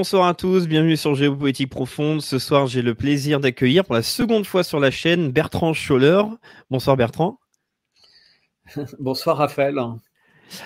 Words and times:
Bonsoir 0.00 0.28
à 0.28 0.32
tous, 0.32 0.66
bienvenue 0.66 0.96
sur 0.96 1.14
Géopolitique 1.14 1.68
Profonde. 1.68 2.22
Ce 2.22 2.38
soir, 2.38 2.66
j'ai 2.66 2.80
le 2.80 2.94
plaisir 2.94 3.38
d'accueillir 3.38 3.84
pour 3.84 3.94
la 3.94 4.02
seconde 4.02 4.46
fois 4.46 4.64
sur 4.64 4.80
la 4.80 4.90
chaîne 4.90 5.30
Bertrand 5.30 5.74
Scholler. 5.74 6.22
Bonsoir 6.70 6.96
Bertrand. 6.96 7.38
Bonsoir 8.98 9.36
Raphaël. 9.36 9.78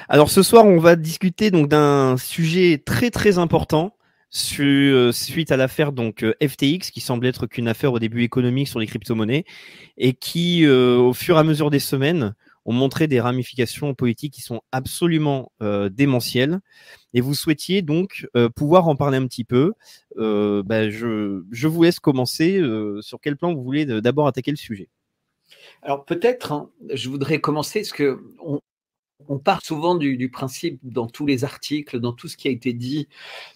Alors 0.09 0.31
ce 0.31 0.45
soir, 0.45 0.65
on 0.65 0.79
va 0.79 0.95
discuter 0.95 1.51
donc 1.51 1.69
d'un 1.69 2.17
sujet 2.17 2.81
très 2.87 3.11
très 3.11 3.39
important 3.39 3.97
euh, 4.61 5.11
suite 5.11 5.51
à 5.51 5.57
l'affaire 5.57 5.91
donc 5.91 6.23
euh, 6.23 6.35
FTX 6.41 6.93
qui 6.93 7.01
semble 7.01 7.27
être 7.27 7.49
qu'une 7.49 7.67
affaire 7.67 7.93
au 7.93 7.99
début 7.99 8.23
économique 8.23 8.69
sur 8.69 8.79
les 8.79 8.87
crypto-monnaies 8.87 9.45
et 9.97 10.12
qui 10.12 10.65
euh, 10.65 10.97
au 10.97 11.12
fur 11.12 11.37
et 11.37 11.41
à 11.41 11.45
mesure 11.45 11.71
des 11.71 11.81
semaines 11.81 12.37
ont 12.65 12.73
montré 12.73 13.07
des 13.07 13.20
ramifications 13.20 13.95
politiques 13.95 14.34
qui 14.34 14.41
sont 14.41 14.61
absolument 14.73 15.53
démentielles. 15.91 16.61
Et 17.12 17.21
vous 17.21 17.34
souhaitiez 17.34 17.83
donc 17.83 18.27
pouvoir 18.55 18.89
en 18.89 18.97
parler 18.97 19.19
un 19.19 19.27
petit 19.27 19.45
peu. 19.45 19.73
Bah, 20.17 20.91
je, 20.91 21.67
vous 21.67 21.83
laisse 21.83 22.01
commencer. 22.01 22.62
sur 23.01 23.21
quel 23.21 23.37
plan 23.37 23.55
vous 23.55 23.62
voulez 23.62 23.84
d'abord 23.87 24.27
attaquer 24.27 24.51
le 24.51 24.56
sujet 24.56 24.89
alors 25.83 26.05
peut-être, 26.05 26.53
hein, 26.53 26.71
je 26.93 27.09
voudrais 27.09 27.41
commencer, 27.41 27.81
parce 27.81 27.93
que 27.93 28.21
on, 28.43 28.61
on 29.29 29.39
part 29.39 29.65
souvent 29.65 29.95
du, 29.95 30.29
principe 30.29 30.79
dans 30.83 31.07
tous 31.07 31.27
les 31.27 31.45
articles, 31.45 32.01
dans 32.01 32.12
tout 32.12 32.29
ce 32.29 32.37
qui 32.37 32.48
a 32.48 32.51
été 32.51 32.73
dit 32.73 33.09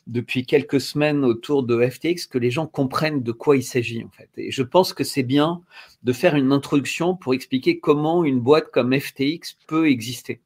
depuis 0.07 0.47
quelques 0.47 0.81
semaines 0.81 1.25
autour 1.25 1.63
de 1.63 1.87
FTX, 1.87 2.27
que 2.27 2.39
les 2.39 2.51
gens 2.51 2.67
comprennent 2.67 3.23
de 3.23 3.33
quoi 3.33 3.57
il 3.57 3.65
s'agit 3.65 4.05
en 4.05 4.11
fait. 4.11 4.31
Et 4.37 4.51
je 4.51 4.63
pense 4.63 4.93
que 4.93 5.05
c'est 5.05 5.23
bien 5.23 5.63
de 6.03 6.13
faire 6.13 6.37
une 6.37 6.53
introduction 6.53 7.17
pour 7.17 7.35
expliquer 7.35 7.81
comment 7.81 8.25
une 8.25 8.41
boîte 8.41 8.71
comme 8.71 8.99
FTX 8.99 9.57
peut 9.67 9.89
exister. 9.89 10.41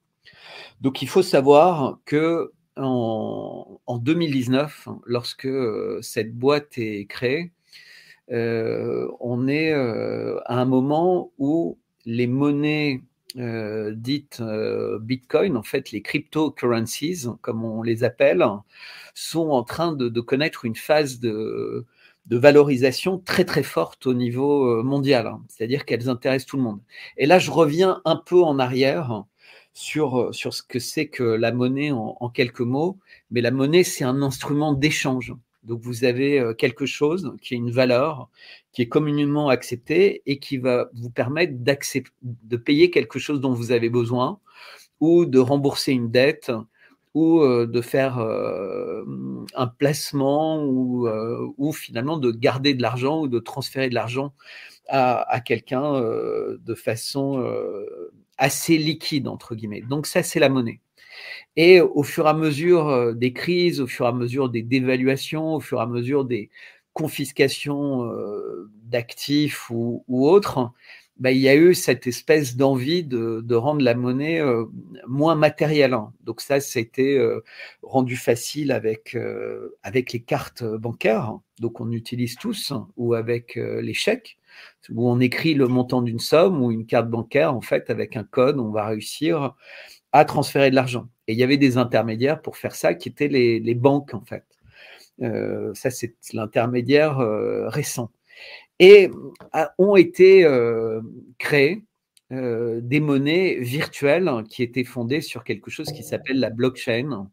Donc 0.80 1.02
il 1.02 1.08
faut 1.08 1.22
savoir 1.22 1.98
que 2.04 2.52
en, 2.76 3.98
2019, 3.98 4.88
lorsque 5.04 5.46
euh, 5.46 6.00
cette 6.00 6.34
boîte 6.34 6.78
est 6.78 7.04
créée, 7.06 7.52
euh, 8.30 9.08
on 9.20 9.46
est 9.46 9.72
euh, 9.72 10.40
à 10.46 10.60
un 10.60 10.64
moment 10.64 11.32
où 11.38 11.78
les 12.06 12.26
monnaies 12.26 13.02
euh, 13.38 13.92
dites 13.94 14.40
euh, 14.40 14.98
Bitcoin, 14.98 15.56
en 15.56 15.62
fait, 15.62 15.90
les 15.90 16.02
cryptocurrencies, 16.02 17.26
comme 17.40 17.64
on 17.64 17.82
les 17.82 18.04
appelle, 18.04 18.44
sont 19.14 19.50
en 19.50 19.62
train 19.62 19.92
de, 19.92 20.20
connaître 20.20 20.64
une 20.64 20.76
phase 20.76 21.18
de, 21.20 21.86
valorisation 22.30 23.18
très 23.18 23.44
très 23.44 23.62
forte 23.62 24.06
au 24.06 24.14
niveau 24.14 24.66
euh, 24.66 24.82
mondial, 24.82 25.26
hein. 25.26 25.42
c'est-à-dire 25.48 25.84
qu'elles 25.84 26.08
intéressent 26.08 26.46
tout 26.46 26.56
le 26.56 26.62
monde. 26.62 26.80
Et 27.16 27.26
là, 27.26 27.38
je 27.38 27.50
reviens 27.50 28.00
un 28.04 28.16
peu 28.16 28.42
en 28.42 28.58
arrière 28.58 29.24
sur, 29.74 30.34
sur 30.34 30.52
ce 30.54 30.62
que 30.62 30.78
c'est 30.78 31.08
que 31.08 31.22
la 31.22 31.52
monnaie 31.52 31.90
en 31.92 32.28
quelques 32.28 32.60
mots, 32.60 32.98
mais 33.30 33.40
la 33.40 33.50
monnaie, 33.50 33.84
c'est 33.84 34.04
un 34.04 34.22
instrument 34.22 34.72
d'échange. 34.72 35.34
Donc 35.62 35.80
vous 35.82 36.04
avez 36.04 36.40
euh, 36.40 36.54
quelque 36.54 36.86
chose 36.86 37.34
qui 37.40 37.54
a 37.54 37.56
une 37.56 37.70
valeur, 37.70 38.28
qui 38.72 38.82
est 38.82 38.88
communément 38.88 39.48
acceptée 39.48 40.22
et 40.26 40.38
qui 40.38 40.58
va 40.58 40.88
vous 40.94 41.10
permettre 41.10 41.52
de 41.56 42.56
payer 42.56 42.90
quelque 42.90 43.18
chose 43.18 43.40
dont 43.40 43.52
vous 43.52 43.70
avez 43.70 43.90
besoin 43.90 44.40
ou 45.00 45.24
de 45.24 45.38
rembourser 45.38 45.92
une 45.92 46.10
dette 46.10 46.52
ou 47.14 47.40
euh, 47.40 47.66
de 47.66 47.80
faire 47.80 48.18
euh, 48.18 49.04
un 49.54 49.66
placement 49.66 50.64
ou, 50.64 51.72
finalement 51.72 52.16
de 52.16 52.30
garder 52.30 52.74
de 52.74 52.82
l'argent 52.82 53.20
ou 53.20 53.28
de 53.28 53.38
transférer 53.38 53.88
de 53.88 53.94
l'argent 53.94 54.32
à 54.88 55.40
quelqu'un 55.40 56.02
de 56.02 56.74
façon 56.74 57.42
assez 58.36 58.76
liquide, 58.76 59.26
entre 59.28 59.54
guillemets. 59.54 59.80
Donc 59.80 60.06
ça, 60.06 60.22
c'est 60.22 60.40
la 60.40 60.50
monnaie. 60.50 60.80
Et 61.56 61.80
au 61.80 62.02
fur 62.02 62.26
et 62.26 62.30
à 62.30 62.34
mesure 62.34 62.88
euh, 62.88 63.12
des 63.12 63.32
crises, 63.32 63.80
au 63.80 63.86
fur 63.86 64.06
et 64.06 64.08
à 64.08 64.12
mesure 64.12 64.48
des 64.48 64.62
dévaluations, 64.62 65.54
au 65.56 65.60
fur 65.60 65.78
et 65.78 65.82
à 65.82 65.86
mesure 65.86 66.24
des 66.24 66.50
confiscations 66.94 68.04
euh, 68.04 68.70
d'actifs 68.84 69.70
ou, 69.70 70.04
autres, 70.08 70.72
bah, 71.18 71.30
il 71.30 71.38
y 71.38 71.48
a 71.48 71.56
eu 71.56 71.74
cette 71.74 72.06
espèce 72.06 72.56
d'envie 72.56 73.04
de, 73.04 73.54
rendre 73.54 73.82
la 73.82 73.94
monnaie 73.94 74.40
euh, 74.40 74.64
moins 75.06 75.34
matérielle. 75.34 75.94
Hein. 75.94 76.12
Donc 76.24 76.40
ça, 76.40 76.60
c'était 76.60 77.18
rendu 77.82 78.16
facile 78.16 78.72
avec, 78.72 79.16
avec 79.82 80.12
les 80.12 80.20
cartes 80.20 80.64
bancaires, 80.64 81.38
donc 81.60 81.80
on 81.80 81.92
utilise 81.92 82.36
tous, 82.36 82.72
ou 82.96 83.14
avec 83.14 83.56
les 83.56 83.94
chèques, 83.94 84.38
où 84.90 85.08
on 85.08 85.20
écrit 85.20 85.54
le 85.54 85.68
montant 85.68 86.02
d'une 86.02 86.18
somme 86.18 86.62
ou 86.62 86.70
une 86.72 86.86
carte 86.86 87.08
bancaire, 87.08 87.54
en 87.54 87.60
fait, 87.60 87.90
avec 87.90 88.16
un 88.16 88.24
code, 88.24 88.58
on 88.58 88.70
va 88.70 88.86
réussir 88.86 89.54
à 90.12 90.24
transférer 90.24 90.70
de 90.70 90.74
l'argent. 90.74 91.08
Et 91.28 91.34
il 91.34 91.38
y 91.38 91.42
avait 91.42 91.56
des 91.56 91.76
intermédiaires 91.78 92.42
pour 92.42 92.56
faire 92.56 92.74
ça, 92.74 92.94
qui 92.94 93.08
étaient 93.08 93.28
les, 93.28 93.74
banques, 93.74 94.14
en 94.14 94.22
fait. 94.22 94.44
Euh, 95.22 95.72
ça, 95.74 95.90
c'est 95.90 96.14
l'intermédiaire 96.32 97.20
euh, 97.20 97.68
récent. 97.68 98.10
Et 98.80 99.10
ont 99.78 99.96
été 99.96 100.44
euh, 100.44 101.00
créées 101.38 101.84
des 102.30 103.00
monnaies 103.00 103.58
virtuelles 103.60 104.30
qui 104.48 104.62
étaient 104.62 104.84
fondées 104.84 105.20
sur 105.20 105.44
quelque 105.44 105.70
chose 105.70 105.92
qui 105.92 106.02
s'appelle 106.02 106.40
la 106.40 106.48
blockchain. 106.48 107.28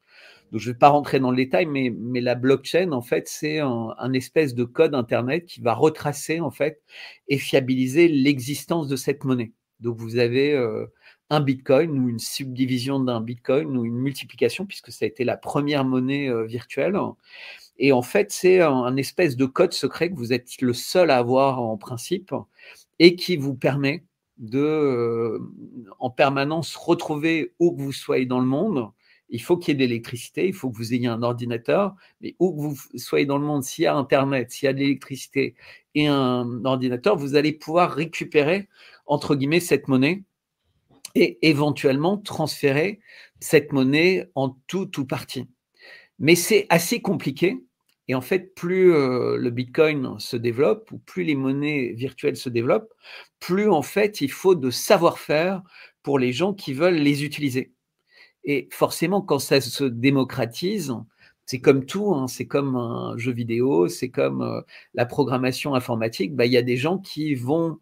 Donc, 0.51 0.59
je 0.59 0.67
ne 0.67 0.73
vais 0.73 0.77
pas 0.77 0.89
rentrer 0.89 1.21
dans 1.21 1.31
le 1.31 1.37
détail, 1.37 1.67
mais, 1.67 1.93
la 2.19 2.35
blockchain, 2.35 2.91
en 2.91 3.01
fait, 3.01 3.29
c'est 3.29 3.59
un, 3.59 3.95
un, 3.97 4.11
espèce 4.11 4.53
de 4.55 4.65
code 4.65 4.93
Internet 4.93 5.45
qui 5.45 5.61
va 5.61 5.73
retracer, 5.73 6.41
en 6.41 6.51
fait, 6.51 6.81
et 7.29 7.37
fiabiliser 7.37 8.09
l'existence 8.09 8.89
de 8.89 8.97
cette 8.97 9.23
monnaie. 9.23 9.53
Donc, 9.79 9.95
vous 9.97 10.17
avez 10.17 10.53
un 11.29 11.39
bitcoin 11.41 11.99
ou 11.99 12.09
une 12.09 12.19
subdivision 12.19 12.99
d'un 12.99 13.21
bitcoin 13.21 13.77
ou 13.77 13.85
une 13.85 13.97
multiplication, 13.97 14.65
puisque 14.65 14.91
ça 14.91 15.05
a 15.05 15.07
été 15.07 15.23
la 15.23 15.37
première 15.37 15.85
monnaie 15.85 16.29
euh, 16.29 16.45
virtuelle. 16.45 16.97
Et 17.77 17.91
en 17.91 18.01
fait, 18.01 18.31
c'est 18.31 18.61
un, 18.61 18.97
espèce 18.97 19.37
de 19.37 19.45
code 19.45 19.73
secret 19.73 20.09
que 20.09 20.15
vous 20.15 20.33
êtes 20.33 20.61
le 20.61 20.73
seul 20.73 21.11
à 21.11 21.17
avoir 21.17 21.61
en 21.61 21.77
principe 21.77 22.33
et 22.99 23.15
qui 23.15 23.37
vous 23.37 23.55
permet 23.55 24.03
de, 24.37 24.59
euh, 24.59 25.39
en 25.99 26.09
permanence, 26.09 26.75
retrouver 26.75 27.53
où 27.59 27.75
que 27.75 27.81
vous 27.81 27.93
soyez 27.93 28.25
dans 28.25 28.39
le 28.39 28.45
monde. 28.45 28.89
Il 29.29 29.41
faut 29.41 29.57
qu'il 29.57 29.69
y 29.69 29.71
ait 29.73 29.75
de 29.75 29.81
l'électricité, 29.81 30.47
il 30.47 30.53
faut 30.53 30.71
que 30.71 30.77
vous 30.77 30.93
ayez 30.93 31.07
un 31.07 31.21
ordinateur, 31.23 31.95
mais 32.19 32.35
où 32.39 32.51
que 32.55 32.61
vous 32.61 32.75
soyez 32.95 33.25
dans 33.25 33.37
le 33.37 33.45
monde, 33.45 33.63
s'il 33.63 33.83
y 33.83 33.87
a 33.87 33.95
Internet, 33.95 34.51
s'il 34.51 34.65
y 34.65 34.69
a 34.69 34.73
de 34.73 34.79
l'électricité 34.79 35.55
et 35.93 36.07
un 36.07 36.65
ordinateur, 36.65 37.15
vous 37.15 37.35
allez 37.35 37.53
pouvoir 37.53 37.91
récupérer, 37.91 38.67
entre 39.05 39.35
guillemets, 39.35 39.59
cette 39.59 39.87
monnaie 39.87 40.23
et 41.15 41.37
éventuellement 41.47 42.17
transférer 42.17 42.99
cette 43.39 43.71
monnaie 43.73 44.29
en 44.35 44.57
tout 44.67 44.99
ou 44.99 45.05
partie. 45.05 45.47
Mais 46.19 46.35
c'est 46.35 46.65
assez 46.69 47.01
compliqué. 47.01 47.57
Et 48.07 48.15
en 48.15 48.21
fait, 48.21 48.55
plus 48.55 48.91
euh, 48.93 49.37
le 49.37 49.49
Bitcoin 49.51 50.19
se 50.19 50.35
développe 50.35 50.91
ou 50.91 50.97
plus 50.97 51.23
les 51.23 51.35
monnaies 51.35 51.93
virtuelles 51.93 52.37
se 52.37 52.49
développent, 52.49 52.93
plus 53.39 53.69
en 53.69 53.83
fait 53.83 54.19
il 54.21 54.31
faut 54.31 54.55
de 54.55 54.71
savoir-faire 54.71 55.61
pour 56.01 56.17
les 56.17 56.33
gens 56.33 56.53
qui 56.53 56.73
veulent 56.73 56.95
les 56.95 57.23
utiliser. 57.23 57.71
Et 58.43 58.67
forcément, 58.71 59.21
quand 59.21 59.39
ça 59.39 59.61
se 59.61 59.83
démocratise, 59.83 60.93
c'est 61.45 61.59
comme 61.61 61.85
tout, 61.85 62.13
hein, 62.15 62.27
c'est 62.27 62.47
comme 62.47 62.75
un 62.75 63.17
jeu 63.17 63.31
vidéo, 63.31 63.87
c'est 63.87 64.09
comme 64.09 64.41
euh, 64.41 64.61
la 64.93 65.05
programmation 65.05 65.75
informatique. 65.75 66.35
Bah, 66.35 66.45
il 66.45 66.51
y 66.51 66.57
a 66.57 66.61
des 66.61 66.77
gens 66.77 66.97
qui 66.97 67.35
vont 67.35 67.79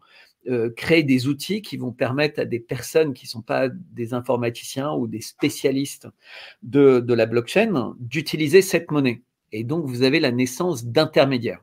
euh, 0.48 0.70
créer 0.70 1.02
des 1.02 1.26
outils 1.26 1.60
qui 1.60 1.76
vont 1.76 1.92
permettre 1.92 2.40
à 2.40 2.44
des 2.44 2.60
personnes 2.60 3.12
qui 3.12 3.26
ne 3.26 3.30
sont 3.30 3.42
pas 3.42 3.68
des 3.68 4.14
informaticiens 4.14 4.92
ou 4.92 5.06
des 5.06 5.20
spécialistes 5.20 6.08
de, 6.62 7.04
la 7.12 7.26
blockchain 7.26 7.94
d'utiliser 7.98 8.62
cette 8.62 8.90
monnaie. 8.90 9.22
Et 9.52 9.64
donc, 9.64 9.84
vous 9.86 10.02
avez 10.02 10.20
la 10.20 10.32
naissance 10.32 10.86
d'intermédiaires. 10.86 11.62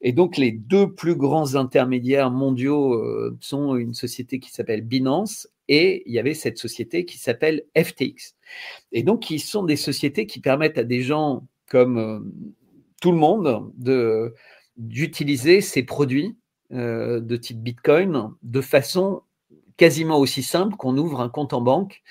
Et 0.00 0.12
donc, 0.12 0.36
les 0.36 0.52
deux 0.52 0.92
plus 0.92 1.16
grands 1.16 1.56
intermédiaires 1.56 2.30
mondiaux 2.30 2.94
euh, 2.94 3.36
sont 3.40 3.76
une 3.76 3.94
société 3.94 4.38
qui 4.38 4.50
s'appelle 4.52 4.82
Binance 4.82 5.48
et 5.68 6.02
il 6.06 6.12
y 6.12 6.18
avait 6.18 6.34
cette 6.34 6.58
société 6.58 7.04
qui 7.04 7.18
s'appelle 7.18 7.64
FTX. 7.76 8.36
Et 8.92 9.02
donc, 9.02 9.30
ils 9.30 9.40
sont 9.40 9.64
des 9.64 9.76
sociétés 9.76 10.26
qui 10.26 10.40
permettent 10.40 10.78
à 10.78 10.84
des 10.84 11.02
gens 11.02 11.46
comme 11.68 11.98
euh, 11.98 12.20
tout 13.00 13.10
le 13.10 13.18
monde 13.18 13.72
d'utiliser 14.76 15.60
ces 15.60 15.82
produits 15.82 16.36
euh, 16.72 17.20
de 17.20 17.36
type 17.36 17.62
Bitcoin 17.62 18.30
de 18.42 18.60
façon 18.60 19.22
quasiment 19.76 20.18
aussi 20.18 20.42
simple 20.42 20.76
qu'on 20.76 20.96
ouvre 20.96 21.20
un 21.20 21.28
compte 21.28 21.52
en 21.52 21.60
banque 21.60 22.02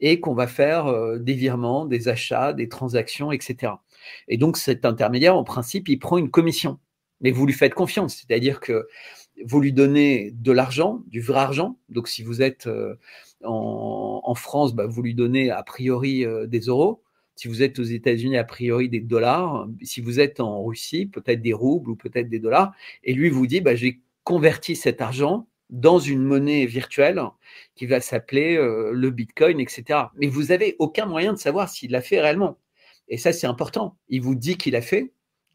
et 0.00 0.18
qu'on 0.20 0.34
va 0.34 0.46
faire 0.46 0.86
euh, 0.86 1.18
des 1.18 1.34
virements, 1.34 1.84
des 1.86 2.08
achats, 2.08 2.52
des 2.52 2.68
transactions, 2.68 3.30
etc. 3.30 3.74
Et 4.28 4.36
donc 4.36 4.56
cet 4.56 4.84
intermédiaire, 4.84 5.36
en 5.36 5.44
principe, 5.44 5.88
il 5.88 5.98
prend 5.98 6.18
une 6.18 6.30
commission. 6.30 6.78
Mais 7.20 7.30
vous 7.30 7.46
lui 7.46 7.52
faites 7.52 7.74
confiance, 7.74 8.16
c'est-à-dire 8.16 8.60
que 8.60 8.88
vous 9.44 9.60
lui 9.60 9.72
donnez 9.72 10.32
de 10.32 10.52
l'argent, 10.52 11.02
du 11.06 11.20
vrai 11.20 11.40
argent. 11.40 11.78
Donc 11.88 12.08
si 12.08 12.22
vous 12.22 12.42
êtes 12.42 12.66
euh, 12.66 12.96
en, 13.44 14.34
France, 14.34 14.74
bah, 14.74 14.86
vous 14.86 15.02
lui 15.02 15.14
donnez 15.14 15.50
a 15.50 15.62
priori 15.62 16.24
des 16.48 16.60
euros. 16.60 17.02
Si 17.40 17.48
vous 17.48 17.62
êtes 17.62 17.78
aux 17.78 17.84
États-Unis, 17.84 18.36
a 18.36 18.44
priori 18.44 18.90
des 18.90 19.00
dollars. 19.00 19.66
Si 19.80 20.02
vous 20.02 20.20
êtes 20.20 20.40
en 20.40 20.62
Russie, 20.62 21.06
peut-être 21.06 21.40
des 21.40 21.54
roubles 21.54 21.88
ou 21.92 21.96
peut-être 21.96 22.28
des 22.28 22.38
dollars. 22.38 22.74
Et 23.02 23.14
lui 23.14 23.30
vous 23.30 23.46
dit, 23.46 23.62
bah, 23.62 23.74
j'ai 23.74 24.02
converti 24.24 24.76
cet 24.76 25.00
argent 25.00 25.48
dans 25.70 25.98
une 25.98 26.22
monnaie 26.22 26.66
virtuelle 26.66 27.18
qui 27.76 27.86
va 27.86 28.02
s'appeler 28.02 28.58
euh, 28.58 28.92
le 28.92 29.08
Bitcoin, 29.08 29.58
etc. 29.58 30.00
Mais 30.18 30.26
vous 30.26 30.48
n'avez 30.48 30.76
aucun 30.78 31.06
moyen 31.06 31.32
de 31.32 31.38
savoir 31.38 31.70
s'il 31.70 31.92
l'a 31.92 32.02
fait 32.02 32.20
réellement. 32.20 32.58
Et 33.08 33.16
ça, 33.16 33.32
c'est 33.32 33.46
important. 33.46 33.96
Il 34.10 34.20
vous 34.20 34.34
dit 34.34 34.58
qu'il 34.58 34.76
a 34.76 34.82
fait. 34.82 35.10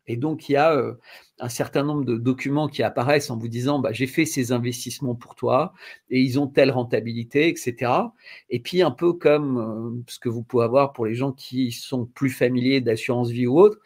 Et 0.08 0.18
donc, 0.18 0.50
il 0.50 0.54
y 0.54 0.56
a 0.56 0.74
euh, 0.74 0.94
un 1.40 1.50
certain 1.50 1.84
nombre 1.84 2.06
de 2.06 2.18
documents 2.18 2.68
qui 2.68 2.84
apparaissent 2.84 3.30
en 3.30 3.38
vous 3.38 3.48
disant 3.48 3.80
bah, 3.80 3.92
j'ai 3.92 4.08
fait 4.08 4.26
ces 4.26 4.52
investissements 4.52 5.16
pour 5.16 5.36
toi 5.36 5.74
et 6.10 6.22
ils 6.22 6.40
ont 6.40 6.48
telle 6.48 6.72
rentabilité, 6.72 7.50
etc. 7.50 7.92
Et 8.50 8.60
puis, 8.60 8.82
un 8.82 8.92
peu 8.92 9.14
comme 9.14 9.58
euh, 9.58 10.04
ce 10.08 10.20
que 10.20 10.30
vous 10.30 10.44
pouvez 10.44 10.64
avoir 10.66 10.94
pour 10.94 11.06
les 11.06 11.16
gens 11.16 11.32
qui 11.32 11.72
sont 11.72 12.06
plus 12.06 12.30
familiers 12.30 12.82
d'assurance 12.82 13.30
vie 13.30 13.48
ou 13.48 13.60
autre, 13.60 13.80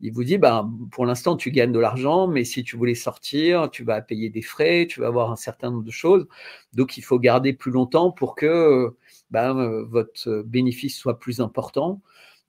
il 0.00 0.12
vous 0.12 0.24
dit 0.24 0.38
bah, 0.38 0.68
pour 0.90 1.06
l'instant, 1.06 1.36
tu 1.36 1.50
gagnes 1.50 1.72
de 1.72 1.78
l'argent, 1.78 2.26
mais 2.26 2.44
si 2.44 2.64
tu 2.64 2.76
voulais 2.76 2.94
sortir, 2.94 3.70
tu 3.70 3.84
vas 3.84 4.00
payer 4.02 4.30
des 4.30 4.42
frais, 4.42 4.86
tu 4.88 5.00
vas 5.00 5.06
avoir 5.08 5.30
un 5.30 5.36
certain 5.36 5.70
nombre 5.70 5.84
de 5.84 5.90
choses. 5.90 6.26
Donc, 6.74 6.96
il 6.98 7.02
faut 7.02 7.18
garder 7.18 7.52
plus 7.52 7.70
longtemps 7.70 8.10
pour 8.10 8.34
que 8.34 8.94
bah, 9.30 9.52
votre 9.88 10.42
bénéfice 10.46 10.96
soit 10.98 11.18
plus 11.18 11.40
important. 11.40 12.00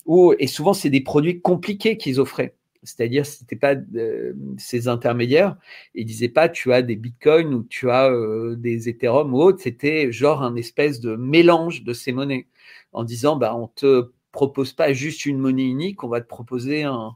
Ou, 0.06 0.34
et 0.40 0.48
souvent, 0.48 0.74
c'est 0.74 0.90
des 0.90 1.02
produits 1.02 1.42
compliqués 1.42 1.98
qu'ils 1.98 2.20
offraient. 2.20 2.56
C'est-à-dire, 2.84 3.26
ce 3.26 3.44
n'était 3.44 3.56
pas 3.56 3.76
euh, 3.96 4.34
ces 4.58 4.88
intermédiaires. 4.88 5.58
Ils 5.96 6.06
disaient 6.06 6.30
pas 6.30 6.50
tu 6.50 6.74
as 6.74 6.82
des 6.82 6.96
bitcoins 6.96 7.54
ou 7.54 7.64
tu 7.64 7.90
as 7.90 8.12
euh, 8.12 8.56
des 8.56 8.90
Ethereum 8.90 9.34
ou 9.34 9.42
autre. 9.42 9.60
C'était 9.62 10.12
genre 10.12 10.44
un 10.44 10.56
espèce 10.56 11.00
de 11.00 11.16
mélange 11.16 11.84
de 11.84 11.94
ces 11.94 12.12
monnaies 12.12 12.48
en 12.94 13.04
disant 13.04 13.36
bah, 13.36 13.56
on 13.56 13.68
te 13.68 14.12
propose 14.32 14.74
pas 14.74 14.94
juste 14.94 15.26
une 15.26 15.40
monnaie 15.40 15.66
unique, 15.66 16.04
on 16.04 16.10
va 16.10 16.22
te 16.22 16.28
proposer 16.28 16.84
un, 16.84 17.16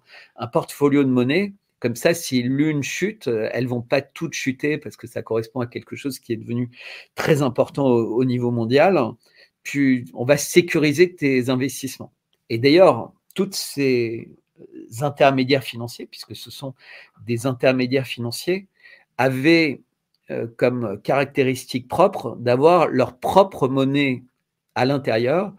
portfolio 0.51 1.03
de 1.03 1.09
monnaies. 1.09 1.53
Comme 1.79 1.95
ça, 1.95 2.13
si 2.13 2.43
l'une 2.43 2.83
chute, 2.83 3.27
elles 3.27 3.67
vont 3.67 3.81
pas 3.81 4.01
toutes 4.01 4.33
chuter 4.33 4.77
parce 4.77 4.97
que 4.97 5.07
ça 5.07 5.23
correspond 5.23 5.61
à 5.61 5.67
quelque 5.67 5.95
chose 5.95 6.19
qui 6.19 6.33
est 6.33 6.37
devenu 6.37 6.69
très 7.15 7.41
important 7.41 7.87
au 7.87 8.23
niveau 8.25 8.51
mondial. 8.51 8.99
Puis 9.63 10.05
on 10.13 10.25
va 10.25 10.37
sécuriser 10.37 11.15
tes 11.15 11.49
investissements. 11.49 12.13
Et 12.49 12.57
d'ailleurs, 12.57 13.13
toutes 13.33 13.55
ces 13.55 14.29
intermédiaires 15.01 15.63
financiers, 15.63 16.05
puisque 16.05 16.35
ce 16.35 16.51
sont 16.51 16.73
des 17.25 17.45
intermédiaires 17.45 18.07
financiers, 18.07 18.67
avaient 19.17 19.81
euh, 20.31 20.47
comme 20.57 21.01
caractéristique 21.01 21.87
propre 21.87 22.35
d'avoir 22.37 22.87
leur 22.87 23.17
propre 23.17 23.67
monnaie 23.67 24.23
à 24.75 24.85
l'intérieur. 24.85 25.53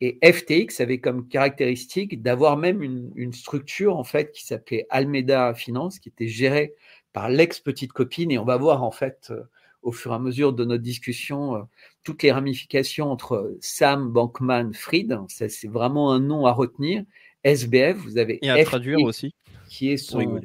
Et 0.00 0.18
FTX 0.22 0.80
avait 0.80 1.00
comme 1.00 1.28
caractéristique 1.28 2.22
d'avoir 2.22 2.56
même 2.56 2.82
une, 2.82 3.32
structure 3.32 3.96
en 3.96 4.04
fait 4.04 4.32
qui 4.32 4.44
s'appelait 4.44 4.86
Almeida 4.90 5.54
Finance, 5.54 5.98
qui 5.98 6.10
était 6.10 6.28
gérée 6.28 6.74
par 7.12 7.28
l'ex-petite 7.28 7.92
copine. 7.92 8.30
Et 8.30 8.38
on 8.38 8.44
va 8.44 8.56
voir 8.56 8.84
en 8.84 8.90
fait 8.90 9.28
euh, 9.30 9.42
au 9.82 9.92
fur 9.92 10.12
et 10.12 10.14
à 10.14 10.18
mesure 10.18 10.52
de 10.52 10.64
notre 10.64 10.82
discussion 10.82 11.56
euh, 11.56 11.62
toutes 12.04 12.22
les 12.22 12.32
ramifications 12.32 13.10
entre 13.10 13.56
Sam 13.60 14.10
Bankman 14.10 14.72
Fried. 14.74 15.16
C'est 15.28 15.68
vraiment 15.68 16.12
un 16.12 16.20
nom 16.20 16.46
à 16.46 16.52
retenir. 16.52 17.04
SBF, 17.44 17.96
vous 17.96 18.18
avez. 18.18 18.38
Et 18.42 18.50
à 18.50 18.64
traduire 18.64 19.00
aussi. 19.00 19.34
Qui 19.68 19.92
est 19.92 19.96
son. 19.96 20.40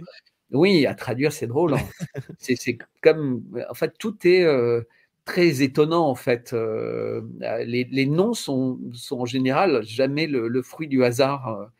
Oui, 0.51 0.85
à 0.85 0.93
traduire, 0.93 1.31
c'est 1.31 1.47
drôle. 1.47 1.73
Hein. 1.73 1.79
c'est 2.39 2.77
comme. 3.01 3.43
En 3.69 3.73
fait, 3.73 3.93
tout 3.97 4.15
est 4.27 4.43
euh, 4.43 4.81
très 5.25 5.61
étonnant, 5.61 6.07
en 6.07 6.15
fait. 6.15 6.53
Euh, 6.53 7.21
les, 7.65 8.05
noms 8.05 8.33
sont, 8.33 8.79
sont, 8.93 9.21
en 9.21 9.25
général 9.25 9.83
jamais 9.83 10.27
le, 10.27 10.61
fruit 10.61 10.87
du 10.87 11.03
hasard. 11.03 11.71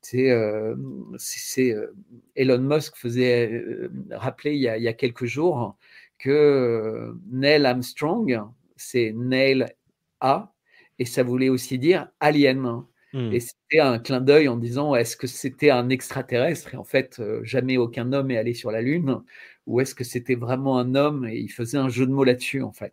C'est 0.00 0.28
Elon 2.36 2.58
Musk 2.60 2.96
faisait 2.96 3.64
rappeler 4.10 4.54
il 4.54 4.60
y, 4.60 4.68
a, 4.68 4.76
il 4.76 4.82
y 4.84 4.88
a 4.88 4.92
quelques 4.92 5.24
jours 5.24 5.76
que 6.18 7.14
Neil 7.30 7.66
Armstrong, 7.66 8.40
c'est 8.76 9.12
Neil 9.14 9.66
A, 10.20 10.52
et 10.98 11.04
ça 11.04 11.22
voulait 11.22 11.48
aussi 11.48 11.78
dire 11.78 12.08
alien. 12.20 12.84
Hmm. 13.16 13.32
Et 13.32 13.40
c'était 13.40 13.80
un 13.80 13.98
clin 13.98 14.20
d'œil 14.20 14.46
en 14.46 14.58
disant 14.58 14.94
est-ce 14.94 15.16
que 15.16 15.26
c'était 15.26 15.70
un 15.70 15.88
extraterrestre? 15.88 16.74
Et 16.74 16.76
en 16.76 16.84
fait, 16.84 17.18
euh, 17.18 17.40
jamais 17.44 17.78
aucun 17.78 18.12
homme 18.12 18.30
est 18.30 18.36
allé 18.36 18.52
sur 18.52 18.70
la 18.70 18.82
Lune. 18.82 19.22
Ou 19.66 19.80
est-ce 19.80 19.94
que 19.94 20.04
c'était 20.04 20.34
vraiment 20.34 20.78
un 20.78 20.94
homme? 20.94 21.26
Et 21.26 21.38
il 21.38 21.48
faisait 21.48 21.78
un 21.78 21.88
jeu 21.88 22.06
de 22.06 22.12
mots 22.12 22.24
là-dessus, 22.24 22.62
en 22.62 22.72
fait. 22.72 22.92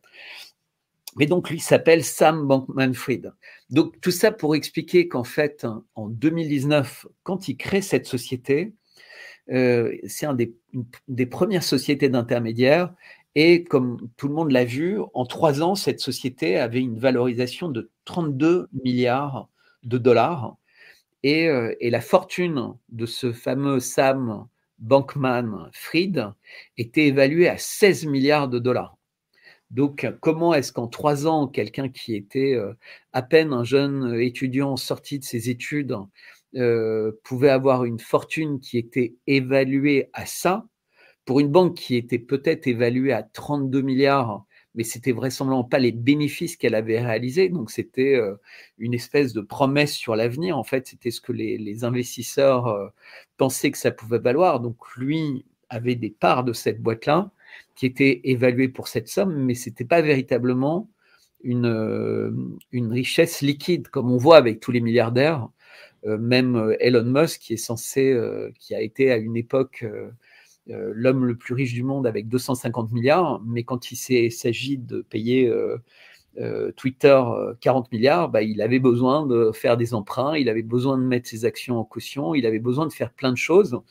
Mais 1.18 1.26
donc, 1.26 1.50
lui 1.50 1.60
s'appelle 1.60 2.06
Sam 2.06 2.48
Bankman-Fried. 2.48 3.34
Donc, 3.70 4.00
tout 4.00 4.12
ça 4.12 4.32
pour 4.32 4.56
expliquer 4.56 5.10
qu'en 5.10 5.26
fait, 5.26 5.68
en 5.96 6.08
2019, 6.08 7.06
quand 7.24 7.50
il 7.50 7.58
crée 7.58 7.82
cette 7.82 8.06
société, 8.06 8.72
euh, 9.52 9.94
c'est 10.08 10.26
une 10.26 10.38
des 11.10 11.26
premières 11.26 11.64
sociétés 11.64 12.08
d'intermédiaires. 12.08 12.94
Et 13.36 13.66
comme 13.66 14.10
tout 14.16 14.30
le 14.30 14.36
monde 14.36 14.52
l'a 14.54 14.64
vu, 14.64 15.00
en 15.14 15.26
trois 15.26 15.62
ans, 15.62 15.76
cette 15.76 16.00
société 16.00 16.58
avait 16.60 16.80
une 16.80 16.98
valorisation 16.98 17.68
de 17.68 17.92
32 18.06 18.70
milliards 18.86 19.50
de 19.84 19.98
dollars. 19.98 20.58
Et, 21.24 21.48
euh, 21.48 21.74
et 21.80 21.90
la 21.90 22.02
fortune 22.02 22.74
de 22.90 23.06
ce 23.06 23.32
fameux 23.32 23.80
Sam 23.80 24.48
Bankman-Fried 24.80 26.34
était 26.78 27.08
évaluée 27.08 27.48
à 27.48 27.58
16 27.58 28.06
milliards 28.06 28.50
de 28.50 28.60
dollars. 28.60 28.98
Donc, 29.72 30.08
comment 30.22 30.54
est-ce 30.54 30.72
qu'en 30.72 30.88
trois 30.88 31.26
ans, 31.26 31.48
quelqu'un 31.48 31.90
qui 31.90 32.16
était 32.16 32.54
euh, 32.54 32.74
à 33.12 33.24
peine 33.24 33.54
un 33.54 33.64
jeune 33.64 34.20
étudiant 34.20 34.78
sorti 34.78 35.18
de 35.18 35.24
ses 35.24 35.50
études 35.50 35.96
euh, 36.56 37.12
pouvait 37.24 37.50
avoir 37.50 37.84
une 37.84 38.00
fortune 38.00 38.60
qui 38.60 38.78
était 38.78 39.16
évaluée 39.26 40.12
à 40.14 40.28
ça, 40.28 40.68
pour 41.26 41.40
une 41.40 41.48
banque 41.48 41.76
qui 41.76 41.96
était 41.96 42.20
peut-être 42.20 42.68
évaluée 42.68 43.14
à 43.14 43.24
32 43.24 43.82
milliards, 43.82 44.46
mais 44.76 44.84
c'était 44.84 45.12
vraisemblablement 45.12 45.64
pas 45.64 45.80
les 45.80 45.92
bénéfices 45.92 46.58
qu'elle 46.58 46.76
avait 46.76 47.00
réalisés. 47.00 47.50
Donc 47.50 47.72
c'était 47.72 48.16
euh, 48.16 48.36
une 48.78 48.94
espèce 48.94 49.34
de 49.34 49.42
promesse 49.42 49.94
sur 49.94 50.16
l'avenir. 50.16 50.58
En 50.58 50.64
fait, 50.64 50.88
c'était 50.88 51.12
ce 51.12 51.22
que 51.22 51.32
les, 51.32 51.84
investisseurs 51.84 52.68
euh, 52.68 52.88
pensaient 53.38 53.72
que 53.72 53.78
ça 53.78 53.92
pouvait 53.92 54.20
valoir. 54.20 54.60
Donc 54.60 54.78
lui 54.98 55.46
avait 55.70 55.96
des 55.96 56.10
parts 56.12 56.44
de 56.44 56.54
cette 56.54 56.82
boîte-là 56.82 57.32
qui 57.76 57.86
étaient 57.86 58.22
évaluées 58.24 58.70
pour 58.70 58.88
cette 58.88 59.08
somme, 59.08 59.36
mais 59.46 59.56
c'était 59.56 59.86
pas 59.86 60.02
véritablement 60.02 60.90
une, 61.44 62.58
une 62.72 62.92
richesse 62.92 63.42
liquide 63.42 63.88
comme 63.90 64.12
on 64.12 64.18
voit 64.18 64.38
avec 64.38 64.60
tous 64.60 64.72
les 64.72 64.82
milliardaires 64.82 65.50
euh, 66.06 66.18
même 66.18 66.56
euh, 66.56 66.76
Elon 66.80 67.04
Musk, 67.06 67.42
qui 67.42 67.54
est 67.54 67.58
censé, 67.58 68.12
euh, 68.12 68.52
qui 68.60 68.76
a 68.76 68.82
été 68.82 69.12
à 69.12 69.18
une 69.18 69.38
époque 69.38 69.86
l'homme 70.68 71.26
le 71.26 71.36
plus 71.36 71.54
riche 71.54 71.74
du 71.74 71.84
monde 71.84 72.08
avec 72.08 72.28
250 72.28 72.92
milliards, 72.92 73.42
mais 73.46 73.64
quand 73.64 73.92
il 73.92 74.32
s'agit 74.32 74.78
de 74.78 75.02
payer 75.02 75.52
Twitter 76.76 77.22
40 77.62 77.92
milliards, 77.92 78.30
bah, 78.30 78.42
il 78.42 78.62
avait 78.62 78.80
besoin 78.80 79.26
de 79.26 79.52
faire 79.52 79.78
des 79.78 79.94
emprunts, 79.94 80.38
il 80.38 80.50
avait 80.50 80.64
besoin 80.64 80.98
de 80.98 81.04
mettre 81.04 81.30
ses 81.30 81.46
actions 81.46 81.78
en 81.78 81.84
caution, 81.84 82.34
il 82.34 82.46
avait 82.46 82.60
besoin 82.60 82.88
de 82.88 82.94
faire 82.94 83.12
plein 83.12 83.32
de 83.32 83.38
choses. 83.38 83.82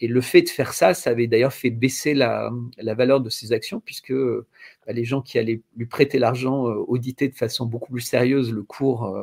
Et 0.00 0.06
le 0.06 0.20
fait 0.20 0.42
de 0.42 0.48
faire 0.48 0.74
ça, 0.74 0.94
ça 0.94 1.10
avait 1.10 1.26
d'ailleurs 1.26 1.52
fait 1.52 1.70
baisser 1.70 2.14
la, 2.14 2.52
valeur 2.78 3.20
de 3.20 3.30
ses 3.30 3.52
actions, 3.52 3.80
puisque 3.80 4.12
bah, 4.12 4.92
les 4.92 5.04
gens 5.04 5.22
qui 5.22 5.38
allaient 5.38 5.60
lui 5.76 5.86
prêter 5.86 6.18
l'argent 6.18 6.64
auditaient 6.64 7.28
de 7.28 7.34
façon 7.34 7.66
beaucoup 7.66 7.92
plus 7.92 8.00
sérieuse 8.02 8.52
le 8.52 8.62
cours 8.62 9.16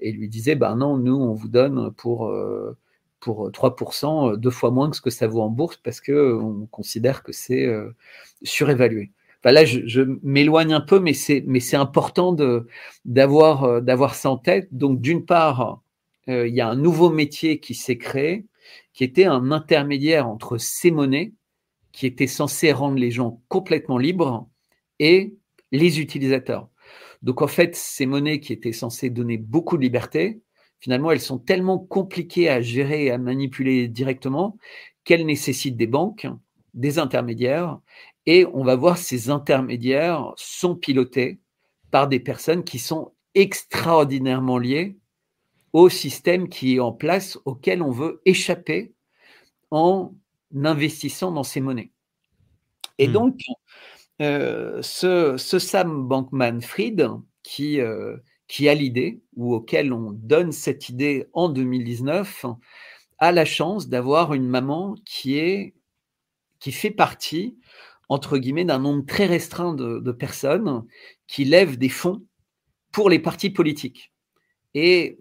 et 0.00 0.12
lui 0.12 0.28
disait 0.28 0.54
ben 0.54 0.76
non, 0.76 0.96
nous, 0.98 1.16
on 1.16 1.32
vous 1.32 1.48
donne 1.48 1.92
pour, 1.92 2.28
euh, 2.28 2.76
pour 3.24 3.50
3%, 3.50 4.32
euh, 4.32 4.36
deux 4.36 4.50
fois 4.50 4.70
moins 4.70 4.90
que 4.90 4.96
ce 4.96 5.00
que 5.00 5.10
ça 5.10 5.26
vaut 5.26 5.40
en 5.40 5.48
bourse 5.48 5.78
parce 5.78 6.00
qu'on 6.00 6.68
considère 6.70 7.22
que 7.22 7.32
c'est 7.32 7.64
euh, 7.64 7.90
surévalué. 8.42 9.12
là, 9.44 9.64
je, 9.64 10.02
m'éloigne 10.22 10.74
un 10.74 10.80
peu, 10.80 11.00
mais 11.00 11.14
c'est, 11.14 11.74
important 11.74 12.36
d'avoir, 13.04 13.82
d'avoir 13.82 14.14
ça 14.14 14.30
en 14.30 14.36
tête. 14.38 14.68
Donc, 14.72 15.00
d'une 15.00 15.24
part, 15.24 15.82
il 16.26 16.54
y 16.54 16.60
a 16.60 16.68
un 16.68 16.76
nouveau 16.76 17.10
métier 17.10 17.60
qui 17.60 17.74
s'est 17.74 17.98
créé, 17.98 18.46
qui 18.94 19.04
était 19.04 19.26
un 19.26 19.52
intermédiaire 19.52 20.28
entre 20.28 20.58
ces 20.58 20.90
monnaies, 20.90 21.32
qui 21.92 22.06
était 22.06 22.26
censé 22.26 22.72
rendre 22.72 22.98
les 22.98 23.10
gens 23.10 23.40
complètement 23.48 23.98
libres, 23.98 24.48
et 24.98 25.34
les 25.72 26.00
utilisateurs. 26.00 26.68
Donc 27.22 27.42
en 27.42 27.46
fait, 27.46 27.74
ces 27.74 28.06
monnaies 28.06 28.40
qui 28.40 28.52
étaient 28.52 28.72
censées 28.72 29.10
donner 29.10 29.38
beaucoup 29.38 29.76
de 29.76 29.82
liberté, 29.82 30.40
finalement, 30.84 31.10
elles 31.10 31.20
sont 31.20 31.38
tellement 31.38 31.78
compliquées 31.78 32.50
à 32.50 32.60
gérer 32.60 33.06
et 33.06 33.10
à 33.10 33.16
manipuler 33.16 33.88
directement 33.88 34.58
qu'elles 35.02 35.24
nécessitent 35.24 35.78
des 35.78 35.86
banques, 35.86 36.26
des 36.74 36.98
intermédiaires, 36.98 37.78
et 38.26 38.44
on 38.52 38.62
va 38.62 38.76
voir 38.76 38.98
ces 38.98 39.30
intermédiaires 39.30 40.34
sont 40.36 40.76
pilotés 40.76 41.40
par 41.90 42.06
des 42.06 42.20
personnes 42.20 42.64
qui 42.64 42.78
sont 42.78 43.12
extraordinairement 43.34 44.58
liées 44.58 44.98
au 45.72 45.88
système 45.88 46.50
qui 46.50 46.74
est 46.74 46.80
en 46.80 46.92
place, 46.92 47.38
auquel 47.46 47.80
on 47.80 47.90
veut 47.90 48.20
échapper 48.26 48.92
en 49.70 50.12
investissant 50.54 51.32
dans 51.32 51.44
ces 51.44 51.62
monnaies. 51.62 51.92
Et 52.98 53.08
hmm. 53.08 53.12
donc, 53.12 53.40
euh, 54.20 54.82
ce, 54.82 55.38
Sam 55.38 56.06
Bankman-Fried 56.06 57.08
qui, 57.42 57.80
euh, 57.80 58.18
qui 58.48 58.68
a 58.68 58.74
l'idée, 58.74 59.20
ou 59.36 59.54
auquel 59.54 59.92
on 59.92 60.12
donne 60.12 60.52
cette 60.52 60.88
idée 60.88 61.26
en 61.32 61.48
2019, 61.48 62.46
a 63.18 63.32
la 63.32 63.44
chance 63.44 63.88
d'avoir 63.88 64.34
une 64.34 64.46
maman 64.46 64.96
qui, 65.04 65.72
fait 66.60 66.90
partie, 66.90 67.56
entre 68.08 68.38
guillemets, 68.38 68.64
d'un 68.64 68.78
nombre 68.78 69.06
très 69.06 69.26
restreint 69.26 69.74
de, 69.74 70.12
personnes 70.12 70.84
qui 71.26 71.44
lèvent 71.44 71.78
des 71.78 71.88
fonds 71.88 72.22
pour 72.92 73.08
les 73.08 73.18
partis 73.18 73.50
politiques. 73.50 74.12
Et 74.74 75.18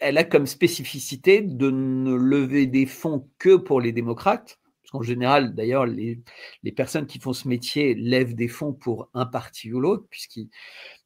elle 0.00 0.18
a 0.18 0.24
comme 0.24 0.46
spécificité 0.46 1.40
de 1.40 1.70
ne 1.70 2.14
lever 2.14 2.66
des 2.66 2.86
fonds 2.86 3.28
que 3.38 3.56
pour 3.56 3.80
les 3.80 3.92
démocrates. 3.92 4.58
Parce 4.86 4.92
qu'en 4.92 5.02
général, 5.02 5.56
d'ailleurs, 5.56 5.84
les, 5.84 6.20
les, 6.62 6.70
personnes 6.70 7.06
qui 7.06 7.18
font 7.18 7.32
ce 7.32 7.48
métier 7.48 7.96
lèvent 7.96 8.36
des 8.36 8.46
fonds 8.46 8.72
pour 8.72 9.10
un 9.14 9.26
parti 9.26 9.72
ou 9.72 9.80
l'autre, 9.80 10.06
puisqu'ils 10.08 10.48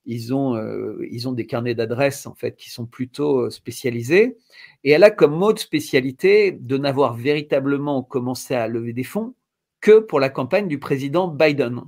ils 0.05 0.35
ont, 0.35 0.55
euh, 0.55 0.99
ils 1.11 1.27
ont 1.31 1.33
des 1.33 1.47
carnets 1.47 1.75
d'adresses 1.75 2.27
en 2.27 2.35
fait 2.35 2.57
qui 2.57 2.69
sont 2.69 2.85
plutôt 2.85 3.47
euh, 3.47 3.51
spécialisés. 3.51 4.37
Et 4.85 4.91
elle 4.91 5.03
a 5.03 5.11
comme 5.11 5.35
mode 5.35 5.59
spécialité 5.59 6.53
de 6.53 6.77
n'avoir 6.77 7.15
véritablement 7.15 8.03
commencé 8.03 8.55
à 8.55 8.69
lever 8.69 8.93
des 8.93 9.03
fonds 9.03 9.35
que 9.81 9.99
pour 9.99 10.21
la 10.21 10.29
campagne 10.29 10.69
du 10.69 10.79
président 10.79 11.29
Biden. 11.29 11.81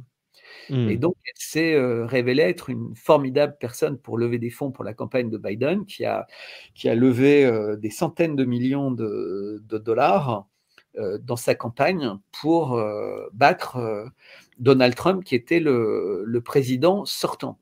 Hmm. 0.71 0.89
Et 0.89 0.97
donc, 0.97 1.17
elle 1.27 1.43
s'est 1.43 1.75
euh, 1.75 2.07
révélée 2.07 2.45
être 2.45 2.71
une 2.71 2.97
formidable 2.97 3.57
personne 3.61 3.99
pour 3.99 4.17
lever 4.17 4.39
des 4.39 4.49
fonds 4.49 4.71
pour 4.71 4.85
la 4.85 4.95
campagne 4.95 5.29
de 5.29 5.37
Biden, 5.37 5.85
qui 5.85 6.07
a, 6.07 6.27
qui 6.75 6.89
a 6.89 6.95
levé 6.95 7.51
des 7.79 7.91
centaines 7.91 8.35
de 8.35 8.47
millions 8.47 8.93
de, 8.93 9.63
de 9.69 9.77
dollars 9.77 10.47
dans 10.95 11.37
sa 11.37 11.55
campagne 11.55 12.19
pour 12.33 12.81
battre 13.33 14.11
Donald 14.59 14.95
Trump, 14.95 15.25
qui 15.25 15.35
était 15.35 15.61
le, 15.61 16.41
président 16.45 17.05
sortant. 17.05 17.59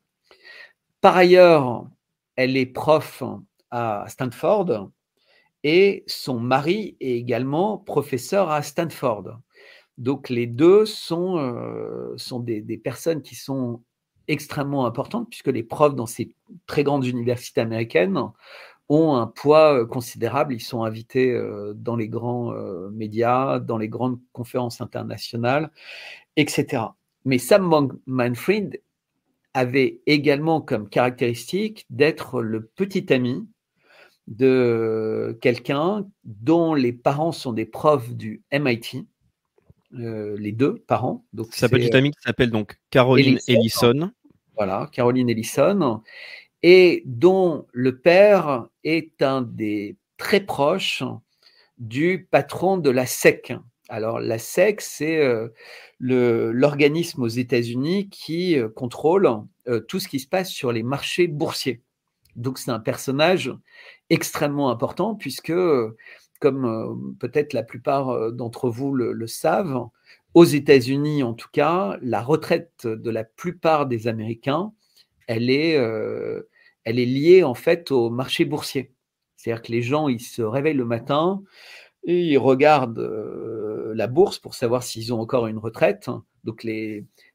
Par 1.00 1.16
ailleurs, 1.16 1.86
elle 2.36 2.56
est 2.56 2.66
prof 2.66 3.22
à 3.70 4.04
Stanford 4.08 4.90
et 5.62 6.04
son 6.06 6.38
mari 6.38 6.96
est 7.00 7.12
également 7.12 7.78
professeur 7.78 8.50
à 8.50 8.62
Stanford. 8.62 9.38
Donc 9.98 10.28
les 10.28 10.46
deux 10.46 10.86
sont, 10.86 11.38
euh, 11.38 12.14
sont 12.16 12.40
des, 12.40 12.62
personnes 12.78 13.22
qui 13.22 13.34
sont 13.34 13.82
extrêmement 14.28 14.86
importantes 14.86 15.28
puisque 15.28 15.48
les 15.48 15.62
profs 15.62 15.94
dans 15.94 16.06
ces 16.06 16.34
très 16.66 16.84
grandes 16.84 17.04
universités 17.06 17.60
américaines 17.60 18.18
ont 18.90 19.14
un 19.14 19.26
poids 19.26 19.80
euh, 19.80 19.86
considérable. 19.86 20.52
Ils 20.52 20.60
sont 20.60 20.82
invités 20.82 21.32
euh, 21.32 21.72
dans 21.74 21.96
les 21.96 22.08
grands 22.08 22.52
médias, 22.90 23.58
dans 23.58 23.78
les 23.78 23.88
grandes 23.88 24.18
conférences 24.32 24.82
internationales, 24.82 25.70
etc. 26.36 26.82
Mais 27.24 27.38
Sam 27.38 27.96
Manfred 28.06 28.82
avait 29.54 30.00
également 30.06 30.60
comme 30.60 30.88
caractéristique 30.88 31.86
d'être 31.90 32.42
le 32.42 32.66
petit 32.66 33.12
ami 33.12 33.48
de 34.28 35.36
quelqu'un 35.40 36.06
dont 36.24 36.74
les 36.74 36.92
parents 36.92 37.32
sont 37.32 37.52
des 37.52 37.64
profs 37.64 38.12
du 38.14 38.42
MIT, 38.52 39.06
euh, 39.94 40.36
les 40.38 40.52
deux 40.52 40.76
parents. 40.86 41.24
Donc 41.32 41.48
Sa 41.52 41.68
petite 41.68 41.94
amie 41.94 42.12
qui 42.12 42.22
s'appelle 42.22 42.50
donc 42.50 42.78
Caroline 42.90 43.38
Ellison. 43.48 44.12
Voilà, 44.56 44.88
Caroline 44.92 45.28
Ellison, 45.28 46.02
et 46.62 47.02
dont 47.06 47.66
le 47.72 47.98
père 47.98 48.66
est 48.84 49.22
un 49.22 49.42
des 49.42 49.96
très 50.16 50.40
proches 50.40 51.02
du 51.78 52.28
patron 52.30 52.76
de 52.76 52.90
la 52.90 53.06
SEC. 53.06 53.54
Alors 53.88 54.20
la 54.20 54.38
SEC, 54.38 54.80
c'est 54.80 55.18
euh, 55.18 55.48
l'organisme 55.98 57.22
aux 57.22 57.28
États-Unis 57.28 58.08
qui 58.08 58.56
euh, 58.56 58.68
contrôle 58.68 59.28
euh, 59.66 59.80
tout 59.80 59.98
ce 59.98 60.06
qui 60.06 60.20
se 60.20 60.28
passe 60.28 60.50
sur 60.50 60.70
les 60.70 60.84
marchés 60.84 61.26
boursiers. 61.26 61.82
Donc 62.36 62.58
c'est 62.58 62.70
un 62.70 62.78
personnage 62.78 63.52
extrêmement 64.08 64.70
important 64.70 65.16
puisque, 65.16 65.52
comme 66.40 67.16
peut-être 67.18 67.52
la 67.52 67.64
plupart 67.64 68.30
d'entre 68.30 68.70
vous 68.70 68.94
le, 68.94 69.26
savent, 69.26 69.88
aux 70.34 70.44
États-Unis 70.44 71.24
en 71.24 71.34
tout 71.34 71.48
cas, 71.52 71.98
la 72.00 72.22
retraite 72.22 72.86
de 72.86 73.10
la 73.10 73.24
plupart 73.24 73.86
des 73.86 74.06
Américains, 74.06 74.72
elle 75.30 75.50
est, 75.50 75.74
elle 76.84 76.98
est 76.98 77.06
liée 77.06 77.44
en 77.44 77.54
fait 77.54 77.90
au 77.90 78.10
marché 78.10 78.44
boursier. 78.44 78.92
C'est-à-dire 79.36 79.62
que 79.62 79.72
les 79.72 79.82
gens, 79.82 80.08
ils 80.08 80.20
se 80.20 80.42
réveillent 80.42 80.74
le 80.74 80.84
matin, 80.84 81.42
et 82.04 82.20
ils 82.20 82.38
regardent 82.38 82.98
euh, 82.98 83.92
la 83.94 84.06
bourse 84.06 84.38
pour 84.38 84.54
savoir 84.54 84.82
s'ils 84.82 85.12
ont 85.12 85.20
encore 85.20 85.46
une 85.46 85.58
retraite. 85.58 86.10
Donc 86.44 86.66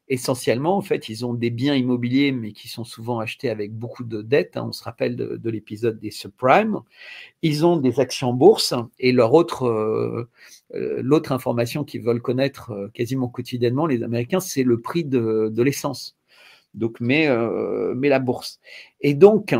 essentiellement, 0.08 0.76
en 0.76 0.80
fait, 0.80 1.08
ils 1.08 1.24
ont 1.24 1.34
des 1.34 1.50
biens 1.50 1.76
immobiliers, 1.76 2.32
mais 2.32 2.52
qui 2.52 2.68
sont 2.68 2.82
souvent 2.84 3.20
achetés 3.20 3.50
avec 3.50 3.72
beaucoup 3.72 4.02
de 4.02 4.22
dettes. 4.22 4.56
Hein. 4.56 4.66
On 4.68 4.72
se 4.72 4.82
rappelle 4.82 5.14
de, 5.16 5.50
l'épisode 5.50 6.00
des 6.00 6.10
subprimes. 6.10 6.80
Ils 7.42 7.64
ont 7.64 7.76
des 7.76 8.00
actions 8.00 8.32
bourse 8.32 8.74
et 8.98 9.12
leur 9.12 9.34
autre, 9.34 9.64
euh, 9.66 10.28
euh, 10.74 11.00
l'autre 11.02 11.30
information 11.30 11.84
qu'ils 11.84 12.02
veulent 12.02 12.22
connaître 12.22 12.90
quasiment 12.94 13.28
quotidiennement, 13.28 13.86
les 13.86 14.02
Américains, 14.02 14.40
c'est 14.40 14.64
le 14.64 14.80
prix 14.80 15.04
de 15.04 15.62
l'essence. 15.62 16.15
Donc, 16.76 16.98
mais, 17.00 17.28
mais 17.94 18.08
la 18.08 18.18
bourse. 18.18 18.60
Et 19.00 19.14
donc, 19.14 19.54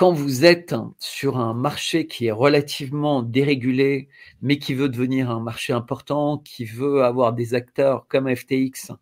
quand 0.00 0.12
vous 0.12 0.46
êtes 0.46 0.74
sur 0.98 1.36
un 1.36 1.52
marché 1.52 2.06
qui 2.06 2.24
est 2.24 2.32
relativement 2.32 3.22
dérégulé, 3.22 4.08
mais 4.40 4.58
qui 4.58 4.72
veut 4.72 4.88
devenir 4.88 5.30
un 5.30 5.40
marché 5.40 5.74
important, 5.74 6.38
qui 6.38 6.64
veut 6.64 7.04
avoir 7.04 7.34
des 7.34 7.52
acteurs 7.52 8.06
comme 8.08 8.34
FTX 8.34 8.92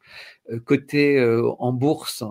euh, 0.51 0.59
cotés 0.59 1.17
euh, 1.17 1.53
en 1.61 1.73
bourse, 1.73 2.25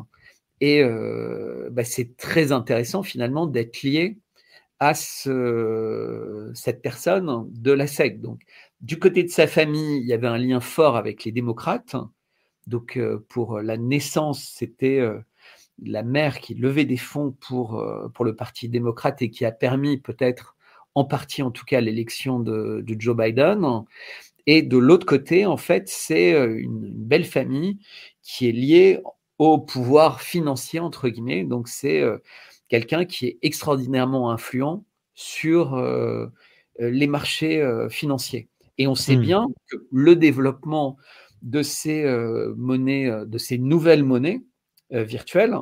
et 0.59 0.83
euh, 0.83 1.69
bah, 1.71 1.86
c'est 1.86 2.17
très 2.17 2.51
intéressant 2.51 3.03
finalement 3.03 3.47
d'être 3.47 3.83
lié 3.83 4.17
à 4.79 4.93
ce, 4.93 6.51
cette 6.53 6.81
personne 6.81 7.47
de 7.53 7.71
la 7.71 7.88
SEC. 7.88 8.19
Donc, 8.19 8.41
du 8.81 9.00
côté 9.00 9.24
de 9.24 9.29
sa 9.29 9.47
famille, 9.47 10.01
il 10.01 10.07
y 10.07 10.13
avait 10.13 10.27
un 10.27 10.38
lien 10.38 10.59
fort 10.59 10.97
avec 10.97 11.24
les 11.24 11.31
démocrates. 11.31 11.95
Donc, 12.67 13.00
pour 13.29 13.59
la 13.59 13.77
naissance, 13.77 14.43
c'était 14.43 15.01
la 15.83 16.03
mère 16.03 16.39
qui 16.39 16.55
levait 16.55 16.86
des 16.86 16.97
fonds 16.97 17.36
pour, 17.39 17.79
euh, 17.79 18.07
pour 18.09 18.25
le 18.25 18.36
Parti 18.36 18.69
démocrate 18.69 19.21
et 19.21 19.29
qui 19.29 19.45
a 19.45 19.51
permis 19.51 19.97
peut-être 19.97 20.55
en 20.95 21.05
partie 21.05 21.43
en 21.43 21.51
tout 21.51 21.65
cas 21.65 21.81
l'élection 21.81 22.39
de, 22.39 22.83
Joe 22.88 23.15
Biden. 23.15 23.83
Et 24.47 24.62
de 24.62 24.77
l'autre 24.77 25.05
côté, 25.05 25.45
en 25.45 25.57
fait, 25.57 25.88
c'est 25.88 26.33
euh, 26.33 26.57
une, 26.57 26.89
belle 26.89 27.25
famille 27.25 27.79
qui 28.24 28.47
est 28.47 28.53
liée 28.53 29.00
au 29.38 29.59
pouvoir 29.59 30.21
financier, 30.21 30.79
entre 30.79 31.09
guillemets. 31.09 31.43
Donc, 31.43 31.67
c'est 31.67 32.01
euh, 32.01 32.17
quelqu'un 32.69 33.05
qui 33.05 33.27
est 33.27 33.38
extraordinairement 33.43 34.31
influent 34.31 34.83
sur 35.13 35.83
les 36.77 37.07
marchés 37.07 37.88
financiers. 37.89 38.50
Et 38.77 38.86
on 38.86 38.93
sait 38.93 39.15
hmm. 39.15 39.21
bien 39.21 39.47
que 39.67 39.77
le 39.91 40.15
développement 40.15 40.97
de 41.41 41.62
ces 41.62 42.03
monnaies, 42.56 43.10
de 43.25 43.38
ces 43.38 43.58
nouvelles 43.58 44.03
monnaies, 44.03 44.41
euh, 44.94 45.03
virtuelles 45.03 45.58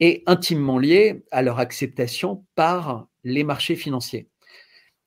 est 0.00 0.22
intimement 0.26 0.78
liée 0.78 1.22
à 1.30 1.42
leur 1.42 1.58
acceptation 1.58 2.46
par 2.54 3.08
les 3.22 3.44
marchés 3.44 3.76
financiers. 3.76 4.26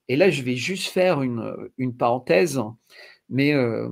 Et 0.08 0.16
là, 0.16 0.30
je 0.30 0.44
vais 0.44 0.56
juste 0.56 0.90
faire 0.90 1.24
une, 1.24 1.98
parenthèse, 1.98 2.62
mais 3.30 3.54
euh, 3.54 3.90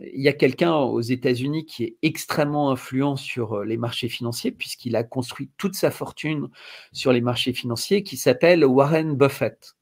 il 0.00 0.22
y 0.22 0.28
a 0.28 0.32
quelqu'un 0.32 0.74
aux 0.76 1.00
États-Unis 1.00 1.66
qui 1.66 1.84
est 1.84 1.96
extrêmement 2.02 2.70
influent 2.70 3.16
sur 3.16 3.54
euh, 3.54 3.64
les 3.64 3.76
marchés 3.76 4.08
financiers, 4.08 4.52
puisqu'il 4.52 4.94
a 4.94 5.02
construit 5.02 5.50
toute 5.58 5.74
sa 5.74 5.90
fortune 5.90 6.48
sur 6.92 7.12
les 7.12 7.20
marchés 7.20 7.52
financiers, 7.52 8.04
qui 8.04 8.16
s'appelle 8.16 8.64
Warren 8.64 9.16
Buffett. 9.16 9.74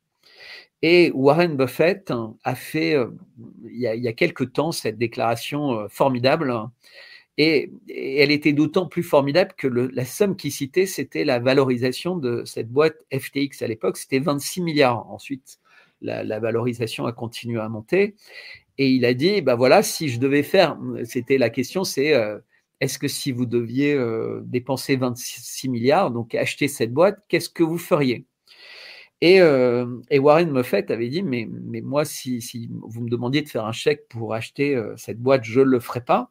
Et 0.83 1.11
Warren 1.13 1.57
Buffett 1.57 2.13
a 2.45 2.55
fait, 2.55 2.97
il 3.65 3.81
y 3.81 3.87
a, 3.87 3.95
il 3.95 4.03
y 4.03 4.09
a 4.09 4.13
quelque 4.13 4.45
temps, 4.45 4.73
cette 4.73 4.97
déclaration 4.99 5.89
formidable 5.89 6.53
et, 7.39 7.71
elle 7.89 8.33
était 8.33 8.53
d'autant 8.53 8.87
plus 8.87 9.05
formidable 9.05 9.53
que 9.57 9.69
la 9.69 10.05
somme 10.05 10.37
qu'il 10.37 10.53
citait, 10.53 10.87
c'était 10.87 11.25
la 11.25 11.39
valorisation 11.39 12.17
de 12.17 12.45
cette 12.45 12.69
boîte 12.69 12.97
FTX 13.13 13.63
à 13.63 13.69
l'époque, 13.69 13.97
c'était 13.97 14.19
26 14.19 14.61
milliards. 14.61 15.09
Ensuite, 15.09 15.61
la, 16.03 16.41
valorisation 16.41 17.07
a 17.07 17.13
continué 17.13 17.61
à 17.61 17.69
monter. 17.69 18.17
Et 18.77 18.91
il 18.91 19.05
a 19.05 19.15
dit, 19.15 19.41
bah 19.41 19.55
voilà, 19.55 19.83
si 19.83 20.09
je 20.09 20.19
devais 20.19 20.43
faire, 20.43 20.79
c'était 21.05 21.39
la 21.39 21.51
question, 21.51 21.85
c'est 21.85 22.13
euh, 22.15 22.39
est-ce 22.81 22.99
que 22.99 23.09
si 23.09 23.33
vous 23.33 23.47
deviez 23.47 23.95
euh, 23.95 24.41
dépenser 24.45 24.97
26 24.97 25.69
milliards, 25.69 26.11
donc 26.11 26.35
acheter 26.35 26.69
cette 26.69 26.93
boîte, 26.93 27.21
qu'est-ce 27.29 27.51
que 27.51 27.63
vous 27.63 27.79
feriez? 27.79 28.27
Et, 29.21 29.41
euh, 29.41 30.01
et, 30.11 30.19
Warren 30.19 30.53
Buffett 30.53 30.91
avait 30.91 31.09
dit, 31.09 31.23
mais, 31.23 31.49
mais 31.51 31.81
moi, 31.81 32.05
si, 32.05 32.41
si, 32.41 32.69
vous 32.71 33.03
me 33.03 33.11
demandiez 33.11 33.43
de 33.43 33.49
faire 33.49 33.67
un 33.67 33.73
chèque 33.73 34.09
pour 34.09 34.35
acheter 34.35 34.81
cette 34.97 35.21
boîte, 35.21 35.45
je 35.45 35.61
ne 35.61 35.65
le 35.65 35.81
ferai 35.81 36.01
pas. 36.01 36.31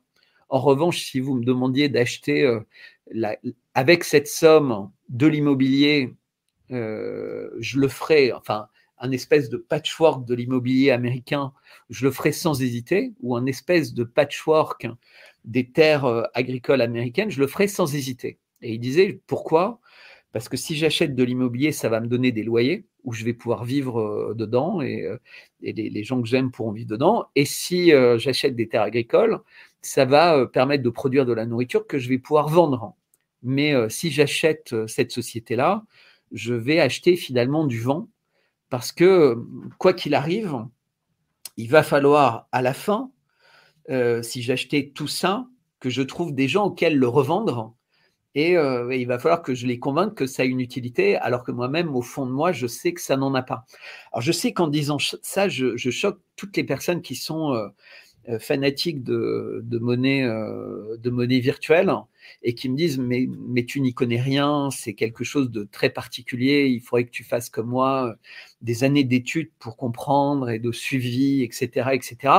En 0.49 0.59
revanche, 0.59 1.03
si 1.03 1.19
vous 1.19 1.35
me 1.35 1.43
demandiez 1.43 1.89
d'acheter 1.89 2.43
euh, 2.43 2.61
avec 3.73 4.03
cette 4.03 4.27
somme 4.27 4.91
de 5.09 5.27
l'immobilier, 5.27 6.13
euh, 6.71 7.49
je 7.59 7.79
le 7.79 7.87
ferais, 7.87 8.31
enfin, 8.31 8.67
un 8.99 9.11
espèce 9.11 9.49
de 9.49 9.57
patchwork 9.57 10.25
de 10.25 10.35
l'immobilier 10.35 10.91
américain, 10.91 11.53
je 11.89 12.05
le 12.05 12.11
ferais 12.11 12.31
sans 12.31 12.61
hésiter, 12.61 13.13
ou 13.21 13.35
un 13.35 13.45
espèce 13.45 13.93
de 13.93 14.03
patchwork 14.03 14.87
des 15.45 15.69
terres 15.69 16.05
euh, 16.05 16.23
agricoles 16.33 16.81
américaines, 16.81 17.29
je 17.29 17.39
le 17.39 17.47
ferais 17.47 17.67
sans 17.67 17.93
hésiter. 17.93 18.39
Et 18.61 18.73
il 18.73 18.79
disait, 18.79 19.21
pourquoi? 19.27 19.79
Parce 20.37 20.49
que 20.49 20.57
si 20.57 20.75
j'achète 20.75 21.15
de 21.15 21.23
l'immobilier, 21.23 21.71
ça 21.71 21.89
va 21.89 21.99
me 21.99 22.07
donner 22.07 22.31
des 22.31 22.43
loyers 22.43 22.85
où 23.03 23.13
je 23.13 23.25
vais 23.25 23.33
pouvoir 23.33 23.63
vivre 23.63 24.35
dedans 24.35 24.81
et, 24.81 25.07
les, 25.61 26.03
gens 26.03 26.21
que 26.21 26.27
j'aime 26.27 26.51
pourront 26.51 26.71
vivre 26.71 26.89
dedans. 26.89 27.25
Et 27.35 27.45
si 27.45 27.91
j'achète 28.17 28.55
des 28.55 28.67
terres 28.67 28.83
agricoles, 28.83 29.39
ça 29.81 30.05
va 30.05 30.37
euh, 30.37 30.45
permettre 30.45 30.83
de 30.83 30.89
produire 30.89 31.25
de 31.25 31.33
la 31.33 31.45
nourriture 31.45 31.87
que 31.87 31.97
je 31.97 32.09
vais 32.09 32.19
pouvoir 32.19 32.49
vendre. 32.49 32.95
Mais 33.43 33.73
euh, 33.73 33.89
si 33.89 34.11
j'achète 34.11 34.73
euh, 34.73 34.87
cette 34.87 35.11
société-là, 35.11 35.83
je 36.31 36.53
vais 36.53 36.79
acheter 36.79 37.15
finalement 37.15 37.65
du 37.65 37.79
vent 37.79 38.09
parce 38.69 38.91
que 38.91 39.37
quoi 39.77 39.93
qu'il 39.93 40.13
arrive, 40.13 40.65
il 41.55 41.69
va 41.69 41.83
falloir 41.83 42.47
à 42.51 42.61
la 42.61 42.73
fin, 42.73 43.11
euh, 43.89 44.21
si 44.21 44.41
j'achetais 44.41 44.91
tout 44.93 45.07
ça, 45.07 45.47
que 45.79 45.89
je 45.89 46.01
trouve 46.01 46.33
des 46.33 46.47
gens 46.47 46.65
auxquels 46.65 46.97
le 46.97 47.07
revendre. 47.07 47.75
Et, 48.37 48.55
euh, 48.55 48.95
il 48.95 49.07
va 49.07 49.17
falloir 49.17 49.41
que 49.41 49.55
je 49.55 49.65
les 49.65 49.79
convainque 49.79 50.13
que 50.13 50.27
ça 50.27 50.43
a 50.43 50.45
une 50.45 50.59
utilité, 50.59 51.15
alors 51.15 51.43
que 51.43 51.51
moi-même, 51.51 51.95
au 51.95 52.03
fond 52.03 52.27
de 52.27 52.31
moi, 52.31 52.51
je 52.51 52.67
sais 52.67 52.93
que 52.93 53.01
ça 53.01 53.17
n'en 53.17 53.33
a 53.33 53.41
pas. 53.41 53.65
Alors 54.11 54.21
je 54.21 54.31
sais 54.31 54.53
qu'en 54.53 54.67
disant 54.67 54.99
ça, 54.99 55.49
je, 55.49 55.75
choque 55.89 56.19
toutes 56.35 56.55
les 56.55 56.63
personnes 56.63 57.01
qui 57.01 57.15
sont 57.15 57.53
euh, 57.55 57.67
euh, 58.29 58.37
fanatiques 58.37 59.03
de, 59.03 59.79
monnaie, 59.81 61.39
virtuelle 61.39 61.91
et 62.43 62.53
qui 62.53 62.69
me 62.69 62.77
disent 62.77 62.99
mais, 62.99 63.27
mais 63.47 63.65
tu 63.65 63.81
n'y 63.81 63.95
connais 63.95 64.21
rien, 64.21 64.69
c'est 64.69 64.93
quelque 64.93 65.23
chose 65.23 65.49
de 65.49 65.63
très 65.63 65.89
particulier, 65.89 66.67
il 66.67 66.79
faudrait 66.81 67.05
que 67.05 67.11
tu 67.11 67.23
fasses 67.23 67.49
comme 67.49 67.69
moi 67.69 68.17
des 68.61 68.83
années 68.83 69.03
d'études 69.03 69.49
pour 69.57 69.77
comprendre 69.77 70.51
et 70.51 70.59
de 70.59 70.71
suivi, 70.71 71.41
etc., 71.41 71.89
etc. 71.93 72.33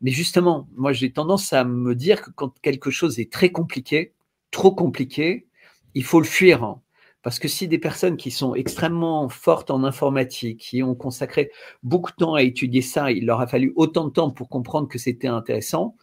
Mais 0.00 0.12
justement, 0.12 0.68
moi 0.76 0.92
j'ai 0.92 1.10
tendance 1.10 1.52
à 1.52 1.64
me 1.64 1.96
dire 1.96 2.22
que 2.22 2.30
quand 2.30 2.54
quelque 2.60 2.90
chose 2.92 3.18
est 3.18 3.32
très 3.32 3.50
compliqué, 3.50 4.12
trop 4.50 4.72
compliqué, 4.74 5.46
il 5.94 6.04
faut 6.04 6.20
le 6.20 6.26
fuir. 6.26 6.76
Parce 7.22 7.38
que 7.38 7.48
si 7.48 7.68
des 7.68 7.78
personnes 7.78 8.16
qui 8.16 8.30
sont 8.30 8.54
extrêmement 8.54 9.28
fortes 9.28 9.70
en 9.70 9.84
informatique, 9.84 10.60
qui 10.60 10.82
ont 10.82 10.94
consacré 10.94 11.50
beaucoup 11.82 12.10
de 12.12 12.16
temps 12.16 12.34
à 12.34 12.42
étudier 12.42 12.80
ça, 12.80 13.10
il 13.10 13.26
leur 13.26 13.40
a 13.40 13.46
fallu 13.46 13.72
autant 13.76 14.04
de 14.04 14.10
temps 14.10 14.30
pour 14.30 14.48
comprendre 14.48 14.88
que 14.88 14.98
c'était 14.98 15.28
intéressant, 15.28 15.96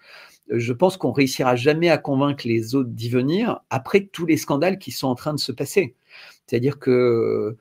euh, 0.52 0.60
je 0.60 0.74
pense 0.74 0.98
qu'on 0.98 1.12
réussira 1.12 1.56
jamais 1.56 1.90
à 1.90 1.98
convaincre 1.98 2.48
les 2.48 2.76
autres 2.76 2.90
d'y 2.92 3.10
venir 3.10 3.62
après 3.70 4.06
tous 4.06 4.26
les 4.26 4.38
scandales 4.38 4.78
qui 4.78 4.92
sont 4.92 5.08
en 5.08 5.16
train 5.16 5.34
de 5.34 5.40
se 5.40 5.52
passer. 5.52 5.96
C'est-à-dire 6.46 6.80
que 6.80 7.58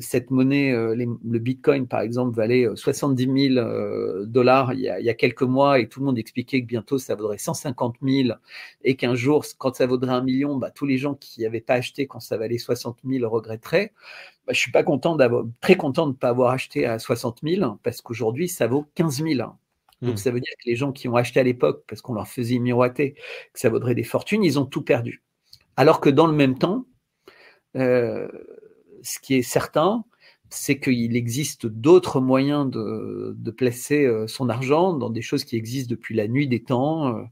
cette 0.00 0.30
monnaie, 0.30 0.72
euh, 0.72 0.94
le 0.94 1.38
Bitcoin 1.38 1.88
par 1.88 2.00
exemple, 2.00 2.36
valait 2.36 2.66
70 2.74 3.54
000 3.54 4.24
dollars 4.26 4.72
il, 4.74 4.80
y 4.80 4.88
a 4.88 5.14
quelques 5.14 5.42
mois 5.42 5.80
et 5.80 5.88
tout 5.88 6.00
le 6.00 6.06
monde 6.06 6.18
expliquait 6.18 6.60
que 6.60 6.66
bientôt 6.66 6.98
ça 6.98 7.14
vaudrait 7.14 7.38
150 7.38 7.96
000 8.02 8.36
et 8.84 8.96
qu'un 8.96 9.14
jour, 9.14 9.44
quand 9.58 9.74
ça 9.74 9.86
vaudrait 9.86 10.12
un 10.12 10.22
million, 10.22 10.56
bah, 10.56 10.70
tous 10.70 10.86
les 10.86 10.98
gens 10.98 11.14
qui 11.14 11.42
n'avaient 11.42 11.60
pas 11.60 11.74
acheté 11.74 12.06
quand 12.06 12.20
ça 12.20 12.36
valait 12.36 12.58
60 12.58 12.98
000 13.04 13.28
regretteraient. 13.28 13.92
Bah, 14.46 14.52
je 14.52 14.58
suis 14.58 14.72
pas 14.72 14.82
content 14.82 15.16
d'avoir, 15.16 15.44
très 15.60 15.76
content 15.76 16.06
de 16.06 16.12
ne 16.12 16.16
pas 16.16 16.28
avoir 16.28 16.52
acheté 16.52 16.86
à 16.86 16.98
60 16.98 17.40
000 17.42 17.78
parce 17.82 18.02
qu'aujourd'hui 18.02 18.48
ça 18.48 18.66
vaut 18.66 18.86
15 18.94 19.22
000. 19.22 19.50
Donc 20.02 20.14
hmm. 20.14 20.16
ça 20.16 20.30
veut 20.30 20.40
dire 20.40 20.52
que 20.62 20.68
les 20.68 20.76
gens 20.76 20.92
qui 20.92 21.08
ont 21.08 21.16
acheté 21.16 21.40
à 21.40 21.42
l'époque 21.42 21.84
parce 21.88 22.02
qu'on 22.02 22.14
leur 22.14 22.28
faisait 22.28 22.58
miroiter 22.58 23.14
que 23.52 23.60
ça 23.60 23.68
vaudrait 23.68 23.94
des 23.94 24.04
fortunes, 24.04 24.44
ils 24.44 24.58
ont 24.58 24.66
tout 24.66 24.82
perdu. 24.82 25.22
Alors 25.76 26.00
que 26.00 26.10
dans 26.10 26.26
le 26.26 26.34
même 26.34 26.56
temps, 26.58 26.86
euh, 27.76 28.28
ce 29.04 29.18
qui 29.20 29.34
est 29.34 29.42
certain, 29.42 30.04
c'est 30.50 30.78
qu'il 30.78 31.16
existe 31.16 31.66
d'autres 31.66 32.20
moyens 32.20 32.70
de, 32.70 33.50
placer 33.50 34.04
euh, 34.04 34.26
son 34.26 34.48
argent 34.48 34.94
dans 34.94 35.10
des 35.10 35.22
choses 35.22 35.44
qui 35.44 35.56
existent 35.56 35.90
depuis 35.90 36.14
la 36.14 36.28
nuit 36.28 36.48
des 36.48 36.62
temps, 36.62 37.16
euh, 37.16 37.22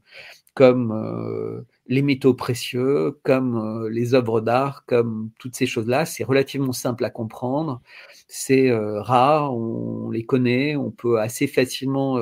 comme 0.53 0.91
euh, 0.91 1.61
les 1.87 2.01
métaux 2.01 2.33
précieux, 2.33 3.19
comme 3.23 3.87
les 3.89 4.13
œuvres 4.13 4.41
d'art, 4.41 4.85
comme 4.85 5.31
toutes 5.39 5.55
ces 5.55 5.65
choses-là. 5.65 6.05
C'est 6.05 6.23
relativement 6.23 6.73
simple 6.73 7.03
à 7.05 7.09
comprendre, 7.09 7.81
c'est 8.27 8.71
rare, 8.71 9.55
on 9.55 10.09
les 10.11 10.23
connaît, 10.25 10.75
on 10.75 10.91
peut 10.91 11.19
assez 11.19 11.47
facilement 11.47 12.19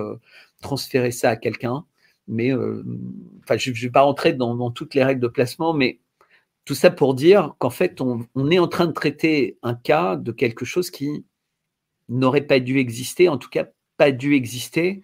transférer 0.61 1.11
ça 1.11 1.31
à 1.31 1.35
quelqu'un. 1.35 1.85
Mais 2.27 2.53
enfin, 2.53 3.57
je 3.57 3.71
ne 3.71 3.75
vais 3.75 3.89
pas 3.89 4.01
rentrer 4.01 4.33
dans 4.33 4.71
toutes 4.71 4.95
les 4.95 5.03
règles 5.03 5.21
de 5.21 5.27
placement, 5.27 5.73
mais 5.73 5.99
tout 6.65 6.75
ça 6.75 6.91
pour 6.91 7.15
dire 7.15 7.55
qu'en 7.59 7.69
fait, 7.69 8.01
on, 8.01 8.27
est 8.49 8.59
en 8.59 8.67
train 8.67 8.87
de 8.87 8.91
traiter 8.91 9.57
un 9.63 9.73
cas 9.75 10.15
de 10.15 10.31
quelque 10.31 10.65
chose 10.65 10.91
qui 10.91 11.25
n'aurait 12.09 12.41
pas 12.45 12.59
dû 12.59 12.77
exister, 12.77 13.29
en 13.29 13.37
tout 13.37 13.49
cas 13.49 13.67
pas 13.97 14.11
dû 14.11 14.35
exister 14.35 15.01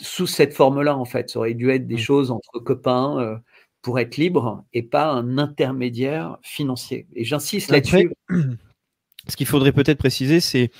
sous 0.00 0.26
cette 0.26 0.54
forme-là, 0.54 0.96
en 0.96 1.04
fait. 1.04 1.30
Ça 1.30 1.38
aurait 1.38 1.54
dû 1.54 1.70
être 1.70 1.86
des 1.86 1.96
mmh. 1.96 1.98
choses 1.98 2.30
entre 2.30 2.58
copains 2.58 3.18
euh, 3.18 3.36
pour 3.82 3.98
être 3.98 4.16
libre 4.16 4.64
et 4.72 4.82
pas 4.82 5.10
un 5.10 5.38
intermédiaire 5.38 6.38
financier. 6.42 7.06
Et 7.14 7.24
j'insiste 7.24 7.70
là-dessus. 7.70 8.12
Ce 9.28 9.36
qu'il 9.36 9.46
faudrait 9.46 9.72
peut-être 9.72 9.98
préciser, 9.98 10.40
c'est 10.40 10.70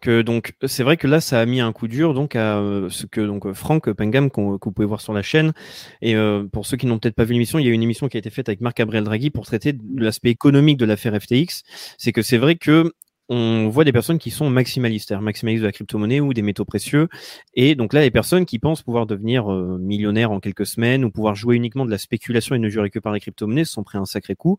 que 0.00 0.22
donc 0.22 0.54
c'est 0.66 0.82
vrai 0.82 0.96
que 0.96 1.06
là, 1.06 1.20
ça 1.20 1.40
a 1.40 1.46
mis 1.46 1.60
un 1.60 1.72
coup 1.72 1.86
dur 1.86 2.14
donc 2.14 2.34
à 2.34 2.58
euh, 2.58 2.88
ce 2.88 3.04
que 3.06 3.20
donc 3.20 3.52
Franck 3.52 3.92
Pengam 3.92 4.30
que 4.30 4.40
vous 4.40 4.72
pouvez 4.72 4.86
voir 4.86 5.00
sur 5.00 5.12
la 5.12 5.22
chaîne. 5.22 5.52
Et 6.00 6.16
euh, 6.16 6.44
pour 6.50 6.64
ceux 6.64 6.76
qui 6.76 6.86
n'ont 6.86 6.98
peut-être 6.98 7.14
pas 7.14 7.24
vu 7.24 7.34
l'émission, 7.34 7.58
il 7.58 7.66
y 7.66 7.68
a 7.68 7.72
une 7.72 7.82
émission 7.82 8.08
qui 8.08 8.16
a 8.16 8.20
été 8.20 8.30
faite 8.30 8.48
avec 8.48 8.60
Marc 8.62 8.78
Gabriel 8.78 9.04
Draghi 9.04 9.30
pour 9.30 9.44
traiter 9.44 9.74
de 9.74 10.02
l'aspect 10.02 10.30
économique 10.30 10.78
de 10.78 10.86
l'affaire 10.86 11.14
FTX. 11.20 11.62
C'est 11.98 12.12
que 12.12 12.22
c'est 12.22 12.38
vrai 12.38 12.56
que 12.56 12.92
on 13.32 13.68
voit 13.68 13.84
des 13.84 13.92
personnes 13.92 14.18
qui 14.18 14.32
sont 14.32 14.50
maximalistes, 14.50 15.12
maximalistes 15.12 15.62
de 15.62 15.66
la 15.66 15.72
crypto-monnaie 15.72 16.18
ou 16.18 16.34
des 16.34 16.42
métaux 16.42 16.64
précieux. 16.64 17.08
Et 17.54 17.76
donc 17.76 17.92
là, 17.92 18.00
les 18.00 18.10
personnes 18.10 18.44
qui 18.44 18.58
pensent 18.58 18.82
pouvoir 18.82 19.06
devenir 19.06 19.50
euh, 19.50 19.78
millionnaires 19.78 20.32
en 20.32 20.40
quelques 20.40 20.66
semaines 20.66 21.04
ou 21.04 21.12
pouvoir 21.12 21.36
jouer 21.36 21.54
uniquement 21.54 21.86
de 21.86 21.92
la 21.92 21.98
spéculation 21.98 22.56
et 22.56 22.58
ne 22.58 22.68
jurer 22.68 22.90
que 22.90 22.98
par 22.98 23.12
les 23.12 23.20
crypto-monnaies 23.20 23.64
se 23.64 23.72
sont 23.72 23.84
pris 23.84 23.98
un 23.98 24.04
sacré 24.04 24.34
coup. 24.34 24.58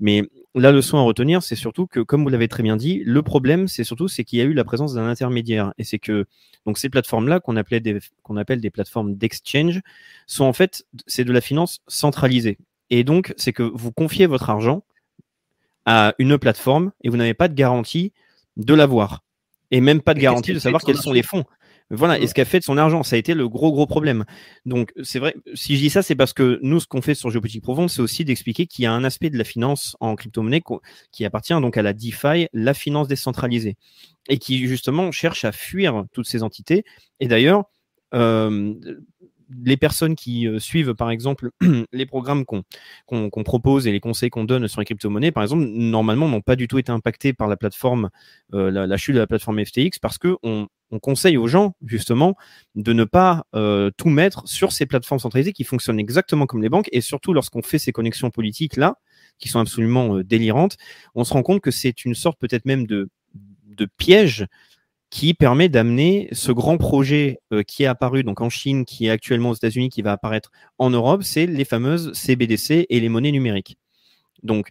Mais 0.00 0.22
la 0.54 0.72
leçon 0.72 0.96
à 0.96 1.02
retenir, 1.02 1.42
c'est 1.42 1.56
surtout 1.56 1.86
que, 1.86 2.00
comme 2.00 2.22
vous 2.22 2.30
l'avez 2.30 2.48
très 2.48 2.62
bien 2.62 2.76
dit, 2.76 3.02
le 3.04 3.20
problème, 3.22 3.68
c'est 3.68 3.84
surtout 3.84 4.08
c'est 4.08 4.24
qu'il 4.24 4.38
y 4.38 4.42
a 4.42 4.46
eu 4.46 4.54
la 4.54 4.64
présence 4.64 4.94
d'un 4.94 5.06
intermédiaire. 5.06 5.74
Et 5.76 5.84
c'est 5.84 5.98
que 5.98 6.24
donc 6.64 6.78
ces 6.78 6.88
plateformes-là, 6.88 7.40
qu'on 7.40 7.56
appelle 7.56 8.60
des 8.62 8.70
plateformes 8.70 9.14
d'exchange, 9.14 9.82
sont 10.26 10.44
en 10.44 10.54
fait, 10.54 10.86
c'est 11.06 11.24
de 11.24 11.32
la 11.32 11.42
finance 11.42 11.80
centralisée. 11.86 12.56
Et 12.88 13.04
donc, 13.04 13.34
c'est 13.36 13.52
que 13.52 13.62
vous 13.62 13.92
confiez 13.92 14.26
votre 14.26 14.48
argent 14.48 14.84
à 15.86 16.14
une 16.18 16.36
plateforme 16.38 16.92
et 17.02 17.08
vous 17.08 17.16
n'avez 17.16 17.34
pas 17.34 17.48
de 17.48 17.54
garantie 17.54 18.12
de 18.56 18.74
l'avoir. 18.74 19.22
Et 19.70 19.80
même 19.80 20.00
pas 20.00 20.14
de 20.14 20.20
garantie 20.20 20.52
de 20.52 20.58
savoir 20.58 20.82
quels 20.82 20.96
sont 20.96 21.12
les 21.12 21.22
fonds. 21.22 21.44
Voilà, 21.90 22.18
et 22.18 22.26
ce 22.26 22.34
qu'a 22.34 22.44
fait 22.44 22.58
de 22.58 22.64
son 22.64 22.78
argent, 22.78 23.04
ça 23.04 23.14
a 23.14 23.18
été 23.18 23.32
le 23.32 23.48
gros 23.48 23.70
gros 23.70 23.86
problème. 23.86 24.24
Donc 24.64 24.92
c'est 25.04 25.20
vrai, 25.20 25.36
si 25.54 25.76
je 25.76 25.82
dis 25.82 25.90
ça, 25.90 26.02
c'est 26.02 26.16
parce 26.16 26.32
que 26.32 26.58
nous, 26.62 26.80
ce 26.80 26.86
qu'on 26.88 27.00
fait 27.00 27.14
sur 27.14 27.30
Géopolitique 27.30 27.62
Profonde, 27.62 27.90
c'est 27.90 28.02
aussi 28.02 28.24
d'expliquer 28.24 28.66
qu'il 28.66 28.82
y 28.82 28.86
a 28.86 28.92
un 28.92 29.04
aspect 29.04 29.30
de 29.30 29.38
la 29.38 29.44
finance 29.44 29.96
en 30.00 30.16
crypto-monnaie 30.16 30.62
qui 31.12 31.24
appartient 31.24 31.54
donc 31.54 31.76
à 31.76 31.82
la 31.82 31.92
DeFi, 31.92 32.48
la 32.52 32.74
finance 32.74 33.06
décentralisée, 33.06 33.76
et 34.28 34.38
qui 34.38 34.66
justement 34.66 35.12
cherche 35.12 35.44
à 35.44 35.52
fuir 35.52 36.04
toutes 36.12 36.26
ces 36.26 36.42
entités. 36.42 36.84
Et 37.20 37.28
d'ailleurs, 37.28 37.66
euh, 38.14 38.74
les 39.50 39.76
personnes 39.76 40.16
qui 40.16 40.46
euh, 40.46 40.58
suivent, 40.58 40.94
par 40.94 41.10
exemple, 41.10 41.50
les 41.92 42.06
programmes 42.06 42.44
qu'on 42.44 42.64
propose 43.44 43.86
et 43.86 43.92
les 43.92 44.00
conseils 44.00 44.30
qu'on 44.30 44.44
donne 44.44 44.68
sur 44.68 44.80
les 44.80 44.84
crypto-monnaies, 44.84 45.32
par 45.32 45.42
exemple, 45.42 45.64
normalement, 45.64 46.28
n'ont 46.28 46.40
pas 46.40 46.56
du 46.56 46.68
tout 46.68 46.78
été 46.78 46.90
impactés 46.90 47.32
par 47.32 47.48
la 47.48 47.56
plateforme, 47.56 48.10
euh, 48.54 48.70
la, 48.70 48.96
chute 48.96 49.14
de 49.14 49.20
la 49.20 49.26
plateforme 49.26 49.64
FTX, 49.64 49.98
parce 50.00 50.18
que 50.18 50.36
on, 50.42 50.68
conseille 51.02 51.36
aux 51.36 51.48
gens, 51.48 51.74
justement, 51.84 52.36
de 52.74 52.92
ne 52.92 53.04
pas 53.04 53.44
euh, 53.54 53.90
tout 53.96 54.08
mettre 54.08 54.48
sur 54.48 54.72
ces 54.72 54.86
plateformes 54.86 55.18
centralisées 55.18 55.52
qui 55.52 55.64
fonctionnent 55.64 55.98
exactement 55.98 56.46
comme 56.46 56.62
les 56.62 56.68
banques, 56.68 56.88
et 56.92 57.00
surtout 57.00 57.32
lorsqu'on 57.32 57.62
fait 57.62 57.78
ces 57.78 57.92
connexions 57.92 58.30
politiques 58.30 58.76
là, 58.76 58.94
qui 59.38 59.48
sont 59.48 59.58
absolument 59.60 60.20
délirantes, 60.20 60.76
on 61.14 61.24
se 61.24 61.32
rend 61.32 61.42
compte 61.42 61.60
que 61.60 61.70
c'est 61.70 62.04
une 62.04 62.14
sorte 62.14 62.38
peut-être 62.38 62.64
même 62.64 62.86
de 62.86 63.08
piège 63.98 64.46
qui 65.10 65.34
permet 65.34 65.68
d'amener 65.68 66.28
ce 66.32 66.52
grand 66.52 66.78
projet 66.78 67.38
euh, 67.52 67.62
qui 67.62 67.84
est 67.84 67.86
apparu 67.86 68.24
donc 68.24 68.40
en 68.40 68.50
Chine, 68.50 68.84
qui 68.84 69.06
est 69.06 69.10
actuellement 69.10 69.50
aux 69.50 69.54
États-Unis, 69.54 69.88
qui 69.88 70.02
va 70.02 70.12
apparaître 70.12 70.50
en 70.78 70.90
Europe, 70.90 71.22
c'est 71.22 71.46
les 71.46 71.64
fameuses 71.64 72.12
CBDC 72.12 72.86
et 72.88 73.00
les 73.00 73.08
monnaies 73.08 73.32
numériques. 73.32 73.78
Donc, 74.42 74.70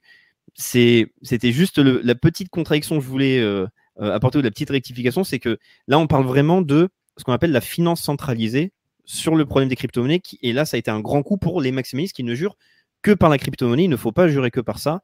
c'était 0.54 1.52
juste 1.52 1.80
la 1.80 2.15
petite 2.15 2.50
contradiction 2.50 2.98
que 2.98 3.04
je 3.04 3.10
voulais 3.10 3.39
euh, 3.39 3.65
euh, 4.02 4.13
apporter 4.13 4.38
ou 4.38 4.41
la 4.41 4.52
petite 4.52 4.69
rectification, 4.69 5.24
c'est 5.24 5.39
que 5.39 5.58
là, 5.88 6.00
on 6.00 6.08
parle 6.08 6.26
vraiment 6.26 6.62
de 6.62 6.89
ce 7.17 7.24
qu'on 7.24 7.34
appelle 7.34 7.52
la 7.52 7.62
finance 7.62 8.02
centralisée 8.02 8.71
sur 9.06 9.36
le 9.36 9.45
problème 9.45 9.69
des 9.69 9.76
crypto-monnaies. 9.76 10.21
Et 10.41 10.54
là, 10.54 10.65
ça 10.65 10.76
a 10.76 10.78
été 10.80 10.91
un 10.91 11.00
grand 11.00 11.24
coup 11.24 11.38
pour 11.38 11.62
les 11.62 11.71
maximalistes 11.71 12.15
qui 12.15 12.24
ne 12.24 12.36
jurent 12.36 12.58
que 13.02 13.12
par 13.12 13.30
la 13.30 13.38
crypto-monnaie. 13.38 13.86
Il 13.86 13.89
ne 13.89 13.98
faut 13.98 14.12
pas 14.12 14.28
jurer 14.28 14.52
que 14.52 14.60
par 14.60 14.80
ça 14.80 15.02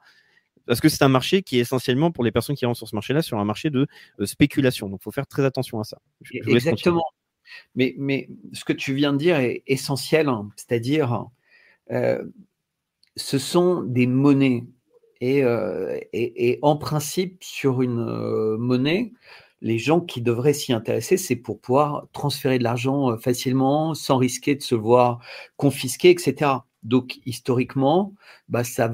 parce 0.65 0.79
que 0.79 0.89
c'est 0.89 1.03
un 1.03 1.09
marché 1.09 1.41
qui 1.41 1.57
est 1.57 1.61
essentiellement 1.61 2.11
pour 2.11 2.23
les 2.23 2.31
personnes 2.31 2.55
qui 2.55 2.65
rentrent 2.65 2.77
sur 2.77 2.87
ce 2.87 2.95
marché-là 2.95 3.21
sur 3.21 3.39
un 3.39 3.45
marché 3.45 3.69
de 3.69 3.87
euh, 4.19 4.25
spéculation. 4.25 4.89
Donc, 4.89 4.99
il 5.01 5.03
faut 5.03 5.11
faire 5.11 5.27
très 5.27 5.45
attention 5.45 5.79
à 5.79 5.83
ça. 5.83 5.99
Exactement. 6.31 7.05
Mais, 7.75 8.29
ce 8.53 8.63
que 8.63 8.73
tu 8.73 8.93
viens 8.93 9.13
de 9.13 9.17
dire 9.17 9.37
est 9.37 9.63
essentiel, 9.67 10.29
hein. 10.29 10.49
c'est-à-dire, 10.55 11.25
euh, 11.91 12.23
ce 13.15 13.37
sont 13.37 13.81
des 13.81 14.07
monnaies. 14.07 14.63
Et, 15.19 15.43
euh, 15.43 15.99
et, 16.13 16.57
en 16.61 16.77
principe, 16.77 17.43
sur 17.43 17.81
une 17.81 18.55
monnaie, 18.57 19.11
les 19.61 19.77
gens 19.77 20.01
qui 20.01 20.21
devraient 20.21 20.53
s'y 20.53 20.73
intéresser, 20.73 21.17
c'est 21.17 21.35
pour 21.35 21.59
pouvoir 21.59 22.07
transférer 22.13 22.57
de 22.57 22.63
l'argent 22.63 23.15
facilement, 23.17 23.93
sans 23.93 24.17
risquer 24.17 24.55
de 24.55 24.63
se 24.63 24.73
voir 24.73 25.19
confisquer, 25.57 26.09
etc. 26.09 26.51
Donc 26.83 27.19
historiquement, 27.27 28.15
bah, 28.49 28.63
ça 28.63 28.91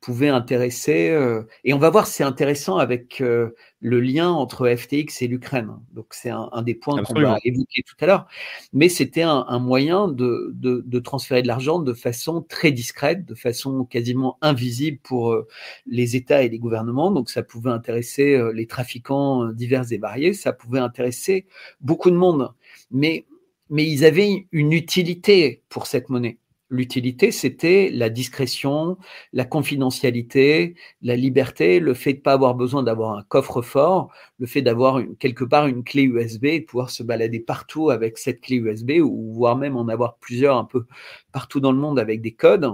pouvait 0.00 0.28
intéresser. 0.28 1.10
Euh, 1.10 1.42
et 1.64 1.74
on 1.74 1.78
va 1.78 1.90
voir, 1.90 2.06
c'est 2.06 2.22
intéressant 2.22 2.76
avec 2.76 3.20
euh, 3.20 3.50
le 3.80 4.00
lien 4.00 4.30
entre 4.30 4.72
FTX 4.72 5.20
et 5.20 5.26
l'Ukraine. 5.26 5.72
Donc 5.92 6.06
c'est 6.10 6.30
un, 6.30 6.62
des 6.62 6.74
points 6.74 7.02
qu'on 7.02 7.20
va 7.20 7.38
évoquer 7.44 7.82
tout 7.82 7.96
à 8.00 8.06
l'heure. 8.06 8.28
Mais 8.72 8.88
c'était 8.88 9.22
un, 9.22 9.58
moyen 9.58 10.06
de, 10.06 10.52
de, 10.54 10.98
transférer 11.00 11.42
de 11.42 11.48
l'argent 11.48 11.80
de 11.80 11.92
façon 11.92 12.40
très 12.40 12.70
discrète, 12.70 13.24
de 13.24 13.34
façon 13.34 13.84
quasiment 13.84 14.38
invisible 14.40 14.98
pour 15.02 15.32
euh, 15.32 15.48
les 15.86 16.14
États 16.14 16.44
et 16.44 16.48
les 16.48 16.58
gouvernements. 16.60 17.10
Donc 17.10 17.30
ça 17.30 17.42
pouvait 17.42 17.70
intéresser 17.70 18.40
les 18.54 18.66
trafiquants 18.66 19.46
divers 19.46 19.90
et 19.92 19.98
variés. 19.98 20.34
Ça 20.34 20.52
pouvait 20.52 20.78
intéresser 20.78 21.46
beaucoup 21.80 22.10
de 22.10 22.16
monde. 22.16 22.52
Mais 22.92 23.26
mais 23.70 23.86
ils 23.86 24.04
avaient 24.04 24.46
une 24.52 24.72
utilité 24.72 25.62
pour 25.68 25.86
cette 25.86 26.10
monnaie. 26.10 26.38
L'utilité, 26.70 27.30
c'était 27.30 27.90
la 27.92 28.08
discrétion, 28.08 28.96
la 29.32 29.44
confidentialité, 29.44 30.74
la 31.02 31.14
liberté, 31.14 31.78
le 31.78 31.92
fait 31.94 32.14
de 32.14 32.18
ne 32.18 32.22
pas 32.22 32.32
avoir 32.32 32.54
besoin 32.54 32.82
d'avoir 32.82 33.16
un 33.18 33.22
coffre-fort, 33.22 34.10
le 34.38 34.46
fait 34.46 34.62
d'avoir 34.62 35.00
quelque 35.18 35.44
part 35.44 35.66
une 35.66 35.84
clé 35.84 36.02
USB 36.04 36.44
et 36.46 36.60
de 36.60 36.64
pouvoir 36.64 36.90
se 36.90 37.02
balader 37.02 37.38
partout 37.40 37.90
avec 37.90 38.18
cette 38.18 38.40
clé 38.40 38.56
USB 38.56 38.92
ou 39.02 39.32
voire 39.34 39.56
même 39.56 39.76
en 39.76 39.88
avoir 39.88 40.16
plusieurs 40.18 40.56
un 40.56 40.64
peu 40.64 40.86
partout 41.32 41.60
dans 41.60 41.70
le 41.72 41.78
monde 41.78 41.98
avec 41.98 42.22
des 42.22 42.32
codes 42.34 42.70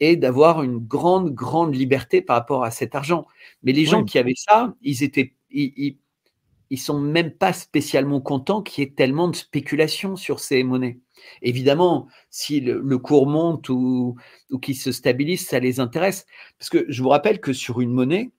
et 0.00 0.16
d'avoir 0.16 0.62
une 0.62 0.78
grande, 0.78 1.32
grande 1.34 1.74
liberté 1.74 2.20
par 2.22 2.36
rapport 2.36 2.64
à 2.64 2.70
cet 2.70 2.94
argent. 2.94 3.26
Mais 3.62 3.72
les 3.72 3.84
gens 3.86 4.04
qui 4.04 4.18
avaient 4.18 4.34
ça, 4.36 4.74
ils 4.82 5.02
étaient, 5.02 5.34
ils 5.50 6.78
sont 6.78 6.98
même 6.98 7.30
pas 7.32 7.52
spécialement 7.52 8.20
contents 8.22 8.62
qu'il 8.62 8.82
y 8.84 8.86
ait 8.86 8.90
tellement 8.92 9.28
de 9.28 9.36
spéculation 9.36 10.16
sur 10.16 10.40
ces 10.40 10.62
monnaies. 10.64 10.98
Évidemment, 11.42 12.08
si 12.30 12.60
le, 12.60 12.98
cours 12.98 13.26
monte 13.26 13.68
ou, 13.68 14.16
qu'il 14.62 14.76
se 14.76 14.92
stabilise, 14.92 15.46
ça 15.46 15.58
les 15.58 15.80
intéresse. 15.80 16.26
Parce 16.58 16.70
que 16.70 16.84
je 16.88 17.02
vous 17.02 17.08
rappelle 17.08 17.40
que 17.40 17.52
sur 17.52 17.80
une 17.80 17.92
monnaie, 17.92 18.30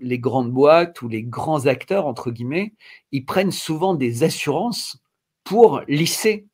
les 0.00 0.18
grandes 0.18 0.52
boîtes 0.52 1.02
ou 1.02 1.08
les 1.08 1.22
grands 1.22 1.66
acteurs, 1.66 2.06
entre 2.06 2.30
guillemets, 2.30 2.74
ils 3.12 3.24
prennent 3.24 3.52
souvent 3.52 3.94
des 3.94 4.22
assurances 4.22 5.02
pour 5.44 5.82
lisser. 5.88 6.46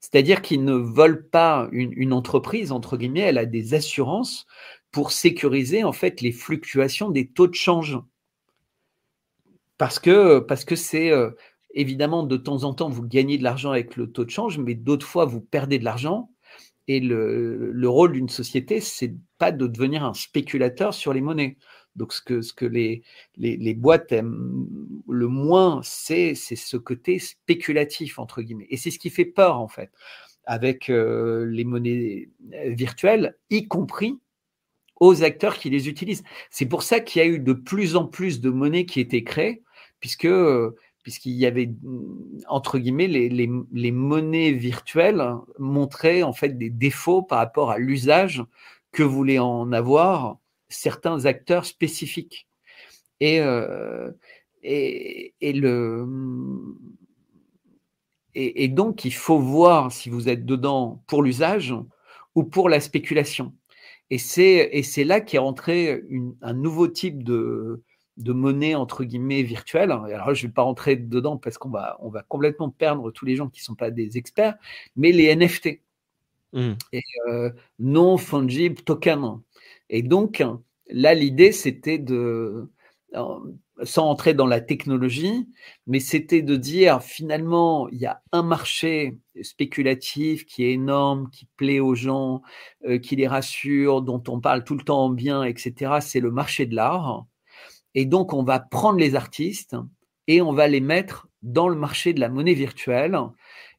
C'est-à-dire 0.00 0.42
qu'ils 0.42 0.64
ne 0.64 0.74
volent 0.74 1.22
pas 1.30 1.68
une, 1.72 1.92
une, 1.96 2.12
entreprise, 2.12 2.72
entre 2.72 2.96
guillemets, 2.96 3.20
elle 3.20 3.38
a 3.38 3.46
des 3.46 3.74
assurances 3.74 4.46
pour 4.90 5.12
sécuriser 5.12 5.82
en 5.82 5.92
fait 5.92 6.20
les 6.20 6.30
fluctuations 6.30 7.10
des 7.10 7.26
taux 7.26 7.48
de 7.48 7.54
change. 7.54 7.98
Parce 9.76 9.98
que 9.98 10.38
parce 10.38 10.64
que 10.64 10.76
c'est 10.76 11.10
euh, 11.10 11.30
évidemment 11.74 12.22
de 12.22 12.36
temps 12.36 12.64
en 12.64 12.74
temps 12.74 12.88
vous 12.88 13.06
gagnez 13.06 13.38
de 13.38 13.44
l'argent 13.44 13.70
avec 13.70 13.96
le 13.96 14.10
taux 14.10 14.24
de 14.24 14.30
change, 14.30 14.58
mais 14.58 14.74
d'autres 14.74 15.06
fois 15.06 15.24
vous 15.26 15.40
perdez 15.40 15.78
de 15.78 15.84
l'argent. 15.84 16.30
Et 16.86 17.00
le, 17.00 17.72
le 17.72 17.88
rôle 17.88 18.12
d'une 18.12 18.28
société, 18.28 18.80
c'est 18.80 19.14
pas 19.38 19.52
de 19.52 19.66
devenir 19.66 20.04
un 20.04 20.12
spéculateur 20.12 20.92
sur 20.92 21.14
les 21.14 21.22
monnaies. 21.22 21.56
Donc 21.96 22.12
ce 22.12 22.20
que, 22.20 22.42
ce 22.42 22.52
que 22.52 22.66
les, 22.66 23.02
les, 23.36 23.56
les 23.56 23.74
boîtes 23.74 24.12
aiment 24.12 24.66
le 25.08 25.28
moins, 25.28 25.80
c'est 25.82 26.34
ce 26.34 26.76
côté 26.76 27.18
spéculatif, 27.18 28.18
entre 28.18 28.42
guillemets. 28.42 28.66
Et 28.68 28.76
c'est 28.76 28.90
ce 28.90 28.98
qui 28.98 29.10
fait 29.10 29.24
peur, 29.24 29.58
en 29.58 29.68
fait, 29.68 29.90
avec 30.44 30.90
euh, 30.90 31.46
les 31.46 31.64
monnaies 31.64 32.28
virtuelles, 32.66 33.36
y 33.48 33.66
compris 33.66 34.18
aux 35.00 35.22
acteurs 35.22 35.56
qui 35.56 35.70
les 35.70 35.88
utilisent. 35.88 36.24
C'est 36.50 36.66
pour 36.66 36.82
ça 36.82 37.00
qu'il 37.00 37.22
y 37.22 37.24
a 37.24 37.28
eu 37.28 37.38
de 37.38 37.52
plus 37.52 37.96
en 37.96 38.06
plus 38.06 38.40
de 38.40 38.50
monnaies 38.50 38.86
qui 38.86 39.00
étaient 39.00 39.24
créées, 39.24 39.62
puisque 40.00 40.28
puisqu'il 41.04 41.32
y 41.34 41.46
avait 41.46 41.70
entre 42.48 42.78
guillemets 42.78 43.06
les, 43.06 43.92
monnaies 43.92 44.52
virtuelles 44.52 45.22
montraient 45.58 46.22
en 46.22 46.32
fait 46.32 46.58
des 46.58 46.70
défauts 46.70 47.22
par 47.22 47.38
rapport 47.38 47.70
à 47.70 47.78
l'usage 47.78 48.42
que 48.90 49.02
voulaient 49.02 49.38
en 49.38 49.70
avoir 49.70 50.38
certains 50.68 51.26
acteurs 51.26 51.66
spécifiques. 51.66 52.48
Et, 53.20 53.40
euh, 53.40 54.10
donc, 58.70 59.04
il 59.04 59.14
faut 59.14 59.38
voir 59.38 59.92
si 59.92 60.08
vous 60.08 60.28
êtes 60.28 60.46
dedans 60.46 61.04
pour 61.06 61.22
l'usage 61.22 61.74
ou 62.34 62.44
pour 62.44 62.68
la 62.68 62.80
spéculation. 62.80 63.54
Et 64.10 64.18
c'est 64.18 65.04
là 65.04 65.20
qu'est 65.20 65.38
rentré 65.38 66.02
un 66.40 66.54
nouveau 66.54 66.88
type 66.88 67.22
de, 67.22 67.82
de 68.16 68.32
monnaie 68.32 68.74
entre 68.74 69.04
guillemets 69.04 69.42
virtuelle. 69.42 69.90
Alors 69.90 70.34
je 70.34 70.44
ne 70.44 70.48
vais 70.48 70.54
pas 70.54 70.62
rentrer 70.62 70.96
dedans 70.96 71.36
parce 71.36 71.58
qu'on 71.58 71.70
va, 71.70 71.96
on 72.00 72.08
va 72.08 72.22
complètement 72.22 72.70
perdre 72.70 73.10
tous 73.10 73.24
les 73.24 73.36
gens 73.36 73.48
qui 73.48 73.60
ne 73.60 73.64
sont 73.64 73.74
pas 73.74 73.90
des 73.90 74.18
experts, 74.18 74.56
mais 74.96 75.12
les 75.12 75.34
NFT, 75.34 75.80
mmh. 76.52 76.72
et, 76.92 77.02
euh, 77.28 77.50
non 77.78 78.16
fungible 78.16 78.82
token. 78.82 79.40
Et 79.90 80.02
donc 80.02 80.42
là, 80.88 81.14
l'idée 81.14 81.52
c'était 81.52 81.98
de, 81.98 82.68
sans 83.82 84.08
entrer 84.08 84.34
dans 84.34 84.46
la 84.46 84.60
technologie, 84.60 85.48
mais 85.86 86.00
c'était 86.00 86.42
de 86.42 86.56
dire 86.56 87.02
finalement, 87.02 87.88
il 87.88 87.98
y 87.98 88.06
a 88.06 88.22
un 88.32 88.42
marché 88.42 89.18
spéculatif 89.42 90.46
qui 90.46 90.64
est 90.64 90.72
énorme, 90.72 91.30
qui 91.30 91.46
plaît 91.56 91.80
aux 91.80 91.94
gens, 91.94 92.42
euh, 92.86 92.98
qui 92.98 93.16
les 93.16 93.26
rassure, 93.26 94.02
dont 94.02 94.22
on 94.28 94.40
parle 94.40 94.64
tout 94.64 94.76
le 94.76 94.84
temps 94.84 95.04
en 95.04 95.10
bien, 95.10 95.42
etc. 95.42 95.98
C'est 96.00 96.20
le 96.20 96.30
marché 96.30 96.66
de 96.66 96.76
l'art. 96.76 97.26
Et 97.94 98.04
donc, 98.04 98.32
on 98.32 98.42
va 98.42 98.60
prendre 98.60 98.98
les 98.98 99.14
artistes 99.14 99.76
et 100.26 100.42
on 100.42 100.52
va 100.52 100.68
les 100.68 100.80
mettre 100.80 101.28
dans 101.42 101.68
le 101.68 101.76
marché 101.76 102.12
de 102.12 102.20
la 102.20 102.28
monnaie 102.28 102.54
virtuelle 102.54 103.18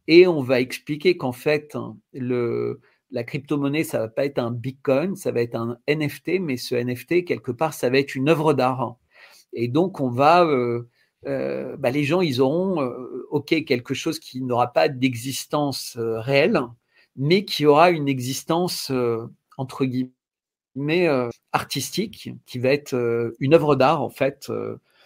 et 0.08 0.28
on 0.28 0.42
va 0.42 0.62
expliquer 0.62 1.18
qu'en 1.18 1.32
fait, 1.32 1.76
la 2.14 3.24
crypto-monnaie, 3.24 3.84
ça 3.84 4.00
va 4.00 4.08
pas 4.08 4.26
être 4.26 4.40
un 4.40 4.52
Bitcoin, 4.52 5.16
ça 5.16 5.32
va 5.32 5.42
être 5.42 5.56
un 5.56 5.78
NFT, 5.88 6.40
mais 6.42 6.58
ce 6.58 6.76
NFT, 6.76 7.26
quelque 7.26 7.52
part, 7.52 7.74
ça 7.74 7.90
va 7.90 7.98
être 7.98 8.16
une 8.16 8.30
œuvre 8.30 8.54
d'art. 8.54 8.98
Et 9.54 9.68
donc, 9.68 10.00
on 10.00 10.10
va, 10.10 10.44
euh, 10.44 10.88
euh, 11.26 11.76
bah, 11.78 11.92
les 11.92 12.04
gens, 12.04 12.22
ils 12.22 12.42
auront, 12.42 12.82
euh, 12.82 13.26
OK, 13.32 13.64
quelque 13.66 13.94
chose 13.94 14.20
qui 14.20 14.42
n'aura 14.42 14.74
pas 14.74 14.90
d'existence 14.90 15.98
réelle, 15.98 16.60
mais 17.16 17.46
qui 17.46 17.66
aura 17.66 17.90
une 17.92 18.08
existence, 18.10 18.92
entre 19.58 19.86
guillemets, 19.86 20.12
artistique, 21.52 22.30
qui 22.46 22.60
va 22.60 22.70
être 22.70 23.34
une 23.40 23.54
œuvre 23.54 23.76
d'art, 23.76 24.02
en 24.02 24.10
fait. 24.10 24.52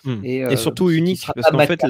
Mmh. 0.04 0.26
Et, 0.26 0.56
surtout 0.56 0.90
unique, 0.90 1.26
parce 1.36 1.52
qu'en 1.52 1.60
fait, 1.60 1.84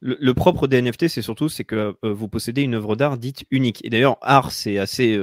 le, 0.00 0.34
propre 0.34 0.66
des 0.66 0.82
NFT, 0.82 1.08
c'est 1.08 1.22
surtout 1.22 1.48
c'est 1.48 1.64
que 1.64 1.94
vous 2.02 2.28
possédez 2.28 2.60
une 2.62 2.74
œuvre 2.74 2.94
d'art 2.94 3.16
dite 3.16 3.44
unique. 3.50 3.82
Et 3.84 3.90
d'ailleurs, 3.90 4.18
art, 4.20 4.52
c'est 4.52 4.78
assez 4.78 5.18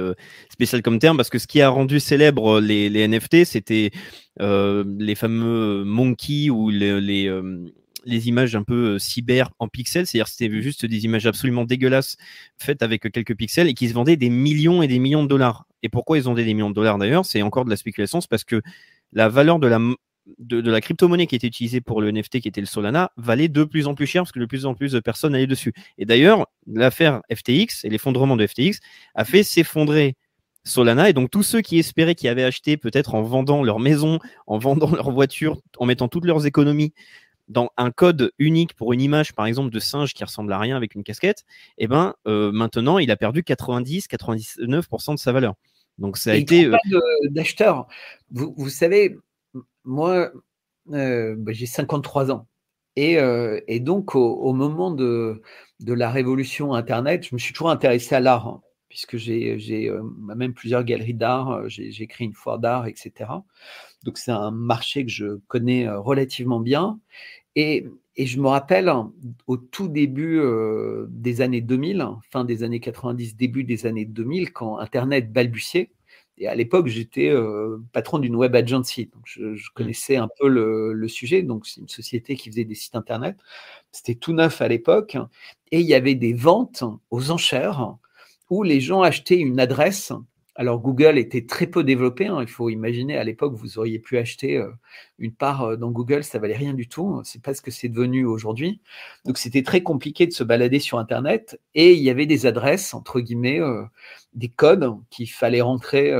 spécial 0.50 0.82
comme 0.82 0.98
terme 0.98 1.16
parce 1.16 1.30
que 1.30 1.38
ce 1.38 1.46
qui 1.46 1.60
a 1.60 1.68
rendu 1.68 2.00
célèbre 2.00 2.60
les, 2.60 2.88
les 2.88 3.06
NFT, 3.06 3.44
c'était 3.44 3.92
euh, 4.40 4.84
les 4.98 5.14
fameux 5.14 5.84
monkeys 5.84 6.48
ou 6.48 6.70
les, 6.70 7.00
les, 7.02 7.26
euh, 7.28 7.70
les 8.06 8.28
images 8.28 8.56
un 8.56 8.62
peu 8.62 8.94
euh, 8.94 8.98
cyber 8.98 9.50
en 9.58 9.68
pixels, 9.68 10.06
c'est-à-dire 10.06 10.28
c'était 10.28 10.62
juste 10.62 10.86
des 10.86 11.04
images 11.04 11.26
absolument 11.26 11.64
dégueulasses 11.64 12.16
faites 12.56 12.82
avec 12.82 13.02
quelques 13.12 13.36
pixels 13.36 13.68
et 13.68 13.74
qui 13.74 13.88
se 13.88 13.94
vendaient 13.94 14.16
des 14.16 14.30
millions 14.30 14.82
et 14.82 14.88
des 14.88 14.98
millions 14.98 15.22
de 15.22 15.28
dollars. 15.28 15.66
Et 15.82 15.88
pourquoi 15.88 16.18
ils 16.18 16.24
vendaient 16.24 16.44
des 16.44 16.54
millions 16.54 16.70
de 16.70 16.74
dollars 16.74 16.98
d'ailleurs 16.98 17.26
C'est 17.26 17.42
encore 17.42 17.64
de 17.64 17.70
la 17.70 17.76
spéculation, 17.76 18.20
c'est 18.20 18.30
parce 18.30 18.44
que 18.44 18.62
la 19.12 19.28
valeur 19.28 19.58
de 19.58 19.66
la 19.66 19.78
de, 20.38 20.70
la 20.70 20.80
crypto-monnaie 20.80 21.26
qui 21.26 21.34
était 21.34 21.46
utilisée 21.46 21.80
pour 21.80 22.00
le 22.00 22.10
NFT, 22.10 22.40
qui 22.40 22.48
était 22.48 22.60
le 22.60 22.66
Solana, 22.66 23.10
valait 23.16 23.48
de 23.48 23.64
plus 23.64 23.86
en 23.86 23.94
plus 23.94 24.06
cher 24.06 24.22
parce 24.22 24.32
que 24.32 24.38
de 24.38 24.46
plus 24.46 24.66
en 24.66 24.74
plus 24.74 24.92
de 24.92 25.00
personnes 25.00 25.34
allaient 25.34 25.46
dessus. 25.46 25.72
Et 25.98 26.04
d'ailleurs, 26.04 26.46
l'affaire 26.66 27.22
FTX 27.32 27.84
et 27.84 27.88
l'effondrement 27.88 28.36
de 28.36 28.46
FTX 28.46 28.78
a 29.14 29.24
fait 29.24 29.42
s'effondrer 29.42 30.16
Solana. 30.64 31.08
Et 31.08 31.12
donc 31.12 31.30
tous 31.30 31.42
ceux 31.42 31.60
qui 31.60 31.78
espéraient, 31.78 32.14
qui 32.14 32.28
avaient 32.28 32.44
acheté 32.44 32.76
peut-être 32.76 33.14
en 33.14 33.22
vendant 33.22 33.62
leur 33.62 33.80
maison, 33.80 34.18
en 34.46 34.58
vendant 34.58 34.90
leur 34.94 35.10
voiture, 35.10 35.60
en 35.78 35.86
mettant 35.86 36.08
toutes 36.08 36.24
leurs 36.24 36.46
économies 36.46 36.92
dans 37.48 37.70
un 37.76 37.90
code 37.90 38.32
unique 38.38 38.74
pour 38.74 38.92
une 38.92 39.00
image, 39.00 39.34
par 39.34 39.46
exemple, 39.46 39.70
de 39.70 39.80
singe 39.80 40.14
qui 40.14 40.24
ressemble 40.24 40.52
à 40.52 40.58
rien 40.58 40.76
avec 40.76 40.94
une 40.94 41.02
casquette, 41.02 41.44
et 41.76 41.84
eh 41.84 41.86
ben 41.88 42.14
euh, 42.26 42.52
maintenant 42.52 42.98
il 42.98 43.10
a 43.10 43.16
perdu 43.16 43.42
90-99% 43.42 45.14
de 45.14 45.18
sa 45.18 45.32
valeur. 45.32 45.54
Donc 45.98 46.16
ça 46.16 46.32
a 46.32 46.34
été 46.34 46.66
euh... 46.66 46.76
d'acheteurs. 47.30 47.86
Vous, 48.30 48.54
vous, 48.56 48.70
savez, 48.70 49.16
moi 49.84 50.32
euh, 50.90 51.34
bah, 51.38 51.52
j'ai 51.52 51.66
53 51.66 52.30
ans. 52.30 52.48
Et, 52.96 53.18
euh, 53.18 53.60
et 53.68 53.80
donc, 53.80 54.14
au, 54.14 54.34
au, 54.34 54.52
moment 54.52 54.90
de, 54.90 55.40
de 55.80 55.92
la 55.94 56.10
révolution 56.10 56.74
Internet, 56.74 57.26
je 57.26 57.34
me 57.34 57.38
suis 57.38 57.54
toujours 57.54 57.70
intéressé 57.70 58.14
à 58.14 58.20
l'art. 58.20 58.46
Hein 58.48 58.62
puisque 58.88 59.16
j'ai 59.16 59.88
euh, 59.88 60.02
même 60.18 60.52
plusieurs 60.52 60.84
galeries 60.84 61.14
d'art, 61.14 61.66
j'ai 61.66 62.06
créé 62.06 62.26
une 62.26 62.34
foire 62.34 62.58
d'art, 62.58 62.86
etc. 62.86 63.30
Donc 64.04 64.18
c'est 64.18 64.32
un 64.32 64.50
marché 64.50 65.06
que 65.06 65.10
je 65.10 65.38
connais 65.48 65.88
relativement 65.88 66.60
bien. 66.60 67.00
Et, 67.56 67.86
et 68.16 68.26
je 68.26 68.40
me 68.40 68.48
rappelle 68.48 68.92
au 69.46 69.56
tout 69.56 69.88
début 69.88 70.40
des 71.08 71.40
années 71.40 71.60
2000, 71.60 72.06
fin 72.30 72.44
des 72.44 72.62
années 72.62 72.80
90, 72.80 73.36
début 73.36 73.64
des 73.64 73.86
années 73.86 74.04
2000, 74.04 74.52
quand 74.52 74.78
Internet 74.78 75.32
balbutiait. 75.32 75.90
Et 76.38 76.48
à 76.48 76.54
l'époque, 76.54 76.88
j'étais 76.88 77.32
patron 77.92 78.18
d'une 78.18 78.36
web 78.36 78.54
agency. 78.54 79.06
Donc 79.06 79.22
je, 79.24 79.44
mmh. 79.44 79.58
connaissais 79.74 80.16
un 80.16 80.28
peu 80.38 80.48
le, 80.48 80.92
le 80.92 81.08
sujet. 81.08 81.42
Donc, 81.42 81.66
c'est 81.66 81.80
une 81.80 81.88
société 81.88 82.36
qui 82.36 82.50
faisait 82.50 82.64
des 82.64 82.74
sites 82.74 82.96
Internet. 82.96 83.36
C'était 83.92 84.14
tout 84.14 84.32
neuf 84.32 84.60
à 84.60 84.68
l'époque. 84.68 85.16
Et 85.70 85.80
il 85.80 85.86
y 85.86 85.94
avait 85.94 86.14
des 86.14 86.34
ventes 86.34 86.84
aux 87.10 87.30
enchères 87.30 87.96
où 88.50 88.62
les 88.62 88.80
gens 88.80 89.00
achetaient 89.00 89.38
une 89.38 89.58
adresse 89.58 90.12
alors 90.54 90.80
Google 90.80 91.16
était 91.18 91.46
très 91.46 91.66
peu 91.66 91.82
développé. 91.82 92.26
Hein. 92.26 92.38
Il 92.42 92.48
faut 92.48 92.68
imaginer 92.68 93.16
à 93.16 93.24
l'époque, 93.24 93.54
vous 93.54 93.78
auriez 93.78 93.98
pu 93.98 94.18
acheter 94.18 94.56
euh, 94.58 94.70
une 95.18 95.32
part 95.32 95.62
euh, 95.62 95.76
dans 95.76 95.90
Google, 95.90 96.24
ça 96.24 96.38
valait 96.38 96.56
rien 96.56 96.74
du 96.74 96.88
tout. 96.88 97.22
C'est 97.24 97.42
pas 97.42 97.54
ce 97.54 97.62
que 97.62 97.70
c'est 97.70 97.88
devenu 97.88 98.26
aujourd'hui. 98.26 98.80
Donc 99.24 99.38
c'était 99.38 99.62
très 99.62 99.82
compliqué 99.82 100.26
de 100.26 100.32
se 100.32 100.44
balader 100.44 100.78
sur 100.78 100.98
Internet 100.98 101.58
et 101.74 101.94
il 101.94 102.02
y 102.02 102.10
avait 102.10 102.26
des 102.26 102.46
adresses 102.46 102.92
entre 102.94 103.20
guillemets, 103.20 103.60
euh, 103.60 103.82
des 104.34 104.48
codes 104.48 104.94
qu'il 105.10 105.30
fallait 105.30 105.60
rentrer 105.60 106.12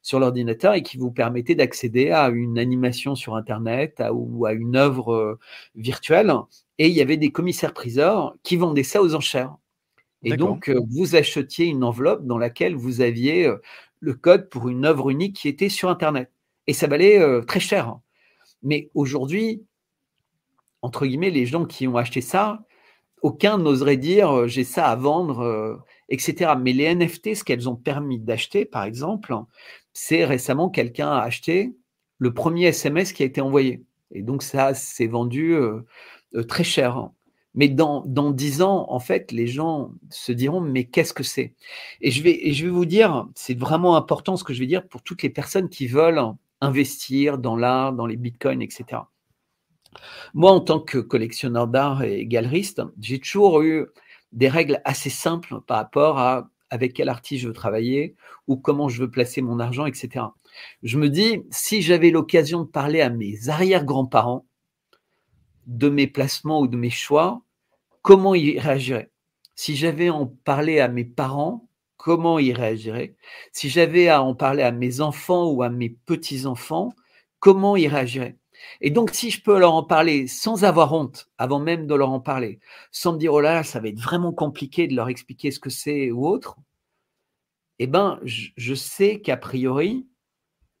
sur 0.00 0.18
l'ordinateur 0.18 0.74
et 0.74 0.82
qui 0.82 0.96
vous 0.96 1.10
permettaient 1.10 1.54
d'accéder 1.54 2.10
à 2.10 2.28
une 2.30 2.58
animation 2.58 3.14
sur 3.14 3.36
Internet 3.36 4.02
ou 4.12 4.46
à 4.46 4.52
une 4.52 4.76
œuvre 4.76 5.38
virtuelle. 5.74 6.32
Et 6.78 6.88
il 6.88 6.94
y 6.94 7.02
avait 7.02 7.18
des 7.18 7.30
commissaires-priseurs 7.30 8.34
qui 8.42 8.56
vendaient 8.56 8.82
ça 8.82 9.02
aux 9.02 9.14
enchères. 9.14 9.54
Et 10.24 10.36
donc, 10.36 10.68
euh, 10.68 10.80
vous 10.90 11.16
achetiez 11.16 11.66
une 11.66 11.84
enveloppe 11.84 12.26
dans 12.26 12.38
laquelle 12.38 12.74
vous 12.74 13.00
aviez 13.00 13.46
euh, 13.46 13.56
le 14.00 14.14
code 14.14 14.48
pour 14.48 14.68
une 14.68 14.84
œuvre 14.84 15.10
unique 15.10 15.36
qui 15.36 15.48
était 15.48 15.68
sur 15.68 15.88
Internet. 15.88 16.30
Et 16.66 16.72
ça 16.72 16.86
valait 16.86 17.18
euh, 17.18 17.42
très 17.42 17.60
cher. 17.60 17.98
Mais 18.62 18.90
aujourd'hui, 18.94 19.64
entre 20.80 21.06
guillemets, 21.06 21.30
les 21.30 21.46
gens 21.46 21.64
qui 21.64 21.88
ont 21.88 21.96
acheté 21.96 22.20
ça, 22.20 22.64
aucun 23.22 23.58
n'oserait 23.58 23.96
dire 23.96 24.48
j'ai 24.48 24.64
ça 24.64 24.88
à 24.88 24.96
vendre, 24.96 25.80
etc. 26.08 26.52
Mais 26.60 26.72
les 26.72 26.92
NFT, 26.92 27.36
ce 27.36 27.44
qu'elles 27.44 27.68
ont 27.68 27.76
permis 27.76 28.18
d'acheter, 28.18 28.64
par 28.64 28.84
exemple, 28.84 29.34
c'est 29.92 30.24
récemment 30.24 30.70
quelqu'un 30.70 31.10
a 31.10 31.20
acheté 31.20 31.72
le 32.18 32.34
premier 32.34 32.66
SMS 32.66 33.12
qui 33.12 33.22
a 33.22 33.26
été 33.26 33.40
envoyé. 33.40 33.84
Et 34.10 34.22
donc 34.22 34.42
ça 34.42 34.74
s'est 34.74 35.06
vendu 35.06 35.56
très 36.48 36.64
cher. 36.64 37.10
Mais 37.54 37.68
dans, 37.68 38.02
dans 38.06 38.30
10 38.30 38.62
ans, 38.62 38.86
en 38.88 39.00
fait, 39.00 39.30
les 39.32 39.46
gens 39.46 39.92
se 40.10 40.32
diront, 40.32 40.60
mais 40.60 40.84
qu'est-ce 40.84 41.12
que 41.12 41.22
c'est? 41.22 41.54
Et 42.00 42.10
je, 42.10 42.22
vais, 42.22 42.48
et 42.48 42.52
je 42.52 42.64
vais 42.64 42.70
vous 42.70 42.86
dire, 42.86 43.26
c'est 43.34 43.58
vraiment 43.58 43.96
important 43.96 44.36
ce 44.36 44.44
que 44.44 44.54
je 44.54 44.60
vais 44.60 44.66
dire 44.66 44.86
pour 44.88 45.02
toutes 45.02 45.22
les 45.22 45.30
personnes 45.30 45.68
qui 45.68 45.86
veulent 45.86 46.22
investir 46.60 47.38
dans 47.38 47.56
l'art, 47.56 47.92
dans 47.92 48.06
les 48.06 48.16
bitcoins, 48.16 48.62
etc. 48.62 49.02
Moi, 50.34 50.50
en 50.50 50.60
tant 50.60 50.80
que 50.80 50.98
collectionneur 50.98 51.68
d'art 51.68 52.02
et 52.02 52.26
galeriste, 52.26 52.82
j'ai 53.00 53.18
toujours 53.18 53.62
eu 53.62 53.86
des 54.32 54.48
règles 54.48 54.80
assez 54.84 55.10
simples 55.10 55.60
par 55.66 55.76
rapport 55.78 56.18
à 56.18 56.48
avec 56.70 56.94
quel 56.94 57.10
artiste 57.10 57.42
je 57.42 57.48
veux 57.48 57.54
travailler 57.54 58.16
ou 58.48 58.56
comment 58.56 58.88
je 58.88 59.02
veux 59.02 59.10
placer 59.10 59.42
mon 59.42 59.60
argent, 59.60 59.84
etc. 59.84 60.24
Je 60.82 60.96
me 60.96 61.10
dis, 61.10 61.42
si 61.50 61.82
j'avais 61.82 62.10
l'occasion 62.10 62.62
de 62.62 62.66
parler 62.66 63.02
à 63.02 63.10
mes 63.10 63.50
arrière-grands-parents, 63.50 64.46
de 65.66 65.88
mes 65.88 66.06
placements 66.06 66.60
ou 66.60 66.66
de 66.66 66.76
mes 66.76 66.90
choix, 66.90 67.42
comment 68.02 68.34
ils 68.34 68.58
réagiraient 68.58 69.10
Si 69.54 69.76
j'avais 69.76 70.10
en 70.10 70.26
parler 70.26 70.80
à 70.80 70.88
mes 70.88 71.04
parents, 71.04 71.68
comment 71.96 72.38
ils 72.38 72.52
réagiraient 72.52 73.16
Si 73.52 73.68
j'avais 73.68 74.08
à 74.08 74.22
en 74.22 74.34
parler 74.34 74.62
à 74.62 74.72
mes 74.72 75.00
enfants 75.00 75.50
ou 75.50 75.62
à 75.62 75.70
mes 75.70 75.90
petits-enfants, 75.90 76.94
comment 77.40 77.76
ils 77.76 77.88
réagiraient 77.88 78.36
et 78.80 78.90
donc, 78.90 79.10
si 79.12 79.30
je 79.30 79.42
peux 79.42 79.58
leur 79.58 79.74
en 79.74 79.82
parler 79.82 80.26
sans 80.26 80.64
avoir 80.64 80.92
honte, 80.92 81.28
avant 81.38 81.60
même 81.60 81.86
de 81.86 81.94
leur 81.94 82.10
en 82.10 82.20
parler, 82.20 82.60
sans 82.90 83.14
me 83.14 83.18
dire, 83.18 83.32
oh 83.32 83.40
là, 83.40 83.62
ça 83.64 83.80
va 83.80 83.88
être 83.88 84.00
vraiment 84.00 84.32
compliqué 84.32 84.86
de 84.86 84.94
leur 84.94 85.08
expliquer 85.08 85.50
ce 85.50 85.60
que 85.60 85.70
c'est 85.70 86.10
ou 86.10 86.26
autre, 86.26 86.56
eh 87.78 87.86
ben, 87.86 88.20
je 88.22 88.74
sais 88.74 89.20
qu'a 89.20 89.36
priori, 89.36 90.06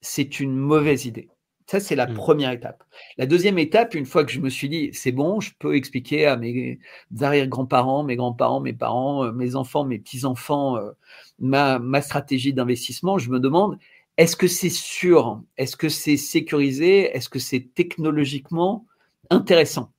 c'est 0.00 0.40
une 0.40 0.56
mauvaise 0.56 1.06
idée. 1.06 1.28
Ça, 1.66 1.80
c'est 1.80 1.96
la 1.96 2.06
mmh. 2.06 2.14
première 2.14 2.50
étape. 2.50 2.84
La 3.16 3.26
deuxième 3.26 3.58
étape, 3.58 3.94
une 3.94 4.06
fois 4.06 4.24
que 4.24 4.32
je 4.32 4.40
me 4.40 4.50
suis 4.50 4.68
dit, 4.68 4.90
c'est 4.92 5.12
bon, 5.12 5.40
je 5.40 5.52
peux 5.58 5.74
expliquer 5.74 6.26
à 6.26 6.36
mes 6.36 6.78
arrière-grands-parents, 7.20 8.02
mes 8.04 8.16
grands-parents, 8.16 8.60
mes 8.60 8.72
parents, 8.72 9.24
euh, 9.24 9.32
mes 9.32 9.56
enfants, 9.56 9.84
mes 9.84 9.98
petits-enfants, 9.98 10.76
euh, 10.76 10.90
ma, 11.38 11.78
ma, 11.78 12.02
stratégie 12.02 12.52
d'investissement, 12.52 13.18
je 13.18 13.30
me 13.30 13.40
demande, 13.40 13.78
est-ce 14.16 14.36
que 14.36 14.48
c'est 14.48 14.70
sûr? 14.70 15.42
Est-ce 15.56 15.76
que 15.76 15.88
c'est 15.88 16.16
sécurisé? 16.16 17.16
Est-ce 17.16 17.28
que 17.28 17.38
c'est 17.38 17.72
technologiquement 17.74 18.86
intéressant? 19.30 19.92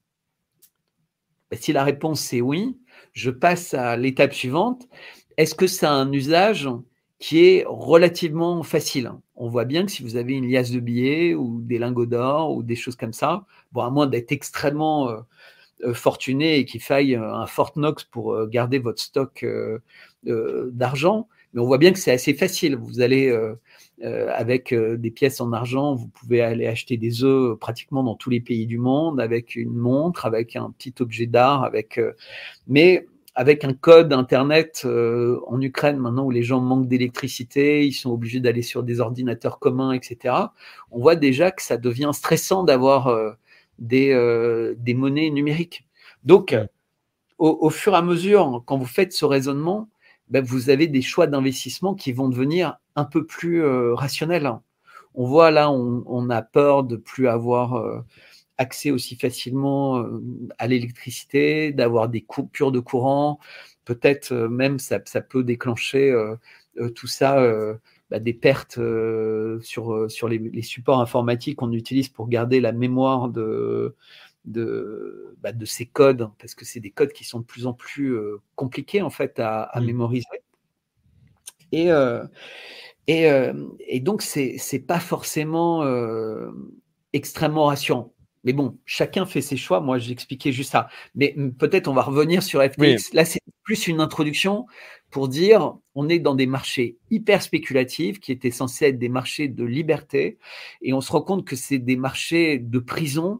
Ben, 1.49 1.59
Si 1.59 1.73
la 1.73 1.83
réponse 1.83 2.33
est 2.33 2.41
oui, 2.41 2.77
je 3.13 3.31
passe 3.31 3.73
à 3.73 3.97
l'étape 3.97 4.33
suivante. 4.33 4.87
Est-ce 5.37 5.55
que 5.55 5.67
ça 5.67 5.91
a 5.91 5.95
un 5.95 6.11
usage 6.11 6.69
qui 7.23 7.45
est 7.45 7.63
relativement 7.65 8.63
facile. 8.63 9.13
On 9.37 9.47
voit 9.47 9.63
bien 9.63 9.85
que 9.85 9.91
si 9.93 10.03
vous 10.03 10.17
avez 10.17 10.33
une 10.33 10.51
liasse 10.51 10.71
de 10.71 10.81
billets 10.81 11.33
ou 11.35 11.61
des 11.61 11.77
lingots 11.77 12.05
d'or 12.05 12.53
ou 12.53 12.63
des 12.63 12.75
choses 12.75 12.97
comme 12.97 13.13
ça, 13.13 13.45
bon, 13.71 13.79
à 13.79 13.89
moins 13.89 14.07
d'être 14.07 14.33
extrêmement 14.33 15.07
euh, 15.07 15.19
euh, 15.85 15.93
fortuné 15.93 16.57
et 16.57 16.65
qu'il 16.65 16.81
faille 16.81 17.15
un 17.15 17.45
Fort 17.45 17.71
Knox 17.77 18.03
pour 18.03 18.33
euh, 18.33 18.45
garder 18.45 18.77
votre 18.77 19.01
stock 19.01 19.45
d'argent, 20.25 21.29
mais 21.53 21.61
on 21.61 21.65
voit 21.65 21.77
bien 21.77 21.93
que 21.93 21.99
c'est 21.99 22.11
assez 22.11 22.33
facile. 22.33 22.75
Vous 22.75 22.99
allez 22.99 23.33
avec 24.01 24.73
des 24.73 25.11
pièces 25.11 25.39
en 25.39 25.53
argent, 25.53 25.95
vous 25.95 26.09
pouvez 26.09 26.41
aller 26.41 26.67
acheter 26.67 26.97
des 26.97 27.23
œufs 27.23 27.57
pratiquement 27.57 28.03
dans 28.03 28.15
tous 28.15 28.31
les 28.31 28.41
pays 28.41 28.67
du 28.67 28.79
monde, 28.79 29.21
avec 29.21 29.55
une 29.55 29.75
montre, 29.75 30.25
avec 30.25 30.57
un 30.57 30.71
petit 30.71 30.93
objet 30.99 31.27
d'art, 31.27 31.63
avec. 31.63 32.01
mais 32.67 33.07
avec 33.35 33.63
un 33.63 33.73
code 33.73 34.13
Internet 34.13 34.83
euh, 34.85 35.39
en 35.47 35.59
Ukraine 35.59 35.97
maintenant 35.97 36.25
où 36.25 36.31
les 36.31 36.43
gens 36.43 36.59
manquent 36.59 36.87
d'électricité, 36.87 37.85
ils 37.85 37.93
sont 37.93 38.11
obligés 38.11 38.39
d'aller 38.39 38.61
sur 38.61 38.83
des 38.83 38.99
ordinateurs 38.99 39.59
communs, 39.59 39.91
etc. 39.91 40.35
On 40.91 40.99
voit 40.99 41.15
déjà 41.15 41.51
que 41.51 41.61
ça 41.61 41.77
devient 41.77 42.11
stressant 42.13 42.63
d'avoir 42.63 43.07
euh, 43.07 43.31
des, 43.79 44.11
euh, 44.11 44.75
des 44.77 44.93
monnaies 44.93 45.31
numériques. 45.31 45.87
Donc, 46.23 46.55
au, 47.39 47.69
fur 47.69 47.93
et 47.93 47.97
à 47.97 48.01
mesure, 48.01 48.63
quand 48.65 48.77
vous 48.77 48.85
faites 48.85 49.11
ce 49.11 49.25
raisonnement, 49.25 49.89
ben, 50.29 50.41
vous 50.41 50.69
avez 50.69 50.87
des 50.87 51.01
choix 51.01 51.27
d'investissement 51.27 51.95
qui 51.95 52.13
vont 52.13 52.29
devenir 52.29 52.77
un 52.95 53.03
peu 53.03 53.25
plus 53.25 53.65
rationnels. 53.93 54.49
On 55.15 55.25
voit 55.25 55.51
là, 55.51 55.69
on, 55.69 56.03
on, 56.05 56.29
a 56.29 56.41
peur 56.41 56.85
de 56.85 56.95
plus 56.95 57.27
avoir 57.27 57.83
accès 58.57 58.91
aussi 58.91 59.15
facilement 59.15 59.99
euh, 59.99 60.21
à 60.57 60.67
l'électricité, 60.67 61.71
d'avoir 61.71 62.09
des 62.09 62.21
coupures 62.21 62.71
de 62.71 62.79
courant. 62.79 63.39
Peut-être 63.85 64.31
euh, 64.31 64.49
même 64.49 64.79
ça, 64.79 64.99
ça, 65.05 65.21
peut 65.21 65.43
déclencher 65.43 66.11
euh, 66.11 66.35
tout 66.95 67.07
ça, 67.07 67.37
bah, 68.09 68.19
des 68.19 68.33
pertes 68.33 68.79
sur, 69.61 70.09
sur 70.09 70.27
les, 70.27 70.61
supports 70.63 70.99
informatiques 70.99 71.57
qu'on 71.57 71.71
utilise 71.71 72.09
pour 72.09 72.27
garder 72.27 72.59
la 72.61 72.71
mémoire 72.71 73.29
de, 73.29 73.95
de, 74.45 75.35
bah, 75.41 75.51
de 75.51 75.65
ces 75.65 75.85
codes, 75.85 76.29
parce 76.39 76.55
que 76.55 76.65
c'est 76.65 76.79
des 76.79 76.89
codes 76.89 77.13
qui 77.13 77.25
sont 77.25 77.41
de 77.41 77.45
plus 77.45 77.67
en 77.67 77.73
plus 77.73 78.17
compliqués 78.55 79.03
en 79.03 79.11
fait 79.11 79.39
à, 79.39 79.61
à 79.61 79.81
mmh. 79.81 79.85
mémoriser. 79.85 80.27
Et, 81.71 81.89
et, 83.05 83.29
et, 83.87 83.99
donc, 83.99 84.23
c'est 84.23 84.57
n'est 84.73 84.79
pas 84.79 84.99
forcément 84.99 85.83
extrêmement 87.13 87.65
rassurant. 87.65 88.12
Mais 88.43 88.53
bon, 88.53 88.77
chacun 88.85 89.25
fait 89.25 89.41
ses 89.41 89.57
choix. 89.57 89.79
Moi, 89.79 89.99
j'expliquais 89.99 90.51
juste 90.51 90.71
ça. 90.71 90.89
Mais 91.15 91.35
peut-être 91.57 91.87
on 91.87 91.93
va 91.93 92.01
revenir 92.01 92.43
sur 92.43 92.61
FTX. 92.61 93.13
Là, 93.13 93.25
c'est 93.25 93.39
plus 93.63 93.87
une 93.87 94.01
introduction 94.01 94.65
pour 95.09 95.29
dire 95.29 95.75
on 95.95 96.09
est 96.09 96.19
dans 96.19 96.35
des 96.35 96.47
marchés 96.47 96.97
hyper 97.11 97.41
spéculatifs 97.41 98.19
qui 98.19 98.31
étaient 98.31 98.51
censés 98.51 98.85
être 98.87 98.99
des 98.99 99.09
marchés 99.09 99.47
de 99.47 99.63
liberté. 99.63 100.37
Et 100.81 100.93
on 100.93 101.01
se 101.01 101.11
rend 101.11 101.21
compte 101.21 101.45
que 101.45 101.55
c'est 101.55 101.79
des 101.79 101.95
marchés 101.95 102.59
de 102.59 102.79
prison 102.79 103.39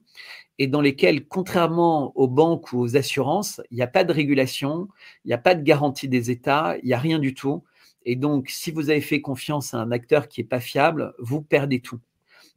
et 0.60 0.68
dans 0.68 0.82
lesquels, 0.82 1.28
contrairement 1.28 2.12
aux 2.16 2.28
banques 2.28 2.74
ou 2.74 2.80
aux 2.80 2.96
assurances, 2.96 3.62
il 3.72 3.76
n'y 3.76 3.82
a 3.82 3.88
pas 3.88 4.04
de 4.04 4.14
régulation, 4.14 4.88
il 5.26 5.30
n'y 5.30 5.34
a 5.34 5.40
pas 5.40 5.56
de 5.56 5.64
garantie 5.64 6.08
des 6.08 6.30
États, 6.30 6.78
il 6.84 6.86
n'y 6.86 6.94
a 6.94 7.00
rien 7.00 7.20
du 7.20 7.34
tout. 7.34 7.64
Et 8.06 8.16
donc, 8.16 8.50
si 8.50 8.72
vous 8.72 8.90
avez 8.90 9.02
fait 9.02 9.22
confiance 9.22 9.74
à 9.74 9.78
un 9.78 9.92
acteur 9.92 10.28
qui 10.28 10.42
n'est 10.42 10.48
pas 10.48 10.60
fiable, 10.60 11.14
vous 11.18 11.42
perdez 11.42 11.80
tout. 11.80 12.00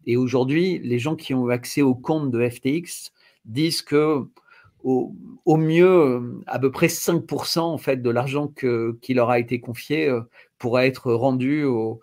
Et 0.06 0.16
aujourd'hui, 0.16 0.78
les 0.78 0.98
gens 0.98 1.16
qui 1.16 1.34
ont 1.34 1.48
accès 1.48 1.82
au 1.82 1.94
compte 1.94 2.30
de 2.30 2.48
FTX 2.48 3.12
disent 3.44 3.82
que 3.82 4.26
au, 4.86 5.56
mieux, 5.56 6.42
à 6.46 6.60
peu 6.60 6.70
près 6.70 6.86
5% 6.86 7.58
en 7.58 7.78
fait, 7.78 7.96
de 7.96 8.10
l'argent 8.10 8.46
qui 8.48 9.14
leur 9.14 9.30
a 9.30 9.40
été 9.40 9.60
confié 9.60 10.08
euh, 10.08 10.20
pourra 10.58 10.86
être 10.86 11.12
rendu 11.12 11.64
aux, 11.64 12.00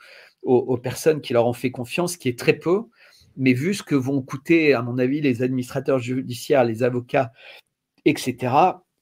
personnes 0.83 1.21
qui 1.21 1.31
leur 1.31 1.47
ont 1.47 1.53
fait 1.53 1.71
confiance, 1.71 2.17
qui 2.17 2.27
est 2.27 2.37
très 2.37 2.53
peu. 2.53 2.83
Mais 3.37 3.53
vu 3.53 3.73
ce 3.73 3.83
que 3.83 3.95
vont 3.95 4.21
coûter, 4.21 4.73
à 4.73 4.81
mon 4.81 4.97
avis, 4.97 5.21
les 5.21 5.41
administrateurs 5.41 5.99
judiciaires, 5.99 6.65
les 6.65 6.83
avocats, 6.83 7.31
etc., 8.03 8.53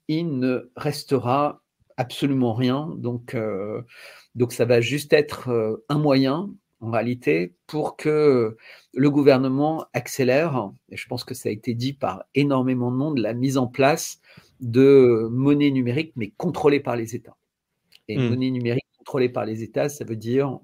il 0.08 0.38
ne 0.38 0.72
restera 0.76 1.64
absolument 1.98 2.54
rien. 2.54 2.94
Donc, 2.98 3.34
euh, 3.34 3.82
donc 4.36 4.54
ça 4.54 4.66
va 4.66 4.80
juste 4.80 5.12
être 5.12 5.50
euh, 5.50 5.84
un 5.90 5.98
moyen 5.98 6.52
en 6.82 6.92
réalité, 6.92 7.54
pour 7.68 7.96
que 7.96 8.58
le 8.94 9.10
gouvernement 9.10 9.86
accélère, 9.94 10.72
et 10.90 10.98
je 10.98 11.08
pense 11.08 11.24
que 11.24 11.34
ça 11.34 11.50
a 11.50 11.52
été 11.52 11.74
dit 11.74 11.94
par 11.94 12.26
énormément 12.36 12.92
de 12.92 12.98
monde, 12.98 13.20
la 13.20 13.34
mise 13.34 13.58
en 13.58 13.68
place 13.68 14.20
de 14.60 15.28
monnaie 15.32 15.72
numérique, 15.72 16.14
mais 16.16 16.32
contrôlée 16.38 16.80
par 16.80 16.96
les 16.96 17.16
États. 17.16 17.38
Et 18.08 18.18
hmm. 18.18 18.30
monnaie 18.30 18.50
numérique 18.50 18.86
contrôlée 18.98 19.30
par 19.30 19.46
les 19.46 19.64
États, 19.64 19.90
ça 19.90 20.06
veut 20.06 20.16
dire 20.16 20.60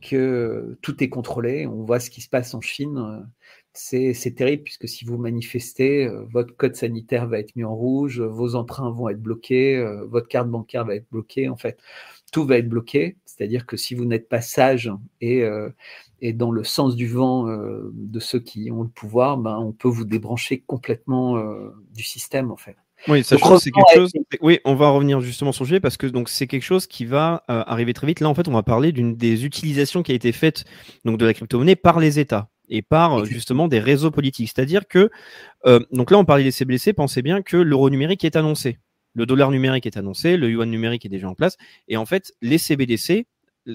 que 0.00 0.78
tout 0.82 1.02
est 1.02 1.08
contrôlé. 1.08 1.66
On 1.66 1.84
voit 1.84 2.00
ce 2.00 2.10
qui 2.10 2.20
se 2.20 2.28
passe 2.28 2.54
en 2.54 2.60
Chine. 2.60 3.26
C'est 3.72 4.34
terrible 4.34 4.64
puisque 4.64 4.88
si 4.88 5.04
vous 5.04 5.18
manifestez, 5.18 6.06
euh, 6.06 6.24
votre 6.30 6.56
code 6.56 6.74
sanitaire 6.74 7.28
va 7.28 7.38
être 7.38 7.54
mis 7.54 7.64
en 7.64 7.74
rouge, 7.74 8.20
vos 8.20 8.56
emprunts 8.56 8.90
vont 8.90 9.08
être 9.08 9.20
bloqués, 9.20 9.76
euh, 9.76 10.04
votre 10.06 10.26
carte 10.26 10.48
bancaire 10.48 10.84
va 10.84 10.96
être 10.96 11.08
bloquée. 11.10 11.48
En 11.48 11.56
fait, 11.56 11.78
tout 12.32 12.44
va 12.44 12.58
être 12.58 12.68
bloqué. 12.68 13.16
C'est-à-dire 13.24 13.66
que 13.66 13.76
si 13.76 13.94
vous 13.94 14.04
n'êtes 14.04 14.28
pas 14.28 14.40
sage 14.40 14.90
et, 15.20 15.44
et, 16.20 16.32
dans 16.32 16.50
le 16.50 16.64
sens 16.64 16.96
du 16.96 17.06
vent 17.06 17.46
de 17.46 18.20
ceux 18.20 18.40
qui 18.40 18.70
ont 18.72 18.82
le 18.82 18.88
pouvoir, 18.88 19.38
ben, 19.38 19.56
on 19.58 19.72
peut 19.72 19.88
vous 19.88 20.04
débrancher 20.04 20.62
complètement 20.66 21.40
du 21.94 22.02
système, 22.02 22.50
en 22.50 22.56
fait. 22.56 22.76
Oui, 23.06 23.22
c'est 23.22 23.36
quelque 23.36 23.94
chose. 23.94 24.12
Oui, 24.40 24.58
on 24.64 24.74
va 24.74 24.90
revenir 24.90 25.20
justement 25.20 25.52
sur 25.52 25.64
le 25.64 25.68
sujet 25.68 25.80
parce 25.80 25.96
que 25.96 26.06
donc 26.06 26.28
c'est 26.28 26.46
quelque 26.46 26.64
chose 26.64 26.86
qui 26.86 27.04
va 27.04 27.44
euh, 27.48 27.62
arriver 27.66 27.94
très 27.94 28.06
vite. 28.06 28.20
Là, 28.20 28.28
en 28.28 28.34
fait, 28.34 28.48
on 28.48 28.52
va 28.52 28.62
parler 28.62 28.90
d'une 28.90 29.16
des 29.16 29.44
utilisations 29.44 30.02
qui 30.02 30.12
a 30.12 30.14
été 30.14 30.32
faite 30.32 30.64
donc 31.04 31.18
de 31.18 31.24
la 31.24 31.32
crypto-monnaie 31.32 31.76
par 31.76 32.00
les 32.00 32.18
États 32.18 32.48
et 32.68 32.82
par 32.82 33.24
justement 33.24 33.68
des 33.68 33.78
réseaux 33.78 34.10
politiques. 34.10 34.50
C'est-à-dire 34.54 34.88
que 34.88 35.10
euh, 35.66 35.80
donc 35.92 36.10
là, 36.10 36.18
on 36.18 36.24
parlait 36.24 36.44
des 36.44 36.50
CBDC. 36.50 36.92
Pensez 36.92 37.22
bien 37.22 37.40
que 37.42 37.56
l'euro 37.56 37.88
numérique 37.88 38.24
est 38.24 38.36
annoncé, 38.36 38.78
le 39.14 39.26
dollar 39.26 39.50
numérique 39.50 39.86
est 39.86 39.96
annoncé, 39.96 40.36
le 40.36 40.50
yuan 40.50 40.70
numérique 40.70 41.04
est 41.04 41.08
déjà 41.08 41.28
en 41.28 41.34
place, 41.34 41.56
et 41.88 41.96
en 41.96 42.06
fait, 42.06 42.32
les 42.42 42.58
CBDC 42.58 43.26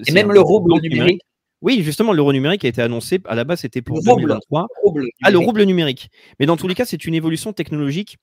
et 0.06 0.12
même 0.12 0.32
le 0.32 0.40
rouble 0.40 0.72
numérique. 0.80 1.22
Oui, 1.62 1.82
justement, 1.82 2.12
l'euro 2.12 2.32
numérique 2.32 2.64
a 2.66 2.68
été 2.68 2.82
annoncé. 2.82 3.20
À 3.24 3.34
la 3.34 3.44
base, 3.44 3.60
c'était 3.60 3.80
pour 3.80 4.02
2023. 4.02 4.66
ah, 5.22 5.30
le 5.30 5.38
rouble 5.38 5.62
numérique. 5.62 6.10
Mais 6.38 6.44
dans 6.44 6.58
tous 6.58 6.68
les 6.68 6.74
cas, 6.74 6.84
c'est 6.84 7.06
une 7.06 7.14
évolution 7.14 7.54
technologique 7.54 8.18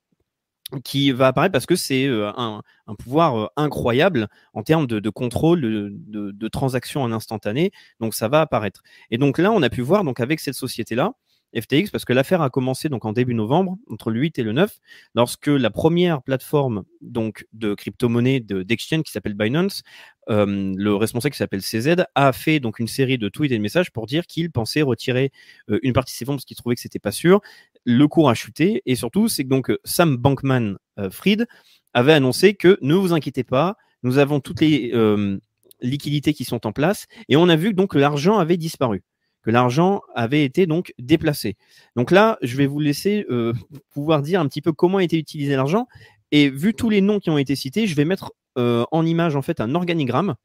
qui 0.83 1.11
va 1.11 1.27
apparaître 1.27 1.51
parce 1.51 1.65
que 1.65 1.75
c'est 1.75 2.05
euh, 2.05 2.31
un, 2.37 2.61
pouvoir 2.99 3.35
euh, 3.35 3.47
incroyable 3.57 4.27
en 4.53 4.63
termes 4.63 4.85
de, 4.85 5.09
contrôle 5.09 5.61
de, 5.61 6.31
de, 6.31 6.47
transactions 6.47 7.01
en 7.01 7.11
instantané. 7.11 7.71
Donc 7.99 8.13
ça 8.13 8.27
va 8.27 8.41
apparaître. 8.41 8.83
Et 9.09 9.17
donc 9.17 9.37
là, 9.37 9.51
on 9.51 9.61
a 9.63 9.69
pu 9.69 9.81
voir 9.81 10.03
donc 10.03 10.19
avec 10.19 10.39
cette 10.39 10.53
société 10.53 10.95
là. 10.95 11.13
FTX 11.59 11.91
parce 11.91 12.05
que 12.05 12.13
l'affaire 12.13 12.41
a 12.41 12.49
commencé 12.49 12.89
donc 12.89 13.05
en 13.05 13.13
début 13.13 13.33
novembre 13.33 13.77
entre 13.89 14.11
le 14.11 14.19
8 14.19 14.39
et 14.39 14.43
le 14.43 14.53
9 14.53 14.77
lorsque 15.15 15.47
la 15.47 15.69
première 15.69 16.21
plateforme 16.21 16.83
donc 17.01 17.45
de 17.53 17.73
crypto-monnaie 17.73 18.39
d'exchange 18.39 19.03
qui 19.03 19.11
s'appelle 19.11 19.33
Binance 19.33 19.83
euh, 20.29 20.73
le 20.75 20.95
responsable 20.95 21.33
qui 21.33 21.39
s'appelle 21.39 21.61
CZ 21.61 22.05
a 22.15 22.31
fait 22.31 22.59
donc 22.59 22.79
une 22.79 22.87
série 22.87 23.17
de 23.17 23.27
tweets 23.27 23.51
et 23.51 23.57
de 23.57 23.61
messages 23.61 23.91
pour 23.91 24.05
dire 24.05 24.25
qu'il 24.27 24.51
pensait 24.51 24.81
retirer 24.81 25.31
une 25.67 25.93
partie 25.93 26.13
de 26.13 26.17
ses 26.17 26.25
fonds 26.25 26.33
parce 26.33 26.45
qu'il 26.45 26.57
trouvait 26.57 26.75
que 26.75 26.81
c'était 26.81 26.99
pas 26.99 27.11
sûr. 27.11 27.41
Le 27.85 28.07
cours 28.07 28.29
a 28.29 28.33
chuté 28.33 28.81
et 28.85 28.95
surtout 28.95 29.27
c'est 29.27 29.43
que 29.43 29.49
donc 29.49 29.69
euh, 29.69 29.79
Sam 29.83 30.17
Bankman 30.17 30.77
euh, 30.99 31.09
Fried 31.09 31.47
avait 31.93 32.13
annoncé 32.13 32.53
que 32.53 32.77
ne 32.81 32.93
vous 32.93 33.13
inquiétez 33.13 33.43
pas, 33.43 33.75
nous 34.03 34.17
avons 34.17 34.39
toutes 34.39 34.61
les 34.61 34.91
euh, 34.93 35.39
liquidités 35.81 36.33
qui 36.33 36.45
sont 36.45 36.67
en 36.67 36.71
place 36.71 37.07
et 37.27 37.35
on 37.35 37.49
a 37.49 37.55
vu 37.55 37.73
donc 37.73 37.91
que 37.91 37.97
l'argent 37.97 38.37
avait 38.37 38.57
disparu, 38.57 39.03
que 39.43 39.51
l'argent 39.51 40.01
avait 40.15 40.43
été 40.43 40.65
donc 40.67 40.93
déplacé. 40.99 41.55
Donc 41.95 42.11
là, 42.11 42.37
je 42.41 42.55
vais 42.57 42.67
vous 42.67 42.79
laisser 42.79 43.25
pouvoir 43.93 44.21
dire 44.21 44.39
un 44.39 44.47
petit 44.47 44.61
peu 44.61 44.71
comment 44.71 44.97
a 44.97 45.03
été 45.03 45.17
utilisé 45.17 45.55
l'argent 45.55 45.87
et 46.31 46.49
vu 46.49 46.73
tous 46.73 46.89
les 46.89 47.01
noms 47.01 47.19
qui 47.19 47.29
ont 47.29 47.37
été 47.37 47.55
cités, 47.55 47.87
je 47.87 47.95
vais 47.95 48.05
mettre 48.05 48.31
en 48.55 49.05
image 49.05 49.35
en 49.35 49.41
fait 49.41 49.61
un 49.61 49.75
organigramme 49.75 50.35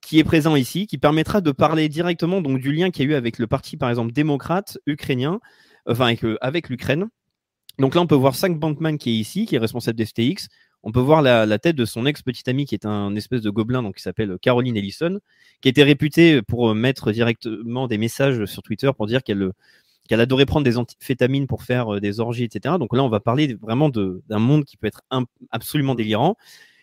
qui 0.00 0.18
est 0.18 0.24
présent 0.24 0.56
ici, 0.56 0.86
qui 0.86 0.98
permettra 0.98 1.40
de 1.40 1.52
parler 1.52 1.88
directement 1.88 2.40
du 2.40 2.72
lien 2.72 2.90
qu'il 2.90 3.04
y 3.04 3.08
a 3.08 3.12
eu 3.12 3.14
avec 3.14 3.38
le 3.38 3.46
parti 3.46 3.76
par 3.76 3.90
exemple 3.90 4.12
démocrate 4.12 4.78
ukrainien 4.86 5.40
enfin 5.86 6.06
avec, 6.06 6.24
avec 6.40 6.68
l'Ukraine. 6.68 7.08
Donc 7.78 7.94
là, 7.94 8.00
on 8.00 8.06
peut 8.06 8.14
voir 8.14 8.34
Sam 8.34 8.58
Bankman 8.58 8.98
qui 8.98 9.10
est 9.10 9.14
ici, 9.14 9.46
qui 9.46 9.56
est 9.56 9.58
responsable 9.58 9.96
d'FTX. 9.96 10.48
On 10.82 10.92
peut 10.92 11.00
voir 11.00 11.22
la, 11.22 11.58
tête 11.58 11.76
de 11.76 11.84
son 11.84 12.06
ex-petit 12.06 12.48
ami 12.48 12.66
qui 12.66 12.74
est 12.74 12.86
un 12.86 13.14
espèce 13.14 13.40
de 13.40 13.50
gobelin 13.50 13.82
donc 13.82 13.96
qui 13.96 14.02
s'appelle 14.02 14.36
Caroline 14.40 14.76
Ellison, 14.76 15.20
qui 15.60 15.68
était 15.68 15.84
réputée 15.84 16.42
pour 16.42 16.74
mettre 16.74 17.12
directement 17.12 17.86
des 17.86 17.98
messages 17.98 18.44
sur 18.46 18.62
Twitter 18.62 18.90
pour 18.96 19.06
dire 19.06 19.22
qu'elle 19.22 19.52
qu'elle 20.08 20.20
adorait 20.20 20.46
prendre 20.46 20.64
des 20.64 20.78
amphétamines 20.78 21.46
pour 21.46 21.62
faire 21.62 21.94
euh, 21.94 22.00
des 22.00 22.20
orgies, 22.20 22.44
etc. 22.44 22.76
Donc 22.78 22.94
là, 22.94 23.02
on 23.02 23.08
va 23.08 23.20
parler 23.20 23.54
vraiment 23.54 23.88
d'un 23.88 24.38
monde 24.38 24.64
qui 24.64 24.76
peut 24.76 24.86
être 24.86 25.02
absolument 25.50 25.94
délirant. 25.94 26.36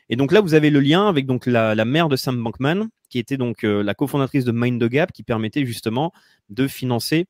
Et 0.10 0.16
donc 0.16 0.32
là, 0.32 0.42
vous 0.42 0.54
avez 0.54 0.70
le 0.70 0.80
lien 0.80 1.08
avec 1.08 1.28
la, 1.46 1.86
mère 1.86 2.10
de 2.10 2.16
Sam 2.16 2.44
Bankman, 2.44 2.90
qui 3.10 3.20
était 3.20 3.38
donc 3.38 3.64
euh, 3.64 3.84
la 3.84 3.94
cofondatrice 3.94 4.46
de 4.46 4.52
Mind 4.52 4.82
the 4.82 4.90
Gap, 4.90 5.12
qui 5.12 5.24
permettait 5.24 5.66
justement 5.66 6.12
de 6.50 6.68
financer 6.68 7.28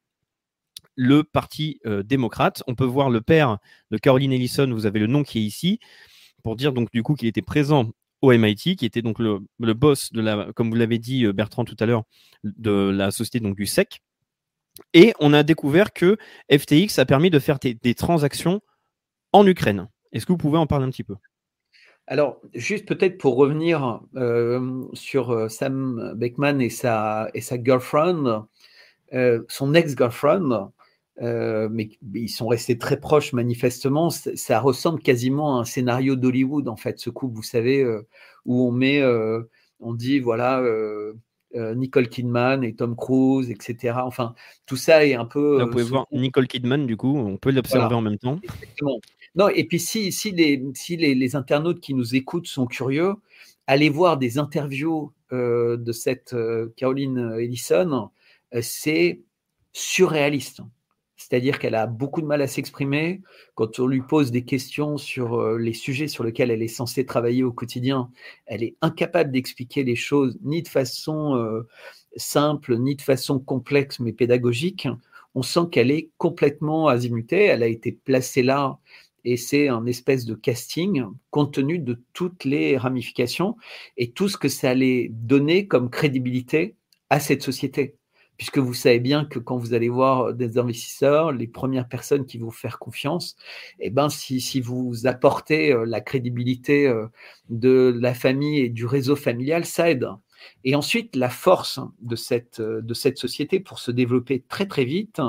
le 0.95 1.23
Parti 1.23 1.79
euh, 1.85 2.03
démocrate. 2.03 2.63
On 2.67 2.75
peut 2.75 2.85
voir 2.85 3.09
le 3.09 3.21
père 3.21 3.57
de 3.91 3.97
Caroline 3.97 4.31
Ellison, 4.31 4.71
vous 4.71 4.85
avez 4.85 4.99
le 4.99 5.07
nom 5.07 5.23
qui 5.23 5.39
est 5.39 5.43
ici, 5.43 5.79
pour 6.43 6.55
dire 6.55 6.73
donc 6.73 6.91
du 6.91 7.03
coup 7.03 7.15
qu'il 7.15 7.27
était 7.27 7.41
présent 7.41 7.91
au 8.21 8.31
MIT, 8.33 8.75
qui 8.75 8.85
était 8.85 9.01
donc 9.01 9.19
le, 9.19 9.39
boss 9.73 10.11
de 10.11 10.21
la, 10.21 10.51
comme 10.53 10.69
vous 10.69 10.75
l'avez 10.75 10.99
dit 10.99 11.25
euh, 11.25 11.33
Bertrand 11.33 11.63
tout 11.63 11.77
à 11.79 11.85
l'heure, 11.85 12.03
de 12.43 12.89
la 12.89 13.11
société 13.11 13.39
donc 13.39 13.55
du 13.55 13.65
SEC. 13.65 14.01
Et 14.93 15.13
on 15.19 15.33
a 15.33 15.43
découvert 15.43 15.93
que 15.93 16.17
FTX 16.51 16.99
a 16.99 17.05
permis 17.05 17.29
de 17.29 17.39
faire 17.39 17.59
des, 17.59 17.95
transactions 17.95 18.61
en 19.33 19.45
Ukraine. 19.45 19.89
Est-ce 20.11 20.25
que 20.25 20.31
vous 20.31 20.37
pouvez 20.37 20.57
en 20.57 20.67
parler 20.67 20.85
un 20.85 20.89
petit 20.89 21.03
peu? 21.03 21.15
Alors, 22.07 22.41
juste 22.55 22.87
peut-être 22.87 23.17
pour 23.17 23.35
revenir 23.35 24.01
euh, 24.15 24.83
sur 24.93 25.51
Sam 25.51 26.13
Beckman 26.15 26.59
et 26.59 26.69
sa, 26.69 27.29
et 27.33 27.41
sa 27.41 27.61
girlfriend, 27.61 28.47
son 29.47 29.73
ex-girlfriend, 29.73 30.71
euh, 31.21 31.67
mais 31.71 31.89
ils 32.13 32.29
sont 32.29 32.47
restés 32.47 32.77
très 32.77 32.99
proches 32.99 33.33
manifestement. 33.33 34.09
Ça 34.09 34.59
ressemble 34.59 35.01
quasiment 35.01 35.57
à 35.57 35.61
un 35.61 35.65
scénario 35.65 36.15
d'Hollywood 36.15 36.67
en 36.69 36.77
fait, 36.77 36.99
ce 36.99 37.09
couple, 37.09 37.35
vous 37.35 37.43
savez, 37.43 37.81
euh, 37.81 38.07
où 38.45 38.67
on 38.67 38.71
met, 38.71 39.01
euh, 39.01 39.41
on 39.79 39.93
dit 39.93 40.19
voilà. 40.19 40.63
Nicole 41.75 42.09
Kidman 42.09 42.63
et 42.63 42.75
Tom 42.75 42.95
Cruise, 42.95 43.49
etc. 43.49 43.95
Enfin, 44.03 44.35
tout 44.67 44.75
ça 44.75 45.03
est 45.03 45.15
un 45.15 45.25
peu. 45.25 45.63
vous 45.63 45.71
pouvez 45.71 45.83
voir 45.83 46.05
Nicole 46.11 46.47
Kidman, 46.47 46.85
du 46.85 46.95
coup, 46.95 47.17
on 47.17 47.37
peut 47.37 47.51
l'observer 47.51 47.95
en 47.95 48.01
même 48.01 48.19
temps. 48.19 48.39
Exactement. 48.43 48.99
Non, 49.33 49.49
et 49.49 49.63
puis 49.63 49.79
si, 49.79 50.11
si, 50.11 50.31
les, 50.31 50.63
si 50.75 50.95
les, 50.95 51.15
les, 51.15 51.35
internautes 51.35 51.79
qui 51.79 51.95
nous 51.95 52.15
écoutent 52.15 52.45
sont 52.45 52.67
curieux, 52.67 53.15
allez 53.65 53.89
voir 53.89 54.17
des 54.17 54.37
interviews 54.37 55.11
de 55.31 55.91
cette 55.91 56.35
Caroline 56.75 57.35
Ellison. 57.39 58.11
c'est 58.61 59.21
surréaliste. 59.73 60.61
C'est-à-dire 61.19 61.59
qu'elle 61.59 61.75
a 61.75 61.85
beaucoup 61.85 62.21
de 62.21 62.25
mal 62.25 62.41
à 62.41 62.47
s'exprimer. 62.47 63.21
Quand 63.53 63.77
on 63.79 63.87
lui 63.87 64.01
pose 64.01 64.31
des 64.31 64.45
questions 64.45 64.97
sur 64.97 65.35
euh, 65.35 65.57
les 65.57 65.73
sujets 65.73 66.07
sur 66.07 66.23
lesquels 66.23 66.49
elle 66.49 66.63
est 66.63 66.69
censée 66.69 67.05
travailler 67.05 67.43
au 67.43 67.51
quotidien, 67.51 68.09
elle 68.45 68.63
est 68.63 68.77
incapable 68.81 69.31
d'expliquer 69.31 69.83
les 69.83 69.97
choses 69.97 70.39
ni 70.41 70.63
de 70.63 70.69
façon 70.69 71.35
euh, 71.35 71.67
simple, 72.15 72.77
ni 72.77 72.95
de 72.95 73.01
façon 73.01 73.37
complexe, 73.37 73.99
mais 73.99 74.13
pédagogique. 74.13 74.87
On 75.35 75.41
sent 75.41 75.67
qu'elle 75.69 75.91
est 75.91 76.09
complètement 76.17 76.87
azimutée. 76.87 77.43
Elle 77.43 77.63
a 77.63 77.67
été 77.67 77.91
placée 77.91 78.41
là 78.41 78.79
et 79.25 79.35
c'est 79.35 79.67
un 79.67 79.85
espèce 79.85 80.25
de 80.25 80.35
casting 80.35 81.03
compte 81.31 81.53
tenu 81.53 81.79
de 81.79 82.01
toutes 82.13 82.45
les 82.45 82.77
ramifications 82.77 83.57
et 83.97 84.11
tout 84.11 84.29
ce 84.29 84.37
que 84.37 84.47
ça 84.47 84.69
allait 84.69 85.09
donner 85.11 85.67
comme 85.67 85.89
crédibilité 85.89 86.75
à 87.09 87.19
cette 87.19 87.43
société 87.43 87.98
puisque 88.39 88.57
vous 88.57 88.73
savez 88.73 89.01
bien 89.01 89.25
que 89.25 89.37
quand 89.37 89.57
vous 89.57 89.73
allez 89.73 89.89
voir 89.89 90.33
des 90.33 90.57
investisseurs, 90.57 91.33
les 91.33 91.45
premières 91.45 91.89
personnes 91.89 92.25
qui 92.25 92.37
vont 92.37 92.51
faire 92.51 92.79
confiance, 92.79 93.35
eh 93.81 93.89
ben, 93.89 94.07
si, 94.07 94.39
si 94.39 94.61
vous 94.61 95.05
apportez 95.05 95.73
euh, 95.73 95.83
la 95.85 95.99
crédibilité 95.99 96.87
euh, 96.87 97.07
de 97.49 97.93
la 97.99 98.13
famille 98.13 98.61
et 98.61 98.69
du 98.69 98.85
réseau 98.85 99.17
familial, 99.17 99.65
ça 99.65 99.91
aide. 99.91 100.07
Et 100.63 100.73
ensuite, 100.73 101.17
la 101.17 101.29
force 101.29 101.81
de 101.99 102.15
cette, 102.15 102.61
euh, 102.61 102.81
de 102.81 102.93
cette 102.93 103.17
société 103.17 103.59
pour 103.59 103.77
se 103.77 103.91
développer 103.91 104.41
très 104.47 104.67
très 104.67 104.85
vite, 104.85 105.21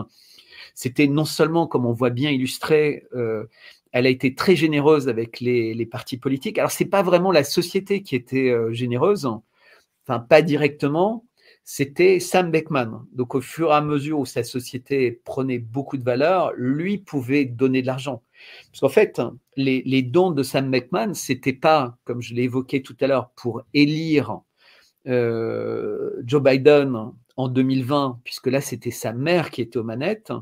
c'était 0.76 1.08
non 1.08 1.24
seulement, 1.24 1.66
comme 1.66 1.86
on 1.86 1.92
voit 1.92 2.10
bien 2.10 2.30
illustré, 2.30 3.06
elle 3.92 4.06
a 4.06 4.08
été 4.08 4.36
très 4.36 4.54
généreuse 4.54 5.08
avec 5.08 5.40
les, 5.40 5.74
les 5.74 5.86
partis 5.86 6.16
politiques. 6.16 6.58
Alors, 6.58 6.70
c'est 6.70 6.84
pas 6.84 7.02
vraiment 7.02 7.32
la 7.32 7.42
société 7.42 8.02
qui 8.02 8.14
était 8.14 8.54
généreuse, 8.72 9.26
enfin 10.04 10.20
pas 10.20 10.42
directement, 10.42 11.24
c'était 11.64 12.20
Sam 12.20 12.50
Beckman. 12.50 13.06
Donc 13.12 13.34
au 13.34 13.40
fur 13.40 13.70
et 13.70 13.74
à 13.74 13.80
mesure 13.80 14.18
où 14.18 14.26
sa 14.26 14.42
société 14.42 15.20
prenait 15.24 15.58
beaucoup 15.58 15.96
de 15.96 16.04
valeur, 16.04 16.52
lui 16.56 16.98
pouvait 16.98 17.44
donner 17.44 17.82
de 17.82 17.86
l'argent. 17.86 18.22
Parce 18.70 18.80
qu'en 18.80 18.88
fait, 18.88 19.20
les, 19.56 20.02
dons 20.02 20.30
de 20.30 20.42
Sam 20.42 20.70
Beckman, 20.70 21.14
c'était 21.14 21.52
pas, 21.52 21.96
comme 22.04 22.22
je 22.22 22.34
l'ai 22.34 22.44
évoqué 22.44 22.82
tout 22.82 22.96
à 23.00 23.06
l'heure, 23.06 23.30
pour 23.36 23.62
élire 23.74 24.40
euh, 25.06 26.20
Joe 26.24 26.42
Biden 26.42 27.12
en 27.36 27.48
2020, 27.48 28.20
puisque 28.24 28.48
là 28.48 28.60
c'était 28.60 28.90
sa 28.90 29.12
mère 29.12 29.50
qui 29.50 29.62
était 29.62 29.78
aux 29.78 29.84
manettes. 29.84 30.32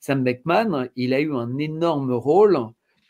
Sam 0.00 0.22
Beckman, 0.22 0.88
il 0.96 1.14
a 1.14 1.20
eu 1.20 1.34
un 1.34 1.58
énorme 1.58 2.12
rôle 2.12 2.58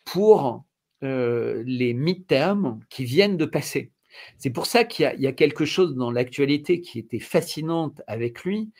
pour 0.05 0.65
euh, 1.03 1.62
les 1.67 1.93
midterms 1.93 2.81
qui 2.89 3.05
viennent 3.05 3.37
de 3.37 3.47
passer. 3.47 3.91
C'est 4.39 4.51
pour 4.51 4.67
ça 4.67 4.85
qu'il 4.85 5.15
y, 5.19 5.27
a 5.27 5.33
quelque 5.33 5.65
chose 5.65 5.95
dans 5.95 6.11
l'actualité 6.11 6.81
qui 6.81 6.99
était 6.99 7.19
fascinante 7.19 8.03
avec 8.07 8.45
lui, 8.45 8.71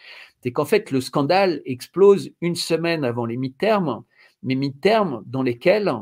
c'est 0.43 0.53
qu'en 0.53 0.65
fait 0.65 0.91
le 0.91 1.01
scandale 1.01 1.63
explose 1.65 2.31
une 2.41 2.57
semaine 2.57 3.05
avant 3.05 3.27
les 3.27 3.37
mi-termes, 3.37 4.05
mais 4.43 4.55
mi-termes 4.55 5.23
dans 5.27 5.43
lesquels 5.43 5.93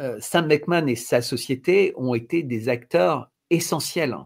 euh, 0.00 0.16
Sam 0.20 0.48
Beckman 0.48 0.86
et 0.86 0.96
sa 0.96 1.22
société 1.22 1.92
ont 1.96 2.14
été 2.14 2.42
des 2.42 2.68
acteurs 2.68 3.30
essentiels. 3.50 4.16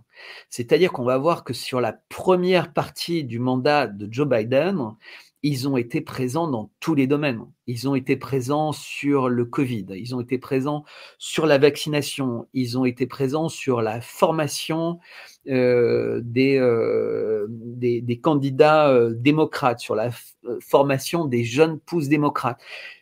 C'est-à-dire 0.51 0.93
qu'on 0.93 1.05
va 1.05 1.19
voir 1.19 1.45
que 1.45 1.55
sur 1.55 1.81
la 1.81 1.93
première 1.93 2.73
partie 2.73 3.25
du 3.25 3.39
mandat 3.39 3.87
de 3.87 4.13
Joe 4.13 4.29
Biden, 4.29 4.95
ils 5.43 5.69
ont 5.69 5.77
été 5.77 6.01
présents 6.01 6.49
dans 6.49 6.71
tous 6.79 6.95
les 6.95 7.07
domaines. 7.07 7.45
Ils 7.67 7.89
ont 7.89 7.97
été 7.97 8.17
présents 8.17 8.71
sur 8.73 9.29
le 9.29 9.45
Covid, 9.45 9.87
ils 9.91 10.15
ont 10.15 10.21
été 10.21 10.39
présents 10.39 10.85
sur 11.19 11.47
la 11.47 11.59
vaccination, 11.59 12.47
ils 12.55 12.79
ont 12.79 12.85
été 12.85 13.07
présents 13.07 13.49
sur 13.49 13.83
la 13.83 14.01
formation 14.01 15.01
euh, 15.49 16.21
des, 16.23 16.59
euh, 16.59 17.47
des, 17.51 18.01
des, 18.01 18.19
candidats 18.21 18.89
euh, 18.89 19.15
démocrates, 19.15 19.81
sur 19.81 19.97
la 19.97 20.11
euh, 20.45 20.59
formation 20.61 21.25
des 21.25 21.43
jeunes 21.43 21.81
pousses 21.81 22.09
démocrates. 22.09 22.61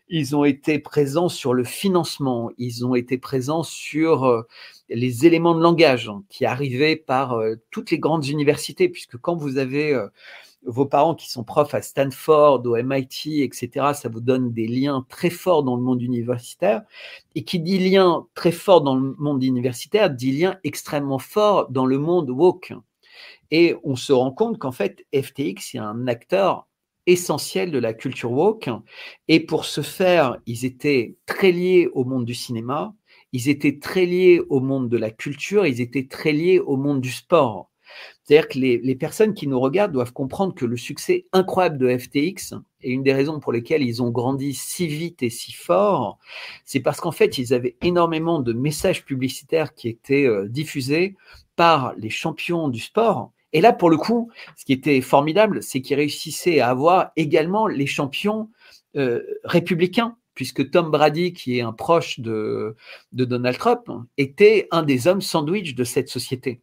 Ils 0.08 0.34
ont 0.34 0.44
été 0.44 0.78
présents 0.78 1.28
sur 1.28 1.52
le 1.52 1.64
financement, 1.64 2.50
ils 2.56 2.86
ont 2.86 2.94
été 2.94 3.18
présents 3.18 3.62
sur 3.62 4.24
euh, 4.24 4.42
les 4.88 5.26
éléments 5.26 5.54
de 5.54 5.62
langage 5.62 6.10
qui 6.30 6.46
arrivaient 6.46 6.96
par 6.96 7.38
toutes 7.70 7.90
les 7.90 7.98
grandes 7.98 8.26
universités, 8.26 8.88
puisque 8.88 9.18
quand 9.18 9.36
vous 9.36 9.58
avez 9.58 9.96
vos 10.64 10.86
parents 10.86 11.14
qui 11.14 11.30
sont 11.30 11.44
profs 11.44 11.74
à 11.74 11.82
Stanford, 11.82 12.62
au 12.66 12.76
MIT, 12.76 13.42
etc., 13.42 13.92
ça 13.94 14.08
vous 14.08 14.20
donne 14.20 14.52
des 14.52 14.66
liens 14.66 15.06
très 15.08 15.30
forts 15.30 15.62
dans 15.62 15.76
le 15.76 15.82
monde 15.82 16.02
universitaire. 16.02 16.82
Et 17.34 17.44
qui 17.44 17.60
dit 17.60 17.78
lien 17.78 18.26
très 18.34 18.52
fort 18.52 18.82
dans 18.82 18.96
le 18.96 19.14
monde 19.18 19.42
universitaire, 19.42 20.10
dit 20.10 20.32
lien 20.32 20.58
extrêmement 20.64 21.18
fort 21.18 21.70
dans 21.70 21.86
le 21.86 21.98
monde 21.98 22.30
woke. 22.30 22.74
Et 23.50 23.76
on 23.84 23.96
se 23.96 24.12
rend 24.12 24.30
compte 24.30 24.58
qu'en 24.58 24.72
fait, 24.72 25.06
FTX 25.14 25.74
est 25.74 25.78
un 25.78 26.06
acteur 26.06 26.66
essentiel 27.06 27.70
de 27.70 27.78
la 27.78 27.94
culture 27.94 28.30
woke. 28.30 28.70
Et 29.28 29.40
pour 29.40 29.64
ce 29.64 29.80
faire, 29.80 30.38
ils 30.46 30.64
étaient 30.64 31.16
très 31.26 31.52
liés 31.52 31.88
au 31.92 32.04
monde 32.04 32.24
du 32.24 32.34
cinéma, 32.34 32.94
ils 33.32 33.48
étaient 33.48 33.78
très 33.78 34.06
liés 34.06 34.40
au 34.48 34.60
monde 34.60 34.88
de 34.88 34.96
la 34.96 35.10
culture, 35.10 35.66
ils 35.66 35.80
étaient 35.80 36.06
très 36.06 36.32
liés 36.32 36.60
au 36.60 36.76
monde 36.76 37.00
du 37.00 37.10
sport. 37.10 37.69
C'est-à-dire 38.30 38.48
que 38.48 38.58
les, 38.60 38.94
personnes 38.94 39.34
qui 39.34 39.48
nous 39.48 39.58
regardent 39.58 39.90
doivent 39.90 40.12
comprendre 40.12 40.54
que 40.54 40.64
le 40.64 40.76
succès 40.76 41.26
incroyable 41.32 41.78
de 41.78 41.98
FTX, 41.98 42.54
et 42.80 42.92
une 42.92 43.02
des 43.02 43.12
raisons 43.12 43.40
pour 43.40 43.50
lesquelles 43.50 43.82
ils 43.82 44.04
ont 44.04 44.10
grandi 44.10 44.54
si 44.54 44.86
vite 44.86 45.24
et 45.24 45.30
si 45.30 45.52
fort, 45.52 46.16
c'est 46.64 46.78
parce 46.78 47.00
qu'en 47.00 47.10
fait, 47.10 47.38
ils 47.38 47.52
avaient 47.52 47.76
énormément 47.82 48.38
de 48.38 48.52
messages 48.52 49.04
publicitaires 49.04 49.74
qui 49.74 49.88
étaient 49.88 50.26
euh, 50.26 50.46
diffusés 50.48 51.16
par 51.56 51.92
les 51.96 52.08
champions 52.08 52.68
du 52.68 52.78
sport. 52.78 53.32
Et 53.52 53.60
là, 53.60 53.72
pour 53.72 53.90
le 53.90 53.96
coup, 53.96 54.30
ce 54.56 54.64
qui 54.64 54.74
était 54.74 55.00
formidable, 55.00 55.60
c'est 55.60 55.80
qu'ils 55.80 55.96
réussissaient 55.96 56.60
à 56.60 56.68
avoir 56.68 57.10
également 57.16 57.66
les 57.66 57.86
champions 57.86 58.48
euh, 58.94 59.24
républicains 59.42 60.16
puisque 60.36 60.70
Tom 60.70 60.92
Brady, 60.92 61.32
qui 61.32 61.58
est 61.58 61.62
un 61.62 61.72
proche 61.72 62.20
de, 62.20 62.76
de 63.10 63.24
Donald 63.24 63.58
Trump, 63.58 63.90
était 64.18 64.68
un 64.70 64.84
des 64.84 65.08
hommes 65.08 65.20
sandwich 65.20 65.74
de 65.74 65.82
cette 65.82 66.08
société. 66.08 66.62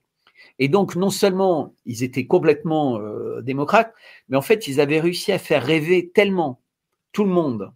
Et 0.60 0.70
donc, 0.70 0.96
non 0.96 1.10
seulement 1.10 1.76
ils 1.86 2.04
étaient 2.04 2.26
complètement 2.26 3.00
euh, 3.00 3.42
démocrates, 3.42 3.94
mais 4.30 4.38
en 4.38 4.42
fait, 4.42 4.68
ils 4.68 4.82
avaient 4.82 5.00
réussi 5.00 5.32
à 5.32 5.40
faire 5.40 5.64
rêver 5.64 6.12
tellement 6.14 6.62
tout 7.12 7.24
le 7.24 7.30
monde 7.30 7.72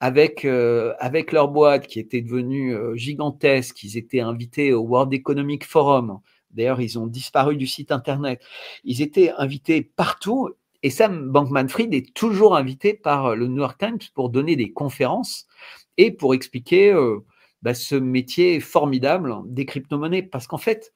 avec, 0.00 0.44
euh, 0.44 0.94
avec 0.98 1.32
leur 1.32 1.48
boîte 1.48 1.86
qui 1.86 2.00
était 2.00 2.22
devenue 2.22 2.74
euh, 2.74 2.96
gigantesque. 2.96 3.82
Ils 3.84 3.96
étaient 3.96 4.20
invités 4.20 4.72
au 4.72 4.80
World 4.80 5.12
Economic 5.12 5.64
Forum. 5.64 6.20
D'ailleurs, 6.50 6.80
ils 6.80 6.98
ont 6.98 7.06
disparu 7.06 7.56
du 7.56 7.66
site 7.66 7.92
Internet. 7.92 8.42
Ils 8.84 9.02
étaient 9.02 9.32
invités 9.36 9.82
partout. 9.82 10.50
Et 10.82 10.90
Sam 10.90 11.30
Bankman-Fried 11.30 11.94
est 11.94 12.12
toujours 12.14 12.56
invité 12.56 12.94
par 12.94 13.36
le 13.36 13.46
New 13.46 13.58
York 13.58 13.78
Times 13.78 14.00
pour 14.14 14.30
donner 14.30 14.56
des 14.56 14.72
conférences 14.72 15.46
et 15.96 16.10
pour 16.10 16.34
expliquer 16.34 16.92
bah, 17.62 17.72
ce 17.72 17.94
métier 17.94 18.58
formidable 18.58 19.36
des 19.46 19.64
crypto-monnaies. 19.64 20.24
Parce 20.24 20.48
qu'en 20.48 20.58
fait, 20.58 20.92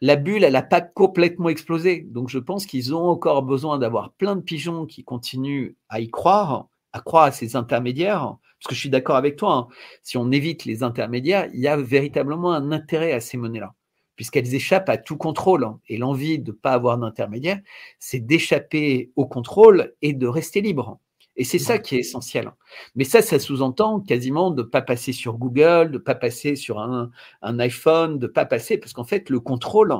la 0.00 0.16
bulle, 0.16 0.44
elle 0.44 0.52
n'a 0.52 0.62
pas 0.62 0.80
complètement 0.80 1.48
explosé. 1.48 2.06
Donc, 2.08 2.28
je 2.28 2.38
pense 2.38 2.66
qu'ils 2.66 2.94
ont 2.94 3.08
encore 3.08 3.42
besoin 3.42 3.78
d'avoir 3.78 4.12
plein 4.12 4.36
de 4.36 4.42
pigeons 4.42 4.86
qui 4.86 5.04
continuent 5.04 5.74
à 5.88 6.00
y 6.00 6.08
croire, 6.08 6.68
à 6.92 7.00
croire 7.00 7.24
à 7.24 7.32
ces 7.32 7.56
intermédiaires. 7.56 8.36
Parce 8.58 8.68
que 8.68 8.74
je 8.74 8.80
suis 8.80 8.90
d'accord 8.90 9.16
avec 9.16 9.36
toi, 9.36 9.54
hein. 9.54 9.68
si 10.02 10.16
on 10.16 10.30
évite 10.32 10.64
les 10.64 10.82
intermédiaires, 10.82 11.48
il 11.52 11.60
y 11.60 11.68
a 11.68 11.76
véritablement 11.76 12.52
un 12.52 12.72
intérêt 12.72 13.12
à 13.12 13.20
ces 13.20 13.36
monnaies-là, 13.36 13.74
puisqu'elles 14.16 14.54
échappent 14.54 14.88
à 14.88 14.96
tout 14.96 15.16
contrôle. 15.16 15.64
Hein. 15.64 15.80
Et 15.88 15.98
l'envie 15.98 16.38
de 16.38 16.52
ne 16.52 16.56
pas 16.56 16.72
avoir 16.72 16.96
d'intermédiaire, 16.98 17.60
c'est 17.98 18.20
d'échapper 18.20 19.12
au 19.14 19.26
contrôle 19.26 19.94
et 20.02 20.14
de 20.14 20.26
rester 20.26 20.62
libre. 20.62 20.98
Et 21.36 21.44
c'est 21.44 21.58
ça 21.58 21.78
qui 21.78 21.96
est 21.96 22.00
essentiel. 22.00 22.50
Mais 22.94 23.04
ça, 23.04 23.20
ça 23.20 23.38
sous-entend 23.38 24.00
quasiment 24.00 24.50
de 24.50 24.62
ne 24.62 24.66
pas 24.66 24.80
passer 24.80 25.12
sur 25.12 25.36
Google, 25.36 25.88
de 25.88 25.94
ne 25.94 25.98
pas 25.98 26.14
passer 26.14 26.56
sur 26.56 26.78
un, 26.78 27.10
iPhone, 27.42 28.18
de 28.18 28.26
ne 28.26 28.32
pas 28.32 28.46
passer, 28.46 28.78
parce 28.78 28.92
qu'en 28.92 29.04
fait, 29.04 29.28
le 29.28 29.40
contrôle, 29.40 29.94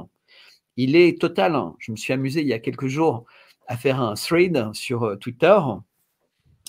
il 0.77 0.97
est 0.97 1.21
total. 1.21 1.61
Je 1.79 1.93
me 1.93 1.97
suis 1.97 2.13
amusé 2.13 2.41
il 2.41 2.49
y 2.49 2.55
a 2.55 2.59
quelques 2.59 2.87
jours 2.87 3.25
à 3.69 3.77
faire 3.77 4.01
un 4.01 4.15
thread 4.15 4.71
sur 4.73 5.05
euh, 5.05 5.17
Twitter 5.17 5.59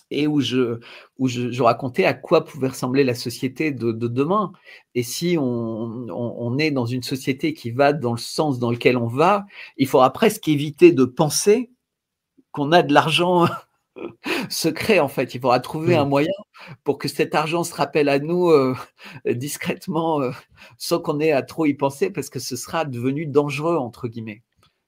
et 0.09 0.27
où 0.27 0.39
je, 0.39 0.79
où 1.17 1.27
je, 1.27 1.61
racontais 1.61 2.05
à 2.05 2.13
quoi 2.13 2.45
pouvait 2.45 2.69
ressembler 2.69 3.03
la 3.03 3.15
société 3.15 3.71
de, 3.71 3.91
demain. 3.91 4.53
Et 4.95 5.03
si 5.03 5.37
on, 5.37 6.07
on, 6.09 6.57
est 6.57 6.71
dans 6.71 6.85
une 6.85 7.03
société 7.03 7.53
qui 7.53 7.71
va 7.71 7.93
dans 7.93 8.13
le 8.13 8.17
sens 8.17 8.57
dans 8.57 8.71
lequel 8.71 8.97
on 8.97 9.07
va, 9.07 9.45
il 9.77 9.87
faudra 9.87 10.11
presque 10.13 10.47
éviter 10.47 10.93
de 10.93 11.03
penser 11.03 11.71
qu'on 12.51 12.71
a 12.71 12.83
de 12.83 12.93
l'argent 12.93 13.47
secret 14.49 14.99
en 14.99 15.07
fait. 15.07 15.35
Il 15.35 15.41
faudra 15.41 15.59
trouver 15.59 15.95
un 15.95 16.05
moyen 16.05 16.31
pour 16.83 16.97
que 16.97 17.07
cet 17.07 17.35
argent 17.35 17.63
se 17.63 17.73
rappelle 17.73 18.09
à 18.09 18.19
nous 18.19 18.49
euh, 18.49 18.75
discrètement, 19.25 20.21
euh, 20.21 20.31
sans 20.77 20.99
qu'on 20.99 21.19
ait 21.19 21.31
à 21.31 21.41
trop 21.41 21.65
y 21.65 21.73
penser, 21.73 22.09
parce 22.09 22.29
que 22.29 22.39
ce 22.39 22.55
sera 22.55 22.85
devenu 22.85 23.25
dangereux 23.25 23.77
entre 23.77 24.07
guillemets. 24.07 24.43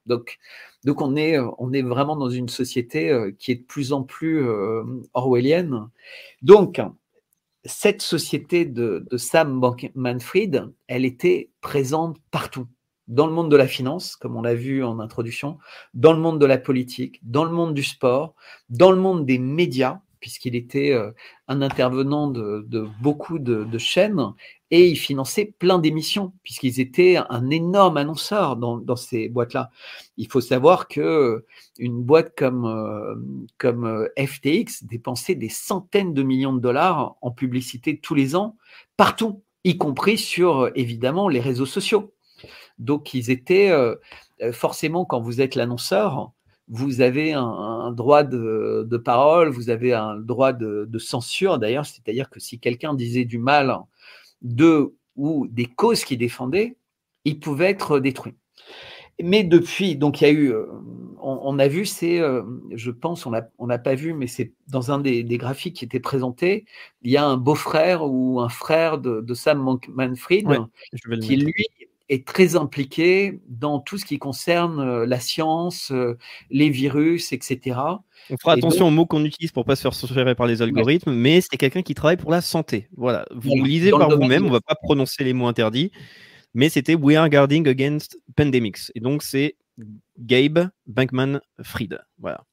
Donc, 0.05 0.37
donc 0.85 1.01
on 1.01 1.15
est, 1.15 1.37
on 1.57 1.71
est 1.73 1.81
vraiment 1.81 2.15
dans 2.15 2.29
une 2.29 2.49
société 2.49 3.09
euh, 3.09 3.31
qui 3.37 3.51
est 3.51 3.55
de 3.55 3.65
plus 3.65 3.93
en 3.93 4.03
plus 4.03 4.47
orwellienne. 5.13 5.89
Donc, 6.41 6.81
cette 7.65 8.01
société 8.01 8.65
de, 8.65 9.05
de 9.09 9.17
Sam 9.17 9.59
Bankman-Fried, 9.59 10.71
elle 10.87 11.05
était 11.05 11.51
présente 11.61 12.17
partout 12.31 12.67
dans 13.09 13.25
le 13.25 13.33
monde 13.33 13.51
de 13.51 13.57
la 13.57 13.67
finance, 13.67 14.15
comme 14.15 14.37
on 14.37 14.41
l'a 14.43 14.53
vu 14.53 14.83
en 14.83 14.99
introduction, 14.99 15.57
dans 15.93 16.13
le 16.13 16.19
monde 16.19 16.39
de 16.39 16.45
la 16.45 16.59
politique, 16.59 17.19
dans 17.23 17.43
le 17.43 17.51
monde 17.51 17.73
du 17.73 17.83
sport, 17.83 18.35
dans 18.69 18.91
le 18.91 18.97
monde 18.97 19.25
des 19.25 19.39
médias, 19.39 19.99
puisqu'il 20.19 20.55
était 20.55 20.91
euh, 20.91 21.11
un 21.47 21.61
intervenant 21.61 22.27
de, 22.27 22.87
beaucoup 23.01 23.39
de, 23.39 23.77
chaînes, 23.77 24.33
et 24.69 24.87
il 24.87 24.95
finançait 24.95 25.55
plein 25.57 25.79
d'émissions, 25.79 26.33
puisqu'ils 26.43 26.79
étaient 26.79 27.17
un 27.17 27.49
énorme 27.49 27.97
annonceur 27.97 28.55
dans, 28.57 28.95
ces 28.95 29.27
boîtes-là. 29.27 29.71
Il 30.17 30.27
faut 30.29 30.41
savoir 30.41 30.87
que 30.87 31.45
une 31.79 32.03
boîte 32.03 32.33
comme, 32.37 32.65
euh, 32.65 33.15
comme 33.57 33.85
euh, 33.85 34.07
FTX 34.19 34.83
dépensait 34.83 35.35
des 35.35 35.49
centaines 35.49 36.13
de 36.13 36.21
millions 36.21 36.53
de 36.53 36.59
dollars 36.59 37.15
en 37.21 37.31
publicité 37.31 37.97
tous 37.97 38.13
les 38.13 38.35
ans, 38.35 38.55
partout, 38.97 39.41
y 39.63 39.77
compris 39.77 40.17
sur, 40.17 40.69
évidemment, 40.75 41.27
les 41.27 41.39
réseaux 41.39 41.65
sociaux. 41.65 42.13
Donc, 42.79 43.13
ils 43.13 43.29
étaient 43.29 43.69
euh, 43.69 43.95
euh, 44.41 44.51
forcément, 44.51 45.05
quand 45.05 45.19
vous 45.19 45.41
êtes 45.41 45.55
l'annonceur, 45.55 46.31
vous 46.69 47.01
avez 47.01 47.33
un, 47.33 47.91
droit 47.91 48.23
de, 48.23 48.97
parole, 49.03 49.49
vous 49.49 49.69
avez 49.69 49.93
un 49.93 50.15
droit 50.15 50.53
de, 50.53 50.97
censure 50.97 51.57
d'ailleurs, 51.57 51.85
c'est-à-dire 51.85 52.29
que 52.29 52.39
si 52.39 52.59
quelqu'un 52.59 52.93
disait 52.93 53.25
du 53.25 53.39
mal 53.39 53.75
de 54.41 54.93
ou 55.15 55.47
des 55.49 55.65
causes 55.65 56.05
qu'il 56.05 56.19
défendait, 56.19 56.77
il 57.25 57.39
pouvait 57.39 57.71
être 57.71 57.99
détruit. 57.99 58.35
Mais 59.21 59.43
depuis, 59.43 59.95
donc 59.95 60.21
il 60.21 60.23
y 60.23 60.27
a 60.27 60.31
eu, 60.31 60.53
euh, 60.53 60.67
on, 61.19 61.57
a 61.57 61.67
vu, 61.67 61.87
c'est, 61.87 62.21
je 62.71 62.91
pense, 62.91 63.25
on 63.25 63.67
n'a 63.67 63.79
pas 63.79 63.95
vu, 63.95 64.13
mais 64.13 64.27
c'est 64.27 64.53
dans 64.67 64.91
un 64.91 64.99
des, 64.99 65.23
graphiques 65.23 65.77
qui 65.77 65.85
était 65.85 65.99
présenté, 65.99 66.65
il 67.01 67.11
y 67.11 67.17
a 67.17 67.25
un 67.25 67.35
beau-frère 67.35 68.03
ou 68.05 68.39
un 68.39 68.49
frère 68.49 68.99
de, 68.99 69.33
Sam 69.33 69.79
Manfred 69.89 70.45
qui 71.21 71.35
lui 71.35 71.65
est 72.09 72.25
très 72.25 72.55
impliqué 72.55 73.39
dans 73.47 73.79
tout 73.79 73.97
ce 73.97 74.05
qui 74.05 74.17
concerne 74.17 74.79
euh, 74.79 75.05
la 75.05 75.19
science, 75.19 75.91
euh, 75.91 76.17
les 76.49 76.69
virus, 76.69 77.31
etc. 77.31 77.79
On 78.31 78.37
fera 78.37 78.53
attention 78.53 78.87
aux 78.87 78.91
mots 78.91 79.05
qu'on 79.05 79.23
utilise 79.23 79.51
pour 79.51 79.63
pas 79.63 79.75
se 79.75 79.83
faire 79.83 79.93
suggérer 79.93 80.35
par 80.35 80.47
les 80.47 80.61
algorithmes, 80.61 81.11
mais 81.11 81.39
c'est 81.41 81.57
quelqu'un 81.57 81.83
qui 81.83 81.93
travaille 81.93 82.17
pour 82.17 82.31
la 82.31 82.41
santé. 82.41 82.87
Voilà, 82.97 83.25
vous 83.31 83.63
lisez 83.63 83.91
par 83.91 84.09
vous-même, 84.09 84.45
on 84.45 84.51
va 84.51 84.61
pas 84.61 84.75
prononcer 84.75 85.23
les 85.23 85.33
mots 85.33 85.47
interdits, 85.47 85.91
mais 86.53 86.69
c'était 86.69 86.95
We 86.95 87.15
are 87.15 87.29
guarding 87.29 87.67
against 87.67 88.19
pandemics. 88.35 88.91
Et 88.95 88.99
donc 88.99 89.21
c'est 89.23 89.55
Gabe 90.17 90.69
Bankman 90.87 91.39
Fried. 91.61 91.99
Voilà. 92.17 92.43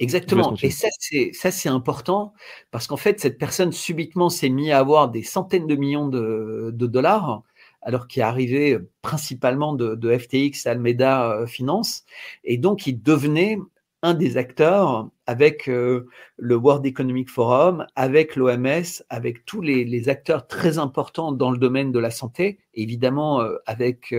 Exactement. 0.00 0.56
Et 0.62 0.70
ça, 0.70 0.88
c'est 0.98 1.30
ça, 1.32 1.50
c'est 1.52 1.68
important 1.68 2.32
parce 2.72 2.88
qu'en 2.88 2.96
fait, 2.96 3.20
cette 3.20 3.38
personne 3.38 3.70
subitement 3.70 4.28
s'est 4.28 4.48
mise 4.48 4.70
à 4.70 4.78
avoir 4.78 5.08
des 5.08 5.22
centaines 5.22 5.68
de 5.68 5.76
millions 5.76 6.08
de, 6.08 6.70
de 6.72 6.86
dollars 6.86 7.42
alors 7.84 8.08
qu'il 8.08 8.20
est 8.20 8.24
arrivé 8.24 8.78
principalement 9.02 9.74
de, 9.74 10.18
FTX, 10.18 10.66
Almeida 10.66 11.30
euh, 11.30 11.46
Finance, 11.46 12.04
et 12.42 12.58
donc 12.58 12.86
il 12.86 13.02
devenait 13.02 13.58
un 14.02 14.14
des 14.14 14.36
acteurs 14.36 15.08
avec 15.26 15.68
euh, 15.68 16.08
le 16.36 16.56
World 16.56 16.84
Economic 16.84 17.30
Forum, 17.30 17.86
avec 17.94 18.36
l'OMS, 18.36 19.02
avec 19.08 19.44
tous 19.46 19.62
les, 19.62 20.08
acteurs 20.08 20.46
très 20.46 20.78
importants 20.78 21.32
dans 21.32 21.50
le 21.50 21.58
domaine 21.58 21.92
de 21.92 21.98
la 21.98 22.10
santé, 22.10 22.58
évidemment 22.74 23.40
euh, 23.40 23.56
avec, 23.66 24.14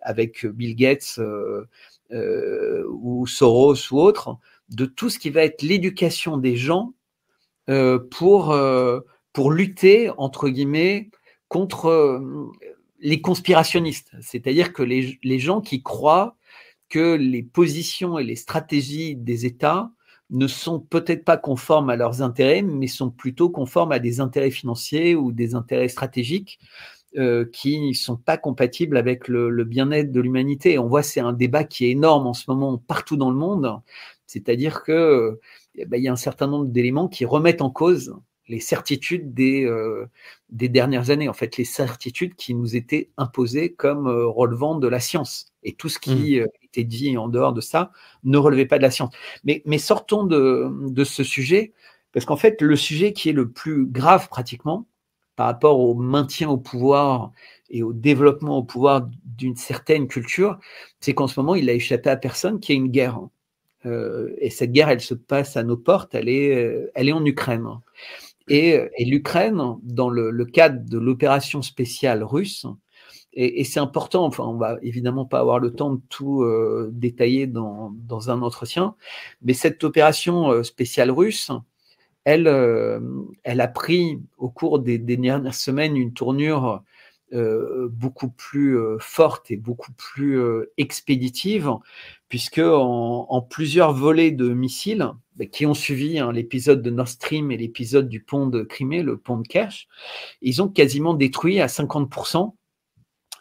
avec 0.00 0.46
Bill 0.46 0.76
Gates 0.76 1.20
ou 2.88 3.26
Soros 3.26 3.92
ou 3.92 4.00
autres, 4.00 4.38
de 4.70 4.86
tout 4.86 5.10
ce 5.10 5.18
qui 5.18 5.30
va 5.30 5.42
être 5.42 5.62
l'éducation 5.62 6.36
des 6.36 6.56
gens 6.56 6.94
euh, 7.70 7.98
pour, 7.98 8.52
euh, 8.52 9.00
pour 9.32 9.50
lutter, 9.50 10.10
entre 10.18 10.48
guillemets, 10.48 11.10
contre 11.48 11.86
euh, 11.86 12.52
les 13.04 13.20
conspirationnistes. 13.20 14.10
C'est-à-dire 14.20 14.72
que 14.72 14.82
les, 14.82 15.38
gens 15.38 15.60
qui 15.60 15.82
croient 15.82 16.36
que 16.88 17.14
les 17.14 17.42
positions 17.42 18.18
et 18.18 18.24
les 18.24 18.34
stratégies 18.34 19.14
des 19.14 19.46
États 19.46 19.90
ne 20.30 20.46
sont 20.46 20.80
peut-être 20.80 21.22
pas 21.24 21.36
conformes 21.36 21.90
à 21.90 21.96
leurs 21.96 22.22
intérêts, 22.22 22.62
mais 22.62 22.86
sont 22.86 23.10
plutôt 23.10 23.50
conformes 23.50 23.92
à 23.92 23.98
des 23.98 24.20
intérêts 24.20 24.50
financiers 24.50 25.14
ou 25.14 25.32
des 25.32 25.54
intérêts 25.54 25.88
stratégiques 25.88 26.58
euh, 27.18 27.44
qui 27.52 27.88
ne 27.88 27.92
sont 27.92 28.16
pas 28.16 28.38
compatibles 28.38 28.96
avec 28.96 29.28
le, 29.28 29.64
bien-être 29.64 30.10
de 30.10 30.20
l'humanité. 30.20 30.78
On 30.78 30.88
voit 30.88 31.02
c'est 31.02 31.20
un 31.20 31.34
débat 31.34 31.64
qui 31.64 31.84
est 31.84 31.90
énorme 31.90 32.26
en 32.26 32.32
ce 32.32 32.44
moment 32.48 32.78
partout 32.78 33.16
dans 33.16 33.30
le 33.30 33.36
monde, 33.36 33.80
c'est-à-dire 34.26 34.82
que 34.82 35.38
eh 35.74 35.84
ben, 35.84 36.02
y 36.02 36.08
a 36.08 36.12
un 36.12 36.16
certain 36.16 36.46
nombre 36.46 36.66
d'éléments 36.66 37.08
qui 37.08 37.26
remettent 37.26 37.62
en 37.62 37.70
cause 37.70 38.16
les 38.48 38.60
certitudes 38.60 39.32
des, 39.32 39.64
euh, 39.64 40.06
des 40.50 40.68
dernières 40.68 41.10
années, 41.10 41.28
en 41.28 41.32
fait, 41.32 41.56
les 41.56 41.64
certitudes 41.64 42.34
qui 42.34 42.54
nous 42.54 42.76
étaient 42.76 43.10
imposées 43.16 43.72
comme 43.72 44.06
euh, 44.06 44.26
relevant 44.26 44.76
de 44.78 44.88
la 44.88 45.00
science. 45.00 45.46
Et 45.62 45.72
tout 45.72 45.88
ce 45.88 45.98
qui 45.98 46.38
mmh. 46.38 46.42
euh, 46.42 46.46
était 46.62 46.84
dit 46.84 47.16
en 47.16 47.28
dehors 47.28 47.52
de 47.52 47.60
ça 47.60 47.90
ne 48.24 48.36
relevait 48.36 48.66
pas 48.66 48.78
de 48.78 48.82
la 48.82 48.90
science. 48.90 49.14
Mais, 49.44 49.62
mais 49.64 49.78
sortons 49.78 50.24
de, 50.24 50.68
de 50.88 51.04
ce 51.04 51.24
sujet, 51.24 51.72
parce 52.12 52.26
qu'en 52.26 52.36
fait, 52.36 52.60
le 52.60 52.76
sujet 52.76 53.12
qui 53.12 53.30
est 53.30 53.32
le 53.32 53.50
plus 53.50 53.86
grave 53.86 54.28
pratiquement 54.28 54.86
par 55.36 55.46
rapport 55.46 55.80
au 55.80 55.94
maintien 55.94 56.48
au 56.48 56.58
pouvoir 56.58 57.32
et 57.70 57.82
au 57.82 57.92
développement 57.92 58.58
au 58.58 58.62
pouvoir 58.62 59.08
d'une 59.24 59.56
certaine 59.56 60.06
culture, 60.06 60.60
c'est 61.00 61.12
qu'en 61.12 61.26
ce 61.26 61.40
moment, 61.40 61.56
il 61.56 61.68
a 61.68 61.72
échappé 61.72 62.08
à 62.08 62.16
personne 62.16 62.60
qu'il 62.60 62.76
y 62.76 62.78
a 62.78 62.80
une 62.80 62.90
guerre. 62.90 63.20
Et 64.38 64.48
cette 64.48 64.72
guerre, 64.72 64.88
elle 64.88 65.00
se 65.00 65.12
passe 65.12 65.58
à 65.58 65.62
nos 65.62 65.76
portes, 65.76 66.14
elle 66.14 66.28
est, 66.28 66.90
elle 66.94 67.08
est 67.08 67.12
en 67.12 67.24
Ukraine. 67.24 67.66
Et, 68.48 68.80
et 68.98 69.04
l'Ukraine, 69.04 69.62
dans 69.82 70.10
le, 70.10 70.30
le, 70.30 70.44
cadre 70.44 70.84
de 70.88 70.98
l'opération 70.98 71.62
spéciale 71.62 72.22
russe, 72.22 72.66
et, 73.32 73.60
et 73.60 73.64
c'est 73.64 73.80
important, 73.80 74.24
enfin, 74.24 74.44
on 74.44 74.56
va 74.56 74.78
évidemment 74.82 75.24
pas 75.24 75.40
avoir 75.40 75.58
le 75.58 75.72
temps 75.72 75.94
de 75.94 76.00
tout 76.08 76.42
euh, 76.42 76.90
détailler 76.92 77.46
dans, 77.46 77.92
dans, 77.96 78.30
un 78.30 78.42
entretien, 78.42 78.94
mais 79.42 79.54
cette 79.54 79.82
opération 79.82 80.50
euh, 80.50 80.62
spéciale 80.62 81.10
russe, 81.10 81.50
elle, 82.24 82.46
euh, 82.46 83.00
elle 83.42 83.60
a 83.60 83.68
pris 83.68 84.20
au 84.38 84.48
cours 84.48 84.78
des, 84.78 84.98
dernières 84.98 85.54
semaines 85.54 85.96
une 85.96 86.14
tournure 86.14 86.82
euh, 87.32 87.88
beaucoup 87.90 88.28
plus 88.28 88.78
euh, 88.78 88.98
forte 89.00 89.50
et 89.50 89.56
beaucoup 89.56 89.92
plus 89.92 90.38
euh, 90.38 90.72
expéditive, 90.76 91.70
puisque 92.28 92.58
en, 92.58 93.26
en, 93.28 93.42
plusieurs 93.42 93.92
volets 93.92 94.30
de 94.30 94.50
missiles 94.50 95.10
qui 95.50 95.66
ont 95.66 95.74
suivi 95.74 96.18
hein, 96.18 96.32
l'épisode 96.32 96.82
de 96.82 96.90
Nord 96.90 97.08
Stream 97.08 97.50
et 97.50 97.56
l'épisode 97.56 98.08
du 98.08 98.20
pont 98.22 98.46
de 98.46 98.62
Crimée, 98.62 99.02
le 99.02 99.16
pont 99.16 99.38
de 99.38 99.46
Kerch, 99.46 99.88
ils 100.40 100.62
ont 100.62 100.68
quasiment 100.68 101.14
détruit 101.14 101.60
à 101.60 101.66
50% 101.66 102.54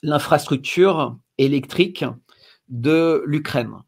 l'infrastructure 0.01 1.17
électrique 1.37 2.03
de 2.69 3.23
l'Ukraine. 3.25 3.83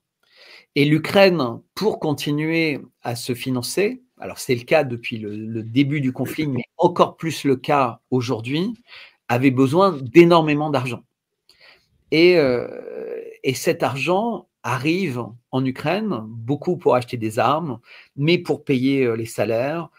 Et 0.76 0.86
l'Ukraine, 0.86 1.60
pour 1.74 2.00
continuer 2.00 2.82
à 3.02 3.16
se 3.16 3.34
financer, 3.34 4.04
alors 4.20 4.40
c'est 4.40 4.56
le 4.56 4.64
cas 4.64 4.84
depuis 4.84 5.18
le, 5.18 5.36
le, 5.36 5.64
début 5.64 6.02
du 6.02 6.12
conflit, 6.12 6.48
mais 6.48 6.64
encore 6.78 7.18
plus 7.18 7.44
le 7.44 7.56
cas 7.56 8.02
aujourd'hui, 8.12 8.74
avait 9.28 9.52
besoin 9.52 9.98
d'énormément 10.02 10.70
d'argent. 10.70 11.04
Et, 12.12 12.38
euh, 12.38 12.68
et 13.44 13.54
cet 13.54 13.84
argent 13.84 14.48
arrive 14.66 15.24
en 15.52 15.64
Ukraine, 15.64 16.22
beaucoup 16.28 16.76
pour 16.76 16.96
acheter 16.96 17.18
des 17.18 17.40
armes, 17.40 17.80
mais 18.18 18.38
pour 18.38 18.66
payer 18.66 19.06
euh, 19.06 19.16
les 19.16 19.26
salaires, 19.26 19.90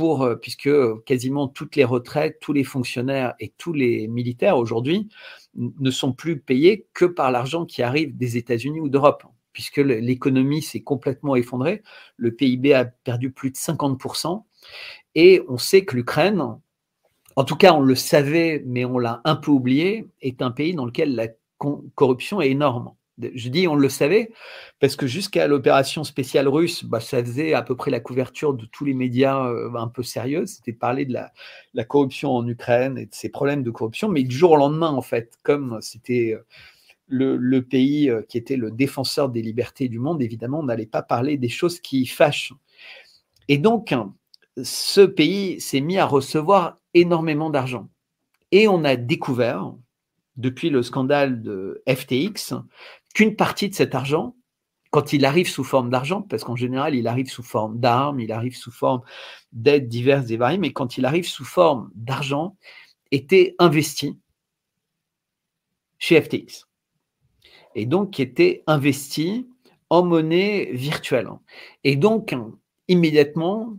euh, 0.00 0.34
puisque 0.34 0.70
quasiment 1.04 1.46
toutes 1.46 1.76
les 1.76 1.84
retraites, 1.84 2.40
tous 2.40 2.52
les 2.52 2.64
fonctionnaires 2.64 3.34
et 3.38 3.52
tous 3.58 3.72
les 3.72 4.08
militaires 4.08 4.56
aujourd'hui 4.56 5.08
ne 5.54 5.90
sont 5.90 6.12
plus 6.12 6.40
payés 6.40 6.88
que 6.94 7.04
par 7.04 7.30
l'argent 7.30 7.64
qui 7.64 7.82
arrive 7.82 8.16
des 8.16 8.36
États-Unis 8.36 8.80
ou 8.80 8.88
d'Europe, 8.88 9.24
puisque 9.52 9.76
l'économie 9.76 10.62
s'est 10.62 10.82
complètement 10.82 11.36
effondrée, 11.36 11.82
le 12.16 12.34
PIB 12.34 12.74
a 12.74 12.86
perdu 12.86 13.30
plus 13.30 13.52
de 13.52 13.56
50%, 13.56 14.42
et 15.14 15.42
on 15.48 15.58
sait 15.58 15.84
que 15.84 15.94
l'Ukraine, 15.94 16.42
en 17.36 17.44
tout 17.44 17.56
cas, 17.56 17.72
on 17.72 17.80
le 17.80 17.94
savait, 17.94 18.64
mais 18.66 18.84
on 18.84 18.98
l'a 18.98 19.20
un 19.24 19.36
peu 19.36 19.52
oublié, 19.52 20.08
est 20.22 20.42
un 20.42 20.50
pays 20.50 20.74
dans 20.74 20.86
lequel 20.86 21.14
la 21.14 21.28
corruption 21.94 22.40
est 22.40 22.50
énorme. 22.50 22.94
Je 23.18 23.48
dis 23.48 23.68
on 23.68 23.76
le 23.76 23.88
savait 23.88 24.32
parce 24.80 24.96
que 24.96 25.06
jusqu'à 25.06 25.46
l'opération 25.46 26.02
spéciale 26.02 26.48
russe, 26.48 26.84
bah, 26.84 26.98
ça 26.98 27.22
faisait 27.22 27.54
à 27.54 27.62
peu 27.62 27.76
près 27.76 27.90
la 27.90 28.00
couverture 28.00 28.54
de 28.54 28.66
tous 28.66 28.84
les 28.84 28.94
médias 28.94 29.46
euh, 29.46 29.72
un 29.74 29.88
peu 29.88 30.02
sérieux. 30.02 30.46
C'était 30.46 30.72
parler 30.72 31.04
de 31.04 31.12
la, 31.12 31.32
la, 31.74 31.84
corruption 31.84 32.32
en 32.32 32.46
Ukraine 32.46 32.98
et 32.98 33.06
de 33.06 33.14
ses 33.14 33.28
problèmes 33.28 33.62
de 33.62 33.70
corruption. 33.70 34.08
Mais 34.08 34.24
du 34.24 34.36
jour 34.36 34.52
au 34.52 34.56
lendemain, 34.56 34.90
en 34.90 35.02
fait, 35.02 35.38
comme 35.44 35.78
c'était 35.80 36.34
euh, 36.34 36.44
le, 37.06 37.36
le, 37.36 37.62
pays 37.62 38.10
euh, 38.10 38.22
qui 38.22 38.36
était 38.36 38.56
le 38.56 38.72
défenseur 38.72 39.28
des 39.28 39.42
libertés 39.42 39.88
du 39.88 40.00
monde, 40.00 40.20
évidemment, 40.20 40.60
on 40.60 40.64
n'allait 40.64 40.86
pas 40.86 41.02
parler 41.02 41.36
des 41.36 41.48
choses 41.48 41.78
qui 41.78 42.06
fâchent. 42.06 42.52
Et 43.46 43.58
donc, 43.58 43.94
ce 44.62 45.02
pays 45.02 45.60
s'est 45.60 45.80
mis 45.80 45.98
à 45.98 46.06
recevoir 46.06 46.78
énormément 46.94 47.50
d'argent. 47.50 47.88
Et 48.52 48.68
on 48.68 48.84
a 48.84 48.96
découvert, 48.96 49.74
depuis 50.36 50.70
le 50.70 50.82
scandale 50.82 51.42
de 51.42 51.82
FTX, 51.88 52.54
qu'une 53.14 53.36
partie 53.36 53.68
de 53.70 53.74
cet 53.74 53.94
argent, 53.94 54.36
quand 54.90 55.12
il 55.12 55.24
arrive 55.24 55.48
sous 55.48 55.64
forme 55.64 55.90
d'argent, 55.90 56.22
parce 56.22 56.44
qu'en 56.44 56.56
général, 56.56 56.94
il 56.94 57.08
arrive 57.08 57.28
sous 57.28 57.42
forme 57.42 57.80
d'armes, 57.80 58.20
il 58.20 58.30
arrive 58.30 58.56
sous 58.56 58.70
forme 58.70 59.02
d'aides 59.52 59.88
diverses 59.88 60.30
et 60.30 60.36
variées, 60.36 60.58
mais 60.58 60.72
quand 60.72 60.98
il 60.98 61.04
arrive 61.04 61.26
sous 61.26 61.44
forme 61.44 61.90
d'argent, 61.94 62.56
était 63.10 63.56
investi 63.58 64.18
chez 65.98 66.20
FTX. 66.20 66.66
Et 67.74 67.86
donc, 67.86 68.12
qui 68.12 68.22
était 68.22 68.62
investi 68.66 69.48
en 69.90 70.04
monnaie 70.04 70.70
virtuelle. 70.72 71.28
Et 71.82 71.96
donc, 71.96 72.34
immédiatement, 72.88 73.76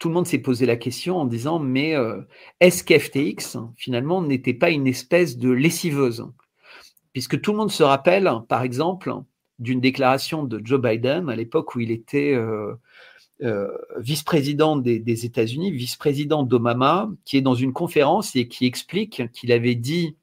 tout 0.00 0.08
le 0.08 0.14
monde 0.14 0.26
s'est 0.26 0.38
posé 0.38 0.66
la 0.66 0.76
question 0.76 1.18
en 1.18 1.24
disant 1.24 1.58
mais 1.58 1.94
euh, 1.94 2.22
est-ce 2.60 2.82
qu'FTX 2.82 3.58
finalement 3.76 4.22
n'était 4.22 4.54
pas 4.54 4.70
une 4.70 4.86
espèce 4.86 5.36
de 5.36 5.50
lessiveuse? 5.50 6.26
Puisque 7.14 7.40
tout 7.40 7.52
le 7.52 7.56
monde 7.56 7.70
se 7.70 7.82
rappelle, 7.82 8.30
par 8.48 8.62
exemple, 8.62 9.14
d'une 9.58 9.80
déclaration 9.80 10.44
de 10.44 10.60
Joe 10.62 10.80
Biden 10.80 11.30
à 11.30 11.36
l'époque 11.36 11.74
où 11.74 11.80
il 11.80 11.90
était 11.90 12.34
euh, 12.34 12.74
euh, 13.42 13.68
vice-président 13.98 14.76
des, 14.76 15.24
États-Unis, 15.24 15.70
vice-président 15.70 16.42
d'Obama, 16.42 17.08
qui 17.24 17.36
est 17.36 17.40
dans 17.40 17.54
une 17.54 17.72
conférence 17.72 18.34
et 18.36 18.48
qui 18.48 18.66
explique 18.66 19.30
qu'il 19.32 19.52
avait 19.52 19.76
dit 19.76 20.16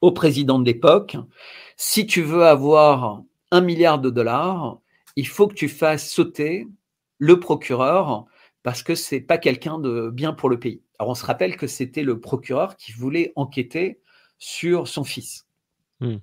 au 0.00 0.12
président 0.12 0.58
de 0.58 0.64
l'époque 0.64 1.16
si 1.76 2.06
tu 2.06 2.22
veux 2.22 2.44
avoir 2.44 3.22
un 3.50 3.60
milliard 3.60 3.98
de 3.98 4.10
dollars, 4.10 4.78
il 5.16 5.26
faut 5.26 5.48
que 5.48 5.54
tu 5.54 5.68
fasses 5.68 6.08
sauter 6.08 6.68
le 7.18 7.40
procureur 7.40 8.26
parce 8.62 8.82
que 8.82 8.94
c'est 8.94 9.20
pas 9.20 9.38
quelqu'un 9.38 9.78
de 9.78 10.08
bien 10.10 10.32
pour 10.32 10.48
le 10.48 10.60
pays. 10.60 10.82
Alors 10.98 11.10
on 11.10 11.14
se 11.14 11.26
rappelle 11.26 11.56
que 11.56 11.66
c'était 11.66 12.02
le 12.04 12.20
procureur 12.20 12.76
qui 12.76 12.92
voulait 12.92 13.32
enquêter 13.34 13.98
sur 14.38 14.86
son 14.86 15.04
fils. 15.04 15.46
Hmm. 16.00 16.16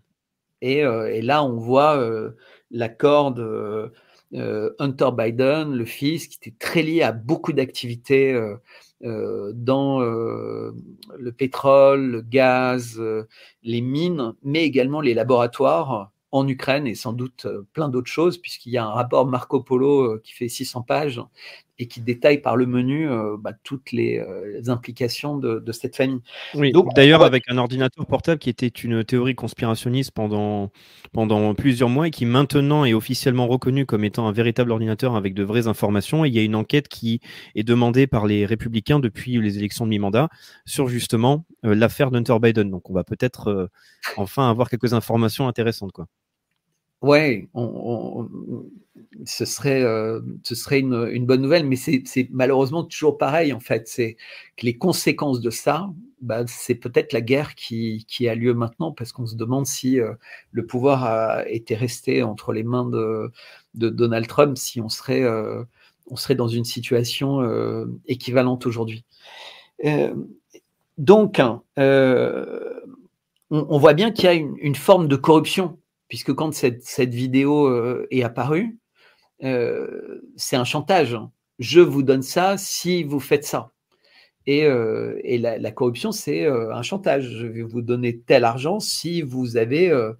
Et, 0.62 0.84
euh, 0.84 1.14
et, 1.14 1.22
là, 1.22 1.44
on 1.44 1.58
voit 1.58 1.98
euh, 1.98 2.32
l'accord 2.72 3.32
de 3.32 3.92
euh, 4.34 4.74
Hunter 4.80 5.10
Biden, 5.16 5.74
le 5.74 5.86
fils, 5.86 6.28
qui 6.28 6.38
était 6.38 6.58
très 6.58 6.84
lié 6.84 7.02
à 7.04 7.12
beaucoup 7.12 7.54
d'activités 7.54 8.34
dans 9.02 10.00
le 10.00 11.32
pétrole, 11.38 12.08
le 12.08 12.22
gaz, 12.22 13.02
les 13.64 13.82
mines, 13.82 14.34
mais 14.44 14.64
également 14.64 15.02
les 15.02 15.14
laboratoires 15.14 16.12
en 16.32 16.48
Ukraine 16.48 16.88
et 16.88 16.96
sans 16.96 17.14
doute 17.14 17.48
plein 17.74 17.90
d'autres 17.90 18.12
choses, 18.12 18.38
puisqu'il 18.40 18.72
y 18.72 18.78
a 18.78 18.86
un 18.86 18.92
rapport 18.92 19.28
Marco 19.28 19.62
Polo 19.62 20.20
qui 20.20 20.34
fait 20.34 20.50
600 20.50 20.82
pages 20.82 21.22
et 21.80 21.88
qui 21.88 22.02
détaille 22.02 22.40
par 22.40 22.56
le 22.56 22.66
menu 22.66 23.10
euh, 23.10 23.38
bah, 23.40 23.52
toutes 23.64 23.92
les, 23.92 24.18
euh, 24.18 24.62
implications 24.68 25.38
de, 25.38 25.60
de, 25.60 25.72
cette 25.72 25.96
famille. 25.96 26.22
Oui, 26.56 26.74
d'ailleurs, 26.96 27.24
avec 27.24 27.44
un 27.50 27.58
ordinateur 27.58 28.06
portable 28.06 28.40
qui 28.40 28.50
était 28.50 28.68
une 28.68 29.04
théorie 29.04 29.36
conspirationniste 29.36 30.12
pendant, 30.12 30.72
pendant 31.14 31.54
plusieurs 31.54 31.90
mois 31.90 32.08
et 32.08 32.12
qui 32.12 32.26
maintenant 32.26 32.84
est 32.86 32.94
officiellement 32.94 33.48
reconnu 33.48 33.86
comme 33.86 34.04
étant 34.04 34.28
un 34.28 34.32
véritable 34.32 34.72
ordinateur 34.72 35.16
avec 35.16 35.34
de 35.34 35.44
vraies 35.44 35.68
informations. 35.68 36.26
Et 36.26 36.30
il 36.30 36.34
y 36.34 36.40
a 36.40 36.44
une 36.44 36.56
enquête 36.56 36.88
qui 36.88 37.22
est 37.56 37.64
demandée 37.64 38.08
par 38.08 38.26
les 38.26 38.46
républicains 38.46 39.00
depuis 39.00 39.40
les 39.40 39.58
élections 39.58 39.86
de 39.86 39.92
mi-mandat 39.92 40.30
sur 40.66 40.88
justement 40.88 41.46
euh, 41.66 41.76
l'affaire 41.76 42.10
d'Hunter 42.10 42.38
Biden. 42.42 42.72
Donc, 42.72 42.90
on 42.90 42.94
va 42.94 43.04
peut-être 43.04 43.70
enfin 44.18 44.50
avoir 44.50 44.70
quelques 44.70 44.94
informations 44.94 45.48
intéressantes. 45.48 45.92
Quoi. 45.92 46.08
Ouais, 47.02 47.48
on, 47.54 47.64
on, 47.64 48.66
ce 49.26 49.46
serait, 49.46 49.84
euh, 49.84 50.22
ce 50.44 50.56
serait 50.56 50.80
une, 50.80 51.26
bonne 51.26 51.42
nouvelle, 51.42 51.66
mais 51.66 51.76
c'est 51.76 52.04
malheureusement 52.32 52.84
toujours 52.84 53.18
pareil 53.18 53.54
en 53.54 53.60
fait. 53.60 53.88
C'est 53.88 54.18
que 54.56 54.66
les 54.66 54.78
conséquences 54.78 55.42
de 55.42 55.50
ça, 55.50 55.90
bah, 56.22 56.44
c'est 56.48 56.76
peut-être 56.76 57.14
la 57.14 57.22
guerre 57.22 57.56
qui, 57.56 58.06
a 58.28 58.36
lieu 58.36 58.54
maintenant, 58.54 58.92
parce 58.92 59.12
qu'on 59.12 59.26
se 59.26 59.36
demande 59.36 59.66
si 59.66 60.00
euh, 60.00 60.14
le 60.52 60.66
pouvoir 60.66 61.04
a 61.04 61.48
été 61.50 61.76
resté 61.76 62.24
entre 62.24 62.54
les 62.54 62.64
mains 62.64 62.86
de, 62.86 63.32
Donald 63.74 64.28
Trump, 64.28 64.58
si 64.58 64.82
on 64.82 64.90
serait, 64.90 65.24
euh, 65.24 65.64
on 66.08 66.16
serait 66.16 66.36
dans 66.36 66.48
une 66.48 66.66
situation 66.66 67.42
équivalente 68.08 68.66
aujourd'hui. 68.66 69.04
donc, 70.98 71.42
on, 73.50 73.80
voit 73.80 73.94
bien 73.94 74.12
qu'il 74.12 74.26
y 74.26 74.28
a 74.28 74.34
une, 74.34 74.76
forme 74.76 75.08
de 75.08 75.16
corruption, 75.16 75.80
puisque 76.08 76.34
quand 76.34 76.54
cette, 76.54 76.84
cette 76.84 77.14
vidéo 77.14 77.70
est 78.10 78.24
apparue, 78.24 78.78
c'est 79.40 80.56
un 80.56 80.66
chantage. 80.66 81.18
Je 81.60 81.80
vous 81.80 82.04
donne 82.04 82.22
ça 82.22 82.58
si 82.58 83.04
vous 83.04 83.20
faites 83.20 83.46
ça. 83.46 83.72
Et, 84.48 84.64
euh, 84.64 85.20
la, 85.40 85.72
corruption, 85.72 86.12
c'est 86.14 86.46
euh, 86.46 86.74
un 86.74 86.82
chantage. 86.82 87.30
Je 87.30 87.46
vais 87.46 87.64
vous 87.64 87.82
donner 87.82 88.20
tel 88.20 88.46
argent 88.46 88.80
si 88.80 89.22
vous 89.22 89.58
avez 89.58 89.90
euh, 89.90 90.14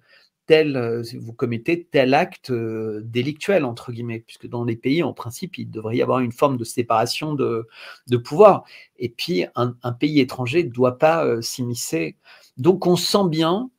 tel, 0.46 1.02
vous 1.18 1.32
commettez 1.32 1.84
tel 1.84 2.12
acte 2.14 2.52
délictuel 2.52 3.64
entre 3.64 3.90
guillemets, 3.90 4.20
puisque 4.20 4.46
dans 4.46 4.64
les 4.64 4.76
pays, 4.76 5.02
en 5.02 5.14
principe, 5.14 5.56
il 5.58 5.70
devrait 5.70 5.96
y 5.96 6.02
avoir 6.02 6.20
une 6.20 6.32
forme 6.32 6.58
de 6.58 6.64
séparation 6.64 7.34
de, 7.34 7.66
pouvoir. 8.24 8.64
Et 8.98 9.08
puis, 9.08 9.46
un, 9.54 9.92
pays 9.92 10.20
étranger 10.20 10.62
ne 10.64 10.70
doit 10.70 10.98
pas 10.98 11.40
s'immiscer. 11.40 12.16
Donc, 12.58 12.86
on 12.86 12.96
sent 12.96 13.28
bien 13.30 13.70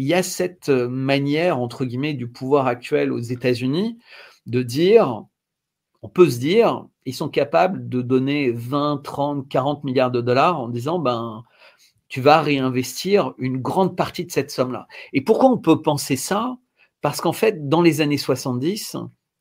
qu'il 0.00 0.08
y 0.08 0.14
a 0.14 0.22
cette 0.22 0.70
manière 0.70 1.58
entre 1.58 1.84
guillemets 1.84 2.14
du 2.14 2.26
pouvoir 2.26 2.66
actuel 2.66 3.12
aux 3.12 3.18
États-Unis 3.18 3.98
de 4.46 4.62
dire, 4.62 5.24
on 6.00 6.08
peut 6.08 6.30
se 6.30 6.38
dire, 6.38 6.86
ils 7.04 7.14
sont 7.14 7.28
capables 7.28 7.86
de 7.86 8.00
donner 8.00 8.50
20, 8.50 9.02
30, 9.04 9.46
40 9.46 9.84
milliards 9.84 10.10
de 10.10 10.22
dollars 10.22 10.58
en 10.58 10.68
disant, 10.68 10.98
ben, 10.98 11.44
tu 12.08 12.22
vas 12.22 12.40
réinvestir 12.40 13.34
une 13.36 13.58
grande 13.58 13.94
partie 13.94 14.24
de 14.24 14.32
cette 14.32 14.50
somme-là. 14.50 14.86
Et 15.12 15.20
pourquoi 15.20 15.50
on 15.50 15.58
peut 15.58 15.82
penser 15.82 16.16
ça? 16.16 16.56
Parce 17.02 17.20
qu'en 17.20 17.34
fait, 17.34 17.68
dans 17.68 17.82
les 17.82 18.00
années 18.00 18.16
70, 18.16 18.96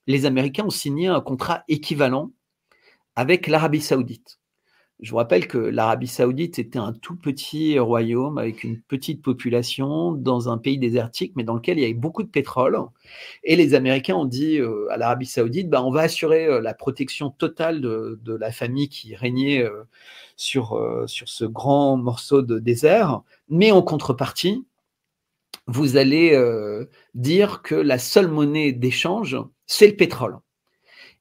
les 0.07 0.25
Américains 0.25 0.65
ont 0.65 0.69
signé 0.69 1.07
un 1.07 1.21
contrat 1.21 1.63
équivalent 1.69 2.31
avec 3.15 3.47
l'Arabie 3.47 3.79
saoudite. 3.79 4.38
Je 4.99 5.11
vous 5.11 5.17
rappelle 5.17 5.47
que 5.47 5.57
l'Arabie 5.57 6.07
saoudite 6.07 6.59
était 6.59 6.77
un 6.77 6.91
tout 6.91 7.15
petit 7.15 7.79
royaume 7.79 8.37
avec 8.37 8.65
une 8.65 8.81
petite 8.81 9.21
population 9.21 10.11
dans 10.11 10.49
un 10.49 10.57
pays 10.57 10.77
désertique, 10.77 11.31
mais 11.37 11.45
dans 11.45 11.53
lequel 11.53 11.77
il 11.77 11.81
y 11.81 11.85
avait 11.85 11.93
beaucoup 11.93 12.21
de 12.21 12.27
pétrole. 12.27 12.77
Et 13.45 13.55
les 13.55 13.75
Américains 13.75 14.15
ont 14.15 14.25
dit 14.25 14.57
euh, 14.57 14.87
à 14.91 14.97
l'Arabie 14.97 15.25
saoudite, 15.25 15.69
bah, 15.69 15.81
on 15.85 15.91
va 15.91 16.01
assurer 16.01 16.47
euh, 16.47 16.59
la 16.59 16.73
protection 16.73 17.29
totale 17.29 17.79
de, 17.79 18.19
la 18.25 18.51
famille 18.51 18.89
qui 18.89 19.15
régnait 19.15 19.63
euh, 19.63 19.83
sur, 20.35 20.77
sur 21.07 21.29
ce 21.29 21.45
grand 21.45 21.95
morceau 21.95 22.41
de 22.41 22.59
désert, 22.59 23.21
mais 23.47 23.71
en 23.71 23.81
contrepartie, 23.81 24.65
vous 25.67 25.97
allez 25.97 26.37
dire 27.13 27.61
que 27.61 27.75
la 27.75 27.99
seule 27.99 28.29
monnaie 28.29 28.71
d'échange, 28.71 29.37
c'est 29.65 29.87
le 29.87 29.95
pétrole. 29.95 30.37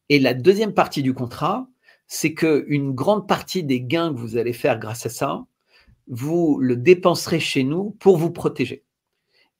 Et 0.09 0.19
la 0.19 0.35
deuxième 0.35 0.73
partie 0.73 1.03
du 1.03 1.15
contrat, 1.15 1.67
c'est 2.09 2.35
qu'une 2.35 2.93
grande 2.95 3.29
partie 3.29 3.63
des 3.63 3.83
gains 3.83 4.13
que 4.13 4.19
vous 4.19 4.37
allez 4.39 4.55
faire 4.55 4.79
grâce 4.79 5.07
à 5.07 5.11
ça, 5.11 5.45
vous 6.09 6.59
le 6.61 6.77
dépenserez 6.77 7.39
chez 7.39 7.65
nous 7.65 7.91
pour 8.01 8.17
vous 8.17 8.31
protéger. 8.31 8.83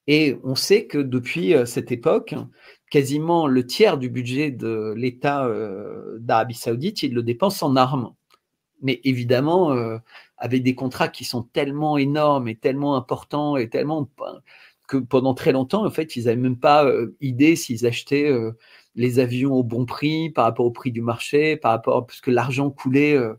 Et 0.07 0.37
on 0.43 0.55
sait 0.55 0.87
que 0.87 0.97
depuis 0.97 1.53
euh, 1.53 1.65
cette 1.65 1.91
époque, 1.91 2.33
quasiment 2.89 3.45
le 3.45 3.67
tiers 3.67 3.99
du 3.99 4.09
budget 4.09 4.49
de 4.49 4.95
l'État 4.97 5.45
euh, 5.45 6.17
d'Arabie 6.19 6.55
saoudite, 6.55 7.03
il 7.03 7.13
le 7.13 7.21
dépense 7.21 7.61
en 7.61 7.75
armes. 7.75 8.15
Mais 8.81 8.99
évidemment, 9.03 9.71
euh, 9.73 9.99
avec 10.37 10.63
des 10.63 10.73
contrats 10.73 11.09
qui 11.09 11.25
sont 11.25 11.43
tellement 11.43 11.97
énormes 11.99 12.47
et 12.47 12.55
tellement 12.55 12.95
importants 12.95 13.57
et 13.57 13.69
tellement 13.69 14.09
que 14.87 14.97
pendant 14.97 15.35
très 15.35 15.51
longtemps, 15.51 15.85
en 15.85 15.91
fait, 15.91 16.15
ils 16.15 16.23
n'avaient 16.25 16.37
même 16.37 16.57
pas 16.57 16.91
idée 17.21 17.55
s'ils 17.55 17.85
achetaient 17.85 18.31
les 18.99 19.19
avions 19.19 19.53
au 19.53 19.63
bon 19.63 19.85
prix 19.85 20.29
par 20.29 20.43
rapport 20.43 20.65
au 20.65 20.71
prix 20.71 20.91
du 20.91 21.01
marché, 21.01 21.55
par 21.55 21.71
rapport 21.71 22.05
parce 22.05 22.19
que 22.19 22.31
l'argent 22.31 22.69
coulait 22.69 23.15
euh, 23.15 23.33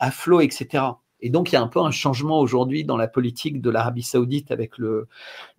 à 0.00 0.10
flot, 0.10 0.40
etc. 0.40 0.84
Et 1.20 1.30
donc, 1.30 1.52
il 1.52 1.54
y 1.54 1.56
a 1.56 1.62
un 1.62 1.68
peu 1.68 1.78
un 1.78 1.92
changement 1.92 2.40
aujourd'hui 2.40 2.84
dans 2.84 2.96
la 2.96 3.06
politique 3.06 3.60
de 3.60 3.70
l'Arabie 3.70 4.02
saoudite 4.02 4.50
avec 4.50 4.76
le, 4.76 5.06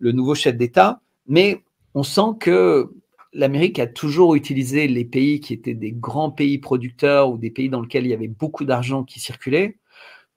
nouveau 0.00 0.34
chef 0.34 0.58
d'État. 0.58 1.00
Mais 1.26 1.64
on 1.94 2.02
sent 2.02 2.36
que 2.38 2.92
l'Amérique 3.32 3.78
a 3.78 3.86
toujours 3.86 4.34
utilisé 4.34 4.88
les 4.88 5.06
pays 5.06 5.40
qui 5.40 5.54
étaient 5.54 5.74
des 5.74 5.92
grands 5.92 6.30
pays 6.30 6.58
producteurs 6.58 7.30
ou 7.30 7.38
des 7.38 7.50
pays 7.50 7.70
dans 7.70 7.80
lesquels 7.80 8.04
il 8.04 8.10
y 8.10 8.14
avait 8.14 8.28
beaucoup 8.28 8.66
d'argent 8.66 9.04
qui 9.04 9.20
circulait 9.20 9.78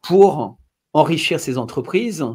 pour 0.02 0.58
enrichir 0.94 1.42
ses 1.42 1.58
entreprises 1.58 2.26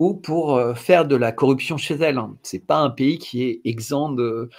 ou 0.00 0.14
pour 0.14 0.56
euh, 0.56 0.74
faire 0.74 1.06
de 1.06 1.14
la 1.14 1.30
corruption 1.30 1.76
chez 1.76 1.94
elle. 1.94 2.18
Hein. 2.18 2.36
Ce 2.42 2.56
n'est 2.56 2.62
pas 2.62 2.78
un 2.78 2.90
pays 2.90 3.18
qui 3.18 3.44
est 3.44 3.60
exempt 3.64 4.10
de, 4.10 4.50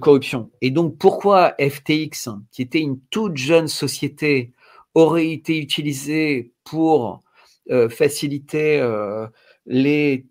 corruption. 0.00 0.50
Et 0.62 0.70
donc, 0.70 0.96
pourquoi 0.96 1.54
FTX, 1.60 2.28
qui 2.52 2.62
était 2.62 2.80
une 2.80 3.00
toute 3.10 3.36
jeune 3.36 3.68
société, 3.68 4.54
aurait 4.94 5.30
été 5.30 5.58
utilisé 5.58 6.52
pour 6.64 7.22
euh, 7.70 7.88
faciliter 7.88 8.78
euh, 8.78 9.26
les 9.66 10.26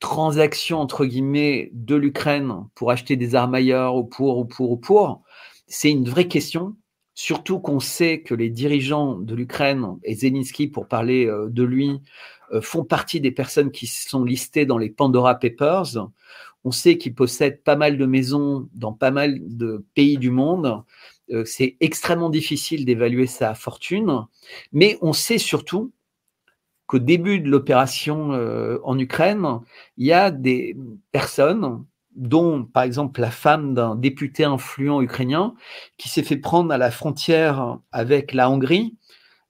transactions, 0.00 0.80
entre 0.80 1.04
guillemets, 1.04 1.70
de 1.74 1.94
l'Ukraine 1.94 2.64
pour 2.74 2.90
acheter 2.90 3.16
des 3.16 3.34
armes 3.34 3.54
ailleurs 3.54 3.94
ou 3.94 4.04
pour, 4.04 4.38
ou 4.38 4.46
pour, 4.46 4.70
ou 4.70 4.78
pour? 4.78 5.22
C'est 5.66 5.90
une 5.90 6.08
vraie 6.08 6.28
question. 6.28 6.76
Surtout 7.14 7.60
qu'on 7.60 7.78
sait 7.78 8.22
que 8.22 8.34
les 8.34 8.48
dirigeants 8.48 9.16
de 9.16 9.34
l'Ukraine 9.34 9.98
et 10.02 10.14
Zelensky, 10.14 10.66
pour 10.66 10.88
parler 10.88 11.26
de 11.26 11.62
lui, 11.62 12.00
font 12.60 12.84
partie 12.84 13.20
des 13.20 13.30
personnes 13.30 13.70
qui 13.70 13.86
sont 13.86 14.24
listées 14.24 14.66
dans 14.66 14.78
les 14.78 14.90
Pandora 14.90 15.36
Papers. 15.36 16.08
On 16.64 16.70
sait 16.70 16.98
qu'ils 16.98 17.14
possèdent 17.14 17.62
pas 17.62 17.76
mal 17.76 17.98
de 17.98 18.06
maisons 18.06 18.68
dans 18.74 18.92
pas 18.92 19.10
mal 19.10 19.38
de 19.42 19.84
pays 19.94 20.18
du 20.18 20.30
monde. 20.30 20.82
Euh, 21.30 21.44
c'est 21.44 21.76
extrêmement 21.80 22.30
difficile 22.30 22.84
d'évaluer 22.84 23.26
sa 23.26 23.54
fortune, 23.54 24.26
mais 24.72 24.98
on 25.02 25.12
sait 25.12 25.38
surtout 25.38 25.92
qu'au 26.86 26.98
début 26.98 27.40
de 27.40 27.48
l'opération 27.48 28.32
euh, 28.32 28.78
en 28.84 28.98
Ukraine, 28.98 29.60
il 29.96 30.06
y 30.06 30.12
a 30.12 30.30
des 30.30 30.76
personnes 31.10 31.84
dont 32.14 32.64
par 32.64 32.82
exemple 32.82 33.20
la 33.20 33.30
femme 33.30 33.72
d'un 33.72 33.94
député 33.96 34.44
influent 34.44 35.00
ukrainien 35.00 35.54
qui 35.96 36.10
s'est 36.10 36.22
fait 36.22 36.36
prendre 36.36 36.70
à 36.70 36.76
la 36.76 36.90
frontière 36.90 37.78
avec 37.90 38.34
la 38.34 38.50
Hongrie 38.50 38.94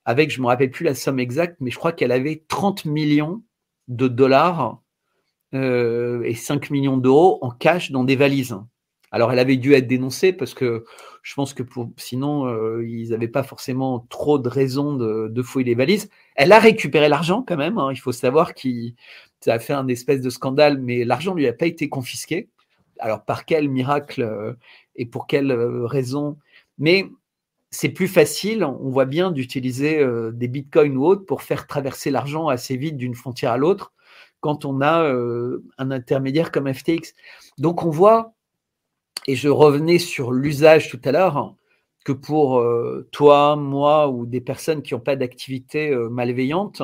avec, 0.05 0.31
je 0.31 0.39
ne 0.39 0.43
me 0.43 0.49
rappelle 0.49 0.71
plus 0.71 0.85
la 0.85 0.95
somme 0.95 1.21
exacte, 1.21 1.57
mais 1.61 1.71
je 1.71 1.79
crois 1.79 1.93
qu'elle 1.93 2.13
avait 2.13 2.45
30 2.49 2.85
millions 2.85 3.43
de 3.89 4.09
dollars 4.09 4.81
euh, 5.55 6.23
et 6.23 6.35
5 6.35 6.71
millions 6.71 6.97
d'euros 6.97 7.39
en 7.43 7.51
cash 7.51 7.91
dans 7.91 8.05
des 8.05 8.17
valises. 8.17 8.57
Alors, 9.11 9.31
elle 9.31 9.39
avait 9.39 9.59
dû 9.59 9.75
être 9.75 9.87
dénoncée 9.87 10.33
parce 10.33 10.55
que 10.55 10.85
je 11.23 11.35
pense 11.35 11.53
que 11.53 11.63
pour, 11.63 11.91
sinon, 11.99 12.47
euh, 12.47 12.83
ils 12.89 13.11
n'avaient 13.11 13.29
pas 13.29 13.43
forcément 13.43 14.01
trop 14.09 14.39
de 14.39 14.49
raisons 14.49 14.95
de, 14.95 15.43
fouiller 15.43 15.67
les 15.67 15.75
valises. 15.75 16.09
Elle 16.35 16.51
a 16.53 16.59
récupéré 16.59 17.11
l'argent 17.11 17.45
quand 17.47 17.59
même. 17.59 17.77
Hein. 17.77 17.91
Il 17.93 17.99
faut 17.99 18.13
savoir 18.13 18.55
qu'il 18.55 18.95
ça 19.41 19.55
a 19.55 19.59
fait 19.59 19.75
un 19.75 19.89
espèce 19.89 20.21
de 20.21 20.31
scandale, 20.31 20.79
mais 20.79 21.05
l'argent 21.05 21.35
lui 21.35 21.47
a 21.47 21.53
pas 21.53 21.67
été 21.67 21.89
confisqué. 21.89 22.49
Alors, 22.99 23.25
par 23.25 23.45
quel 23.45 23.69
miracle 23.69 24.23
euh, 24.23 24.55
et 24.97 25.05
pour 25.05 25.27
quelle 25.27 25.53
raison? 25.53 26.39
Mais 26.79 27.11
c'est 27.73 27.89
plus 27.89 28.07
facile, 28.07 28.65
on 28.65 28.91
voit 28.91 29.07
bien, 29.07 29.31
d'utiliser 29.31 29.99
euh, 29.99 30.31
des 30.31 30.47
bitcoins 30.47 30.97
ou 30.97 31.07
autres 31.07 31.25
pour 31.25 31.41
faire 31.43 31.67
traverser 31.67 32.11
l'argent 32.11 32.49
assez 32.49 32.77
vite 32.77 32.99
d'une 32.99 33.15
frontière 33.15 33.53
à 33.53 33.57
l'autre 33.57 33.93
quand 34.41 34.67
on 34.67 34.83
a 34.83 35.05
euh, 35.05 35.65
un 35.79 35.91
intermédiaire 35.91 36.53
comme 36.53 36.73
FTX. 36.73 37.15
Donc 37.59 37.83
on 37.83 37.91
voit, 37.91 38.35
et 39.27 39.37
je 39.37 39.49
revenais 39.49 39.99
sur 39.99 40.33
l'usage 40.33 40.91
tout 40.91 41.01
à 41.05 41.13
l'heure, 41.13 41.55
que 42.05 42.13
pour 42.13 42.59
euh, 42.59 43.09
toi, 43.11 43.57
moi 43.57 44.09
ou 44.09 44.27
des 44.27 44.41
personnes 44.43 44.83
qui 44.83 44.93
n'ont 44.93 45.01
pas 45.01 45.17
d'activité 45.17 45.95
malveillante, 46.11 46.83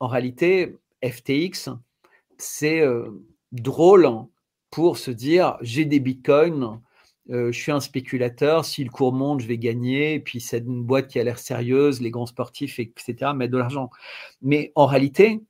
en 0.00 0.08
réalité, 0.08 0.78
FTX, 1.04 1.68
c'est 2.38 2.82
drôle 3.52 4.08
pour 4.70 4.96
se 4.96 5.12
dire 5.12 5.58
j'ai 5.60 5.84
des 5.84 6.00
bitcoins, 6.00 6.80
euh, 7.30 7.52
je 7.52 7.58
suis 7.58 7.72
un 7.72 7.80
spéculateur, 7.80 8.64
si 8.64 8.82
le 8.82 8.90
cours 8.90 9.12
monte, 9.12 9.40
je 9.40 9.46
vais 9.46 9.58
gagner, 9.58 10.14
et 10.14 10.20
puis 10.20 10.40
c'est 10.40 10.58
une 10.58 10.82
boîte 10.82 11.08
qui 11.08 11.20
a 11.20 11.24
l'air 11.24 11.38
sérieuse, 11.38 12.00
les 12.00 12.10
grands 12.10 12.26
sportifs, 12.26 12.78
etc., 12.78 13.32
mettent 13.34 13.52
de 13.52 13.58
l'argent. 13.58 13.90
Mais 14.40 14.72
en 14.74 14.86
réalité, 14.86 15.40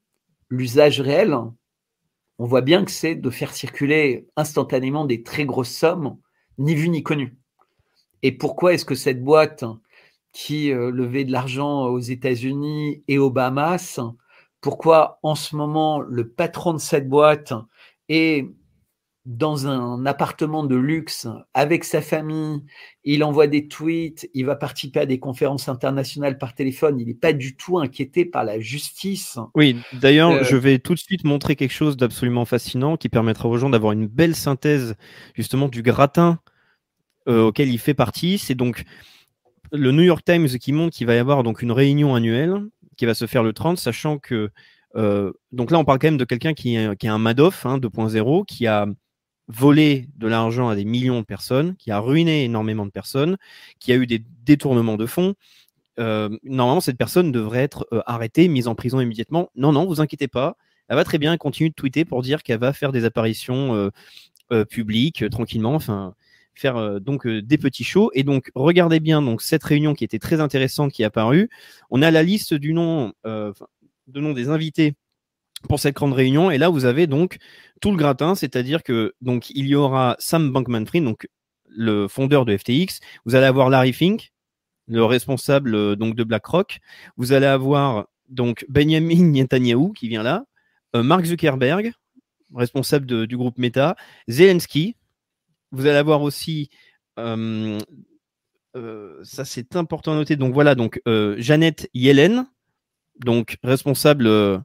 l'usage 0.51 1.01
réel, 1.01 1.35
on 2.39 2.47
voit 2.47 2.61
bien 2.61 2.85
que 2.85 2.91
c'est 2.91 3.14
de 3.14 3.31
faire 3.31 3.55
circuler 3.55 4.27
instantanément 4.37 5.05
des 5.07 5.23
très 5.23 5.47
grosses 5.47 5.75
sommes, 5.75 6.18
ni 6.59 6.75
vues 6.75 6.91
ni 6.91 7.03
connues. 7.03 7.37
Et 8.23 8.33
pourquoi 8.33 8.75
est-ce 8.75 8.85
que 8.85 8.95
cette 8.95 9.25
boîte 9.25 9.64
qui 10.33 10.73
euh, 10.73 10.91
levait 10.91 11.25
de 11.25 11.33
l'argent 11.33 11.87
aux 11.87 12.01
États-Unis 12.01 13.03
et 13.09 13.18
aux 13.18 13.31
Bahamas, 13.31 14.01
pourquoi 14.61 15.18
en 15.23 15.35
ce 15.35 15.57
moment 15.57 16.01
le 16.01 16.29
patron 16.29 16.73
de 16.73 16.79
cette 16.79 17.09
boîte 17.09 17.53
est 18.09 18.47
dans 19.25 19.68
un 19.68 20.05
appartement 20.05 20.64
de 20.64 20.75
luxe 20.75 21.29
avec 21.55 21.85
sa 21.85 22.03
famille, 22.03 22.64
il 23.05 23.23
envoie 23.23 23.47
des 23.47 23.68
tweets, 23.68 24.29
il 24.35 24.47
va 24.47 24.57
participer 24.57 25.01
à 25.01 25.07
des 25.07 25.20
conférences 25.20 25.68
internationales 25.68 26.39
par 26.39 26.55
téléphone, 26.55 26.99
il 26.99 27.07
n'est 27.07 27.14
pas 27.14 27.33
du 27.33 27.57
tout 27.57 27.79
inquiété 27.79 28.25
par 28.25 28.43
la 28.45 28.59
justice. 28.59 29.39
Oui, 29.55 29.77
d'ailleurs, 29.93 30.31
euh, 30.31 30.45
je 30.45 30.57
vais 30.57 30.81
tout 30.81 30.95
de 30.95 30.99
suite 30.99 31.25
montrer 31.25 31.55
quelque 31.55 31.73
chose 31.73 31.97
d'absolument 31.97 32.45
fascinant 32.45 32.97
qui 32.97 33.09
permettra 33.09 33.49
aux 33.49 33.57
gens 33.59 33.70
d'avoir 33.70 33.93
une 33.93 34.09
belle 34.09 34.35
synthèse 34.35 34.97
justement 35.35 35.68
du 35.68 35.83
gratin 35.83 36.41
euh, 37.29 37.45
auquel 37.45 37.68
il 37.68 37.79
fait 37.79 37.95
partie. 37.95 38.39
C'est 38.39 38.57
donc 38.57 38.83
le 39.70 39.93
New 39.93 40.03
York 40.03 40.25
Times 40.25 40.49
qui 40.49 40.73
montre 40.73 40.97
qu'il 40.97 41.07
va 41.07 41.14
y 41.14 41.18
avoir 41.18 41.45
donc 41.45 41.62
une 41.62 41.73
réunion 41.73 42.16
annuelle 42.16 42.57
qui 42.97 43.07
va 43.07 43.14
se 43.14 43.27
faire 43.27 43.45
le 43.45 43.53
30, 43.53 43.79
sachant 43.79 44.18
que 44.18 44.51
euh, 44.97 45.33
donc 45.53 45.70
là 45.70 45.79
on 45.79 45.85
parle 45.85 46.01
quand 46.01 46.09
même 46.09 46.18
de 46.18 46.25
quelqu'un 46.25 46.55
qui, 46.55 46.77
qui 46.99 47.07
est 47.07 47.11
un 47.11 47.18
Madoff 47.18 47.64
hein, 47.64 47.79
2.0, 47.79 48.45
qui 48.47 48.66
a 48.66 48.87
volé 49.53 50.09
de 50.16 50.26
l'argent 50.26 50.68
à 50.68 50.74
des 50.74 50.84
millions 50.84 51.20
de 51.20 51.26
personnes, 51.26 51.76
qui 51.76 51.90
a 51.90 51.98
ruiné 51.98 52.44
énormément 52.44 52.86
de 52.86 52.90
personnes, 52.90 53.36
qui 53.78 53.92
a 53.92 53.96
eu 53.96 54.07
des 54.07 54.24
détournements 54.44 54.96
de 54.96 55.07
fonds. 55.07 55.34
Euh, 55.98 56.30
normalement, 56.42 56.80
cette 56.80 56.96
personne 56.96 57.32
devrait 57.32 57.62
être 57.62 57.86
euh, 57.92 58.03
arrêtée, 58.07 58.48
mise 58.48 58.66
en 58.68 58.74
prison 58.74 59.00
immédiatement. 59.00 59.50
Non, 59.57 59.72
non, 59.72 59.86
vous 59.86 60.00
inquiétez 60.00 60.28
pas. 60.28 60.57
Elle 60.88 60.96
va 60.96 61.05
très 61.05 61.18
bien 61.18 61.36
continuer 61.36 61.70
de 61.70 61.74
tweeter 61.74 62.05
pour 62.05 62.22
dire 62.22 62.42
qu'elle 62.42 62.59
va 62.59 62.72
faire 62.72 62.92
des 62.92 63.05
apparitions 63.05 63.90
euh, 64.50 64.64
publiques 64.64 65.24
tranquillement, 65.30 65.74
enfin 65.74 66.14
faire 66.55 67.00
donc 67.00 67.26
des 67.26 67.57
petits 67.57 67.84
shows. 67.84 68.11
Et 68.12 68.24
donc, 68.24 68.50
regardez 68.55 69.00
bien 69.00 69.22
donc 69.22 69.40
cette 69.40 69.64
réunion 69.64 69.94
qui 69.94 70.05
était 70.05 70.18
très 70.18 70.40
intéressante 70.40 70.92
qui 70.92 71.03
est 71.03 71.07
apparue. 71.07 71.48
On 71.90 72.03
a 72.03 72.11
la 72.11 72.22
liste 72.22 72.53
du 72.53 72.74
nom, 72.74 73.14
de 73.24 74.20
nom 74.20 74.34
des 74.34 74.50
invités 74.50 74.94
pour 75.68 75.80
cette 75.80 75.94
grande 75.94 76.12
réunion. 76.12 76.50
Et 76.50 76.58
là, 76.58 76.68
vous 76.68 76.84
avez 76.84 77.06
donc 77.06 77.38
tout 77.80 77.90
le 77.90 77.96
gratin, 77.96 78.34
c'est-à-dire 78.34 78.82
que 78.82 79.14
donc 79.20 79.50
il 79.50 79.66
y 79.66 79.74
aura 79.74 80.16
Sam 80.18 80.52
Bankman-Fried, 80.52 81.04
le 81.74 82.08
fondeur 82.08 82.44
de 82.44 82.56
FTX. 82.56 83.00
Vous 83.24 83.34
allez 83.34 83.46
avoir 83.46 83.70
Larry 83.70 83.92
Fink, 83.92 84.32
le 84.86 85.04
responsable 85.04 85.74
euh, 85.74 85.96
donc 85.96 86.14
de 86.14 86.24
BlackRock. 86.24 86.78
Vous 87.16 87.32
allez 87.32 87.46
avoir 87.46 88.06
donc 88.28 88.64
Benjamin 88.68 89.22
Netanyahu 89.32 89.92
qui 89.92 90.08
vient 90.08 90.22
là, 90.22 90.44
euh, 90.94 91.02
Mark 91.02 91.24
Zuckerberg, 91.24 91.92
responsable 92.54 93.26
du 93.26 93.36
groupe 93.36 93.58
Meta, 93.58 93.96
Zelensky. 94.28 94.96
Vous 95.70 95.86
allez 95.86 95.98
avoir 95.98 96.22
aussi 96.22 96.68
euh, 97.18 97.78
ça 99.22 99.44
c'est 99.44 99.76
important 99.76 100.12
à 100.12 100.16
noter. 100.16 100.36
Donc 100.36 100.54
voilà, 100.54 100.74
donc 100.74 101.00
Janet 101.38 101.88
Yellen, 101.94 102.46
donc 103.20 103.58
responsable 103.62 104.62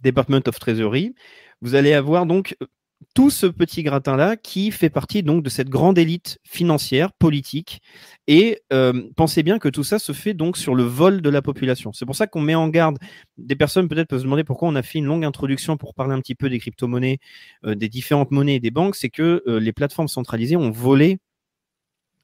Department 0.00 0.42
of 0.46 0.58
Treasury, 0.58 1.14
vous 1.60 1.74
allez 1.74 1.92
avoir 1.92 2.26
donc 2.26 2.56
euh, 2.62 2.66
tout 3.14 3.30
ce 3.30 3.46
petit 3.46 3.82
gratin-là 3.82 4.36
qui 4.36 4.70
fait 4.70 4.90
partie 4.90 5.22
donc 5.22 5.42
de 5.42 5.50
cette 5.50 5.68
grande 5.68 5.98
élite 5.98 6.38
financière, 6.44 7.12
politique. 7.12 7.80
Et 8.26 8.60
euh, 8.72 9.02
pensez 9.16 9.42
bien 9.42 9.58
que 9.58 9.68
tout 9.68 9.84
ça 9.84 9.98
se 9.98 10.12
fait 10.12 10.34
donc 10.34 10.56
sur 10.56 10.74
le 10.74 10.82
vol 10.82 11.22
de 11.22 11.30
la 11.30 11.42
population. 11.42 11.92
C'est 11.92 12.06
pour 12.06 12.16
ça 12.16 12.26
qu'on 12.26 12.40
met 12.40 12.54
en 12.54 12.68
garde 12.68 12.98
des 13.36 13.56
personnes 13.56 13.88
peut-être 13.88 14.08
peuvent 14.08 14.20
se 14.20 14.24
demander 14.24 14.44
pourquoi 14.44 14.68
on 14.68 14.74
a 14.76 14.82
fait 14.82 14.98
une 14.98 15.06
longue 15.06 15.24
introduction 15.24 15.76
pour 15.76 15.94
parler 15.94 16.14
un 16.14 16.20
petit 16.20 16.34
peu 16.34 16.48
des 16.48 16.58
crypto-monnaies, 16.58 17.18
euh, 17.64 17.74
des 17.74 17.88
différentes 17.88 18.30
monnaies 18.30 18.56
et 18.56 18.60
des 18.60 18.70
banques. 18.70 18.96
C'est 18.96 19.10
que 19.10 19.42
les 19.46 19.72
plateformes 19.72 20.08
centralisées 20.08 20.56
ont 20.56 20.70
volé 20.70 21.18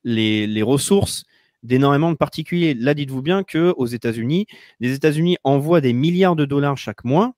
les, 0.05 0.47
les 0.47 0.63
ressources 0.63 1.25
d'énormément 1.63 2.11
de 2.11 2.17
particuliers. 2.17 2.75
Là, 2.75 2.95
dites-vous 2.95 3.23
bien 3.23 3.45
que 3.45 3.73
aux 3.77 3.87
États-Unis, 3.87 4.47
les 4.81 4.95
États-Unis 4.95 5.37
envoient 5.45 5.81
des 5.81 5.93
milliards 5.93 6.37
de 6.37 6.45
dollars 6.45 6.77
chaque 6.77 7.05
mois 7.05 7.35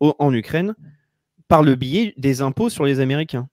en 0.00 0.32
Ukraine 0.32 0.74
par 1.48 1.62
le 1.62 1.74
biais 1.74 2.14
des 2.16 2.42
impôts 2.42 2.70
sur 2.70 2.84
les 2.84 3.00
Américains. 3.00 3.48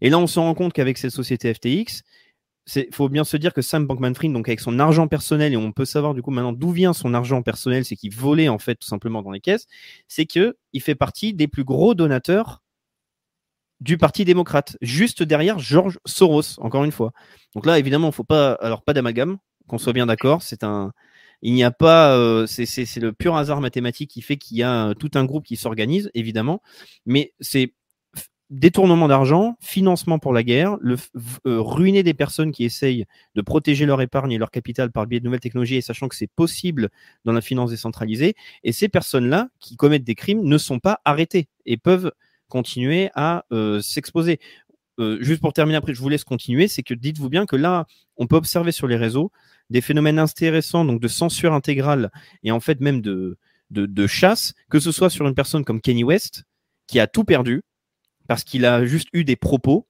Et 0.00 0.10
là, 0.10 0.18
on 0.18 0.26
se 0.26 0.38
rend 0.38 0.54
compte 0.54 0.72
qu'avec 0.72 0.98
cette 0.98 1.10
société 1.10 1.52
FTX, 1.54 2.02
il 2.76 2.88
faut 2.92 3.08
bien 3.08 3.24
se 3.24 3.36
dire 3.36 3.52
que 3.52 3.62
Sam 3.62 3.86
Bankman-Fried, 3.86 4.32
donc 4.32 4.48
avec 4.48 4.60
son 4.60 4.78
argent 4.78 5.06
personnel, 5.08 5.52
et 5.52 5.56
on 5.56 5.72
peut 5.72 5.84
savoir 5.84 6.14
du 6.14 6.22
coup 6.22 6.30
maintenant 6.30 6.52
d'où 6.52 6.70
vient 6.70 6.92
son 6.92 7.12
argent 7.14 7.42
personnel, 7.42 7.84
c'est 7.84 7.96
qu'il 7.96 8.14
volait 8.14 8.48
en 8.48 8.58
fait 8.58 8.76
tout 8.76 8.86
simplement 8.86 9.22
dans 9.22 9.30
les 9.30 9.40
caisses, 9.40 9.66
c'est 10.08 10.26
que 10.26 10.56
il 10.72 10.80
fait 10.80 10.94
partie 10.94 11.34
des 11.34 11.46
plus 11.46 11.64
gros 11.64 11.94
donateurs 11.94 12.62
du 13.80 13.98
Parti 13.98 14.24
démocrate, 14.24 14.78
juste 14.80 15.22
derrière 15.22 15.58
George 15.58 15.98
Soros, 16.06 16.58
encore 16.58 16.84
une 16.84 16.92
fois. 16.92 17.12
Donc 17.54 17.66
là, 17.66 17.78
évidemment, 17.78 18.08
il 18.08 18.14
faut 18.14 18.24
pas, 18.24 18.52
alors 18.54 18.82
pas 18.82 18.94
d'amalgame, 18.94 19.36
qu'on 19.66 19.78
soit 19.78 19.92
bien 19.92 20.06
d'accord, 20.06 20.42
c'est 20.42 20.64
un, 20.64 20.92
il 21.44 21.52
n'y 21.52 21.62
a 21.62 21.70
pas, 21.70 22.16
euh, 22.16 22.46
c'est 22.46 22.96
le 22.96 23.12
pur 23.12 23.36
hasard 23.36 23.60
mathématique 23.60 24.10
qui 24.10 24.22
fait 24.22 24.38
qu'il 24.38 24.56
y 24.56 24.62
a 24.62 24.88
euh, 24.88 24.94
tout 24.94 25.10
un 25.14 25.26
groupe 25.26 25.44
qui 25.44 25.56
s'organise, 25.56 26.10
évidemment, 26.14 26.62
mais 27.04 27.34
c'est 27.38 27.74
détournement 28.48 29.08
d'argent, 29.08 29.56
financement 29.60 30.18
pour 30.18 30.32
la 30.32 30.42
guerre, 30.42 30.78
le, 30.80 30.96
euh, 31.46 31.60
ruiner 31.60 32.02
des 32.02 32.14
personnes 32.14 32.50
qui 32.50 32.64
essayent 32.64 33.04
de 33.34 33.42
protéger 33.42 33.84
leur 33.84 34.00
épargne 34.00 34.32
et 34.32 34.38
leur 34.38 34.50
capital 34.50 34.90
par 34.90 35.02
le 35.02 35.08
biais 35.08 35.20
de 35.20 35.24
nouvelles 35.26 35.40
technologies 35.40 35.76
et 35.76 35.80
sachant 35.82 36.08
que 36.08 36.16
c'est 36.16 36.30
possible 36.34 36.88
dans 37.26 37.32
la 37.32 37.42
finance 37.42 37.70
décentralisée. 37.70 38.34
Et 38.62 38.72
ces 38.72 38.88
personnes-là 38.88 39.48
qui 39.60 39.76
commettent 39.76 40.04
des 40.04 40.14
crimes 40.14 40.42
ne 40.44 40.56
sont 40.56 40.78
pas 40.78 41.00
arrêtées 41.04 41.48
et 41.66 41.76
peuvent 41.76 42.10
continuer 42.48 43.10
à 43.14 43.44
s'exposer. 43.82 44.38
juste 44.98 45.40
pour 45.40 45.52
terminer 45.52 45.76
après, 45.76 45.94
je 45.94 46.00
vous 46.00 46.08
laisse 46.08 46.24
continuer, 46.24 46.68
c'est 46.68 46.82
que 46.82 46.94
dites-vous 46.94 47.28
bien 47.28 47.46
que 47.46 47.56
là, 47.56 47.86
on 48.16 48.26
peut 48.26 48.36
observer 48.36 48.72
sur 48.72 48.86
les 48.86 48.96
réseaux 48.96 49.32
des 49.70 49.80
phénomènes 49.80 50.18
intéressants, 50.18 50.84
donc 50.84 51.00
de 51.00 51.08
censure 51.08 51.52
intégrale 51.52 52.10
et 52.42 52.52
en 52.52 52.60
fait 52.60 52.80
même 52.80 53.00
de, 53.00 53.38
de, 53.70 54.06
chasse, 54.06 54.54
que 54.70 54.80
ce 54.80 54.92
soit 54.92 55.10
sur 55.10 55.26
une 55.26 55.34
personne 55.34 55.64
comme 55.64 55.80
Kenny 55.80 56.04
West, 56.04 56.44
qui 56.86 57.00
a 57.00 57.06
tout 57.06 57.24
perdu, 57.24 57.62
parce 58.28 58.44
qu'il 58.44 58.64
a 58.64 58.84
juste 58.84 59.08
eu 59.12 59.24
des 59.24 59.36
propos 59.36 59.86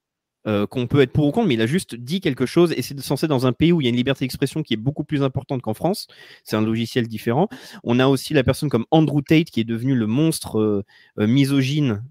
euh, 0.47 0.67
qu'on 0.67 0.85
peut 0.85 1.01
être 1.01 1.11
pour 1.11 1.25
ou 1.25 1.31
contre, 1.31 1.47
mais 1.47 1.55
il 1.55 1.61
a 1.61 1.65
juste 1.65 1.95
dit 1.95 2.21
quelque 2.21 2.45
chose 2.45 2.71
et 2.77 2.83
c'est 2.83 2.99
censé 2.99 3.27
dans 3.27 3.47
un 3.47 3.53
pays 3.53 3.71
où 3.71 3.81
il 3.81 3.85
y 3.85 3.87
a 3.87 3.89
une 3.89 3.95
liberté 3.95 4.25
d'expression 4.25 4.61
qui 4.61 4.75
est 4.75 4.77
beaucoup 4.77 5.03
plus 5.03 5.23
importante 5.23 5.63
qu'en 5.63 5.73
France. 5.73 6.05
C'est 6.43 6.55
un 6.55 6.61
logiciel 6.61 7.07
différent. 7.07 7.49
On 7.83 7.99
a 7.99 8.05
aussi 8.05 8.35
la 8.35 8.43
personne 8.43 8.69
comme 8.69 8.85
Andrew 8.91 9.23
Tate 9.23 9.49
qui 9.49 9.59
est 9.59 9.63
devenu 9.63 9.95
le 9.95 10.05
monstre 10.05 10.59
euh, 10.59 10.83
euh, 11.19 11.25
misogyne 11.27 12.03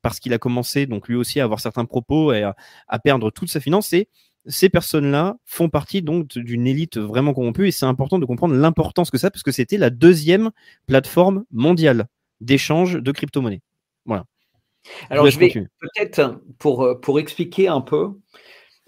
parce 0.00 0.20
qu'il 0.20 0.32
a 0.32 0.38
commencé 0.38 0.86
donc 0.86 1.08
lui 1.08 1.16
aussi 1.16 1.40
à 1.40 1.44
avoir 1.44 1.58
certains 1.58 1.84
propos 1.84 2.32
et 2.32 2.44
à, 2.44 2.98
perdre 3.00 3.32
toute 3.32 3.50
sa 3.50 3.58
finance. 3.58 3.92
Ces 4.50 4.68
personnes-là 4.68 5.36
font 5.44 5.68
partie 5.68 6.02
donc 6.02 6.26
d'une 6.26 6.66
élite 6.66 6.98
vraiment 6.98 7.32
corrompue 7.32 7.68
et 7.68 7.70
c'est 7.70 7.86
important 7.86 8.18
de 8.18 8.26
comprendre 8.26 8.54
l'importance 8.54 9.10
que 9.10 9.18
ça 9.18 9.30
parce 9.30 9.42
que 9.42 9.52
c'était 9.52 9.78
la 9.78 9.90
deuxième 9.90 10.50
plateforme 10.86 11.44
mondiale 11.50 12.06
d'échange 12.40 12.94
de 12.94 13.12
crypto-monnaies. 13.12 13.62
Voilà. 14.04 14.24
Alors 15.10 15.28
je, 15.28 15.38
vais 15.38 15.50
peut-être 15.50 16.40
pour, 16.58 17.00
pour 17.00 17.20
expliquer 17.20 17.68
un 17.68 17.82
peu, 17.82 18.14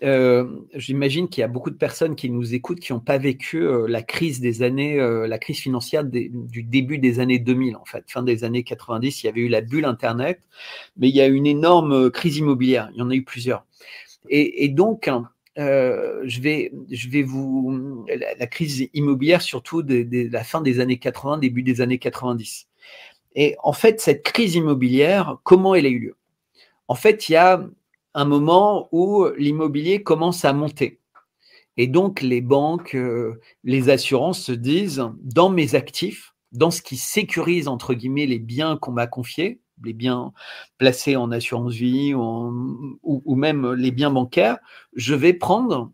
euh, 0.03 0.45
j'imagine 0.75 1.29
qu'il 1.29 1.43
y 1.43 1.45
a 1.45 1.49
beaucoup 1.49 1.71
de 1.71 1.77
personnes 1.77 2.17
qui 2.17 2.29
nous 2.29 2.55
écoutent 2.55 2.81
qui 2.81 2.93
n'ont 2.93 3.01
pas 3.01 3.19
vécu 3.19 3.63
euh, 3.63 3.87
la 3.87 4.03
crise 4.03 4.41
des 4.41 4.63
années, 4.63 4.99
euh, 4.99 5.29
la 5.29 5.39
crise 5.39 5.59
financière 5.59 6.03
du 6.05 6.63
début 6.65 6.99
des 6.99 7.21
années 7.21 7.39
2000 7.39 7.77
en 7.77 7.85
fait, 7.85 8.05
fin 8.09 8.23
des 8.23 8.43
années 8.43 8.65
90. 8.65 9.23
Il 9.23 9.27
y 9.27 9.29
avait 9.29 9.43
eu 9.43 9.49
la 9.49 9.61
bulle 9.61 9.85
Internet, 9.85 10.41
mais 10.97 11.09
il 11.09 11.15
y 11.15 11.21
a 11.21 11.29
eu 11.29 11.35
une 11.35 11.47
énorme 11.47 12.11
crise 12.11 12.39
immobilière. 12.39 12.91
Il 12.95 12.99
y 12.99 13.03
en 13.03 13.11
a 13.11 13.15
eu 13.15 13.23
plusieurs. 13.23 13.65
Et, 14.29 14.65
et 14.65 14.69
donc 14.69 15.09
euh, 15.59 16.23
je 16.25 16.41
vais, 16.41 16.73
je 16.91 17.09
vais 17.09 17.23
vous 17.23 18.07
la, 18.09 18.47
crise 18.47 18.89
immobilière 18.95 19.43
surtout 19.43 19.83
de, 19.83 20.29
la 20.31 20.45
fin 20.45 20.63
des 20.63 20.81
années 20.81 20.99
80, 20.99 21.39
début 21.39 21.63
des 21.63 21.81
années 21.81 21.99
90. 21.99 22.69
Et 23.35 23.57
en 23.63 23.73
fait, 23.73 24.01
cette 24.01 24.23
crise 24.23 24.55
immobilière, 24.55 25.39
comment 25.43 25.75
elle 25.75 25.87
a 25.87 25.91
eu 25.91 25.99
lieu? 25.99 26.17
En 26.89 26.95
fait, 26.95 27.29
il 27.29 27.33
y 27.33 27.37
a 27.37 27.67
un 28.15 28.25
moment 28.25 28.89
où 28.93 29.27
l'immobilier 29.37 30.03
commence 30.03 30.45
à 30.45 30.53
monter. 30.53 31.01
Et 31.79 31.87
donc, 31.87 32.21
les 32.21 32.43
banques, 32.43 32.95
euh, 32.95 33.41
les 33.65 33.89
assurances 33.89 34.43
se 34.43 34.53
disent, 34.53 35.05
dans 35.23 35.49
mes 35.49 35.75
actifs, 35.75 36.35
dans 36.53 36.71
ce 36.71 36.83
qui 36.83 36.99
sécurise, 36.99 37.69
entre 37.69 37.95
guillemets, 37.95 38.27
les 38.27 38.39
biens 38.39 38.77
qu'on 38.77 38.93
m'a 38.93 39.07
confiés, 39.07 39.62
les 39.85 39.93
biens 39.93 40.33
placés 40.79 41.17
en 41.17 41.31
assurance 41.31 41.75
vie 41.75 42.15
ou, 42.15 43.35
même 43.35 43.73
les 43.73 43.91
biens 43.91 44.11
bancaires, 44.11 44.59
je 44.95 45.15
vais 45.15 45.33
prendre 45.33 45.93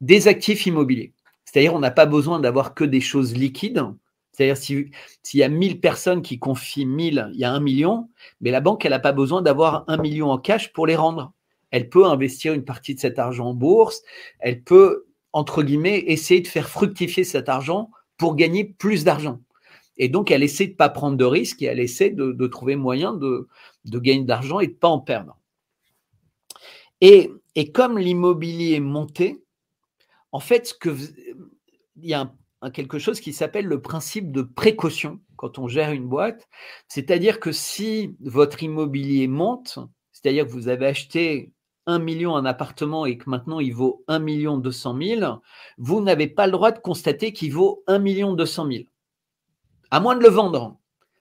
des 0.00 0.28
actifs 0.28 0.66
immobiliers. 0.66 1.12
C'est-à-dire, 1.44 1.74
on 1.74 1.78
n'a 1.78 1.90
pas 1.90 2.06
besoin 2.06 2.40
d'avoir 2.40 2.74
que 2.74 2.84
des 2.84 3.00
choses 3.00 3.34
liquides. 3.34 3.84
C'est-à-dire, 4.32 4.56
s'il 4.56 5.40
y 5.40 5.42
a 5.42 5.48
1000 5.48 5.80
personnes 5.80 6.22
qui 6.22 6.38
confient 6.38 6.86
1000, 6.86 7.30
il 7.34 7.38
y 7.38 7.44
a 7.44 7.52
un 7.52 7.60
million, 7.60 8.08
mais 8.40 8.50
la 8.50 8.60
banque, 8.60 8.84
elle 8.84 8.92
n'a 8.92 8.98
pas 8.98 9.12
besoin 9.12 9.42
d'avoir 9.42 9.84
un 9.88 9.98
million 9.98 10.30
en 10.30 10.38
cash 10.38 10.72
pour 10.72 10.86
les 10.86 10.96
rendre. 10.96 11.32
Elle 11.70 11.88
peut 11.88 12.06
investir 12.06 12.54
une 12.54 12.64
partie 12.64 12.94
de 12.94 13.00
cet 13.00 13.18
argent 13.18 13.48
en 13.48 13.54
bourse, 13.54 14.02
elle 14.38 14.62
peut, 14.62 15.06
entre 15.32 15.62
guillemets, 15.62 15.98
essayer 16.06 16.40
de 16.40 16.48
faire 16.48 16.68
fructifier 16.68 17.24
cet 17.24 17.48
argent 17.48 17.90
pour 18.16 18.36
gagner 18.36 18.64
plus 18.64 19.04
d'argent. 19.04 19.40
Et 19.96 20.08
donc, 20.08 20.30
elle 20.30 20.42
essaie 20.42 20.66
de 20.66 20.72
ne 20.72 20.76
pas 20.76 20.88
prendre 20.88 21.16
de 21.16 21.24
risques 21.24 21.62
et 21.62 21.66
elle 21.66 21.80
essaie 21.80 22.10
de, 22.10 22.46
trouver 22.46 22.76
moyen 22.76 23.14
de, 23.14 23.48
gagner 23.84 24.22
de 24.22 24.28
l'argent 24.28 24.60
et 24.60 24.66
de 24.66 24.72
ne 24.72 24.76
pas 24.76 24.88
en 24.88 25.00
perdre. 25.00 25.38
Et, 27.00 27.30
comme 27.72 27.98
l'immobilier 27.98 28.76
est 28.76 28.80
monté, 28.80 29.42
en 30.30 30.40
fait, 30.40 30.78
il 30.84 32.08
y 32.08 32.14
a 32.14 32.32
quelque 32.72 32.98
chose 32.98 33.20
qui 33.20 33.32
s'appelle 33.32 33.66
le 33.66 33.82
principe 33.82 34.30
de 34.32 34.42
précaution 34.42 35.20
quand 35.36 35.58
on 35.58 35.66
gère 35.66 35.92
une 35.92 36.08
boîte. 36.08 36.48
C'est-à-dire 36.88 37.40
que 37.40 37.52
si 37.52 38.14
votre 38.20 38.62
immobilier 38.62 39.26
monte, 39.26 39.78
c'est-à-dire 40.12 40.46
que 40.46 40.52
vous 40.52 40.68
avez 40.68 40.86
acheté 40.86 41.52
un 41.86 41.98
million 41.98 42.36
un 42.36 42.44
appartement 42.44 43.06
et 43.06 43.18
que 43.18 43.28
maintenant 43.28 43.58
il 43.58 43.74
vaut 43.74 44.04
1 44.06 44.20
million 44.20 44.56
200 44.56 44.98
000, 45.02 45.42
vous 45.78 46.00
n'avez 46.00 46.28
pas 46.28 46.46
le 46.46 46.52
droit 46.52 46.70
de 46.70 46.78
constater 46.78 47.32
qu'il 47.32 47.52
vaut 47.52 47.82
1 47.88 47.98
million 47.98 48.34
200 48.34 48.68
000. 48.70 48.84
À 49.92 50.00
moins 50.00 50.16
de 50.16 50.22
le 50.22 50.30
vendre. 50.30 50.78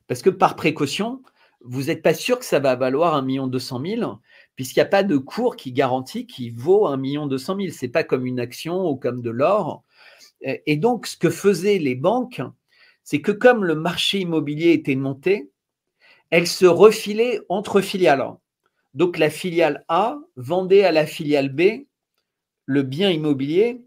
Parce 0.07 0.21
que 0.21 0.29
par 0.29 0.55
précaution, 0.55 1.21
vous 1.59 1.83
n'êtes 1.83 2.01
pas 2.01 2.13
sûr 2.13 2.39
que 2.39 2.45
ça 2.45 2.59
va 2.59 2.77
valoir 2.77 3.15
1 3.15 3.21
million 3.21 3.47
200 3.47 3.81
000, 3.85 4.19
puisqu'il 4.55 4.79
n'y 4.79 4.83
a 4.83 4.89
pas 4.89 5.03
de 5.03 5.17
cours 5.17 5.57
qui 5.57 5.73
garantit 5.73 6.25
qu'il 6.25 6.53
vaut 6.53 6.87
1 6.87 6.95
million 6.95 7.27
200 7.27 7.57
000. 7.57 7.73
Ce 7.73 7.85
n'est 7.85 7.91
pas 7.91 8.05
comme 8.05 8.25
une 8.25 8.39
action 8.39 8.87
ou 8.87 8.95
comme 8.95 9.21
de 9.21 9.29
l'or. 9.29 9.83
Et 10.41 10.77
donc, 10.77 11.05
ce 11.05 11.17
que 11.17 11.29
faisaient 11.29 11.79
les 11.79 11.95
banques, 11.95 12.41
c'est 13.03 13.19
que 13.19 13.33
comme 13.33 13.65
le 13.65 13.75
marché 13.75 14.21
immobilier 14.21 14.71
était 14.71 14.95
monté, 14.95 15.51
elles 16.29 16.47
se 16.47 16.65
refilaient 16.65 17.41
entre 17.49 17.81
filiales. 17.81 18.25
Donc, 18.93 19.17
la 19.17 19.29
filiale 19.29 19.83
A 19.89 20.17
vendait 20.37 20.85
à 20.85 20.93
la 20.93 21.05
filiale 21.05 21.49
B 21.49 21.87
le 22.65 22.83
bien 22.83 23.09
immobilier 23.09 23.81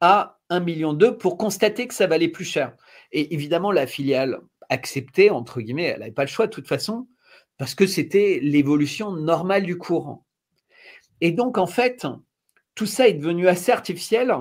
à 0.00 0.38
1 0.48 0.60
million 0.60 0.96
pour 1.18 1.36
constater 1.36 1.88
que 1.88 1.94
ça 1.94 2.06
valait 2.06 2.28
plus 2.28 2.44
cher. 2.44 2.76
Et 3.12 3.34
évidemment, 3.34 3.70
la 3.70 3.86
filiale 3.86 4.40
acceptait, 4.68 5.30
entre 5.30 5.60
guillemets, 5.60 5.84
elle 5.84 6.00
n'avait 6.00 6.12
pas 6.12 6.24
le 6.24 6.30
choix 6.30 6.46
de 6.46 6.52
toute 6.52 6.68
façon, 6.68 7.06
parce 7.58 7.74
que 7.74 7.86
c'était 7.86 8.40
l'évolution 8.42 9.12
normale 9.12 9.64
du 9.64 9.76
courant. 9.78 10.24
Et 11.20 11.30
donc, 11.30 11.58
en 11.58 11.66
fait, 11.66 12.06
tout 12.74 12.86
ça 12.86 13.08
est 13.08 13.12
devenu 13.14 13.48
assez 13.48 13.70
artificiel 13.70 14.34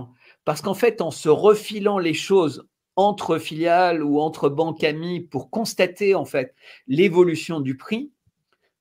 parce 0.46 0.62
qu'en 0.62 0.74
fait, 0.74 1.02
en 1.02 1.12
se 1.12 1.30
refilant 1.30 2.00
les 2.00 2.14
choses 2.14 2.66
entre 2.96 3.38
filiales 3.38 4.04
ou 4.04 4.20
entre 4.20 4.50
banques 4.50 4.84
amies 4.84 5.22
pour 5.22 5.50
constater 5.50 6.16
en 6.16 6.26
fait 6.26 6.56
l'évolution 6.88 7.60
du 7.60 7.78
prix, 7.78 8.12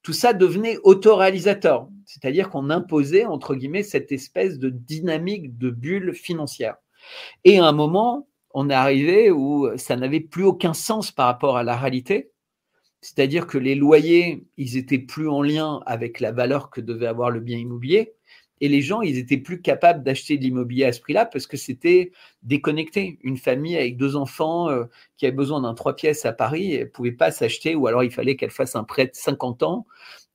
tout 0.02 0.12
ça 0.12 0.32
devenait 0.32 0.78
autoréalisateur, 0.82 1.88
c'est-à-dire 2.06 2.48
qu'on 2.48 2.70
imposait 2.70 3.26
entre 3.26 3.54
guillemets 3.54 3.82
cette 3.82 4.12
espèce 4.12 4.58
de 4.58 4.70
dynamique 4.70 5.58
de 5.58 5.70
bulle 5.70 6.14
financière. 6.14 6.76
Et 7.44 7.58
à 7.58 7.66
un 7.66 7.72
moment, 7.72 8.26
on 8.52 8.70
est 8.70 8.74
arrivé 8.74 9.30
où 9.30 9.68
ça 9.76 9.96
n'avait 9.96 10.20
plus 10.20 10.44
aucun 10.44 10.74
sens 10.74 11.12
par 11.12 11.26
rapport 11.26 11.56
à 11.56 11.62
la 11.62 11.76
réalité, 11.76 12.30
c'est-à-dire 13.00 13.46
que 13.46 13.58
les 13.58 13.74
loyers, 13.74 14.46
ils 14.56 14.76
étaient 14.76 14.98
plus 14.98 15.28
en 15.28 15.42
lien 15.42 15.80
avec 15.86 16.20
la 16.20 16.32
valeur 16.32 16.70
que 16.70 16.80
devait 16.80 17.06
avoir 17.06 17.30
le 17.30 17.40
bien 17.40 17.58
immobilier. 17.58 18.12
Et 18.62 18.68
les 18.68 18.82
gens, 18.82 19.00
ils 19.00 19.16
étaient 19.16 19.38
plus 19.38 19.62
capables 19.62 20.04
d'acheter 20.04 20.36
de 20.36 20.42
l'immobilier 20.42 20.84
à 20.84 20.92
ce 20.92 21.00
prix-là 21.00 21.24
parce 21.24 21.46
que 21.46 21.56
c'était 21.56 22.12
déconnecté. 22.42 23.18
Une 23.22 23.38
famille 23.38 23.76
avec 23.76 23.96
deux 23.96 24.16
enfants 24.16 24.68
euh, 24.68 24.84
qui 25.16 25.24
avait 25.24 25.34
besoin 25.34 25.62
d'un 25.62 25.72
trois 25.72 25.96
pièces 25.96 26.26
à 26.26 26.32
Paris, 26.34 26.74
elle 26.74 26.90
pouvait 26.90 27.12
pas 27.12 27.30
s'acheter 27.30 27.74
ou 27.74 27.86
alors 27.86 28.04
il 28.04 28.10
fallait 28.10 28.36
qu'elle 28.36 28.50
fasse 28.50 28.76
un 28.76 28.84
prêt 28.84 29.06
de 29.06 29.14
50 29.14 29.62
ans, 29.62 29.86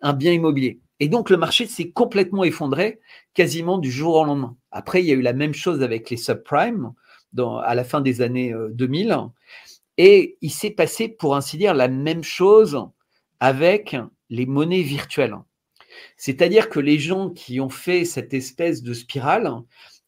un 0.01 0.13
bien 0.13 0.31
immobilier. 0.31 0.79
Et 0.99 1.07
donc 1.07 1.29
le 1.29 1.37
marché 1.37 1.67
s'est 1.67 1.91
complètement 1.91 2.43
effondré 2.43 2.99
quasiment 3.35 3.77
du 3.77 3.91
jour 3.91 4.15
au 4.15 4.25
lendemain. 4.25 4.57
Après, 4.71 5.03
il 5.03 5.05
y 5.05 5.11
a 5.11 5.15
eu 5.15 5.21
la 5.21 5.33
même 5.33 5.53
chose 5.53 5.83
avec 5.83 6.09
les 6.09 6.17
subprimes 6.17 6.93
à 7.39 7.75
la 7.75 7.83
fin 7.83 8.01
des 8.01 8.21
années 8.21 8.53
2000. 8.71 9.11
Euh, 9.11 9.27
Et 9.97 10.37
il 10.41 10.51
s'est 10.51 10.71
passé, 10.71 11.07
pour 11.09 11.35
ainsi 11.35 11.57
dire, 11.57 11.73
la 11.73 11.87
même 11.87 12.23
chose 12.23 12.79
avec 13.39 13.95
les 14.29 14.45
monnaies 14.45 14.81
virtuelles. 14.81 15.35
C'est-à-dire 16.17 16.69
que 16.69 16.79
les 16.79 16.99
gens 16.99 17.29
qui 17.29 17.59
ont 17.59 17.69
fait 17.69 18.05
cette 18.05 18.33
espèce 18.33 18.83
de 18.83 18.93
spirale, 18.93 19.49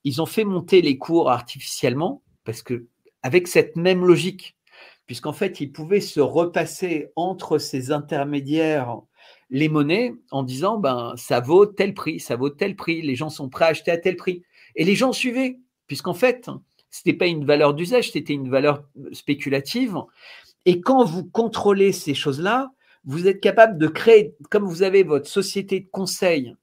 ils 0.03 0.21
ont 0.21 0.25
fait 0.25 0.43
monter 0.43 0.81
les 0.81 0.97
cours 0.97 1.29
artificiellement, 1.29 2.21
parce 2.43 2.61
que 2.61 2.87
avec 3.23 3.47
cette 3.47 3.75
même 3.75 4.05
logique, 4.05 4.55
puisqu'en 5.05 5.33
fait, 5.33 5.61
ils 5.61 5.71
pouvaient 5.71 6.01
se 6.01 6.19
repasser 6.19 7.07
entre 7.15 7.57
ces 7.57 7.91
intermédiaires 7.91 8.99
les 9.49 9.69
monnaies 9.69 10.13
en 10.31 10.43
disant 10.43 10.77
ben 10.77 11.13
ça 11.15 11.39
vaut 11.39 11.65
tel 11.65 11.93
prix, 11.93 12.19
ça 12.19 12.35
vaut 12.35 12.49
tel 12.49 12.75
prix, 12.75 13.01
les 13.01 13.15
gens 13.15 13.29
sont 13.29 13.49
prêts 13.49 13.65
à 13.65 13.69
acheter 13.69 13.91
à 13.91 13.97
tel 13.97 14.17
prix. 14.17 14.43
Et 14.75 14.83
les 14.83 14.95
gens 14.95 15.13
suivaient, 15.13 15.59
puisqu'en 15.87 16.13
fait, 16.13 16.49
ce 16.91 17.01
n'était 17.05 17.17
pas 17.17 17.27
une 17.27 17.45
valeur 17.45 17.73
d'usage, 17.73 18.11
c'était 18.11 18.33
une 18.33 18.49
valeur 18.49 18.83
spéculative. 19.11 19.95
Et 20.65 20.81
quand 20.81 21.03
vous 21.05 21.25
contrôlez 21.25 21.91
ces 21.91 22.13
choses-là, 22.13 22.71
vous 23.05 23.27
êtes 23.27 23.39
capable 23.39 23.77
de 23.77 23.87
créer, 23.87 24.35
comme 24.49 24.65
vous 24.65 24.83
avez 24.83 25.03
votre 25.03 25.29
société 25.29 25.79
de 25.79 25.87
conseil 25.89 26.55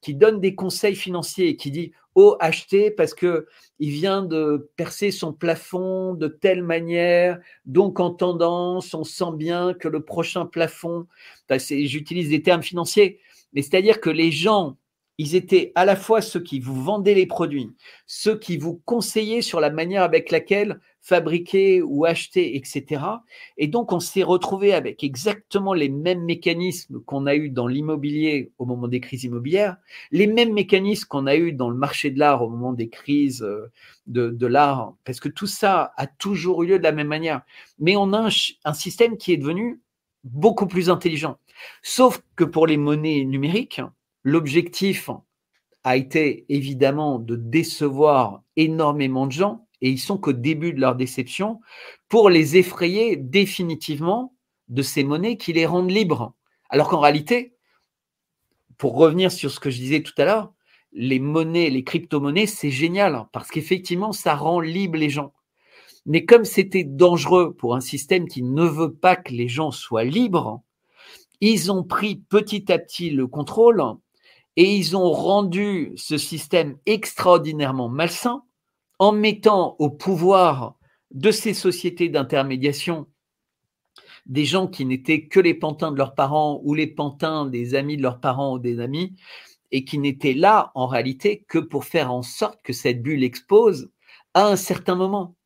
qui 0.00 0.14
donne 0.14 0.40
des 0.40 0.54
conseils 0.54 0.96
financiers 0.96 1.56
qui 1.56 1.70
dit 1.70 1.92
oh 2.14 2.36
achetez 2.40 2.90
parce 2.90 3.14
que 3.14 3.46
il 3.78 3.90
vient 3.90 4.22
de 4.22 4.70
percer 4.76 5.10
son 5.10 5.32
plafond 5.32 6.14
de 6.14 6.28
telle 6.28 6.62
manière, 6.62 7.38
donc 7.66 8.00
en 8.00 8.10
tendance, 8.10 8.94
on 8.94 9.04
sent 9.04 9.32
bien 9.34 9.74
que 9.74 9.88
le 9.88 10.02
prochain 10.02 10.46
plafond, 10.46 11.06
j'utilise 11.50 12.30
des 12.30 12.42
termes 12.42 12.62
financiers, 12.62 13.20
mais 13.52 13.62
c'est-à-dire 13.62 14.00
que 14.00 14.10
les 14.10 14.32
gens 14.32 14.76
ils 15.20 15.36
étaient 15.36 15.70
à 15.74 15.84
la 15.84 15.96
fois 15.96 16.22
ceux 16.22 16.40
qui 16.40 16.60
vous 16.60 16.82
vendaient 16.82 17.12
les 17.12 17.26
produits, 17.26 17.70
ceux 18.06 18.38
qui 18.38 18.56
vous 18.56 18.80
conseillaient 18.86 19.42
sur 19.42 19.60
la 19.60 19.68
manière 19.68 20.02
avec 20.02 20.30
laquelle 20.30 20.80
fabriquer 21.02 21.82
ou 21.82 22.06
acheter, 22.06 22.56
etc. 22.56 23.02
Et 23.58 23.66
donc, 23.66 23.92
on 23.92 24.00
s'est 24.00 24.22
retrouvé 24.22 24.72
avec 24.72 25.04
exactement 25.04 25.74
les 25.74 25.90
mêmes 25.90 26.24
mécanismes 26.24 27.02
qu'on 27.04 27.26
a 27.26 27.34
eu 27.34 27.50
dans 27.50 27.66
l'immobilier 27.66 28.50
au 28.56 28.64
moment 28.64 28.88
des 28.88 29.00
crises 29.00 29.24
immobilières, 29.24 29.76
les 30.10 30.26
mêmes 30.26 30.54
mécanismes 30.54 31.06
qu'on 31.06 31.26
a 31.26 31.36
eu 31.36 31.52
dans 31.52 31.68
le 31.68 31.76
marché 31.76 32.10
de 32.10 32.18
l'art 32.18 32.42
au 32.42 32.48
moment 32.48 32.72
des 32.72 32.88
crises 32.88 33.42
euh, 33.42 33.70
de, 34.06 34.46
l'art, 34.46 34.94
parce 35.04 35.20
que 35.20 35.28
tout 35.28 35.46
ça 35.46 35.92
a 35.98 36.06
toujours 36.06 36.62
eu 36.62 36.68
lieu 36.68 36.78
de 36.78 36.84
la 36.84 36.92
même 36.92 37.08
manière. 37.08 37.42
Mais 37.78 37.94
on 37.94 38.14
a 38.14 38.30
un 38.64 38.72
système 38.72 39.18
qui 39.18 39.34
est 39.34 39.36
devenu 39.36 39.82
beaucoup 40.24 40.66
plus 40.66 40.88
intelligent. 40.88 41.36
Sauf 41.82 42.22
que 42.36 42.44
pour 42.44 42.66
les 42.66 42.78
monnaies 42.78 43.26
numériques, 43.26 43.82
L'objectif 44.24 45.10
a 45.84 45.96
été 45.96 46.44
évidemment 46.48 47.18
de 47.18 47.36
décevoir 47.36 48.42
énormément 48.56 49.26
de 49.26 49.32
gens, 49.32 49.66
et 49.80 49.88
ils 49.90 49.98
sont 49.98 50.18
qu'au 50.18 50.32
début 50.32 50.72
de 50.74 50.80
leur 50.80 50.94
déception, 50.94 51.60
pour 52.08 52.28
les 52.28 52.56
effrayer 52.56 53.16
définitivement 53.16 54.34
de 54.68 54.82
ces 54.82 55.04
monnaies 55.04 55.36
qui 55.36 55.52
les 55.52 55.66
rendent 55.66 55.90
libres. 55.90 56.34
Alors 56.68 56.88
qu'en 56.88 57.00
réalité, 57.00 57.54
pour 58.76 58.94
revenir 58.96 59.32
sur 59.32 59.50
ce 59.50 59.60
que 59.60 59.70
je 59.70 59.78
disais 59.78 60.02
tout 60.02 60.12
à 60.18 60.24
l'heure, 60.24 60.52
les 60.92 61.18
monnaies, 61.18 61.70
les 61.70 61.84
crypto-monnaies, 61.84 62.46
c'est 62.46 62.70
génial 62.70 63.26
parce 63.32 63.50
qu'effectivement, 63.50 64.12
ça 64.12 64.34
rend 64.34 64.60
libre 64.60 64.98
les 64.98 65.10
gens. 65.10 65.32
Mais 66.06 66.24
comme 66.24 66.44
c'était 66.44 66.84
dangereux 66.84 67.54
pour 67.54 67.74
un 67.74 67.80
système 67.80 68.26
qui 68.26 68.42
ne 68.42 68.64
veut 68.64 68.92
pas 68.92 69.16
que 69.16 69.32
les 69.32 69.48
gens 69.48 69.70
soient 69.70 70.04
libres, 70.04 70.62
ils 71.40 71.70
ont 71.72 71.84
pris 71.84 72.16
petit 72.16 72.70
à 72.72 72.78
petit 72.78 73.10
le 73.10 73.26
contrôle 73.26 73.82
et 74.60 74.76
ils 74.76 74.94
ont 74.94 75.10
rendu 75.10 75.94
ce 75.96 76.18
système 76.18 76.76
extraordinairement 76.84 77.88
malsain 77.88 78.42
en 78.98 79.10
mettant 79.10 79.74
au 79.78 79.88
pouvoir 79.88 80.76
de 81.12 81.30
ces 81.30 81.54
sociétés 81.54 82.10
d'intermédiation 82.10 83.06
des 84.26 84.44
gens 84.44 84.68
qui 84.68 84.84
n'étaient 84.84 85.28
que 85.28 85.40
les 85.40 85.54
pantins 85.54 85.90
de 85.90 85.96
leurs 85.96 86.14
parents 86.14 86.60
ou 86.62 86.74
les 86.74 86.86
pantins 86.86 87.46
des 87.46 87.74
amis 87.74 87.96
de 87.96 88.02
leurs 88.02 88.20
parents 88.20 88.52
ou 88.52 88.58
des 88.58 88.80
amis, 88.80 89.14
et 89.70 89.86
qui 89.86 89.96
n'étaient 89.96 90.34
là 90.34 90.72
en 90.74 90.86
réalité 90.86 91.42
que 91.48 91.58
pour 91.58 91.86
faire 91.86 92.12
en 92.12 92.20
sorte 92.20 92.60
que 92.62 92.74
cette 92.74 93.02
bulle 93.02 93.24
explose 93.24 93.90
à 94.34 94.46
un 94.46 94.56
certain 94.56 94.94
moment. 94.94 95.36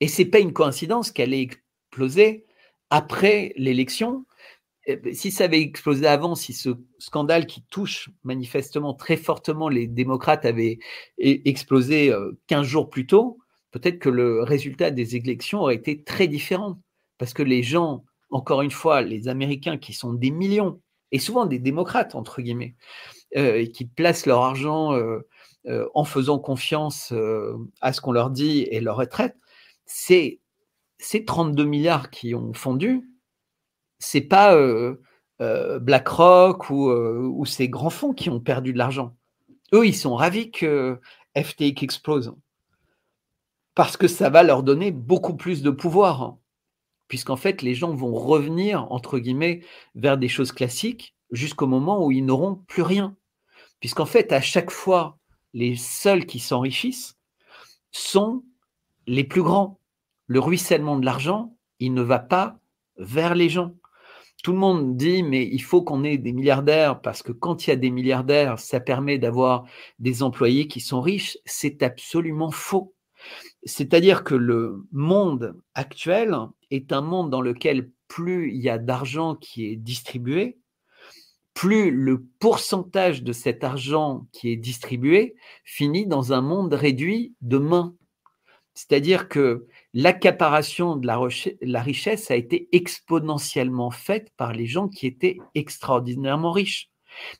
Et 0.00 0.08
c'est 0.08 0.24
pas 0.24 0.38
une 0.38 0.54
coïncidence 0.54 1.10
qu'elle 1.10 1.34
ait 1.34 1.42
explosé 1.42 2.46
après 2.88 3.52
l'élection, 3.58 4.24
si 5.12 5.30
ça 5.30 5.44
avait 5.44 5.60
explosé 5.60 6.06
avant, 6.06 6.34
si 6.34 6.52
ce 6.52 6.70
scandale 6.98 7.46
qui 7.46 7.62
touche 7.62 8.10
manifestement 8.24 8.94
très 8.94 9.16
fortement 9.16 9.68
les 9.68 9.86
démocrates 9.86 10.44
avait 10.44 10.78
e-, 11.18 11.40
explosé 11.44 12.14
15 12.46 12.60
euh, 12.60 12.68
jours 12.68 12.88
plus 12.90 13.06
tôt, 13.06 13.38
peut-être 13.72 13.98
que 13.98 14.08
le 14.08 14.42
résultat 14.42 14.90
des 14.90 15.16
élections 15.16 15.60
aurait 15.60 15.74
été 15.74 16.02
très 16.02 16.28
différent. 16.28 16.80
Parce 17.18 17.32
que 17.32 17.42
les 17.42 17.62
gens, 17.62 18.04
encore 18.30 18.62
une 18.62 18.70
fois, 18.70 19.02
les 19.02 19.28
Américains 19.28 19.78
qui 19.78 19.92
sont 19.92 20.12
des 20.12 20.30
millions, 20.30 20.80
et 21.12 21.18
souvent 21.18 21.46
des 21.46 21.58
démocrates, 21.58 22.14
entre 22.14 22.42
guillemets, 22.42 22.74
euh, 23.36 23.64
qui 23.66 23.86
placent 23.86 24.26
leur 24.26 24.42
argent 24.42 24.92
euh, 24.94 25.20
en 25.94 26.04
faisant 26.04 26.38
confiance 26.38 27.12
à 27.80 27.92
ce 27.92 28.00
qu'on 28.00 28.12
leur 28.12 28.30
dit 28.30 28.68
et 28.70 28.80
leur 28.80 28.96
retraite, 28.96 29.36
c'est 29.84 30.40
ces 30.98 31.24
32 31.24 31.64
milliards 31.64 32.10
qui 32.10 32.34
ont 32.34 32.52
fondu, 32.52 33.02
c'est 33.98 34.20
pas 34.20 34.56
BlackRock 35.38 36.70
euh, 36.70 37.18
ou, 37.22 37.44
ces 37.44 37.68
grands 37.68 37.90
fonds 37.90 38.12
qui 38.12 38.30
ont 38.30 38.40
perdu 38.40 38.72
de 38.72 38.78
l'argent. 38.78 39.14
Eux, 39.72 39.86
ils 39.86 39.96
sont 39.96 40.14
ravis 40.14 40.50
que 40.50 41.00
FTX 41.36 41.82
explose 41.82 42.34
parce 43.74 43.98
que 43.98 44.08
ça 44.08 44.30
va 44.30 44.42
leur 44.42 44.62
donner 44.62 44.90
beaucoup 44.90 45.36
plus 45.36 45.62
de 45.62 45.70
pouvoir, 45.70 46.38
puisqu'en 47.08 47.36
fait, 47.36 47.60
les 47.60 47.74
gens 47.74 47.94
vont 47.94 48.14
revenir, 48.14 48.90
entre 48.90 49.18
guillemets, 49.18 49.60
vers 49.94 50.16
des 50.16 50.28
choses 50.28 50.50
classiques 50.50 51.14
jusqu'au 51.30 51.66
moment 51.66 52.04
où 52.04 52.10
ils 52.10 52.24
n'auront 52.24 52.54
plus 52.54 52.82
rien. 52.82 53.14
Puisqu'en 53.80 54.06
fait, 54.06 54.32
à 54.32 54.40
chaque 54.40 54.70
fois, 54.70 55.18
les 55.52 55.76
seuls 55.76 56.24
qui 56.24 56.38
s'enrichissent 56.38 57.18
sont 57.92 58.42
les 59.06 59.24
plus 59.24 59.42
grands. 59.42 59.78
Le 60.26 60.40
ruissellement 60.40 60.98
de 60.98 61.04
l'argent, 61.04 61.54
il 61.78 61.92
ne 61.92 62.02
va 62.02 62.18
pas 62.18 62.58
vers 62.96 63.34
les 63.34 63.50
gens. 63.50 63.74
Tout 64.46 64.52
le 64.52 64.58
monde 64.58 64.96
dit, 64.96 65.24
mais 65.24 65.44
il 65.44 65.60
faut 65.60 65.82
qu'on 65.82 66.04
ait 66.04 66.18
des 66.18 66.32
milliardaires 66.32 67.00
parce 67.00 67.20
que 67.20 67.32
quand 67.32 67.66
il 67.66 67.70
y 67.70 67.72
a 67.72 67.76
des 67.76 67.90
milliardaires, 67.90 68.60
ça 68.60 68.78
permet 68.78 69.18
d'avoir 69.18 69.64
des 69.98 70.22
employés 70.22 70.68
qui 70.68 70.78
sont 70.78 71.00
riches. 71.00 71.36
C'est 71.44 71.82
absolument 71.82 72.52
faux. 72.52 72.94
C'est-à-dire 73.64 74.22
que 74.22 74.36
le 74.36 74.86
monde 74.92 75.60
actuel 75.74 76.36
est 76.70 76.92
un 76.92 77.00
monde 77.00 77.28
dans 77.28 77.40
lequel 77.40 77.90
plus 78.06 78.52
il 78.52 78.62
y 78.62 78.68
a 78.68 78.78
d'argent 78.78 79.34
qui 79.34 79.66
est 79.66 79.74
distribué, 79.74 80.58
plus 81.52 81.90
le 81.90 82.22
pourcentage 82.38 83.24
de 83.24 83.32
cet 83.32 83.64
argent 83.64 84.28
qui 84.30 84.52
est 84.52 84.56
distribué 84.56 85.34
finit 85.64 86.06
dans 86.06 86.32
un 86.32 86.40
monde 86.40 86.72
réduit 86.72 87.34
de 87.40 87.58
mains. 87.58 87.96
C'est-à-dire 88.74 89.28
que 89.28 89.66
l'accaparation 89.96 90.96
de 90.96 91.06
la, 91.06 91.80
richesse 91.80 92.30
a 92.30 92.36
été 92.36 92.68
exponentiellement 92.72 93.90
faite 93.90 94.30
par 94.36 94.52
les 94.52 94.66
gens 94.66 94.88
qui 94.88 95.06
étaient 95.06 95.38
extraordinairement 95.54 96.52
riches. 96.52 96.90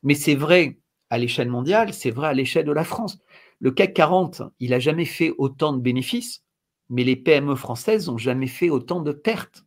Mais 0.03 0.15
c'est 0.15 0.35
vrai 0.35 0.79
à 1.11 1.19
l'échelle 1.19 1.51
mondiale, 1.51 1.93
c'est 1.93 2.11
vrai 2.11 2.29
à 2.29 2.33
l'échelle 2.33 2.65
de 2.65 2.73
la 2.73 2.85
France. 2.85 3.19
Le 3.61 3.73
CAC 3.73 3.93
40, 3.93 4.43
il 4.59 4.71
n'a 4.71 4.79
jamais 4.79 5.05
fait 5.05 5.35
autant 5.37 5.75
de 5.75 5.83
bénéfices, 5.83 6.45
mais 6.89 7.05
les 7.05 7.15
PME 7.15 7.57
françaises 7.57 8.09
n'ont 8.09 8.17
jamais 8.17 8.47
fait 8.47 8.71
autant 8.71 9.01
de 9.01 9.13
pertes. 9.13 9.67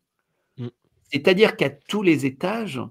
Mm. 0.58 0.70
C'est-à-dire 1.12 1.58
qu'à 1.58 1.70
tous 1.70 2.02
les 2.02 2.26
étages, 2.26 2.82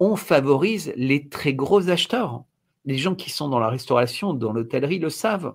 on 0.00 0.16
favorise 0.16 0.94
les 0.96 1.28
très 1.28 1.52
gros 1.52 1.90
acheteurs. 1.90 2.42
Les 2.86 2.96
gens 2.96 3.14
qui 3.14 3.28
sont 3.28 3.50
dans 3.50 3.58
la 3.58 3.68
restauration, 3.68 4.32
dans 4.32 4.54
l'hôtellerie 4.54 4.98
le 4.98 5.10
savent. 5.10 5.54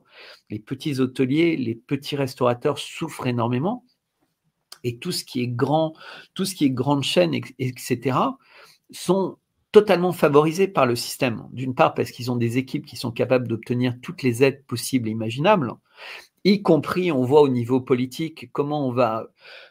Les 0.52 0.60
petits 0.60 1.00
hôteliers, 1.00 1.58
les 1.58 1.74
petits 1.74 2.16
restaurateurs 2.16 2.78
souffrent 2.78 3.26
énormément. 3.26 3.84
Et 4.84 4.98
tout 4.98 5.12
ce 5.12 5.24
qui 5.24 5.42
est 5.42 5.48
grand, 5.48 5.94
tout 6.34 6.46
ce 6.46 6.56
qui 6.56 6.66
est 6.66 6.70
grande 6.70 7.04
chaîne, 7.04 7.34
etc., 7.34 8.18
sont 8.92 9.38
totalement 9.72 10.14
favorisés 10.14 10.68
par 10.68 10.86
le 10.86 10.96
système. 10.96 11.48
D'une 11.52 11.76
part 11.76 11.94
parce 11.94 12.12
qu'ils 12.12 12.32
ont 12.32 12.36
des 12.36 12.58
équipes 12.58 12.86
qui 12.86 12.96
sont 12.96 13.12
capables 13.12 13.48
d'obtenir 13.48 13.96
toutes 14.02 14.24
les 14.24 14.44
aides 14.44 14.64
possibles 14.66 15.08
et 15.08 15.12
imaginables, 15.12 15.74
y 16.44 16.62
compris, 16.62 17.12
on 17.12 17.24
voit 17.24 17.42
au 17.42 17.50
niveau 17.50 17.82
politique, 17.82 18.52
comment 18.54 18.88
on 18.88 18.92
va 18.92 19.28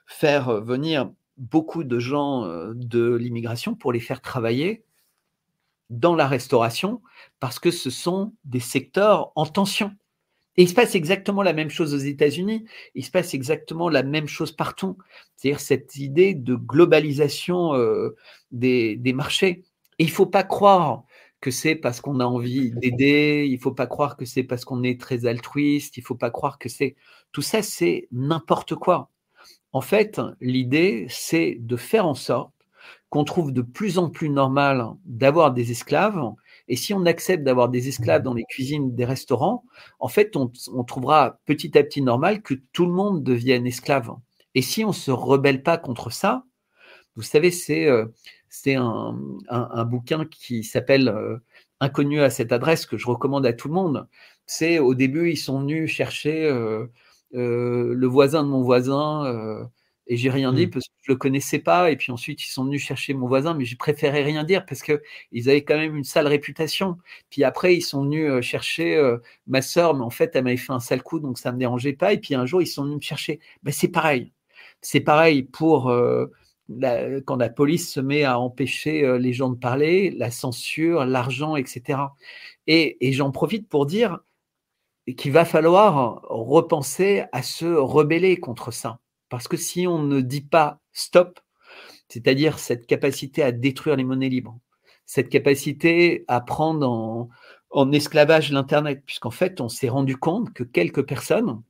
faire 0.07 0.61
venir 0.61 1.11
beaucoup 1.37 1.85
de 1.85 1.99
gens 1.99 2.45
euh, 2.45 2.73
de 2.75 3.15
l'immigration 3.15 3.75
pour 3.75 3.93
les 3.93 4.01
faire 4.01 4.21
travailler 4.21 4.85
dans 5.91 6.15
la 6.15 6.27
restauration 6.27 7.03
parce 7.41 7.59
que 7.59 7.71
ce 7.71 7.91
sont 7.91 8.33
des 8.45 8.61
secteurs 8.61 9.33
en 9.37 9.47
tension. 9.47 9.93
Et 10.57 10.63
il 10.63 10.69
se 10.69 10.75
passe 10.75 10.95
exactement 10.95 11.43
la 11.43 11.53
même 11.53 11.69
chose 11.71 11.95
aux 11.95 11.99
États-Unis, 11.99 12.65
il 12.95 13.05
se 13.05 13.11
passe 13.11 13.35
exactement 13.35 13.89
la 13.89 14.03
même 14.03 14.27
chose 14.27 14.53
partout. 14.53 14.97
C'est-à-dire 15.37 15.61
cette 15.61 15.97
idée 15.97 16.35
de 16.35 16.55
globalisation 16.55 17.75
euh, 17.75 18.17
des, 18.53 18.97
des, 18.97 19.13
marchés. 19.13 19.65
Et 19.99 20.05
il 20.05 20.07
ne 20.07 20.13
faut 20.13 20.27
pas 20.27 20.45
croire 20.45 21.05
que 21.41 21.51
c'est 21.51 21.75
parce 21.77 22.01
qu'on 22.01 22.21
a 22.21 22.25
envie 22.25 22.71
d'aider, 22.73 23.45
il 23.47 23.55
ne 23.55 23.61
faut 23.61 23.73
pas 23.73 23.87
croire 23.87 24.17
que 24.17 24.25
c'est 24.25 24.43
parce 24.43 24.65
qu'on 24.65 24.83
est 24.83 25.01
très 25.01 25.27
altruiste, 25.27 25.97
il 25.97 26.01
ne 26.01 26.07
faut 26.07 26.15
pas 26.15 26.31
croire 26.31 26.59
que 26.59 26.69
c'est... 26.69 26.97
Tout 27.33 27.43
ça, 27.43 27.63
c'est 27.63 28.09
n'importe 28.11 28.75
quoi. 28.75 29.11
En 29.73 29.83
fait, 29.83 30.21
l'idée, 30.41 31.07
c'est 31.11 31.59
de 31.61 31.77
faire 31.77 32.07
en 32.07 32.15
sorte 32.15 32.53
qu'on 33.11 33.25
trouve 33.25 33.53
de 33.53 33.63
plus 33.63 33.99
en 33.99 34.09
plus 34.09 34.31
normal 34.31 34.87
d'avoir 35.05 35.53
des 35.53 35.71
esclaves. 35.71 36.19
Et 36.69 36.77
si 36.77 36.95
on 36.95 37.07
accepte 37.07 37.45
d'avoir 37.45 37.69
des 37.69 37.89
esclaves 37.89 38.23
dans 38.23 38.35
les 38.35 38.45
cuisines 38.45 38.95
des 38.95 39.05
restaurants, 39.05 39.65
en 39.99 40.09
fait, 40.09 40.37
on, 40.37 40.51
trouvera 40.85 41.39
petit 41.47 41.77
à 41.79 41.83
petit 41.83 42.03
normal 42.03 42.43
que 42.43 42.55
tout 42.73 42.87
le 42.87 42.93
monde 42.93 43.23
devienne 43.23 43.67
esclave. 43.67 44.11
Et 44.55 44.63
si 44.63 44.85
on 44.85 44.89
ne 44.89 44.93
se 44.93 45.11
rebelle 45.11 45.63
pas 45.63 45.79
contre 45.79 46.11
ça, 46.11 46.45
vous 47.15 47.23
savez, 47.23 47.51
c'est 47.51 47.87
euh, 47.87 48.07
un, 49.49 49.85
bouquin 49.85 50.27
qui 50.27 50.65
s'appelle 50.65 51.09
euh, 51.09 51.39
Inconnu 51.81 52.21
à 52.23 52.31
cette 52.31 52.53
adresse 52.53 52.87
que 52.87 52.97
je 52.97 53.07
recommande 53.07 53.45
à 53.45 53.53
tout 53.53 53.69
le 53.69 53.75
monde. 53.75 54.09
C'est 54.47 54.79
au 54.79 54.95
début, 54.95 55.31
ils 55.31 55.37
sont 55.37 55.61
venus 55.61 55.91
chercher 55.91 56.47
euh, 56.47 56.87
le 57.33 58.07
voisin 58.07 58.43
de 58.43 58.49
mon 58.49 58.63
voisin, 58.63 59.69
et 60.07 60.17
j'ai 60.17 60.31
rien 60.31 60.53
dit 60.53 60.67
mmh. 60.67 60.71
parce 60.71 60.87
que 60.87 60.95
je 61.03 61.13
le 61.13 61.17
connaissais 61.17 61.59
pas. 61.59 61.91
Et 61.91 61.97
puis 61.97 62.13
ensuite, 62.13 62.43
ils 62.45 62.51
sont 62.51 62.65
venus 62.65 62.83
chercher 62.83 63.15
mon 63.15 63.27
voisin, 63.29 63.55
mais 63.55 63.65
j'ai 63.65 63.77
préféré 63.77 64.23
rien 64.23 64.45
dire 64.45 64.65
parce 64.67 64.83
que 64.83 65.03
ils 65.33 65.49
avaient 65.49 65.65
quand 65.65 65.77
même 65.77 65.97
une 65.97 66.05
sale 66.05 66.27
réputation. 66.27 66.99
Puis 67.31 67.45
après, 67.45 67.75
ils 67.77 67.83
sont 67.83 68.05
venus 68.05 68.31
euh, 68.31 68.41
chercher 68.43 69.01
ma 69.47 69.63
sœur, 69.63 69.95
mais 69.95 70.05
en 70.05 70.11
fait, 70.11 70.35
elle 70.35 70.45
m'avait 70.45 70.57
fait 70.57 70.73
un 70.73 70.81
sale 70.81 71.03
coup, 71.03 71.21
donc 71.21 71.39
ça 71.39 71.53
me 71.53 71.59
dérangeait 71.59 71.93
pas. 71.95 72.13
Et 72.13 72.19
puis 72.19 72.35
un 72.35 72.47
jour, 72.47 72.63
ils 72.63 72.67
sont 72.67 72.85
venus 72.85 72.97
me 72.97 73.03
chercher. 73.03 73.41
Ben, 73.63 73.73
c'est 73.73 73.89
pareil. 73.89 74.33
C'est 74.83 75.01
pareil 75.01 75.43
pour 75.43 75.93
quand 77.27 77.37
la 77.37 77.49
police 77.49 77.93
se 77.93 78.01
met 78.01 78.25
à 78.25 78.39
empêcher 78.39 79.19
les 79.19 79.33
gens 79.33 79.51
de 79.51 79.57
parler, 79.57 80.11
la 80.11 80.31
censure, 80.31 81.05
l'argent, 81.05 81.57
etc. 81.57 82.01
Et, 82.67 82.97
et 83.07 83.13
j'en 83.13 83.31
profite 83.31 83.69
pour 83.69 83.87
dire, 83.87 84.21
qu'il 85.15 85.33
va 85.33 85.45
falloir 85.45 86.23
repenser 86.29 87.25
à 87.33 87.43
se 87.43 87.67
rebeller 87.67 88.39
contre 88.39 88.73
ça. 88.73 88.99
Parce 89.29 89.49
que 89.49 89.57
si 89.57 89.87
on 89.87 90.03
ne 90.03 90.21
dit 90.21 90.43
pas 90.43 90.81
stop, 90.93 91.41
c'est-à-dire 92.09 92.59
cette 92.59 92.87
capacité 92.87 93.43
à 93.43 93.53
détruire 93.53 93.97
les 93.97 94.05
monnaies 94.05 94.29
libres, 94.29 94.59
cette 95.05 95.29
capacité 95.29 96.25
à 96.29 96.41
prendre 96.41 97.29
en, 97.71 97.93
esclavage 97.93 98.53
l'Internet, 98.53 99.03
puisqu'en 99.07 99.31
fait, 99.31 99.61
on 99.61 99.69
s'est 99.69 99.89
rendu 99.89 100.17
compte 100.17 100.53
que 100.53 100.65
quelques 100.65 101.07
personnes, 101.07 101.63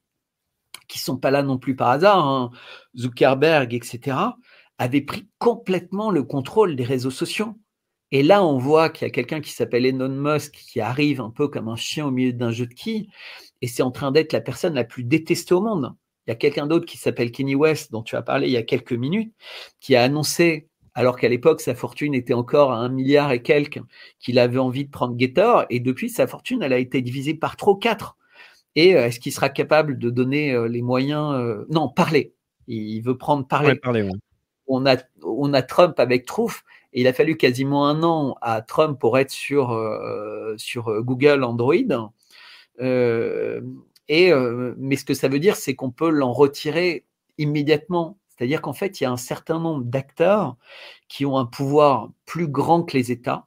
qui 0.88 0.98
sont 0.98 1.16
pas 1.16 1.30
là 1.30 1.42
non 1.42 1.58
plus 1.58 1.74
par 1.74 1.88
hasard, 1.88 2.26
hein, 2.26 2.50
Zuckerberg, 2.96 3.74
etc., 3.74 4.16
avaient 4.78 5.00
pris 5.00 5.26
complètement 5.38 6.10
le 6.10 6.22
contrôle 6.22 6.76
des 6.76 6.84
réseaux 6.84 7.10
sociaux. 7.10 7.56
Et 8.12 8.22
là, 8.22 8.44
on 8.44 8.58
voit 8.58 8.88
qu'il 8.88 9.06
y 9.06 9.10
a 9.10 9.12
quelqu'un 9.12 9.40
qui 9.40 9.50
s'appelle 9.50 9.84
Elon 9.84 10.08
Musk 10.08 10.52
qui 10.52 10.80
arrive 10.80 11.20
un 11.20 11.30
peu 11.30 11.48
comme 11.48 11.68
un 11.68 11.76
chien 11.76 12.06
au 12.06 12.10
milieu 12.10 12.32
d'un 12.32 12.52
jeu 12.52 12.66
de 12.66 12.74
quilles, 12.74 13.10
et 13.62 13.66
c'est 13.66 13.82
en 13.82 13.90
train 13.90 14.12
d'être 14.12 14.32
la 14.32 14.40
personne 14.40 14.74
la 14.74 14.84
plus 14.84 15.02
détestée 15.02 15.54
au 15.54 15.60
monde. 15.60 15.94
Il 16.26 16.30
y 16.30 16.32
a 16.32 16.36
quelqu'un 16.36 16.66
d'autre 16.66 16.86
qui 16.86 16.98
s'appelle 16.98 17.30
Kenny 17.30 17.54
West, 17.54 17.92
dont 17.92 18.02
tu 18.02 18.16
as 18.16 18.22
parlé 18.22 18.48
il 18.48 18.52
y 18.52 18.56
a 18.56 18.62
quelques 18.62 18.92
minutes, 18.92 19.32
qui 19.80 19.94
a 19.96 20.02
annoncé, 20.02 20.68
alors 20.94 21.16
qu'à 21.16 21.28
l'époque 21.28 21.60
sa 21.60 21.74
fortune 21.74 22.14
était 22.14 22.34
encore 22.34 22.72
à 22.72 22.78
un 22.78 22.88
milliard 22.88 23.32
et 23.32 23.42
quelques, 23.42 23.80
qu'il 24.18 24.38
avait 24.38 24.58
envie 24.58 24.84
de 24.84 24.90
prendre 24.90 25.18
Getter, 25.18 25.52
et 25.70 25.80
depuis 25.80 26.10
sa 26.10 26.26
fortune, 26.26 26.62
elle 26.62 26.72
a 26.72 26.78
été 26.78 27.02
divisée 27.02 27.34
par 27.34 27.56
trop 27.56 27.76
quatre. 27.76 28.16
Et 28.74 28.94
euh, 28.96 29.06
est-ce 29.06 29.20
qu'il 29.20 29.32
sera 29.32 29.48
capable 29.48 29.98
de 29.98 30.10
donner 30.10 30.52
euh, 30.52 30.68
les 30.68 30.82
moyens 30.82 31.34
euh, 31.34 31.64
Non, 31.70 31.88
parler. 31.88 32.34
Il 32.66 33.00
veut 33.00 33.16
prendre 33.16 33.46
parler. 33.46 33.76
parler 33.76 34.08
on, 34.66 34.84
a, 34.86 34.96
on 35.22 35.54
a 35.54 35.62
Trump 35.62 35.98
avec 36.00 36.26
Trouf 36.26 36.64
il 36.96 37.06
a 37.06 37.12
fallu 37.12 37.36
quasiment 37.36 37.86
un 37.86 38.02
an 38.02 38.36
à 38.40 38.62
Trump 38.62 38.98
pour 38.98 39.18
être 39.18 39.30
sur, 39.30 39.72
euh, 39.72 40.54
sur 40.56 41.02
Google 41.02 41.44
Android. 41.44 41.74
Euh, 42.80 43.60
et, 44.08 44.32
mais 44.78 44.96
ce 44.96 45.04
que 45.04 45.14
ça 45.14 45.28
veut 45.28 45.38
dire, 45.38 45.56
c'est 45.56 45.74
qu'on 45.74 45.90
peut 45.90 46.10
l'en 46.10 46.32
retirer 46.32 47.04
immédiatement. 47.38 48.18
C'est-à-dire 48.28 48.60
qu'en 48.60 48.72
fait, 48.72 49.00
il 49.00 49.04
y 49.04 49.06
a 49.06 49.10
un 49.10 49.16
certain 49.16 49.58
nombre 49.58 49.84
d'acteurs 49.84 50.56
qui 51.08 51.24
ont 51.26 51.38
un 51.38 51.46
pouvoir 51.46 52.10
plus 52.26 52.48
grand 52.48 52.82
que 52.82 52.96
les 52.96 53.10
États 53.10 53.46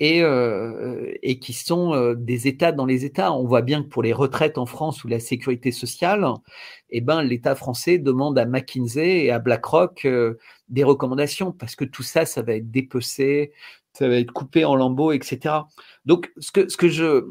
et, 0.00 0.22
euh, 0.22 1.12
et 1.22 1.38
qui 1.38 1.52
sont 1.52 1.94
euh, 1.94 2.14
des 2.14 2.46
États 2.46 2.72
dans 2.72 2.86
les 2.86 3.04
États. 3.04 3.32
On 3.32 3.44
voit 3.46 3.62
bien 3.62 3.82
que 3.82 3.88
pour 3.88 4.02
les 4.02 4.12
retraites 4.12 4.58
en 4.58 4.66
France 4.66 5.04
ou 5.04 5.08
la 5.08 5.20
sécurité 5.20 5.72
sociale, 5.72 6.26
eh 6.90 7.00
ben, 7.00 7.22
l'État 7.22 7.54
français 7.54 7.98
demande 7.98 8.38
à 8.38 8.44
McKinsey 8.44 9.24
et 9.24 9.30
à 9.30 9.38
BlackRock 9.38 10.04
euh, 10.04 10.38
des 10.68 10.84
recommandations 10.84 11.52
parce 11.52 11.76
que 11.76 11.84
tout 11.84 12.02
ça, 12.02 12.24
ça 12.24 12.42
va 12.42 12.54
être 12.54 12.70
dépecé, 12.70 13.52
ça 13.92 14.08
va 14.08 14.16
être 14.16 14.32
coupé 14.32 14.64
en 14.64 14.74
lambeaux, 14.76 15.12
etc. 15.12 15.54
Donc, 16.04 16.32
ce 16.38 16.52
que, 16.52 16.68
ce 16.68 16.76
que 16.76 16.88
je... 16.88 17.24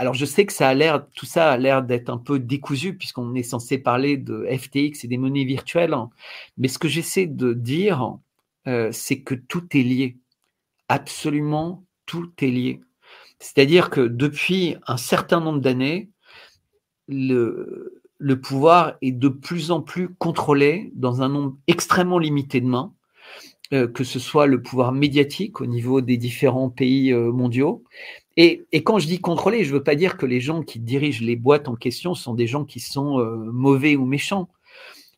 Alors, 0.00 0.14
je 0.14 0.24
sais 0.24 0.46
que 0.46 0.52
ça 0.52 0.68
a 0.68 0.74
l'air, 0.74 1.06
tout 1.14 1.26
ça 1.26 1.50
a 1.50 1.56
l'air 1.58 1.82
d'être 1.82 2.08
un 2.08 2.18
peu 2.18 2.38
décousu 2.38 2.96
puisqu'on 2.96 3.34
est 3.34 3.42
censé 3.42 3.76
parler 3.78 4.16
de 4.16 4.46
FTX 4.50 5.04
et 5.04 5.08
des 5.08 5.18
monnaies 5.18 5.44
virtuelles. 5.44 5.94
Mais 6.56 6.68
ce 6.68 6.78
que 6.78 6.88
j'essaie 6.88 7.26
de 7.26 7.52
dire, 7.52 8.16
c'est 8.64 9.20
que 9.20 9.34
tout 9.34 9.64
est 9.76 9.82
lié 9.82 10.16
absolument 10.88 11.84
tout 12.08 12.32
est 12.40 12.50
lié. 12.50 12.80
C'est-à-dire 13.38 13.90
que 13.90 14.00
depuis 14.00 14.76
un 14.88 14.96
certain 14.96 15.40
nombre 15.40 15.60
d'années, 15.60 16.08
le, 17.06 18.02
le, 18.18 18.40
pouvoir 18.40 18.96
est 19.00 19.12
de 19.12 19.28
plus 19.28 19.70
en 19.70 19.80
plus 19.80 20.12
contrôlé 20.14 20.90
dans 20.96 21.22
un 21.22 21.28
nombre 21.28 21.56
extrêmement 21.68 22.18
limité 22.18 22.60
de 22.60 22.66
mains, 22.66 22.92
euh, 23.72 23.86
que 23.86 24.02
ce 24.02 24.18
soit 24.18 24.46
le 24.46 24.60
pouvoir 24.60 24.92
médiatique 24.92 25.60
au 25.60 25.66
niveau 25.66 26.00
des 26.00 26.16
différents 26.16 26.70
pays 26.70 27.12
euh, 27.12 27.30
mondiaux. 27.30 27.84
Et, 28.40 28.68
quand 28.84 29.00
je 29.00 29.08
dis 29.08 29.20
contrôlé, 29.20 29.64
je 29.64 29.70
ne 29.70 29.78
veux 29.78 29.82
pas 29.82 29.96
dire 29.96 30.16
que 30.16 30.24
les 30.24 30.40
gens 30.40 30.62
qui 30.62 30.78
dirigent 30.78 31.24
les 31.24 31.34
boîtes 31.34 31.66
en 31.66 31.74
question 31.74 32.14
sont 32.14 32.34
des 32.34 32.46
gens 32.46 32.64
qui 32.64 32.78
sont 32.78 33.18
euh, 33.18 33.34
mauvais 33.36 33.96
ou 33.96 34.06
méchants. 34.06 34.48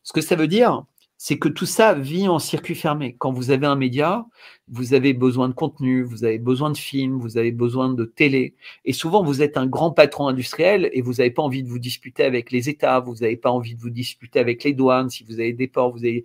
Ce 0.01 0.11
que 0.11 0.21
ça 0.21 0.35
veut 0.35 0.47
dire, 0.47 0.85
c'est 1.19 1.37
que 1.37 1.47
tout 1.47 1.67
ça 1.67 1.93
vit 1.93 2.27
en 2.27 2.39
circuit 2.39 2.73
fermé. 2.73 3.15
Quand 3.19 3.31
vous 3.31 3.51
avez 3.51 3.67
un 3.67 3.75
média, 3.75 4.25
vous 4.69 4.95
avez 4.95 5.13
besoin 5.13 5.49
de 5.49 5.53
contenu, 5.53 6.01
vous 6.01 6.23
avez 6.23 6.39
besoin 6.39 6.71
de 6.71 6.77
films, 6.77 7.19
vous 7.19 7.37
avez 7.37 7.51
besoin 7.51 7.93
de 7.93 8.05
télé. 8.05 8.55
Et 8.85 8.93
souvent, 8.93 9.23
vous 9.23 9.43
êtes 9.43 9.55
un 9.55 9.67
grand 9.67 9.91
patron 9.91 10.27
industriel 10.27 10.89
et 10.91 11.03
vous 11.03 11.13
n'avez 11.13 11.29
pas 11.29 11.43
envie 11.43 11.61
de 11.61 11.69
vous 11.69 11.77
disputer 11.77 12.23
avec 12.23 12.51
les 12.51 12.69
États, 12.69 13.01
vous 13.01 13.17
n'avez 13.17 13.37
pas 13.37 13.51
envie 13.51 13.75
de 13.75 13.81
vous 13.81 13.91
disputer 13.91 14.39
avec 14.39 14.63
les 14.63 14.73
douanes, 14.73 15.11
si 15.11 15.23
vous 15.25 15.33
avez 15.33 15.53
des 15.53 15.67
ports, 15.67 15.91
vous 15.91 16.05
avez... 16.05 16.23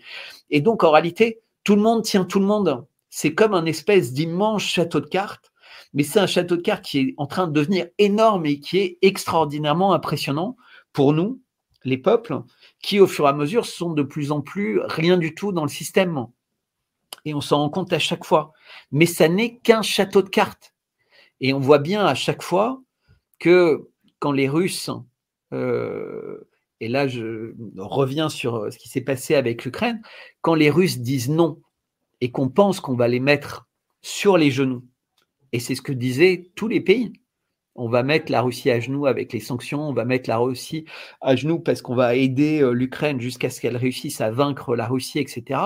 Et 0.49 0.63
donc, 0.63 0.83
en 0.83 0.93
réalité, 0.93 1.41
tout 1.63 1.77
le 1.77 1.83
monde 1.83 2.05
tient 2.05 2.25
tout 2.25 2.41
le 2.41 2.47
monde. 2.47 2.87
c'est 3.11 3.35
comme 3.35 3.53
un 3.53 3.67
espèce 3.67 4.15
d'immense 4.15 4.63
château 4.63 5.01
de 5.01 5.09
cartes, 5.09 5.53
mais 5.93 6.03
c'est 6.03 6.21
un 6.21 6.27
château 6.27 6.57
de 6.57 6.63
cartes 6.63 6.85
qui 6.85 6.99
est 6.99 7.15
en 7.17 7.27
train 7.27 7.47
de 7.47 7.53
devenir 7.53 7.87
énorme 7.99 8.47
et 8.47 8.61
qui 8.61 8.79
est 8.79 8.99
extraordinairement 9.03 9.93
impressionnant 9.93 10.57
pour 10.93 11.13
nous, 11.13 11.41
les 11.85 11.99
peuples, 11.99 12.43
qui 12.83 13.01
au 13.01 13.07
fur 13.07 13.27
et 13.27 13.29
à 13.29 13.33
mesure 13.33 13.67
sont 13.67 13.93
de 13.93 14.03
plus 14.03 14.33
en 14.33 14.41
plus 14.41 14.81
rien 14.85 15.17
du 15.17 15.35
tout 15.35 15.53
dans 15.53 15.63
le 15.63 15.69
système. 15.69 16.27
Et 17.25 17.35
on 17.35 17.41
s'en 17.41 17.59
rend 17.59 17.71
compte 17.71 17.93
à 17.93 17.99
chaque 17.99 18.25
fois. 18.25 18.53
Mais 18.91 19.07
ça 19.07 19.29
n'est 19.29 19.59
qu'un 19.59 19.83
château 19.83 20.23
de 20.23 20.29
cartes. 20.29 20.75
Et 21.41 21.53
on 21.53 21.61
voit 21.61 21.79
bien 21.79 22.05
à 22.05 22.15
chaque 22.15 22.43
fois 22.43 22.83
que 23.39 23.89
quand 24.19 24.33
les 24.33 24.49
Russes, 24.49 24.91
euh, 25.53 26.49
et 26.81 26.89
là 26.89 27.07
je 27.09 27.53
reviens 27.77 28.29
sur 28.29 28.73
ce 28.73 28.79
qui 28.79 28.89
s'est 28.89 29.01
passé 29.01 29.35
avec 29.35 29.65
l'Ukraine, 29.65 30.01
quand 30.41 30.55
les 30.55 30.71
Russes 30.71 30.99
disent 30.99 31.29
non 31.29 31.61
et 32.21 32.31
qu'on 32.31 32.49
pense 32.49 32.81
qu'on 32.81 32.97
va 32.97 33.09
les 33.09 33.21
mettre 33.21 33.69
sur 34.03 34.37
les 34.37 34.51
genoux, 34.51 34.85
et 35.53 35.61
c'est 35.61 35.75
ce 35.75 35.83
que 35.83 35.93
disaient 35.93 36.51
tous 36.55 36.69
les 36.69 36.81
pays, 36.81 37.13
on 37.77 37.89
va 37.89 38.03
mettre 38.03 38.33
la 38.33 38.41
Russie 38.41 38.71
à 38.71 38.81
genoux 38.81 39.07
avec 39.07 39.33
les 39.33 39.41
sanctions, 39.41 39.89
on 39.89 39.93
va 39.93 40.05
mettre 40.05 40.29
la 40.29 40.39
Russie 40.39 40.85
à 41.21 41.37
genoux 41.37 41.61
parce 41.61 41.83
qu'on 41.83 41.95
va 41.95 42.17
aider 42.17 42.63
euh, 42.63 42.71
l'Ukraine 42.71 43.21
jusqu'à 43.21 43.51
ce 43.51 43.61
qu'elle 43.61 43.77
réussisse 43.77 44.21
à 44.21 44.31
vaincre 44.31 44.75
la 44.75 44.87
Russie, 44.87 45.19
etc. 45.19 45.61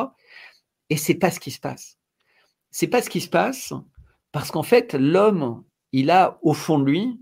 Et 0.91 0.97
c'est 0.97 1.14
pas 1.14 1.31
ce 1.31 1.41
qui 1.41 1.51
se 1.51 1.61
passe. 1.61 1.99
C'est 2.70 2.89
pas 2.89 3.03
ce 3.03 3.11
qui 3.11 3.20
se 3.20 3.28
passe 3.28 3.72
parce 4.33 4.51
qu'en 4.51 4.62
fait, 4.62 4.95
l'homme, 4.95 5.64
il 5.93 6.11
a 6.11 6.39
au 6.43 6.53
fond 6.53 6.78
de 6.78 6.85
lui 6.85 7.20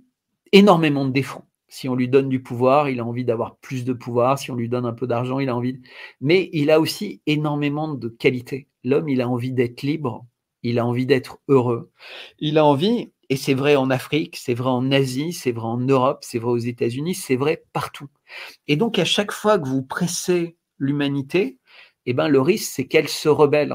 énormément 0.52 1.04
de 1.04 1.12
défauts. 1.12 1.44
Si 1.68 1.86
on 1.88 1.94
lui 1.94 2.08
donne 2.08 2.30
du 2.30 2.42
pouvoir, 2.42 2.88
il 2.88 3.00
a 3.00 3.04
envie 3.04 3.26
d'avoir 3.26 3.56
plus 3.56 3.84
de 3.84 3.92
pouvoir. 3.92 4.38
Si 4.38 4.50
on 4.50 4.54
lui 4.54 4.70
donne 4.70 4.86
un 4.86 4.94
peu 4.94 5.06
d'argent, 5.06 5.38
il 5.38 5.50
a 5.50 5.56
envie. 5.56 5.80
Mais 6.22 6.48
il 6.54 6.70
a 6.70 6.80
aussi 6.80 7.20
énormément 7.26 7.92
de 7.92 8.08
qualités. 8.08 8.68
L'homme, 8.84 9.10
il 9.10 9.20
a 9.20 9.28
envie 9.28 9.52
d'être 9.52 9.82
libre. 9.82 10.26
Il 10.62 10.78
a 10.78 10.86
envie 10.86 11.06
d'être 11.06 11.38
heureux. 11.48 11.90
Il 12.38 12.58
a 12.58 12.64
envie, 12.64 13.12
et 13.28 13.36
c'est 13.36 13.54
vrai 13.54 13.76
en 13.76 13.90
Afrique, 13.90 14.36
c'est 14.36 14.54
vrai 14.54 14.70
en 14.70 14.90
Asie, 14.90 15.32
c'est 15.32 15.52
vrai 15.52 15.66
en 15.66 15.78
Europe, 15.78 16.18
c'est 16.22 16.38
vrai 16.38 16.50
aux 16.50 16.58
États-Unis, 16.58 17.14
c'est 17.14 17.36
vrai 17.36 17.64
partout. 17.72 18.08
Et 18.66 18.76
donc, 18.76 18.98
à 18.98 19.04
chaque 19.04 19.32
fois 19.32 19.58
que 19.58 19.68
vous 19.68 19.82
pressez 19.82 20.56
l'humanité, 20.78 21.58
eh 22.06 22.14
ben, 22.14 22.28
le 22.28 22.40
risque, 22.40 22.70
c'est 22.72 22.86
qu'elle 22.86 23.08
se 23.08 23.28
rebelle. 23.28 23.74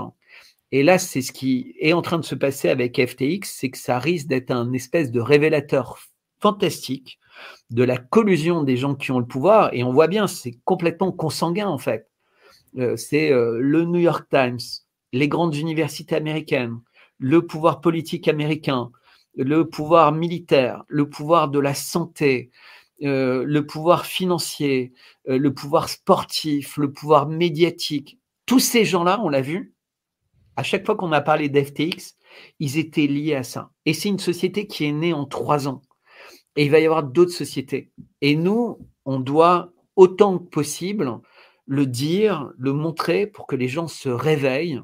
Et 0.72 0.82
là, 0.82 0.98
c'est 0.98 1.22
ce 1.22 1.32
qui 1.32 1.76
est 1.80 1.94
en 1.94 2.02
train 2.02 2.18
de 2.18 2.26
se 2.26 2.36
passer 2.36 2.70
avec 2.70 3.00
FTX, 3.00 3.42
c'est 3.44 3.70
que 3.70 3.78
ça 3.78 4.00
risque 4.00 4.28
d'être 4.28 4.52
un 4.52 4.74
espèce 4.74 5.12
de 5.12 5.22
révélateur 5.22 6.00
fantastique 6.40 7.20
de 7.70 7.84
la 7.84 7.98
collusion 7.98 8.64
des 8.64 8.76
gens 8.76 8.96
qui 8.96 9.12
ont 9.12 9.20
le 9.20 9.26
pouvoir. 9.26 9.74
Et 9.74 9.84
on 9.84 9.94
voit 9.94 10.08
bien, 10.08 10.28
c'est 10.28 10.60
complètement 10.66 11.12
consanguin 11.12 11.68
en 11.68 11.78
fait. 11.78 12.10
Euh, 12.78 12.96
c'est 12.98 13.32
euh, 13.32 13.60
le 13.60 13.86
New 13.86 14.00
York 14.00 14.28
Times, 14.30 14.60
les 15.14 15.30
grandes 15.30 15.56
universités 15.56 16.16
américaines, 16.16 16.82
le 17.18 17.46
pouvoir 17.46 17.80
politique 17.80 18.28
américain, 18.28 18.92
le 19.36 19.70
pouvoir 19.70 20.12
militaire, 20.12 20.84
le 20.90 21.10
pouvoir 21.10 21.48
de 21.48 21.60
la 21.60 21.74
santé, 21.74 22.52
euh, 23.04 23.46
le 23.46 23.66
pouvoir 23.66 24.06
financier, 24.06 24.92
le 25.26 25.54
pouvoir 25.54 25.88
sportif, 25.88 26.76
le 26.76 26.92
pouvoir 26.92 27.30
médiatique. 27.30 28.20
Tous 28.46 28.60
ces 28.60 28.84
gens-là, 28.84 29.22
on 29.24 29.30
l'a 29.30 29.42
vu, 29.42 29.74
à 30.56 30.64
chaque 30.64 30.86
fois 30.86 30.96
qu'on 30.96 31.12
a 31.12 31.22
parlé 31.22 31.50
d'FTX, 31.50 32.16
ils 32.60 32.78
étaient 32.78 33.08
liés 33.08 33.36
à 33.36 33.44
ça. 33.44 33.72
Et 33.86 33.94
c'est 33.94 34.10
une 34.10 34.20
société 34.20 34.68
qui 34.68 34.86
est 34.86 34.92
née 34.92 35.14
en 35.14 35.26
trois 35.26 35.68
ans. 35.68 35.82
Et 36.56 36.66
il 36.66 36.72
va 36.72 36.80
y 36.80 36.86
avoir 36.86 37.04
d'autres 37.04 37.32
sociétés. 37.32 37.92
Et 38.22 38.36
nous, 38.36 38.78
on 39.06 39.20
doit 39.20 39.72
autant 39.96 40.38
que 40.38 40.50
possible 40.50 41.20
le 41.66 41.86
dire, 41.86 42.52
le 42.58 42.74
montrer 42.74 43.28
pour 43.28 43.48
que 43.48 43.56
les 43.56 43.68
gens 43.68 43.88
se 43.88 44.10
réveillent 44.10 44.82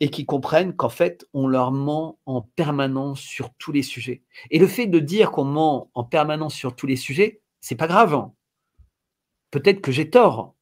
et 0.00 0.10
qu'ils 0.10 0.26
comprennent 0.26 0.74
qu'en 0.74 0.88
fait, 0.88 1.26
on 1.32 1.46
leur 1.46 1.72
ment 1.72 2.18
en 2.26 2.42
permanence 2.42 3.20
sur 3.20 3.50
tous 3.54 3.72
les 3.72 3.82
sujets. 3.82 4.22
Et 4.50 4.58
le 4.58 4.66
fait 4.66 4.86
de 4.86 4.98
dire 4.98 5.30
qu'on 5.30 5.44
ment 5.44 5.90
en 5.94 6.04
permanence 6.04 6.54
sur 6.54 6.74
tous 6.74 6.86
les 6.86 6.96
sujets, 6.96 7.40
c'est 7.60 7.76
pas 7.76 7.86
grave. 7.86 8.28
Peut-être 9.50 9.80
que 9.80 9.92
j'ai 9.92 10.10
tort. 10.10 10.54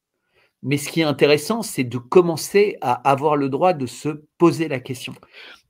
Mais 0.62 0.76
ce 0.76 0.90
qui 0.90 1.00
est 1.00 1.04
intéressant, 1.04 1.62
c'est 1.62 1.84
de 1.84 1.96
commencer 1.96 2.76
à 2.82 2.92
avoir 3.10 3.36
le 3.36 3.48
droit 3.48 3.72
de 3.72 3.86
se 3.86 4.22
poser 4.36 4.68
la 4.68 4.78
question. 4.78 5.14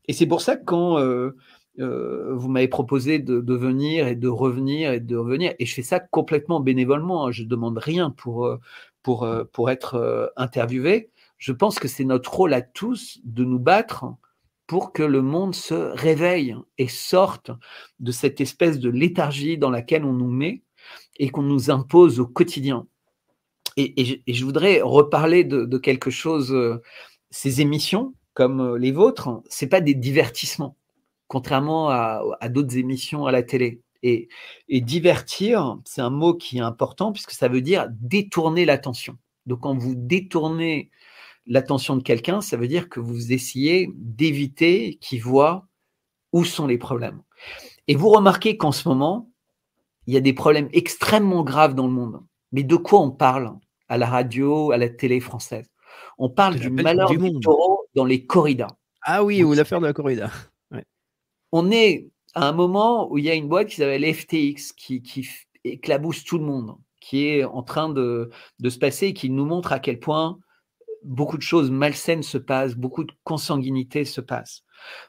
Et 0.09 0.13
c'est 0.13 0.27
pour 0.27 0.41
ça 0.41 0.57
que 0.57 0.65
quand 0.65 0.99
euh, 0.99 1.37
euh, 1.79 2.35
vous 2.35 2.49
m'avez 2.49 2.67
proposé 2.67 3.21
de, 3.21 3.55
venir 3.55 4.09
et 4.09 4.17
de 4.17 4.29
revenir 4.29 4.93
et 4.93 5.01
de 5.01 5.17
revenir, 5.17 5.55
et 5.61 5.67
je 5.67 5.75
fais 5.75 5.83
ça 5.83 6.01
complètement 6.01 6.59
bénévolement, 6.59 7.27
hein, 7.27 7.31
je 7.31 7.45
ne 7.45 7.49
demande 7.49 7.79
rien 7.79 8.11
pour, 8.11 8.47
euh, 8.47 8.59
pour, 9.03 9.29
pour 9.53 9.71
être 9.71 10.33
interviewé, 10.37 11.11
je 11.39 11.53
pense 11.53 11.79
que 11.79 11.89
c'est 11.89 12.05
notre 12.05 12.35
rôle 12.35 12.53
à 12.53 12.63
tous 12.63 13.19
de 13.25 13.45
nous 13.45 13.59
battre 13.59 14.07
pour 14.67 14.93
que 14.93 15.03
le 15.03 15.23
monde 15.23 15.55
se 15.55 15.75
réveille 15.75 16.55
et 16.79 16.89
sorte 16.89 17.51
de 17.99 18.13
cette 18.13 18.41
espèce 18.41 18.79
de 18.79 18.91
léthargie 18.91 19.59
dans 19.59 19.71
laquelle 19.71 20.05
on 20.05 20.13
nous 20.13 20.31
met 20.31 20.63
et 21.19 21.31
qu'on 21.31 21.43
nous 21.43 21.71
impose 21.71 22.21
au 22.21 22.27
quotidien 22.27 22.87
et, 23.77 24.23
je 24.27 24.45
voudrais 24.45 24.81
reparler 24.81 25.45
de, 25.45 25.79
quelque 25.79 26.11
chose. 26.11 26.53
Euh, 26.53 26.81
ces 27.31 27.61
émissions, 27.61 28.15
comme 28.35 28.61
euh, 28.61 28.79
les 28.79 28.93
vôtres, 28.93 29.43
c'est 29.49 29.69
pas 29.69 29.81
des 29.81 29.95
divertissements, 29.95 30.77
contrairement 31.29 31.91
à, 31.91 32.49
d'autres 32.49 32.77
émissions 32.77 33.27
à 33.27 33.33
la 33.33 33.43
télé. 33.43 33.83
Et, 34.03 34.29
divertir, 34.69 35.79
c'est 35.85 36.01
un 36.01 36.11
mot 36.11 36.35
qui 36.35 36.59
est 36.59 36.63
important 36.63 37.13
puisque 37.13 37.33
ça 37.33 37.49
veut 37.49 37.61
dire 37.61 37.87
détourner 37.91 38.65
l'attention. 38.65 39.19
Donc, 39.47 39.61
quand 39.61 39.77
vous 39.77 39.95
détournez 39.95 40.91
l'attention 41.47 41.97
de 41.97 42.03
quelqu'un, 42.03 42.41
ça 42.41 42.57
veut 42.57 42.69
dire 42.69 42.89
que 42.89 43.01
vous 43.01 43.33
essayez 43.33 43.91
d'éviter 43.95 44.99
qu'il 45.01 45.23
voit 45.23 45.67
où 46.33 46.45
sont 46.45 46.67
les 46.67 46.79
problèmes. 46.79 47.23
Et 47.89 47.95
vous 47.95 48.09
remarquez 48.09 48.57
qu'en 48.57 48.73
ce 48.73 48.89
moment, 48.89 49.31
il 50.07 50.15
y 50.15 50.17
a 50.17 50.21
des 50.21 50.33
problèmes 50.33 50.69
extrêmement 50.73 51.43
graves 51.43 51.75
dans 51.75 51.87
le 51.87 51.93
monde. 51.93 52.23
Mais 52.53 52.63
de 52.63 52.77
quoi 52.77 53.01
on 53.01 53.11
parle 53.11 53.53
à 53.89 53.99
la 53.99 54.07
radio, 54.07 54.71
à 54.71 54.77
la 54.77 54.89
télé 54.89 55.21
française? 55.21 55.67
On 56.19 56.31
parle 56.31 56.57
du 56.57 56.71
malheur 56.71 57.11
du, 57.11 57.19
taureau 57.41 57.87
dans 57.95 58.05
les 58.05 58.25
corridas. 58.27 58.77
Ah 59.03 59.25
oui, 59.25 59.43
ou 59.43 59.55
l'affaire 59.55 59.81
de 59.81 59.87
la 59.87 59.93
corrida. 59.93 60.31
On 61.53 61.71
est 61.71 62.09
à 62.35 62.49
un 62.49 62.53
moment 62.53 63.11
où 63.11 63.19
il 63.19 63.25
y 63.25 63.31
a 63.31 63.35
une 63.35 63.49
boîte 63.49 63.69
qui 63.69 63.77
s'appelle 63.77 64.15
FTX 64.15 64.73
qui, 64.77 65.29
éclabousse 65.65 66.25
tout 66.25 66.39
le 66.39 66.45
monde, 66.45 66.77
qui 67.01 67.27
est 67.27 67.45
en 67.45 67.63
train 67.63 67.89
de, 67.89 68.31
se 68.63 68.79
passer 68.79 69.09
et 69.09 69.15
qui 69.15 69.31
nous 69.31 69.45
montre 69.45 69.73
à 69.73 69.79
quel 69.79 69.99
point 69.99 70.39
beaucoup 71.03 71.37
de 71.37 71.43
choses 71.43 71.71
malsaines 71.71 72.23
se 72.23 72.39
passent, 72.39 72.75
beaucoup 72.75 73.05
de 73.05 73.13
consanguinité 73.25 74.05
se 74.05 74.21
passe. 74.21 74.63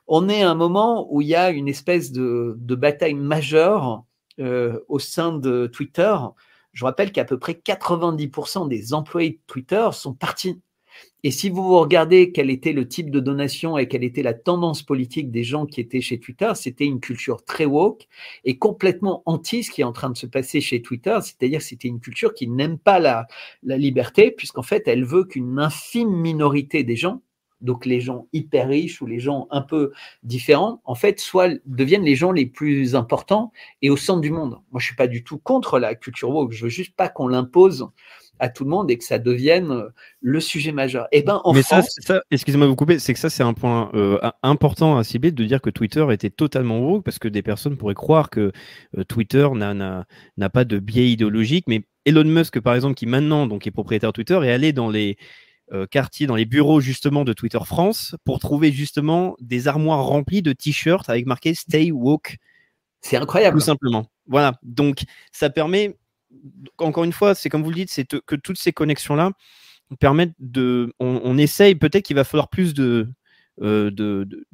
On 0.07 0.29
est 0.29 0.43
à 0.43 0.49
un 0.49 0.55
moment 0.55 1.07
où 1.13 1.21
il 1.21 1.27
y 1.27 1.35
a 1.35 1.51
une 1.51 1.67
espèce 1.67 2.11
de, 2.11 2.55
bataille 2.57 3.13
majeure 3.13 4.03
euh, 4.39 4.79
au 4.87 4.99
sein 4.99 5.33
de 5.33 5.67
Twitter 5.67 6.15
je 6.73 6.85
rappelle 6.85 7.11
qu'à 7.11 7.25
peu 7.25 7.37
près 7.37 7.53
90% 7.53 8.67
des 8.67 8.93
employés 8.93 9.31
de 9.31 9.39
Twitter 9.47 9.89
sont 9.91 10.13
partis. 10.13 10.61
Et 11.23 11.31
si 11.31 11.49
vous 11.49 11.77
regardez 11.77 12.31
quel 12.31 12.49
était 12.49 12.73
le 12.73 12.87
type 12.87 13.11
de 13.11 13.19
donation 13.19 13.77
et 13.77 13.87
quelle 13.87 14.03
était 14.03 14.23
la 14.23 14.33
tendance 14.33 14.81
politique 14.81 15.29
des 15.29 15.43
gens 15.43 15.65
qui 15.67 15.79
étaient 15.79 16.01
chez 16.01 16.19
Twitter, 16.19 16.51
c'était 16.55 16.85
une 16.85 16.99
culture 16.99 17.45
très 17.45 17.65
woke 17.65 18.07
et 18.43 18.57
complètement 18.57 19.21
anti 19.25 19.63
ce 19.63 19.71
qui 19.71 19.81
est 19.81 19.85
en 19.85 19.91
train 19.91 20.09
de 20.09 20.17
se 20.17 20.25
passer 20.25 20.61
chez 20.61 20.81
Twitter, 20.81 21.17
c'est-à-dire 21.21 21.61
c'était 21.61 21.87
une 21.87 21.99
culture 21.99 22.33
qui 22.33 22.47
n'aime 22.47 22.79
pas 22.79 22.99
la, 22.99 23.27
liberté, 23.63 24.31
puisqu'en 24.31 24.63
fait 24.63 24.87
elle 24.87 25.05
veut 25.05 25.25
qu'une 25.25 25.59
infime 25.59 26.09
minorité 26.09 26.83
des 26.83 26.95
gens 26.95 27.21
donc 27.61 27.85
les 27.85 28.01
gens 28.01 28.27
hyper 28.33 28.69
riches 28.69 29.01
ou 29.01 29.05
les 29.05 29.19
gens 29.19 29.47
un 29.51 29.61
peu 29.61 29.91
différents, 30.23 30.81
en 30.83 30.95
fait, 30.95 31.23
deviennent 31.65 32.03
les 32.03 32.15
gens 32.15 32.31
les 32.31 32.47
plus 32.47 32.95
importants 32.95 33.51
et 33.83 33.91
au 33.91 33.97
centre 33.97 34.21
du 34.21 34.31
monde. 34.31 34.59
Moi, 34.71 34.79
je 34.79 34.85
suis 34.85 34.95
pas 34.95 35.07
du 35.07 35.23
tout 35.23 35.37
contre 35.37 35.77
la 35.77 35.93
culture 35.93 36.31
woke. 36.31 36.53
Je 36.53 36.63
veux 36.63 36.69
juste 36.69 36.95
pas 36.95 37.07
qu'on 37.07 37.27
l'impose 37.27 37.87
à 38.41 38.49
tout 38.49 38.63
le 38.63 38.71
monde 38.71 38.89
et 38.89 38.97
que 38.97 39.03
ça 39.03 39.19
devienne 39.19 39.83
le 40.19 40.39
sujet 40.39 40.71
majeur. 40.71 41.05
Et 41.11 41.19
eh 41.19 41.21
ben, 41.21 41.39
en 41.43 41.53
Mais 41.53 41.61
ça, 41.61 41.83
excusez-moi 42.31 42.65
de 42.65 42.71
vous 42.71 42.75
couper, 42.75 42.97
c'est 42.99 43.13
que 43.13 43.19
ça, 43.19 43.29
c'est 43.29 43.43
un 43.43 43.53
point 43.53 43.91
euh, 43.93 44.19
important 44.41 44.97
à 44.97 45.03
cibler 45.03 45.31
de 45.31 45.45
dire 45.45 45.61
que 45.61 45.69
Twitter 45.69 46.05
était 46.11 46.31
totalement 46.31 46.79
woke 46.79 47.05
parce 47.05 47.19
que 47.19 47.27
des 47.27 47.43
personnes 47.43 47.77
pourraient 47.77 47.93
croire 47.93 48.31
que 48.31 48.51
euh, 48.97 49.03
Twitter 49.03 49.47
n'a 49.55 50.49
pas 50.49 50.65
de 50.65 50.79
biais 50.79 51.11
idéologique. 51.11 51.65
Mais 51.67 51.83
Elon 52.05 52.23
Musk, 52.23 52.59
par 52.59 52.73
exemple, 52.73 52.95
qui 52.95 53.05
maintenant 53.05 53.45
donc 53.45 53.67
est 53.67 53.71
propriétaire 53.71 54.09
de 54.09 54.15
Twitter, 54.15 54.39
est 54.43 54.51
allé 54.51 54.73
dans 54.73 54.89
les 54.89 55.17
euh, 55.71 55.85
quartier, 55.85 56.25
dans 56.25 56.35
les 56.35 56.45
bureaux 56.45 56.81
justement 56.81 57.23
de 57.23 57.33
Twitter 57.33 57.59
France, 57.63 58.15
pour 58.25 58.39
trouver 58.39 58.71
justement 58.71 59.35
des 59.39 59.67
armoires 59.67 60.03
remplies 60.03 60.41
de 60.41 60.51
t-shirts 60.51 61.09
avec 61.09 61.27
marqué 61.27 61.53
Stay 61.53 61.91
Woke. 61.91 62.37
C'est 63.01 63.17
incroyable. 63.17 63.57
Tout 63.57 63.65
simplement. 63.65 64.07
Voilà. 64.25 64.59
Donc, 64.63 65.03
ça 65.31 65.49
permet, 65.49 65.95
encore 66.77 67.03
une 67.03 67.13
fois, 67.13 67.35
c'est 67.35 67.49
comme 67.49 67.63
vous 67.63 67.69
le 67.69 67.75
dites, 67.75 67.91
c'est 67.91 68.05
que 68.05 68.35
toutes 68.35 68.57
ces 68.57 68.71
connexions-là 68.71 69.31
permettent 69.99 70.35
de. 70.39 70.93
On, 70.99 71.37
essaye, 71.37 71.75
peut-être 71.75 72.05
qu'il 72.05 72.15
va 72.15 72.23
falloir 72.23 72.49
plus 72.49 72.73
de, 72.73 73.09
euh, 73.61 73.91
de, 73.91 74.45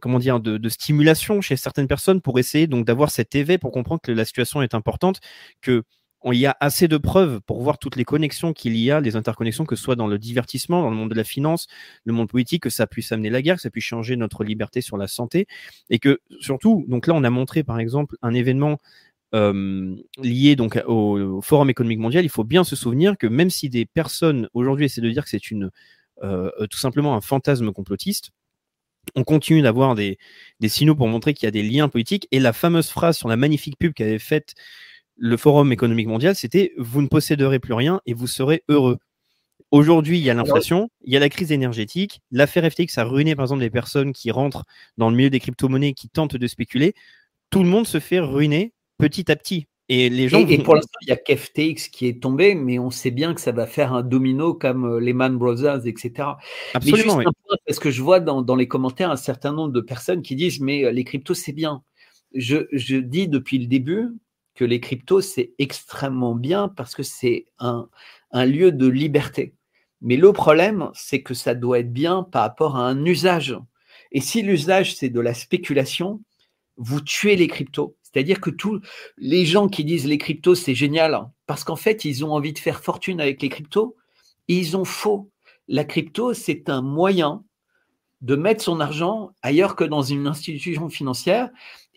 comment 0.00 0.18
dire 0.18 0.40
de, 0.40 0.68
stimulation 0.68 1.40
chez 1.40 1.56
certaines 1.56 1.88
personnes 1.88 2.20
pour 2.20 2.38
essayer 2.38 2.66
donc 2.66 2.86
d'avoir 2.86 3.10
cet 3.10 3.34
éveil 3.34 3.58
pour 3.58 3.72
comprendre 3.72 4.00
que 4.02 4.12
la 4.12 4.24
situation 4.24 4.62
est 4.62 4.74
importante 4.74 5.20
que 5.60 5.84
il 6.32 6.38
y 6.38 6.46
a 6.46 6.56
assez 6.58 6.88
de 6.88 6.96
preuves 6.96 7.40
pour 7.42 7.62
voir 7.62 7.78
toutes 7.78 7.94
les 7.94 8.04
connexions 8.04 8.52
qu'il 8.52 8.76
y 8.76 8.90
a, 8.90 9.00
les 9.00 9.14
interconnexions, 9.14 9.64
que 9.64 9.76
ce 9.76 9.82
soit 9.82 9.94
dans 9.94 10.08
le 10.08 10.18
divertissement, 10.18 10.82
dans 10.82 10.90
le 10.90 10.96
monde 10.96 11.10
de 11.10 11.14
la 11.14 11.24
finance, 11.24 11.68
le 12.04 12.12
monde 12.12 12.28
politique, 12.28 12.64
que 12.64 12.70
ça 12.70 12.88
puisse 12.88 13.12
amener 13.12 13.30
la 13.30 13.40
guerre, 13.40 13.56
que 13.56 13.62
ça 13.62 13.70
puisse 13.70 13.84
changer 13.84 14.16
notre 14.16 14.42
liberté 14.42 14.80
sur 14.80 14.96
la 14.96 15.06
santé, 15.06 15.46
et 15.90 16.00
que 16.00 16.18
surtout, 16.40 16.84
donc 16.88 17.06
là, 17.06 17.14
on 17.14 17.22
a 17.22 17.30
montré 17.30 17.62
par 17.62 17.78
exemple 17.78 18.16
un 18.22 18.34
événement 18.34 18.78
euh, 19.34 19.94
lié 20.18 20.56
donc 20.56 20.82
au, 20.86 21.40
Forum 21.42 21.70
économique 21.70 21.98
mondial. 21.98 22.24
Il 22.24 22.30
faut 22.30 22.44
bien 22.44 22.64
se 22.64 22.76
souvenir 22.76 23.16
que 23.18 23.26
même 23.26 23.50
si 23.50 23.68
des 23.68 23.86
personnes 23.86 24.48
aujourd'hui 24.54 24.86
essaient 24.86 25.00
de 25.00 25.10
dire 25.10 25.24
que 25.24 25.30
c'est 25.30 25.50
une 25.50 25.70
euh, 26.22 26.50
tout 26.68 26.78
simplement 26.78 27.14
un 27.14 27.20
fantasme 27.20 27.72
complotiste, 27.72 28.30
on 29.14 29.24
continue 29.24 29.62
d'avoir 29.62 29.94
des, 29.94 30.18
des 30.60 30.68
signaux 30.68 30.94
pour 30.94 31.08
montrer 31.08 31.34
qu'il 31.34 31.46
y 31.46 31.48
a 31.48 31.52
des 31.52 31.62
liens 31.62 31.88
politiques. 31.88 32.28
Et 32.30 32.40
la 32.40 32.52
fameuse 32.52 32.88
phrase 32.88 33.16
sur 33.16 33.28
la 33.28 33.36
magnifique 33.36 33.78
pub 33.78 33.92
qu'avait 33.92 34.18
faite 34.18 34.54
le 35.16 35.36
Forum 35.36 35.72
économique 35.72 36.06
mondial, 36.06 36.34
c'était 36.34 36.72
vous 36.76 37.02
ne 37.02 37.08
posséderez 37.08 37.58
plus 37.58 37.74
rien 37.74 38.00
et 38.06 38.14
vous 38.14 38.26
serez 38.26 38.62
heureux. 38.68 38.98
Aujourd'hui, 39.70 40.18
il 40.18 40.24
y 40.24 40.30
a 40.30 40.34
l'inflation, 40.34 40.88
il 41.04 41.12
y 41.12 41.16
a 41.16 41.20
la 41.20 41.28
crise 41.28 41.52
énergétique. 41.52 42.22
L'affaire 42.30 42.70
FTX 42.70 42.96
a 42.96 43.04
ruiné, 43.04 43.36
par 43.36 43.44
exemple, 43.44 43.60
les 43.60 43.70
personnes 43.70 44.14
qui 44.14 44.30
rentrent 44.30 44.64
dans 44.96 45.10
le 45.10 45.16
milieu 45.16 45.28
des 45.28 45.40
crypto-monnaies, 45.40 45.92
qui 45.92 46.08
tentent 46.08 46.36
de 46.36 46.46
spéculer. 46.46 46.94
Tout 47.50 47.62
le 47.62 47.68
monde 47.68 47.86
se 47.86 48.00
fait 48.00 48.20
ruiner 48.20 48.72
petit 48.98 49.30
à 49.30 49.36
petit. 49.36 49.66
Et 49.88 50.10
les 50.10 50.28
gens. 50.28 50.46
Et, 50.46 50.58
pour 50.58 50.74
l'instant, 50.74 50.98
il 51.02 51.08
y 51.08 51.12
a 51.12 51.16
qu'FTX 51.16 51.88
qui 51.90 52.06
est 52.06 52.22
tombé, 52.22 52.54
mais 52.54 52.78
on 52.78 52.90
sait 52.90 53.10
bien 53.10 53.32
que 53.32 53.40
ça 53.40 53.52
va 53.52 53.66
faire 53.66 53.94
un 53.94 54.02
domino 54.02 54.52
comme 54.52 54.84
euh, 54.84 55.00
Lehman 55.00 55.38
Brothers, 55.38 55.86
etc. 55.86 56.28
Absolument. 56.74 57.16
Mais 57.16 57.24
parce 57.66 57.78
que 57.78 57.90
je 57.90 58.02
vois 58.02 58.20
dans, 58.20 58.42
dans, 58.42 58.56
les 58.56 58.68
commentaires 58.68 59.10
un 59.10 59.16
certain 59.16 59.52
nombre 59.52 59.72
de 59.72 59.80
personnes 59.80 60.20
qui 60.20 60.36
disent 60.36 60.60
Mais 60.60 60.84
euh, 60.84 60.92
les 60.92 61.04
cryptos, 61.04 61.34
c'est 61.34 61.52
bien. 61.52 61.82
Je, 62.34 62.66
je, 62.72 62.96
dis 62.96 63.28
depuis 63.28 63.58
le 63.58 63.66
début 63.66 64.10
que 64.54 64.66
les 64.66 64.80
cryptos, 64.80 65.22
c'est 65.22 65.54
extrêmement 65.58 66.34
bien 66.34 66.68
parce 66.68 66.94
que 66.94 67.02
c'est 67.02 67.46
un, 67.58 67.88
un 68.32 68.44
lieu 68.44 68.72
de 68.72 68.86
liberté. 68.86 69.54
Mais 70.02 70.16
le 70.16 70.32
problème, 70.32 70.90
c'est 70.92 71.22
que 71.22 71.32
ça 71.32 71.54
doit 71.54 71.78
être 71.78 71.92
bien 71.92 72.24
par 72.24 72.42
rapport 72.42 72.76
à 72.76 72.86
un 72.86 73.04
usage. 73.06 73.56
Et 74.12 74.20
si 74.20 74.42
l'usage, 74.42 74.94
c'est 74.94 75.08
de 75.08 75.20
la 75.20 75.32
spéculation, 75.32 76.20
vous 76.76 77.00
tuez 77.00 77.36
les 77.36 77.48
cryptos. 77.48 77.96
C'est-à-dire 78.12 78.40
que 78.40 78.50
tous 78.50 78.80
les 79.18 79.44
gens 79.44 79.68
qui 79.68 79.84
disent 79.84 80.06
les 80.06 80.18
cryptos, 80.18 80.54
c'est 80.54 80.74
génial, 80.74 81.28
parce 81.46 81.64
qu'en 81.64 81.76
fait, 81.76 82.04
ils 82.04 82.24
ont 82.24 82.32
envie 82.32 82.52
de 82.52 82.58
faire 82.58 82.82
fortune 82.82 83.20
avec 83.20 83.42
les 83.42 83.48
cryptos, 83.48 83.96
ils 84.48 84.76
ont 84.76 84.84
faux. 84.84 85.30
La 85.68 85.84
crypto, 85.84 86.32
c'est 86.32 86.70
un 86.70 86.80
moyen 86.80 87.44
de 88.22 88.34
mettre 88.34 88.64
son 88.64 88.80
argent 88.80 89.30
ailleurs 89.42 89.76
que 89.76 89.84
dans 89.84 90.02
une 90.02 90.26
institution 90.26 90.88
financière 90.88 91.50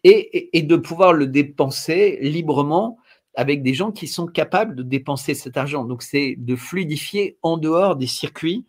et, 0.03 0.61
de 0.61 0.75
pouvoir 0.75 1.13
le 1.13 1.27
dépenser 1.27 2.19
librement 2.21 2.97
avec 3.35 3.63
des 3.63 3.73
gens 3.73 3.91
qui 3.91 4.07
sont 4.07 4.27
capables 4.27 4.75
de 4.75 4.83
dépenser 4.83 5.33
cet 5.33 5.55
argent. 5.55 5.85
Donc, 5.85 6.03
c'est 6.03 6.35
de 6.37 6.55
fluidifier 6.55 7.37
en 7.41 7.57
dehors 7.57 7.95
des 7.95 8.07
circuits 8.07 8.65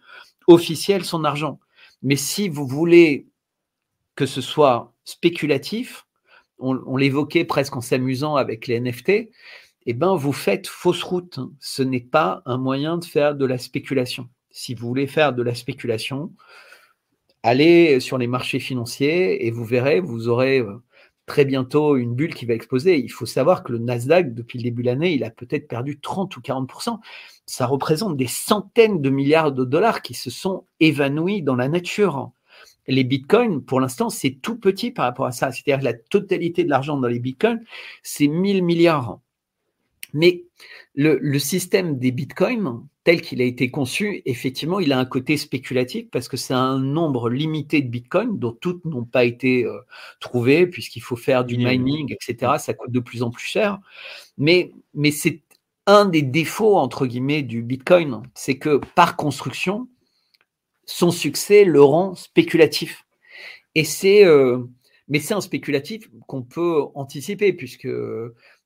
officiels 0.46 1.04
son 1.04 1.24
argent. 1.24 1.58
Mais 2.02 2.16
si 2.16 2.48
vous 2.48 2.66
voulez 2.66 3.26
que 4.14 4.26
ce 4.26 4.40
soit 4.40 4.92
spéculatif, 5.04 6.06
on, 6.62 6.96
l'évoquait 6.96 7.44
presque 7.44 7.76
en 7.76 7.80
s'amusant 7.80 8.36
avec 8.36 8.66
les 8.66 8.80
NFT, 8.80 9.30
eh 9.86 9.94
ben, 9.94 10.14
vous 10.14 10.32
faites 10.32 10.66
fausse 10.66 11.02
route. 11.02 11.38
Ce 11.60 11.82
n'est 11.82 12.00
pas 12.00 12.42
un 12.46 12.56
moyen 12.56 12.98
de 12.98 13.04
faire 13.04 13.34
de 13.34 13.44
la 13.44 13.58
spéculation. 13.58 14.28
Si 14.50 14.74
vous 14.74 14.86
voulez 14.86 15.06
faire 15.06 15.32
de 15.32 15.42
la 15.42 15.54
spéculation, 15.54 16.32
allez 17.42 18.00
sur 18.00 18.18
les 18.18 18.26
marchés 18.26 18.60
financiers 18.60 19.46
et 19.46 19.50
vous 19.50 19.64
verrez, 19.64 20.00
vous 20.00 20.28
aurez 20.28 20.60
euh, 20.60 20.82
très 21.26 21.44
bientôt 21.44 21.96
une 21.96 22.14
bulle 22.14 22.34
qui 22.34 22.46
va 22.46 22.54
exploser. 22.54 22.98
Il 22.98 23.10
faut 23.10 23.26
savoir 23.26 23.64
que 23.64 23.72
le 23.72 23.78
Nasdaq, 23.78 24.34
depuis 24.34 24.58
le 24.58 24.64
début 24.64 24.82
de 24.82 24.88
l'année, 24.88 25.14
il 25.14 25.24
a 25.24 25.30
peut-être 25.30 25.68
perdu 25.68 25.98
30 26.00 26.36
ou 26.36 26.40
40% 26.40 26.98
Ça 27.46 27.66
représente 27.66 28.16
des 28.16 28.26
centaines 28.26 29.00
de 29.00 29.10
milliards 29.10 29.52
de 29.52 29.64
dollars 29.64 30.02
qui 30.02 30.14
se 30.14 30.30
sont 30.30 30.66
évanouis 30.80 31.42
dans 31.42 31.56
la 31.56 31.68
nature 31.68 32.30
les 32.88 33.04
bitcoins, 33.04 33.62
pour 33.62 33.80
l'instant, 33.80 34.10
c'est 34.10 34.38
tout 34.42 34.56
petit 34.56 34.90
par 34.90 35.04
rapport 35.04 35.26
à 35.26 35.32
ça. 35.32 35.52
C'est-à-dire 35.52 35.80
que 35.80 35.84
la 35.84 35.94
totalité 35.94 36.64
de 36.64 36.70
l'argent 36.70 36.96
dans 36.96 37.08
les 37.08 37.20
bitcoins, 37.20 37.60
c'est 38.02 38.26
1000 38.26 38.62
milliards. 38.62 39.20
Mais 40.14 40.44
le, 40.94 41.38
système 41.38 41.98
des 41.98 42.10
bitcoins, 42.10 42.86
tel 43.04 43.22
qu'il 43.22 43.40
a 43.40 43.44
été 43.44 43.70
conçu, 43.70 44.22
effectivement, 44.26 44.78
il 44.78 44.92
a 44.92 44.98
un 44.98 45.04
côté 45.04 45.36
spéculatif 45.36 46.10
parce 46.10 46.28
que 46.28 46.36
c'est 46.36 46.54
un 46.54 46.78
nombre 46.78 47.30
limité 47.30 47.80
de 47.80 47.88
bitcoins 47.88 48.38
dont 48.38 48.52
toutes 48.52 48.84
n'ont 48.84 49.04
pas 49.04 49.24
été 49.24 49.64
euh, 49.64 49.78
trouvées 50.20 50.66
puisqu'il 50.66 51.00
faut 51.00 51.16
faire 51.16 51.44
du 51.44 51.56
mining, 51.56 52.12
etc. 52.12 52.52
Ça 52.58 52.74
coûte 52.74 52.92
de 52.92 53.00
plus 53.00 53.22
en 53.22 53.30
plus 53.30 53.46
cher. 53.46 53.78
Mais, 54.36 54.72
mais 54.92 55.10
c'est 55.10 55.42
un 55.86 56.04
des 56.04 56.22
défauts, 56.22 56.76
entre 56.76 57.06
guillemets, 57.06 57.42
du 57.42 57.62
bitcoin. 57.62 58.22
C'est 58.34 58.58
que 58.58 58.80
par 58.94 59.16
construction, 59.16 59.88
son 60.84 61.10
succès 61.10 61.64
le 61.64 61.82
rend 61.82 62.14
spéculatif. 62.14 63.04
Et 63.74 63.84
c'est, 63.84 64.24
euh, 64.24 64.64
mais 65.08 65.20
c'est 65.20 65.34
un 65.34 65.40
spéculatif 65.40 66.08
qu'on 66.26 66.42
peut 66.42 66.82
anticiper 66.94 67.52
puisque 67.52 67.88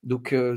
donc, 0.07 0.33
euh, 0.33 0.57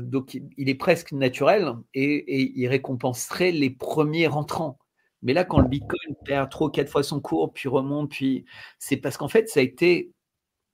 il 0.56 0.68
est 0.68 0.76
presque 0.76 1.10
naturel 1.10 1.74
et, 1.92 2.52
il 2.56 2.68
récompenserait 2.68 3.50
les 3.50 3.70
premiers 3.70 4.28
rentrants. 4.28 4.78
Mais 5.22 5.32
là, 5.32 5.44
quand 5.44 5.58
le 5.58 5.68
Bitcoin 5.68 6.14
perd 6.24 6.50
trop 6.50 6.70
quatre 6.70 6.88
fois 6.88 7.02
son 7.02 7.20
cours, 7.20 7.52
puis 7.52 7.68
remonte, 7.68 8.10
puis 8.10 8.44
c'est 8.78 8.96
parce 8.96 9.16
qu'en 9.16 9.28
fait, 9.28 9.48
ça 9.48 9.60
a 9.60 9.62
été, 9.64 10.12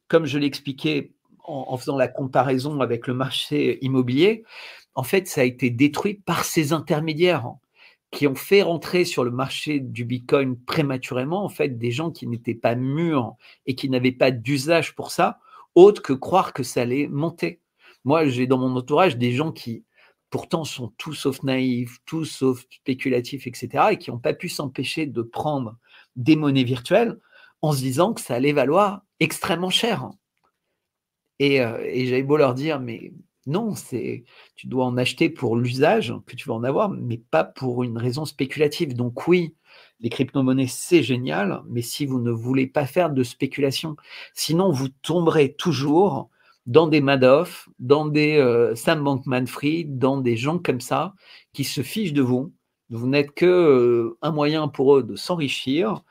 comme 0.09 0.27
je 0.27 0.39
l'expliquais 0.39 1.13
en, 1.45 1.77
faisant 1.79 1.97
la 1.97 2.07
comparaison 2.09 2.81
avec 2.81 3.07
le 3.07 3.15
marché 3.15 3.79
immobilier, 3.83 4.45
en 4.95 5.03
fait, 5.03 5.27
ça 5.27 5.41
a 5.41 5.45
été 5.45 5.71
détruit 5.71 6.15
par 6.15 6.45
ces 6.45 6.73
intermédiaires 6.75 7.55
qui 8.17 8.27
ont 8.27 8.35
fait 8.35 8.63
rentrer 8.63 9.05
sur 9.05 9.25
le 9.25 9.31
marché 9.31 9.79
du 9.79 10.07
Bitcoin 10.07 10.57
prématurément, 10.59 11.45
en 11.45 11.51
fait, 11.51 11.77
des 11.77 11.91
gens 11.91 12.11
qui 12.11 12.27
n'étaient 12.27 12.55
pas 12.55 12.75
mûrs 12.75 13.35
et 13.67 13.75
qui 13.75 13.91
n'avaient 13.91 14.11
pas 14.11 14.31
d'usage 14.31 14.95
pour 14.95 15.11
ça, 15.11 15.39
autre 15.75 16.01
que 16.01 16.15
croire 16.15 16.55
que 16.55 16.63
ça 16.63 16.81
allait 16.81 17.09
monter. 17.09 17.61
Moi, 18.05 18.27
j'ai 18.27 18.47
dans 18.47 18.57
mon 18.57 18.75
entourage 18.75 19.19
des 19.19 19.33
gens 19.33 19.53
qui, 19.53 19.85
pourtant, 20.31 20.65
sont 20.65 20.95
tout 20.97 21.13
sauf 21.13 21.43
naïfs, 21.43 21.99
tout 22.07 22.25
sauf 22.25 22.65
spéculatifs, 22.71 23.47
etc., 23.47 23.89
et 23.91 23.99
qui 23.99 24.11
n'ont 24.11 24.19
pas 24.19 24.33
pu 24.33 24.49
s'empêcher 24.49 25.05
de 25.05 25.21
prendre 25.21 25.77
des 26.17 26.37
monnaies 26.37 26.65
virtuelles 26.65 27.19
en 27.61 27.73
se 27.73 27.81
disant 27.81 28.15
que 28.15 28.23
ça 28.23 28.37
allait 28.37 28.55
valoir 28.55 29.03
extrêmement 29.21 29.69
cher. 29.69 30.09
Et, 31.39 31.61
euh, 31.61 31.85
et 31.85 32.07
j'avais 32.07 32.23
beau 32.23 32.39
leur 32.39 32.55
dire, 32.55 32.81
mais 32.81 33.13
non, 33.47 33.75
c'est 33.75 34.25
tu 34.57 34.67
dois 34.67 34.85
en 34.87 34.97
acheter 34.97 35.31
pour 35.31 35.57
l'usage 35.57 36.15
que 36.27 36.35
tu 36.37 36.49
vas 36.49 36.55
en 36.55 36.65
avoir, 36.65 36.91
mais 36.91 37.19
pas 37.19 37.45
pour 37.45 37.85
une 37.85 37.97
raison 37.97 38.25
spéculative. 38.25 38.95
Donc 38.95 39.29
oui, 39.29 39.55
les 40.01 40.11
crypto-monnaies, 40.11 40.67
c'est 40.67 41.03
génial, 41.03 41.63
mais 41.69 41.83
si 41.83 42.07
vous 42.07 42.21
ne 42.21 42.31
voulez 42.31 42.67
pas 42.67 42.87
faire 42.87 43.11
de 43.11 43.23
spéculation, 43.23 43.97
sinon 44.35 44.71
vous 44.73 44.89
tomberez 44.89 45.55
toujours 45.55 46.29
dans 46.67 46.89
des 46.89 47.01
Madoff, 47.01 47.69
dans 47.79 48.07
des 48.07 48.37
euh, 48.39 48.75
Sam 48.75 49.05
Bankman-Fried, 49.05 49.99
dans 49.99 50.19
des 50.19 50.37
gens 50.37 50.59
comme 50.59 50.81
ça 50.81 51.15
qui 51.53 51.65
se 51.65 51.83
fichent 51.83 52.13
de 52.13 52.23
vous. 52.23 52.53
Vous 52.91 53.07
n'êtes 53.07 53.33
que 53.33 53.47
euh, 53.47 54.19
un 54.23 54.33
moyen 54.33 54.69
pour 54.69 54.97
eux 54.97 55.03
de 55.03 55.17
s'enrichir 55.17 56.03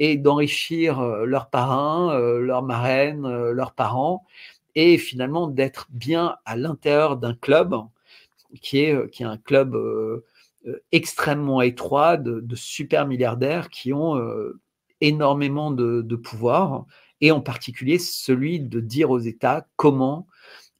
et 0.00 0.16
d'enrichir 0.16 0.98
euh, 1.00 1.24
leurs 1.26 1.50
parrains, 1.50 2.18
leurs 2.40 2.62
marraines, 2.62 3.50
leurs 3.50 3.72
parents 3.72 4.24
et 4.74 4.98
finalement 4.98 5.46
d'être 5.46 5.86
bien 5.90 6.36
à 6.44 6.56
l'intérieur 6.56 7.16
d'un 7.16 7.34
club 7.34 7.74
qui 8.60 8.78
est, 8.78 8.94
euh, 8.94 9.08
un 9.20 9.38
club 9.38 9.74
euh, 9.74 10.24
euh, 10.66 10.82
extrêmement 10.92 11.62
étroit 11.62 12.16
de, 12.16 12.44
super 12.54 13.06
milliardaires 13.06 13.70
qui 13.70 13.92
ont 13.92 14.20
énormément 15.00 15.70
de, 15.70 16.02
de, 16.02 16.16
pouvoir, 16.16 16.86
et 17.20 17.30
en 17.30 17.40
particulier 17.40 17.98
celui 17.98 18.60
de 18.60 18.80
dire 18.80 19.10
aux 19.10 19.18
États 19.18 19.66
comment 19.76 20.26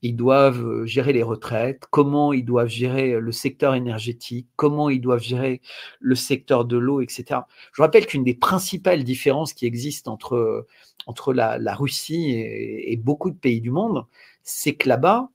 ils 0.02 0.16
doivent 0.16 0.85
gérer 0.85 1.12
les 1.12 1.22
retraites, 1.22 1.85
comment 1.90 2.32
ils 2.32 2.44
doivent 2.44 2.68
gérer 2.68 3.20
le 3.20 3.32
secteur 3.32 3.74
énergétique, 3.74 4.48
comment 4.56 4.89
ils 4.89 5.01
doivent 5.01 5.22
gérer 5.22 5.60
le 6.01 6.14
secteur 6.14 6.64
de 6.64 6.78
l'eau, 6.78 7.01
etc. 7.01 7.40
Je 7.72 7.82
rappelle 7.82 8.06
qu'une 8.06 8.24
des 8.24 8.35
principales 8.35 9.05
différences 9.05 9.52
qui 9.52 9.66
existent 9.66 10.12
entre 10.12 10.66
entre 11.06 11.32
la, 11.32 11.74
Russie 11.74 12.31
et, 12.31 12.97
beaucoup 12.97 13.31
de 13.31 13.36
pays 13.36 13.60
du 13.60 13.70
monde, 13.70 14.05
c'est 14.43 14.74
que 14.74 14.89
là-bas, 14.89 15.31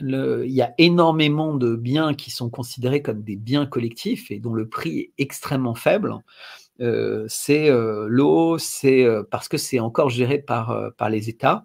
il 0.00 0.44
y 0.46 0.62
a 0.62 0.74
énormément 0.78 1.54
de 1.54 1.74
biens 1.74 2.14
qui 2.14 2.30
sont 2.30 2.50
considérés 2.50 3.02
comme 3.02 3.22
des 3.22 3.36
biens 3.36 3.66
collectifs 3.66 4.30
et 4.30 4.38
dont 4.38 4.54
le 4.54 4.68
prix 4.68 4.98
est 4.98 5.12
extrêmement 5.18 5.74
faible. 5.74 6.14
Euh, 6.80 7.24
c'est 7.28 7.70
euh, 7.70 8.06
l'eau, 8.08 8.58
c'est 8.58 9.04
euh, 9.04 9.22
parce 9.30 9.48
que 9.48 9.56
c'est 9.56 9.80
encore 9.80 10.10
géré 10.10 10.38
par, 10.38 10.92
par 10.98 11.08
les 11.08 11.30
États, 11.30 11.64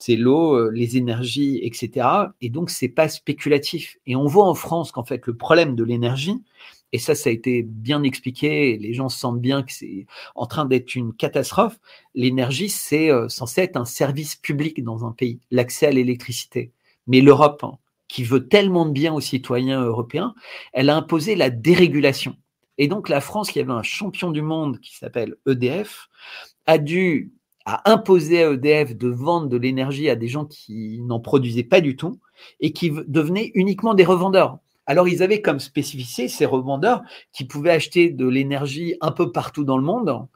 c'est 0.00 0.16
l'eau, 0.16 0.70
les 0.70 0.96
énergies, 0.96 1.60
etc. 1.62 2.08
Et 2.40 2.48
donc 2.48 2.70
c'est 2.70 2.88
pas 2.88 3.08
spéculatif. 3.08 3.98
Et 4.06 4.16
on 4.16 4.26
voit 4.26 4.48
en 4.48 4.54
France 4.54 4.90
qu'en 4.90 5.04
fait 5.04 5.26
le 5.26 5.36
problème 5.36 5.76
de 5.76 5.84
l'énergie, 5.84 6.42
et 6.92 6.98
ça, 6.98 7.14
ça 7.14 7.30
a 7.30 7.32
été 7.32 7.62
bien 7.62 8.02
expliqué, 8.02 8.76
les 8.76 8.94
gens 8.94 9.08
sentent 9.08 9.40
bien 9.40 9.62
que 9.62 9.72
c'est 9.72 10.06
en 10.34 10.46
train 10.46 10.64
d'être 10.64 10.94
une 10.94 11.12
catastrophe. 11.12 11.78
L'énergie, 12.14 12.68
c'est 12.68 13.10
euh, 13.10 13.28
censé 13.28 13.60
être 13.62 13.76
un 13.76 13.84
service 13.84 14.34
public 14.34 14.82
dans 14.82 15.06
un 15.06 15.12
pays, 15.12 15.38
l'accès 15.50 15.86
à 15.86 15.92
l'électricité. 15.92 16.72
Mais 17.06 17.20
l'Europe, 17.20 17.62
hein, 17.62 17.78
qui 18.08 18.24
veut 18.24 18.48
tellement 18.48 18.86
de 18.86 18.92
bien 18.92 19.14
aux 19.14 19.20
citoyens 19.20 19.84
européens, 19.84 20.34
elle 20.72 20.90
a 20.90 20.96
imposé 20.96 21.36
la 21.36 21.50
dérégulation. 21.50 22.36
Et 22.78 22.88
donc 22.88 23.08
la 23.08 23.20
France, 23.20 23.50
qui 23.50 23.60
avait 23.60 23.72
un 23.72 23.84
champion 23.84 24.32
du 24.32 24.42
monde 24.42 24.80
qui 24.80 24.96
s'appelle 24.96 25.36
EDF, 25.46 26.08
a 26.66 26.78
dû 26.78 27.32
a 27.66 27.90
imposé 27.90 28.42
à 28.42 28.50
EDF 28.52 28.96
de 28.96 29.08
vendre 29.08 29.48
de 29.48 29.56
l'énergie 29.56 30.08
à 30.08 30.16
des 30.16 30.28
gens 30.28 30.44
qui 30.44 31.00
n'en 31.02 31.20
produisaient 31.20 31.64
pas 31.64 31.80
du 31.80 31.96
tout 31.96 32.18
et 32.60 32.72
qui 32.72 32.90
devenaient 33.06 33.50
uniquement 33.54 33.94
des 33.94 34.04
revendeurs. 34.04 34.58
Alors 34.86 35.08
ils 35.08 35.22
avaient 35.22 35.42
comme 35.42 35.60
spécificité 35.60 36.28
ces 36.28 36.46
revendeurs 36.46 37.02
qui 37.32 37.44
pouvaient 37.44 37.70
acheter 37.70 38.10
de 38.10 38.26
l'énergie 38.26 38.96
un 39.00 39.12
peu 39.12 39.30
partout 39.30 39.64
dans 39.64 39.76
le 39.76 39.84
monde 39.84 40.26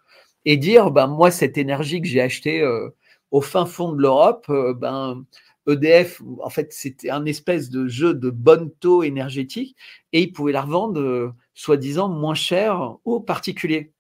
et 0.45 0.57
dire 0.57 0.91
ben 0.91 1.07
moi 1.07 1.31
cette 1.31 1.59
énergie 1.59 2.01
que 2.01 2.07
j'ai 2.07 2.21
achetée 2.21 2.61
euh, 2.61 2.91
au 3.31 3.41
fin 3.41 3.67
fond 3.67 3.93
de 3.93 4.01
l'Europe, 4.01 4.47
euh, 4.51 4.75
ben 4.75 5.25
EDF, 5.67 6.23
en 6.43 6.51
fait, 6.51 6.73
c'était 6.73 7.11
un 7.11 7.25
espèce 7.25 7.71
de 7.71 7.87
jeu 7.87 8.15
de 8.15 8.31
bon 8.31 8.71
taux 8.81 9.03
énergétique 9.03 9.77
et 10.13 10.23
ils 10.23 10.33
pouvaient 10.33 10.53
la 10.53 10.63
revendre, 10.63 11.01
euh, 11.01 11.33
soi-disant, 11.55 12.09
moins 12.09 12.35
cher 12.35 12.97
aux 13.05 13.21
particuliers. 13.21 13.93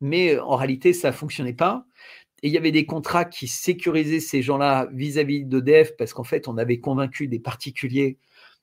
Mais 0.00 0.38
en 0.38 0.56
réalité, 0.56 0.92
ça 0.92 1.08
ne 1.08 1.14
fonctionnait 1.14 1.54
pas. 1.54 1.85
Et 2.46 2.48
il 2.48 2.52
y 2.52 2.58
avait 2.58 2.70
des 2.70 2.86
contrats 2.86 3.24
qui 3.24 3.48
sécurisaient 3.48 4.20
ces 4.20 4.40
gens-là 4.40 4.88
vis-à-vis 4.92 5.44
d'EDF 5.44 5.96
parce 5.96 6.12
qu'en 6.12 6.22
fait, 6.22 6.46
on 6.46 6.58
avait 6.58 6.78
convaincu 6.78 7.26
des 7.26 7.40
particuliers 7.40 8.18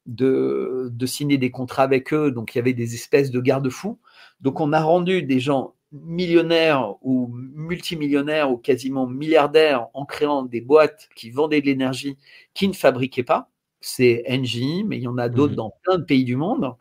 de, 0.06 0.88
de 0.90 1.06
signer 1.06 1.38
des 1.38 1.52
contrats 1.52 1.84
avec 1.84 2.14
eux. 2.14 2.32
Donc, 2.32 2.56
il 2.56 2.60
y 2.60 2.62
avait 2.62 2.72
des 2.72 2.94
espèces 2.94 3.30
de 3.30 3.42
garde-fous. 3.42 4.00
Donc, 4.40 4.62
on 4.62 4.72
a 4.72 4.82
rendu 4.82 5.24
des 5.24 5.42
gens 5.42 5.74
millionnaires 5.92 6.96
ou 7.02 7.28
multimillionnaires 7.34 8.54
ou 8.54 8.56
quasiment 8.56 9.06
milliardaires 9.06 9.88
en 9.94 10.06
créant 10.06 10.44
des 10.44 10.62
boîtes 10.62 11.10
qui 11.14 11.30
vendaient 11.30 11.60
de 11.60 11.66
l'énergie 11.66 12.18
qui 12.54 12.70
ne 12.70 12.74
fabriquaient 12.74 13.24
pas. 13.24 13.52
C'est 13.82 14.24
Engie, 14.30 14.86
mais 14.86 14.96
il 14.96 15.04
y 15.04 15.08
en 15.10 15.18
a 15.18 15.28
d'autres 15.28 15.56
mhm. 15.56 15.58
dans 15.58 15.74
plein 15.84 15.98
de 15.98 16.06
pays 16.06 16.24
du 16.24 16.38
monde, 16.38 16.74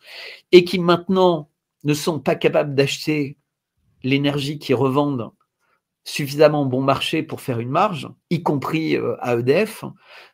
et 0.52 0.62
qui 0.62 0.78
maintenant 0.78 1.48
ne 1.82 1.94
sont 1.94 2.20
pas 2.20 2.36
capables 2.36 2.76
d'acheter 2.76 3.38
l'énergie 4.04 4.60
qu'ils 4.60 4.76
revendent 4.76 5.32
suffisamment 6.04 6.66
bon 6.66 6.80
marché 6.80 7.22
pour 7.22 7.40
faire 7.40 7.60
une 7.60 7.68
marge, 7.70 8.08
y 8.30 8.42
compris 8.42 8.96
euh, 8.96 9.16
à 9.20 9.36
EDF. 9.36 9.84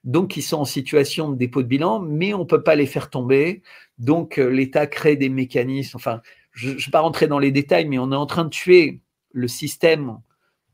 Donc, 0.04 0.36
ils 0.36 0.42
sont 0.42 0.58
en 0.58 0.64
situation 0.64 1.30
de 1.30 1.36
dépôt 1.36 1.62
de 1.62 1.68
bilan, 1.68 2.00
mais 2.00 2.32
on 2.32 2.40
ne 2.40 2.44
peut 2.44 2.62
pas 2.62 2.74
les 2.74 2.86
faire 2.86 3.10
tomber. 3.10 3.62
Donc, 3.98 4.38
euh, 4.38 4.48
l'État 4.48 4.86
crée 4.86 5.16
des 5.16 5.28
mécanismes. 5.28 5.96
Enfin, 5.96 6.22
je 6.52 6.70
ne 6.70 6.74
vais 6.74 6.90
pas 6.90 7.00
rentrer 7.00 7.26
dans 7.26 7.38
les 7.38 7.52
détails, 7.52 7.86
mais 7.86 7.98
on 7.98 8.12
est 8.12 8.16
en 8.16 8.26
train 8.26 8.44
de 8.44 8.50
tuer 8.50 9.02
le 9.32 9.48
système 9.48 10.18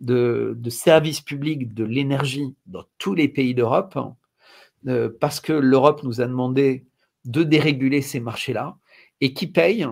de, 0.01 0.57
service 0.69 1.21
public 1.21 1.75
de 1.75 1.85
l'énergie 1.85 2.55
dans 2.67 2.85
tous 2.99 3.15
les 3.15 3.29
pays 3.29 3.55
d'Europe, 3.55 3.99
euh, 4.87 5.11
parce 5.21 5.41
que 5.41 5.53
l'Europe 5.53 6.03
nous 6.03 6.21
a 6.21 6.27
demandé 6.27 6.87
de 7.25 7.43
déréguler 7.43 8.03
ces 8.03 8.21
marchés-là, 8.21 8.77
et 9.21 9.33
qui 9.33 9.47
paye 9.47 9.87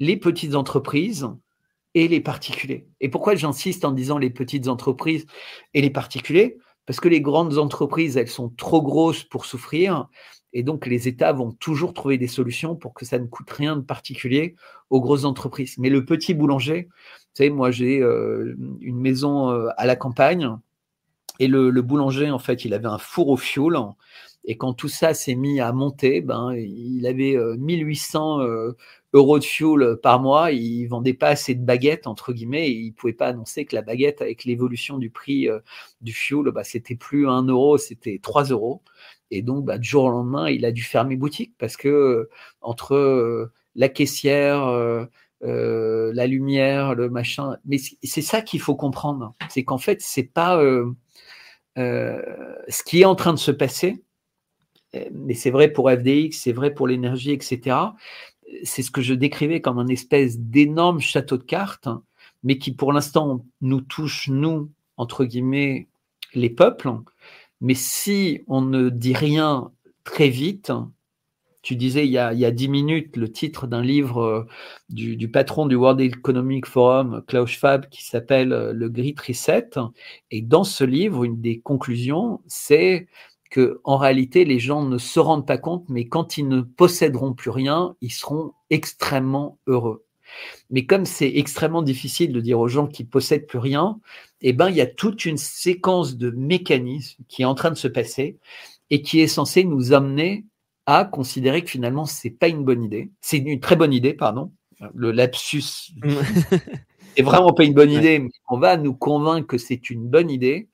les 0.00 0.16
petites 0.16 0.54
entreprises 0.54 1.28
et 1.98 2.08
les 2.08 2.20
particuliers. 2.20 2.86
Et 3.00 3.08
pourquoi 3.08 3.34
j'insiste 3.34 3.84
en 3.84 3.92
disant 3.92 4.18
les 4.18 4.30
petites 4.30 4.68
entreprises 4.68 5.26
et 5.74 5.80
les 5.80 5.90
particuliers? 5.90 6.58
Parce 6.86 7.00
que 7.00 7.08
les 7.08 7.20
grandes 7.20 7.58
entreprises, 7.58 8.16
elles 8.16 8.28
sont 8.28 8.48
trop 8.48 8.80
grosses 8.80 9.24
pour 9.24 9.44
souffrir, 9.44 10.08
et 10.52 10.62
donc, 10.62 10.86
les 10.86 11.08
États 11.08 11.32
vont 11.32 11.52
toujours 11.52 11.92
trouver 11.92 12.18
des 12.18 12.26
solutions 12.26 12.74
pour 12.74 12.94
que 12.94 13.04
ça 13.04 13.18
ne 13.18 13.26
coûte 13.26 13.50
rien 13.50 13.76
de 13.76 13.82
particulier 13.82 14.54
aux 14.90 15.00
grosses 15.00 15.24
entreprises. 15.24 15.76
Mais 15.78 15.90
le 15.90 16.04
petit 16.04 16.34
boulanger, 16.34 16.88
vous 16.90 17.34
savez, 17.34 17.50
moi, 17.50 17.70
j'ai 17.70 18.00
euh, 18.00 18.56
une 18.80 18.98
maison 18.98 19.50
euh, 19.50 19.68
à 19.76 19.86
la 19.86 19.96
campagne 19.96 20.50
et 21.38 21.46
le, 21.46 21.70
boulanger, 21.82 22.30
en 22.30 22.38
fait, 22.38 22.64
il 22.64 22.74
avait 22.74 22.88
un 22.88 22.98
four 22.98 23.28
au 23.28 23.36
fioul. 23.36 23.78
Et 24.44 24.56
quand 24.56 24.72
tout 24.72 24.88
ça 24.88 25.14
s'est 25.14 25.34
mis 25.34 25.60
à 25.60 25.72
monter, 25.72 26.20
ben, 26.22 26.52
il 26.56 27.06
avait 27.06 27.36
1800 27.58 28.40
euh, 28.40 28.72
euros 29.12 29.38
de 29.38 29.44
fuel 29.44 29.96
par 30.02 30.20
mois. 30.20 30.52
Il 30.52 30.86
vendait 30.86 31.14
pas 31.14 31.28
assez 31.28 31.54
de 31.54 31.64
baguettes, 31.64 32.06
entre 32.06 32.32
guillemets. 32.32 32.68
Et 32.68 32.74
il 32.74 32.92
pouvait 32.92 33.12
pas 33.12 33.28
annoncer 33.28 33.64
que 33.64 33.74
la 33.74 33.82
baguette, 33.82 34.22
avec 34.22 34.44
l'évolution 34.44 34.98
du 34.98 35.10
prix 35.10 35.48
du 36.00 36.12
fuel, 36.12 36.50
bah, 36.52 36.64
c'était 36.64 36.96
plus 36.96 37.28
1 37.28 37.44
euro, 37.44 37.78
c'était 37.78 38.18
3 38.22 38.44
euros. 38.44 38.82
Et 39.30 39.42
donc, 39.42 39.64
bah, 39.64 39.78
du 39.78 39.88
jour 39.88 40.04
au 40.04 40.10
lendemain, 40.10 40.48
il 40.48 40.64
a 40.64 40.72
dû 40.72 40.82
fermer 40.82 41.16
boutique 41.16 41.54
parce 41.58 41.76
que 41.76 41.88
euh, 41.88 42.30
entre 42.60 42.94
euh, 42.94 43.52
la 43.74 43.88
caissière, 43.88 44.66
euh, 44.66 45.06
la 45.42 46.26
lumière, 46.26 46.94
le 46.94 47.10
machin, 47.10 47.56
mais 47.64 47.78
c'est 47.78 48.22
ça 48.22 48.42
qu'il 48.42 48.60
faut 48.60 48.74
comprendre. 48.74 49.34
C'est 49.50 49.64
qu'en 49.64 49.78
fait, 49.78 50.00
c'est 50.00 50.24
pas 50.24 50.60
ce 51.76 52.82
qui 52.84 53.02
est 53.02 53.04
en 53.04 53.14
train 53.14 53.32
de 53.32 53.38
se 53.38 53.52
passer, 53.52 54.02
mais 55.12 55.34
c'est 55.34 55.50
vrai 55.50 55.72
pour 55.72 55.90
FDX, 55.90 56.32
c'est 56.32 56.52
vrai 56.52 56.74
pour 56.74 56.88
l'énergie, 56.88 57.30
etc. 57.30 57.76
C'est 58.64 58.82
ce 58.82 58.90
que 58.90 59.02
je 59.02 59.14
décrivais 59.14 59.60
comme 59.60 59.78
un 59.78 59.88
espèce 59.88 60.38
d'énorme 60.38 61.00
château 61.00 61.36
de 61.36 61.42
cartes, 61.42 61.88
mais 62.42 62.58
qui 62.58 62.72
pour 62.72 62.92
l'instant 62.92 63.44
nous 63.60 63.80
touche, 63.80 64.28
nous, 64.28 64.70
entre 64.96 65.24
guillemets, 65.24 65.88
les 66.34 66.50
peuples, 66.50 66.90
mais 67.60 67.74
si 67.74 68.42
on 68.46 68.60
ne 68.60 68.88
dit 68.88 69.14
rien 69.14 69.72
très 70.04 70.28
vite, 70.28 70.72
tu 71.62 71.76
disais 71.76 72.06
il 72.06 72.12
y 72.12 72.18
a, 72.18 72.50
dix 72.50 72.68
minutes 72.68 73.16
le 73.16 73.30
titre 73.30 73.66
d'un 73.66 73.82
livre 73.82 74.22
euh, 74.22 74.46
du, 74.88 75.28
patron 75.30 75.66
du 75.66 75.74
World 75.74 76.00
Economic 76.00 76.66
Forum, 76.66 77.22
Klaus 77.26 77.50
Schwab, 77.50 77.88
qui 77.88 78.04
s'appelle 78.04 78.52
euh, 78.52 78.72
Le 78.72 78.88
Great 78.88 79.20
Reset. 79.20 79.70
Et 80.30 80.40
dans 80.40 80.64
ce 80.64 80.84
livre, 80.84 81.24
une 81.24 81.40
des 81.40 81.60
conclusions, 81.60 82.40
c'est 82.46 83.08
que 83.50 83.80
en 83.84 83.96
réalité, 83.96 84.44
les 84.44 84.58
gens 84.58 84.84
ne 84.84 84.98
se 84.98 85.20
rendent 85.20 85.46
pas 85.46 85.58
compte, 85.58 85.84
mais 85.88 86.06
quand 86.06 86.38
ils 86.38 86.48
ne 86.48 86.60
posséderont 86.60 87.34
plus 87.34 87.50
rien, 87.50 87.96
ils 88.00 88.12
seront 88.12 88.52
extrêmement 88.70 89.58
heureux. 89.66 90.04
Mais 90.70 90.84
comme 90.84 91.06
c'est 91.06 91.36
extrêmement 91.36 91.82
difficile 91.82 92.32
de 92.32 92.40
dire 92.40 92.58
aux 92.60 92.68
gens 92.68 92.86
qui 92.86 93.04
possèdent 93.04 93.46
plus 93.46 93.58
rien, 93.58 93.98
eh 94.40 94.52
ben, 94.52 94.68
il 94.68 94.76
y 94.76 94.80
a 94.80 94.86
toute 94.86 95.24
une 95.24 95.38
séquence 95.38 96.16
de 96.16 96.30
mécanismes 96.30 97.24
qui 97.28 97.42
est 97.42 97.46
en 97.46 97.54
train 97.54 97.70
de 97.70 97.76
se 97.76 97.88
passer 97.88 98.38
et 98.90 99.02
qui 99.02 99.20
est 99.20 99.28
censé 99.28 99.64
nous 99.64 99.92
amener 99.92 100.44
à 100.86 101.04
considérer 101.04 101.62
que 101.62 101.70
finalement, 101.70 102.06
c'est 102.06 102.30
pas 102.30 102.48
une 102.48 102.64
bonne 102.64 102.82
idée. 102.82 103.10
C'est 103.20 103.38
une 103.38 103.60
très 103.60 103.76
bonne 103.76 103.92
idée, 103.92 104.14
pardon. 104.14 104.52
Le 104.94 105.10
lapsus 105.10 105.92
est 107.16 107.22
vraiment 107.22 107.52
pas 107.52 107.64
une 107.64 107.74
bonne 107.74 107.90
idée, 107.90 108.20
mais 108.20 108.30
on 108.48 108.58
va 108.58 108.76
nous 108.76 108.94
convaincre 108.94 109.46
que 109.46 109.58
c'est 109.58 109.90
une 109.90 110.08
bonne 110.08 110.30
idée. 110.30 110.68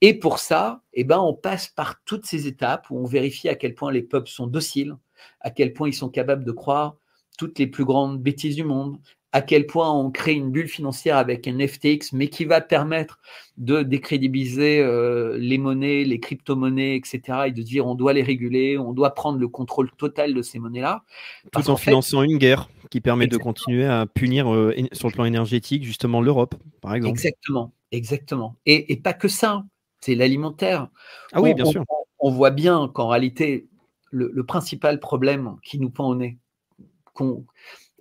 Et 0.00 0.14
pour 0.14 0.38
ça, 0.38 0.82
eh 0.94 1.04
ben, 1.04 1.18
on 1.18 1.34
passe 1.34 1.68
par 1.68 2.02
toutes 2.04 2.26
ces 2.26 2.46
étapes 2.46 2.86
où 2.90 2.98
on 2.98 3.04
vérifie 3.04 3.48
à 3.48 3.54
quel 3.54 3.74
point 3.74 3.92
les 3.92 4.02
peuples 4.02 4.30
sont 4.30 4.46
dociles, 4.46 4.96
à 5.40 5.50
quel 5.50 5.72
point 5.72 5.88
ils 5.88 5.94
sont 5.94 6.08
capables 6.08 6.44
de 6.44 6.52
croire 6.52 6.96
toutes 7.38 7.58
les 7.58 7.66
plus 7.66 7.84
grandes 7.84 8.20
bêtises 8.20 8.56
du 8.56 8.64
monde, 8.64 8.98
à 9.32 9.42
quel 9.42 9.66
point 9.66 9.90
on 9.90 10.10
crée 10.10 10.32
une 10.32 10.50
bulle 10.50 10.68
financière 10.68 11.16
avec 11.16 11.46
un 11.46 11.58
FTX, 11.66 12.12
mais 12.12 12.28
qui 12.28 12.44
va 12.44 12.60
permettre 12.60 13.20
de 13.56 13.82
décrédibiliser 13.82 14.80
euh, 14.80 15.38
les 15.38 15.58
monnaies, 15.58 16.04
les 16.04 16.18
crypto-monnaies, 16.18 16.96
etc., 16.96 17.44
et 17.46 17.52
de 17.52 17.62
dire 17.62 17.86
on 17.86 17.94
doit 17.94 18.12
les 18.12 18.22
réguler, 18.22 18.76
on 18.76 18.92
doit 18.92 19.14
prendre 19.14 19.38
le 19.38 19.48
contrôle 19.48 19.90
total 19.92 20.34
de 20.34 20.42
ces 20.42 20.58
monnaies-là. 20.58 21.04
Tout 21.52 21.70
en, 21.70 21.76
finançant 21.76 22.22
une 22.22 22.38
guerre 22.38 22.68
qui 22.90 23.00
permet 23.00 23.28
de 23.28 23.36
continuer 23.36 23.86
à 23.86 24.06
punir 24.06 24.52
euh, 24.52 24.74
sur 24.92 25.08
le 25.08 25.12
plan 25.12 25.24
énergétique 25.24 25.84
justement 25.84 26.20
l'Europe, 26.20 26.56
par 26.80 26.94
exemple. 26.94 27.12
Exactement, 27.12 27.72
exactement. 27.92 28.56
Et, 28.66 28.96
pas 28.96 29.12
que 29.12 29.28
ça, 29.28 29.64
c'est 30.00 30.14
l'alimentaire. 30.14 30.88
Ah 31.32 31.40
oui, 31.40 31.54
bien 31.54 31.64
sûr. 31.64 31.84
On, 32.18 32.30
voit 32.30 32.50
bien 32.50 32.88
qu'en 32.88 33.08
réalité, 33.08 33.68
le, 34.10 34.30
le 34.32 34.44
principal 34.44 35.00
problème 35.00 35.56
qui 35.62 35.78
nous 35.78 35.90
pend 35.90 36.08
au 36.08 36.14
nez, 36.14 36.38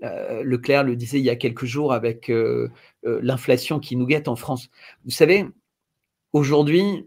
euh, 0.03 0.43
Leclerc 0.43 0.83
le 0.83 0.95
disait 0.95 1.19
il 1.19 1.25
y 1.25 1.29
a 1.29 1.35
quelques 1.35 1.65
jours 1.65 1.91
avec 1.91 2.29
euh, 2.29 2.69
euh, 3.05 3.19
l'inflation 3.21 3.79
qui 3.79 3.95
nous 3.95 4.05
guette 4.05 4.29
en 4.29 4.35
France. 4.35 4.69
Vous 5.03 5.11
savez, 5.11 5.45
aujourd'hui, 6.31 7.05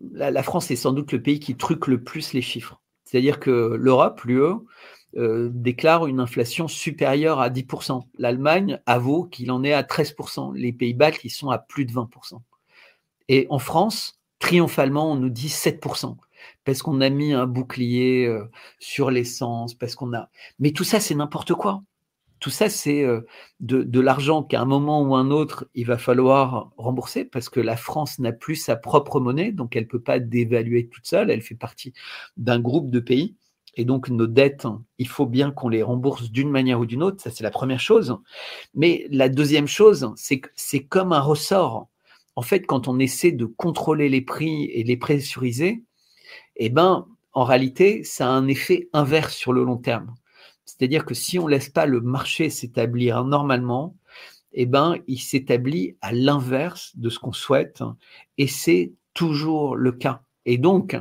la, 0.00 0.42
France 0.42 0.70
est 0.70 0.76
sans 0.76 0.92
doute 0.92 1.12
le 1.12 1.22
pays 1.22 1.40
qui 1.40 1.56
truque 1.56 1.86
le 1.86 2.02
plus 2.02 2.32
les 2.32 2.42
chiffres. 2.42 2.80
C'est-à-dire 3.04 3.38
que 3.38 3.76
l'Europe, 3.78 4.22
l'UE, 4.22 4.66
déclare 5.14 6.06
une 6.06 6.20
inflation 6.20 6.68
supérieure 6.68 7.40
à 7.40 7.48
10%. 7.48 8.02
L'Allemagne 8.18 8.80
avoue 8.84 9.24
qu'il 9.24 9.50
en 9.50 9.64
est 9.64 9.72
à 9.72 9.82
13%. 9.82 10.54
Les 10.54 10.72
Pays-Bas 10.72 11.12
qui 11.12 11.30
sont 11.30 11.48
à 11.48 11.56
plus 11.56 11.86
de 11.86 11.92
20%. 11.92 12.40
Et 13.28 13.46
en 13.50 13.58
France, 13.58 14.20
triomphalement, 14.38 15.12
on 15.12 15.16
nous 15.16 15.30
dit 15.30 15.48
7% 15.48 16.16
parce 16.64 16.82
qu'on 16.82 17.00
a 17.00 17.08
mis 17.08 17.32
un 17.32 17.46
bouclier 17.46 18.26
euh, 18.26 18.44
sur 18.78 19.10
l'essence, 19.10 19.74
parce 19.74 19.94
qu'on 19.94 20.12
a. 20.14 20.28
Mais 20.58 20.72
tout 20.72 20.84
ça, 20.84 21.00
c'est 21.00 21.14
n'importe 21.14 21.54
quoi. 21.54 21.82
Tout 22.40 22.50
ça, 22.50 22.68
c'est 22.68 23.02
euh, 23.02 23.22
de, 23.60 24.00
l'argent 24.00 24.42
qu'à 24.42 24.60
un 24.60 24.66
moment 24.66 25.02
ou 25.02 25.14
un 25.14 25.30
autre, 25.30 25.68
il 25.74 25.86
va 25.86 25.96
falloir 25.96 26.70
rembourser 26.76 27.24
parce 27.24 27.48
que 27.48 27.60
la 27.60 27.76
France 27.76 28.18
n'a 28.18 28.32
plus 28.32 28.56
sa 28.56 28.76
propre 28.76 29.20
monnaie, 29.20 29.52
donc 29.52 29.74
elle 29.74 29.84
ne 29.84 29.88
peut 29.88 30.02
pas 30.02 30.18
dévaluer 30.18 30.88
toute 30.88 31.06
seule. 31.06 31.30
Elle 31.30 31.40
fait 31.40 31.54
partie 31.54 31.94
d'un 32.36 32.60
groupe 32.60 32.90
de 32.90 33.00
pays. 33.00 33.36
Et 33.78 33.84
donc, 33.84 34.08
nos 34.08 34.26
dettes, 34.26 34.66
il 34.98 35.08
faut 35.08 35.26
bien 35.26 35.50
qu'on 35.50 35.68
les 35.68 35.82
rembourse 35.82 36.30
d'une 36.30 36.50
manière 36.50 36.80
ou 36.80 36.86
d'une 36.86 37.02
autre. 37.02 37.22
Ça, 37.22 37.30
c'est 37.30 37.44
la 37.44 37.50
première 37.50 37.80
chose. 37.80 38.18
Mais 38.74 39.06
la 39.10 39.28
deuxième 39.28 39.68
chose, 39.68 40.12
c'est 40.16 40.40
que 40.40 40.48
c'est 40.54 40.84
comme 40.84 41.12
un 41.12 41.20
ressort. 41.20 41.88
En 42.36 42.42
fait, 42.42 42.66
quand 42.66 42.86
on 42.86 42.98
essaie 42.98 43.32
de 43.32 43.46
contrôler 43.46 44.08
les 44.08 44.20
prix 44.20 44.64
et 44.66 44.84
les 44.84 44.96
pressuriser, 44.96 45.82
eh 46.56 46.68
ben, 46.68 47.06
en 47.32 47.44
réalité, 47.44 48.04
ça 48.04 48.28
a 48.28 48.30
un 48.30 48.46
effet 48.46 48.88
inverse 48.92 49.34
sur 49.34 49.52
le 49.52 49.64
long 49.64 49.78
terme. 49.78 50.14
C'est-à-dire 50.64 51.04
que 51.04 51.14
si 51.14 51.38
on 51.38 51.46
ne 51.46 51.50
laisse 51.50 51.70
pas 51.70 51.86
le 51.86 52.00
marché 52.00 52.50
s'établir 52.50 53.24
normalement, 53.24 53.96
eh 54.52 54.66
ben, 54.66 54.96
il 55.06 55.18
s'établit 55.18 55.96
à 56.00 56.12
l'inverse 56.12 56.92
de 56.96 57.08
ce 57.08 57.18
qu'on 57.18 57.32
souhaite. 57.32 57.82
Et 58.38 58.46
c'est 58.46 58.92
toujours 59.14 59.76
le 59.76 59.92
cas. 59.92 60.22
Et 60.44 60.58
donc, 60.58 60.96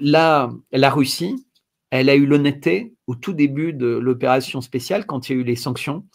la, 0.00 0.52
la 0.72 0.90
Russie, 0.90 1.46
elle 1.90 2.08
a 2.08 2.14
eu 2.14 2.26
l'honnêteté 2.26 2.94
au 3.06 3.14
tout 3.14 3.32
début 3.32 3.72
de 3.72 3.86
l'opération 3.86 4.60
spéciale, 4.60 5.06
quand 5.06 5.28
il 5.28 5.32
y 5.32 5.38
a 5.38 5.40
eu 5.40 5.44
les 5.44 5.56
sanctions, 5.56 6.06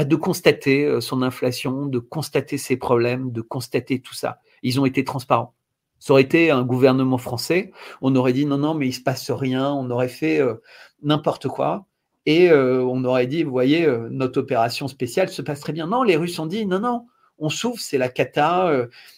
bah, 0.00 0.04
de 0.04 0.16
constater 0.16 0.86
euh, 0.86 1.02
son 1.02 1.20
inflation, 1.20 1.84
de 1.84 1.98
constater 1.98 2.56
ses 2.56 2.78
problèmes, 2.78 3.32
de 3.32 3.42
constater 3.42 4.00
tout 4.00 4.14
ça. 4.14 4.40
Ils 4.62 4.80
ont 4.80 4.86
été 4.86 5.04
transparents. 5.04 5.52
Ça 5.98 6.14
aurait 6.14 6.22
été 6.22 6.50
un 6.50 6.62
gouvernement 6.62 7.18
français, 7.18 7.70
on 8.00 8.16
aurait 8.16 8.32
dit 8.32 8.46
non, 8.46 8.56
non, 8.56 8.72
mais 8.72 8.88
il 8.88 8.94
se 8.94 9.02
passe 9.02 9.30
rien, 9.30 9.70
on 9.70 9.90
aurait 9.90 10.08
fait 10.08 10.40
euh, 10.40 10.54
n'importe 11.02 11.48
quoi. 11.48 11.84
Et 12.24 12.50
euh, 12.50 12.82
on 12.82 13.04
aurait 13.04 13.26
dit, 13.26 13.42
vous 13.42 13.50
voyez, 13.50 13.86
notre 14.10 14.40
opération 14.40 14.88
spéciale 14.88 15.28
se 15.28 15.42
passe 15.42 15.60
très 15.60 15.74
bien. 15.74 15.86
Non, 15.86 16.02
les 16.02 16.16
Russes 16.16 16.38
ont 16.38 16.46
dit, 16.46 16.64
non, 16.64 16.80
non, 16.80 17.06
on 17.36 17.50
souffre, 17.50 17.82
c'est 17.82 17.98
la 17.98 18.08
cata. 18.08 18.72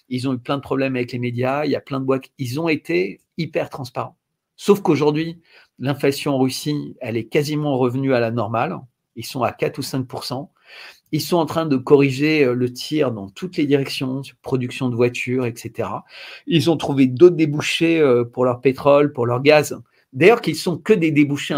ils 0.08 0.28
ont 0.28 0.34
eu 0.34 0.38
plein 0.38 0.56
de 0.56 0.62
problèmes 0.62 0.96
avec 0.96 1.12
les 1.12 1.20
médias, 1.20 1.64
il 1.64 1.70
y 1.70 1.76
a 1.76 1.80
plein 1.80 2.00
de 2.00 2.04
boîtes. 2.04 2.24
Ils 2.38 2.58
ont 2.58 2.68
été 2.68 3.20
hyper 3.38 3.70
transparents. 3.70 4.16
Sauf 4.56 4.82
qu'aujourd'hui, 4.82 5.40
l'inflation 5.78 6.34
en 6.34 6.40
Russie, 6.40 6.96
elle 7.00 7.16
est 7.16 7.28
quasiment 7.28 7.78
revenue 7.78 8.14
à 8.14 8.20
la 8.20 8.32
normale. 8.32 8.80
Ils 9.14 9.26
sont 9.26 9.44
à 9.44 9.52
4 9.52 9.78
ou 9.78 9.82
5 9.82 10.06
Ils 11.12 11.20
sont 11.20 11.36
en 11.36 11.46
train 11.46 11.66
de 11.66 11.76
corriger 11.76 12.44
euh, 12.44 12.54
le 12.54 12.72
tir 12.72 13.12
dans 13.12 13.28
toutes 13.28 13.56
les 13.56 13.66
directions, 13.66 14.22
production 14.42 14.88
de 14.88 14.96
voitures, 14.96 15.46
etc. 15.46 15.88
Ils 16.46 16.70
ont 16.70 16.76
trouvé 16.76 17.06
d'autres 17.06 17.36
débouchés 17.36 18.00
euh, 18.00 18.24
pour 18.24 18.44
leur 18.44 18.60
pétrole, 18.60 19.12
pour 19.12 19.26
leur 19.26 19.42
gaz. 19.42 19.80
D'ailleurs, 20.12 20.42
qu'ils 20.42 20.56
sont 20.56 20.76
que 20.76 20.92
des 20.92 21.10
débouchés 21.10 21.56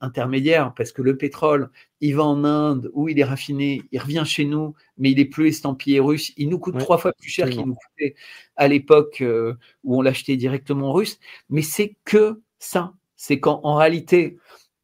intermédiaires, 0.00 0.74
parce 0.76 0.92
que 0.92 1.00
le 1.00 1.16
pétrole, 1.16 1.70
il 2.02 2.14
va 2.14 2.24
en 2.24 2.44
Inde, 2.44 2.90
où 2.92 3.08
il 3.08 3.18
est 3.18 3.24
raffiné, 3.24 3.82
il 3.92 3.98
revient 3.98 4.24
chez 4.26 4.44
nous, 4.44 4.74
mais 4.98 5.12
il 5.12 5.18
est 5.18 5.24
plus 5.24 5.48
estampillé 5.48 6.00
russe. 6.00 6.34
Il 6.36 6.50
nous 6.50 6.58
coûte 6.58 6.78
trois 6.78 6.98
fois 6.98 7.14
plus 7.14 7.30
cher 7.30 7.48
qu'il 7.48 7.64
nous 7.64 7.74
coûtait 7.74 8.14
à 8.56 8.68
l'époque 8.68 9.22
euh, 9.22 9.54
où 9.84 9.96
on 9.96 10.02
l'achetait 10.02 10.36
directement 10.36 10.92
russe. 10.92 11.18
Mais 11.48 11.62
c'est 11.62 11.96
que 12.04 12.42
ça. 12.58 12.92
C'est 13.16 13.40
qu'en 13.40 13.74
réalité, 13.74 14.36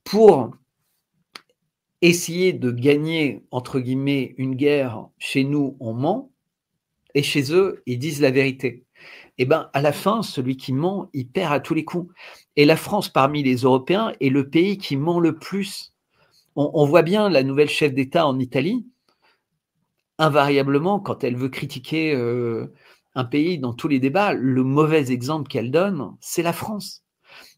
pour 0.04 0.52
essayer 2.02 2.52
de 2.52 2.70
gagner, 2.70 3.42
entre 3.50 3.80
guillemets, 3.80 4.34
une 4.38 4.54
guerre, 4.54 5.08
chez 5.18 5.44
nous, 5.44 5.76
on 5.80 5.92
ment, 5.92 6.30
et 7.14 7.22
chez 7.22 7.52
eux, 7.52 7.82
ils 7.86 7.98
disent 7.98 8.20
la 8.20 8.30
vérité. 8.30 8.84
Eh 9.38 9.44
bien, 9.46 9.70
à 9.72 9.80
la 9.80 9.92
fin, 9.92 10.22
celui 10.22 10.56
qui 10.56 10.72
ment, 10.72 11.08
il 11.12 11.28
perd 11.28 11.52
à 11.52 11.60
tous 11.60 11.74
les 11.74 11.84
coups. 11.84 12.12
Et 12.56 12.64
la 12.64 12.76
France, 12.76 13.08
parmi 13.08 13.42
les 13.42 13.56
Européens, 13.56 14.12
est 14.20 14.28
le 14.28 14.48
pays 14.48 14.78
qui 14.78 14.96
ment 14.96 15.20
le 15.20 15.38
plus. 15.38 15.94
On, 16.56 16.84
voit 16.84 17.02
bien 17.02 17.30
la 17.30 17.42
nouvelle 17.42 17.70
chef 17.70 17.94
d'État 17.94 18.26
en 18.26 18.38
Italie, 18.38 18.84
invariablement, 20.18 21.00
quand 21.00 21.24
elle 21.24 21.36
veut 21.36 21.48
critiquer 21.48 22.12
euh, 22.14 22.74
un 23.14 23.24
pays 23.24 23.58
dans 23.58 23.72
tous 23.72 23.88
les 23.88 24.00
débats, 24.00 24.34
le 24.34 24.62
mauvais 24.62 25.10
exemple 25.10 25.48
qu'elle 25.48 25.70
donne, 25.70 26.16
c'est 26.20 26.42
la 26.42 26.52
France. 26.52 27.02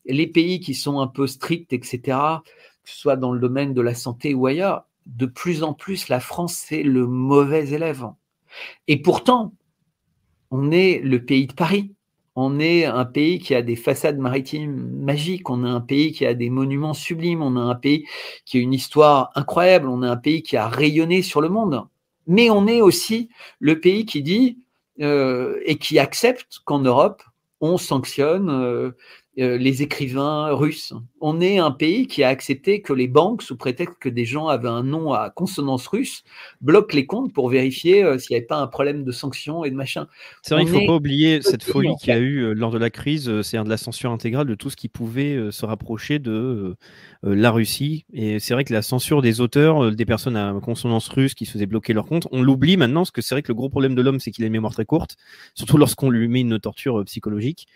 Les 0.04 0.26
pays 0.26 0.60
qui 0.60 0.74
sont 0.74 1.00
un 1.00 1.08
peu 1.08 1.26
stricts, 1.26 1.72
etc., 1.72 2.18
que 2.82 2.90
ce 2.90 2.98
soit 2.98 3.16
dans 3.16 3.32
le 3.32 3.40
domaine 3.40 3.74
de 3.74 3.80
la 3.80 3.94
santé 3.94 4.34
ou 4.34 4.46
ailleurs, 4.46 4.84
de 5.06 5.26
plus 5.26 5.62
en 5.62 5.72
plus, 5.72 6.08
la 6.08 6.20
France, 6.20 6.54
c'est 6.54 6.82
le 6.82 7.06
mauvais 7.06 7.70
élève. 7.70 8.06
Et 8.88 9.00
pourtant, 9.00 9.52
on 10.50 10.70
est 10.70 11.00
le 11.02 11.24
pays 11.24 11.46
de 11.46 11.54
Paris. 11.54 11.94
On 12.34 12.60
est 12.60 12.86
un 12.86 13.04
pays 13.04 13.40
qui 13.40 13.54
a 13.54 13.60
des 13.60 13.76
façades 13.76 14.18
maritimes 14.18 14.88
magiques, 15.02 15.50
on 15.50 15.66
est 15.66 15.68
un 15.68 15.82
pays 15.82 16.12
qui 16.12 16.24
a 16.24 16.32
des 16.32 16.48
monuments 16.48 16.94
sublimes, 16.94 17.42
on 17.42 17.56
est 17.56 17.70
un 17.70 17.74
pays 17.74 18.06
qui 18.46 18.56
a 18.56 18.60
une 18.60 18.72
histoire 18.72 19.30
incroyable, 19.34 19.88
on 19.88 20.02
est 20.02 20.08
un 20.08 20.16
pays 20.16 20.42
qui 20.42 20.56
a 20.56 20.66
rayonné 20.66 21.20
sur 21.20 21.42
le 21.42 21.50
monde. 21.50 21.82
Mais 22.26 22.48
on 22.48 22.66
est 22.66 22.80
aussi 22.80 23.28
le 23.58 23.80
pays 23.80 24.06
qui 24.06 24.22
dit 24.22 24.58
euh, 25.00 25.60
et 25.64 25.76
qui 25.76 25.98
accepte 25.98 26.60
qu'en 26.64 26.78
Europe, 26.78 27.22
on 27.60 27.76
sanctionne 27.76 28.48
euh, 28.48 28.92
euh, 29.38 29.56
les 29.56 29.80
écrivains 29.80 30.52
russes. 30.52 30.92
On 31.22 31.40
est 31.40 31.56
un 31.56 31.70
pays 31.70 32.06
qui 32.06 32.22
a 32.22 32.28
accepté 32.28 32.82
que 32.82 32.92
les 32.92 33.08
banques, 33.08 33.40
sous 33.40 33.56
prétexte 33.56 33.96
que 33.98 34.10
des 34.10 34.26
gens 34.26 34.48
avaient 34.48 34.68
un 34.68 34.82
nom 34.82 35.14
à 35.14 35.30
consonance 35.30 35.86
russe, 35.86 36.22
bloquent 36.60 36.94
les 36.94 37.06
comptes 37.06 37.32
pour 37.32 37.48
vérifier 37.48 38.04
euh, 38.04 38.18
s'il 38.18 38.34
n'y 38.34 38.40
avait 38.40 38.46
pas 38.46 38.58
un 38.58 38.66
problème 38.66 39.04
de 39.04 39.10
sanctions 39.10 39.64
et 39.64 39.70
de 39.70 39.74
machin. 39.74 40.06
C'est 40.42 40.54
vrai 40.54 40.64
qu'il 40.66 40.74
ne 40.74 40.80
faut 40.80 40.86
pas 40.86 40.96
oublier 40.96 41.40
cette 41.40 41.64
folie 41.64 41.94
qu'il 41.98 42.10
y 42.10 42.12
a 42.12 42.18
eu 42.18 42.40
euh, 42.40 42.52
lors 42.52 42.72
de 42.72 42.76
la 42.76 42.90
crise, 42.90 43.40
c'est 43.40 43.56
de 43.56 43.68
la 43.70 43.78
censure 43.78 44.10
intégrale 44.10 44.46
de 44.46 44.54
tout 44.54 44.68
ce 44.68 44.76
qui 44.76 44.88
pouvait 44.88 45.50
se 45.50 45.64
rapprocher 45.64 46.18
de 46.18 46.76
la 47.22 47.50
Russie. 47.50 48.04
Et 48.12 48.38
c'est 48.38 48.52
vrai 48.52 48.64
que 48.64 48.72
la 48.74 48.82
censure 48.82 49.22
des 49.22 49.40
auteurs, 49.40 49.92
des 49.92 50.04
personnes 50.04 50.36
à 50.36 50.52
consonance 50.62 51.08
russe 51.08 51.34
qui 51.34 51.46
se 51.46 51.52
faisaient 51.52 51.66
bloquer 51.66 51.94
leurs 51.94 52.06
comptes, 52.06 52.28
on 52.32 52.42
l'oublie 52.42 52.76
maintenant, 52.76 53.00
parce 53.00 53.12
que 53.12 53.22
c'est 53.22 53.34
vrai 53.34 53.42
que 53.42 53.48
le 53.48 53.54
gros 53.54 53.70
problème 53.70 53.94
de 53.94 54.02
l'homme, 54.02 54.20
c'est 54.20 54.30
qu'il 54.30 54.44
a 54.44 54.48
une 54.48 54.52
mémoire 54.52 54.74
très 54.74 54.84
courte, 54.84 55.16
surtout 55.54 55.78
lorsqu'on 55.78 56.10
lui 56.10 56.28
met 56.28 56.40
une 56.40 56.58
torture 56.58 57.02
psychologique. 57.06 57.66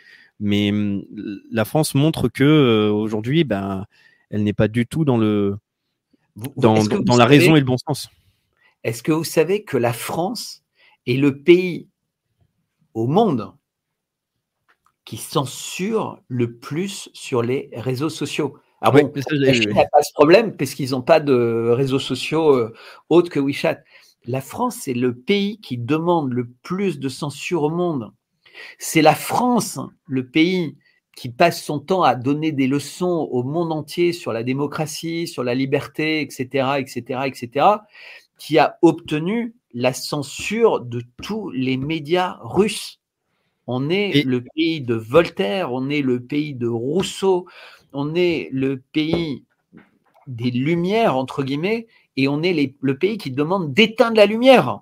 Mais 0.40 0.70
hum, 0.70 1.04
la 1.50 1.64
France 1.64 1.94
montre 1.94 2.28
que 2.28 2.44
euh, 2.44 2.90
aujourd'hui, 2.90 3.44
ben, 3.44 3.86
elle 4.30 4.42
n'est 4.42 4.52
pas 4.52 4.68
du 4.68 4.86
tout 4.86 5.04
dans 5.04 5.16
le 5.16 5.58
dans, 6.56 7.16
la 7.16 7.24
raison 7.24 7.56
et 7.56 7.60
le 7.60 7.66
bon 7.66 7.78
sens. 7.78 8.10
Est-ce 8.84 9.02
que 9.02 9.12
vous 9.12 9.24
savez 9.24 9.64
que 9.64 9.76
la 9.76 9.92
France 9.92 10.62
est 11.06 11.16
le 11.16 11.42
pays 11.42 11.88
au 12.94 13.06
monde 13.06 13.54
qui 15.04 15.16
censure 15.16 16.20
le 16.28 16.58
plus 16.58 17.08
sur 17.14 17.42
les 17.42 17.70
réseaux 17.72 18.10
sociaux? 18.10 18.58
Ah 18.82 18.90
bon, 18.90 19.10
la 19.30 19.52
Chine 19.54 19.70
n'a 19.70 19.86
pas 19.86 20.02
ce 20.02 20.12
problème 20.12 20.56
parce 20.56 20.74
qu'ils 20.74 20.90
n'ont 20.90 21.02
pas 21.02 21.20
de 21.20 21.70
réseaux 21.70 21.98
sociaux 21.98 22.54
euh, 22.54 22.74
autres 23.08 23.30
que 23.30 23.40
WeChat. 23.40 23.78
La 24.26 24.40
France, 24.40 24.76
c'est 24.82 24.94
le 24.94 25.14
pays 25.14 25.58
qui 25.60 25.78
demande 25.78 26.32
le 26.32 26.48
plus 26.62 26.98
de 26.98 27.08
censure 27.08 27.62
au 27.62 27.70
monde. 27.70 28.12
C'est 28.78 29.02
la 29.02 29.14
France, 29.14 29.78
le 30.06 30.26
pays 30.28 30.76
qui 31.16 31.30
passe 31.30 31.64
son 31.64 31.80
temps 31.80 32.02
à 32.02 32.14
donner 32.14 32.52
des 32.52 32.66
leçons 32.66 33.28
au 33.30 33.42
monde 33.42 33.72
entier 33.72 34.12
sur 34.12 34.32
la 34.32 34.42
démocratie, 34.42 35.26
sur 35.26 35.42
la 35.42 35.54
liberté, 35.54 36.20
etc., 36.20 36.78
etc., 36.78 37.20
etc., 37.24 37.66
qui 38.38 38.58
a 38.58 38.78
obtenu 38.82 39.54
la 39.72 39.94
censure 39.94 40.80
de 40.80 41.02
tous 41.22 41.50
les 41.50 41.78
médias 41.78 42.36
russes. 42.42 43.00
On 43.66 43.88
est 43.88 44.22
le 44.24 44.44
pays 44.54 44.82
de 44.82 44.94
Voltaire, 44.94 45.72
on 45.72 45.88
est 45.88 46.02
le 46.02 46.22
pays 46.22 46.54
de 46.54 46.68
Rousseau, 46.68 47.46
on 47.92 48.14
est 48.14 48.48
le 48.52 48.82
pays 48.92 49.44
des 50.26 50.50
lumières, 50.50 51.16
entre 51.16 51.42
guillemets, 51.42 51.86
et 52.16 52.28
on 52.28 52.42
est 52.42 52.74
le 52.80 52.98
pays 52.98 53.18
qui 53.18 53.30
demande 53.30 53.72
d'éteindre 53.72 54.16
la 54.16 54.26
lumière. 54.26 54.80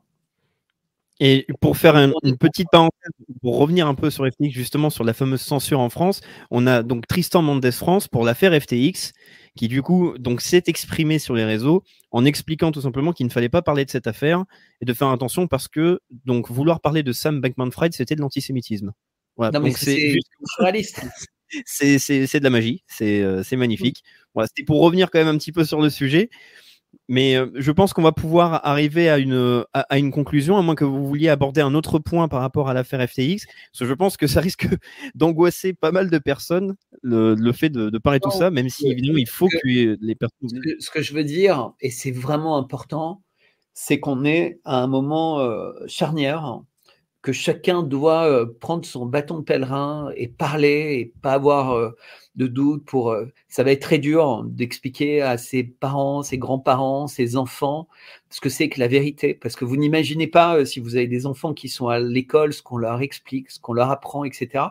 Et 1.20 1.46
pour 1.60 1.76
faire 1.76 1.94
une 1.96 2.36
petite 2.38 2.66
parenthèse, 2.72 3.10
pour 3.40 3.58
revenir 3.58 3.86
un 3.86 3.94
peu 3.94 4.10
sur 4.10 4.26
FTX, 4.26 4.50
justement 4.50 4.90
sur 4.90 5.04
la 5.04 5.12
fameuse 5.12 5.40
censure 5.40 5.78
en 5.78 5.88
France, 5.88 6.20
on 6.50 6.66
a 6.66 6.82
donc 6.82 7.06
Tristan 7.06 7.40
Mendes 7.40 7.70
France 7.70 8.08
pour 8.08 8.24
l'affaire 8.24 8.52
FTX, 8.60 9.12
qui 9.56 9.68
du 9.68 9.80
coup 9.80 10.18
donc 10.18 10.40
s'est 10.40 10.64
exprimé 10.66 11.20
sur 11.20 11.34
les 11.34 11.44
réseaux 11.44 11.84
en 12.10 12.24
expliquant 12.24 12.72
tout 12.72 12.80
simplement 12.80 13.12
qu'il 13.12 13.26
ne 13.26 13.30
fallait 13.30 13.48
pas 13.48 13.62
parler 13.62 13.84
de 13.84 13.90
cette 13.90 14.08
affaire 14.08 14.44
et 14.80 14.84
de 14.84 14.92
faire 14.92 15.08
attention 15.08 15.46
parce 15.46 15.68
que 15.68 16.00
donc 16.24 16.50
vouloir 16.50 16.80
parler 16.80 17.04
de 17.04 17.12
Sam 17.12 17.40
Bankman-Fried, 17.40 17.92
c'était 17.92 18.16
de 18.16 18.20
l'antisémitisme. 18.20 18.92
Voilà, 19.36 19.52
donc 19.52 19.76
c'est 21.66 21.98
c'est 21.98 22.38
de 22.40 22.44
la 22.44 22.50
magie, 22.50 22.82
c'est 22.88 23.22
euh, 23.22 23.42
magnifique. 23.52 24.02
Voilà, 24.34 24.48
c'était 24.48 24.64
pour 24.64 24.80
revenir 24.80 25.10
quand 25.12 25.20
même 25.20 25.28
un 25.28 25.38
petit 25.38 25.52
peu 25.52 25.64
sur 25.64 25.80
le 25.80 25.90
sujet. 25.90 26.28
Mais 27.08 27.36
euh, 27.36 27.50
je 27.54 27.70
pense 27.70 27.92
qu'on 27.92 28.02
va 28.02 28.12
pouvoir 28.12 28.66
arriver 28.66 29.10
à 29.10 29.18
une, 29.18 29.64
à, 29.74 29.98
une 29.98 30.10
conclusion, 30.10 30.56
à 30.56 30.62
moins 30.62 30.74
que 30.74 30.84
vous 30.84 31.06
vouliez 31.06 31.28
aborder 31.28 31.60
un 31.60 31.74
autre 31.74 31.98
point 31.98 32.28
par 32.28 32.40
rapport 32.40 32.68
à 32.68 32.74
l'affaire 32.74 33.06
FTX. 33.06 33.44
Parce 33.46 33.80
que 33.80 33.84
je 33.86 33.92
pense 33.92 34.16
que 34.16 34.26
ça 34.26 34.40
risque 34.40 34.66
d'angoisser 35.14 35.74
pas 35.74 35.92
mal 35.92 36.08
de 36.08 36.18
personnes, 36.18 36.76
le, 37.02 37.34
le 37.34 37.52
fait 37.52 37.68
de, 37.68 37.90
de 37.90 37.98
parler 37.98 38.20
tout 38.20 38.30
ça, 38.30 38.50
même 38.50 38.68
si 38.68 38.88
évidemment 38.88 39.18
il 39.18 39.28
faut 39.28 39.48
que, 39.48 39.58
les 39.64 40.14
personnes. 40.14 40.48
Ce 40.78 40.90
que, 40.90 41.02
je 41.02 41.12
veux 41.12 41.24
dire, 41.24 41.72
et 41.80 41.90
c'est 41.90 42.10
vraiment 42.10 42.56
important, 42.56 43.22
c'est 43.74 44.00
qu'on 44.00 44.24
est 44.24 44.60
à 44.64 44.82
un 44.82 44.86
moment 44.86 45.40
euh, 45.40 45.72
charnière, 45.86 46.60
que 47.24 47.32
chacun 47.32 47.82
doit 47.82 48.26
euh, 48.26 48.46
prendre 48.60 48.84
son 48.84 49.06
bâton 49.06 49.38
de 49.38 49.44
pèlerin 49.44 50.10
et 50.16 50.28
parler 50.28 50.98
et 51.00 51.12
pas 51.22 51.32
avoir 51.32 51.92
de 52.36 52.46
doute, 52.46 52.84
pour 52.84 53.12
euh, 53.12 53.26
ça 53.48 53.62
va 53.62 53.70
être 53.72 53.82
très 53.82 53.98
dur 53.98 54.42
d'expliquer 54.44 55.22
à 55.22 55.38
ses 55.38 55.62
parents, 55.62 56.22
ses 56.22 56.38
grands-parents, 56.38 57.06
ses 57.06 57.36
enfants 57.36 57.88
ce 58.30 58.40
que 58.40 58.48
c'est 58.48 58.68
que 58.68 58.80
la 58.80 58.88
vérité, 58.88 59.34
parce 59.34 59.54
que 59.54 59.64
vous 59.64 59.76
n'imaginez 59.76 60.26
pas 60.26 60.56
euh, 60.56 60.64
si 60.64 60.80
vous 60.80 60.96
avez 60.96 61.06
des 61.06 61.26
enfants 61.26 61.54
qui 61.54 61.68
sont 61.68 61.88
à 61.88 62.00
l'école, 62.00 62.52
ce 62.52 62.62
qu'on 62.62 62.78
leur 62.78 63.00
explique, 63.00 63.50
ce 63.50 63.60
qu'on 63.60 63.72
leur 63.72 63.90
apprend, 63.90 64.24
etc. 64.24 64.64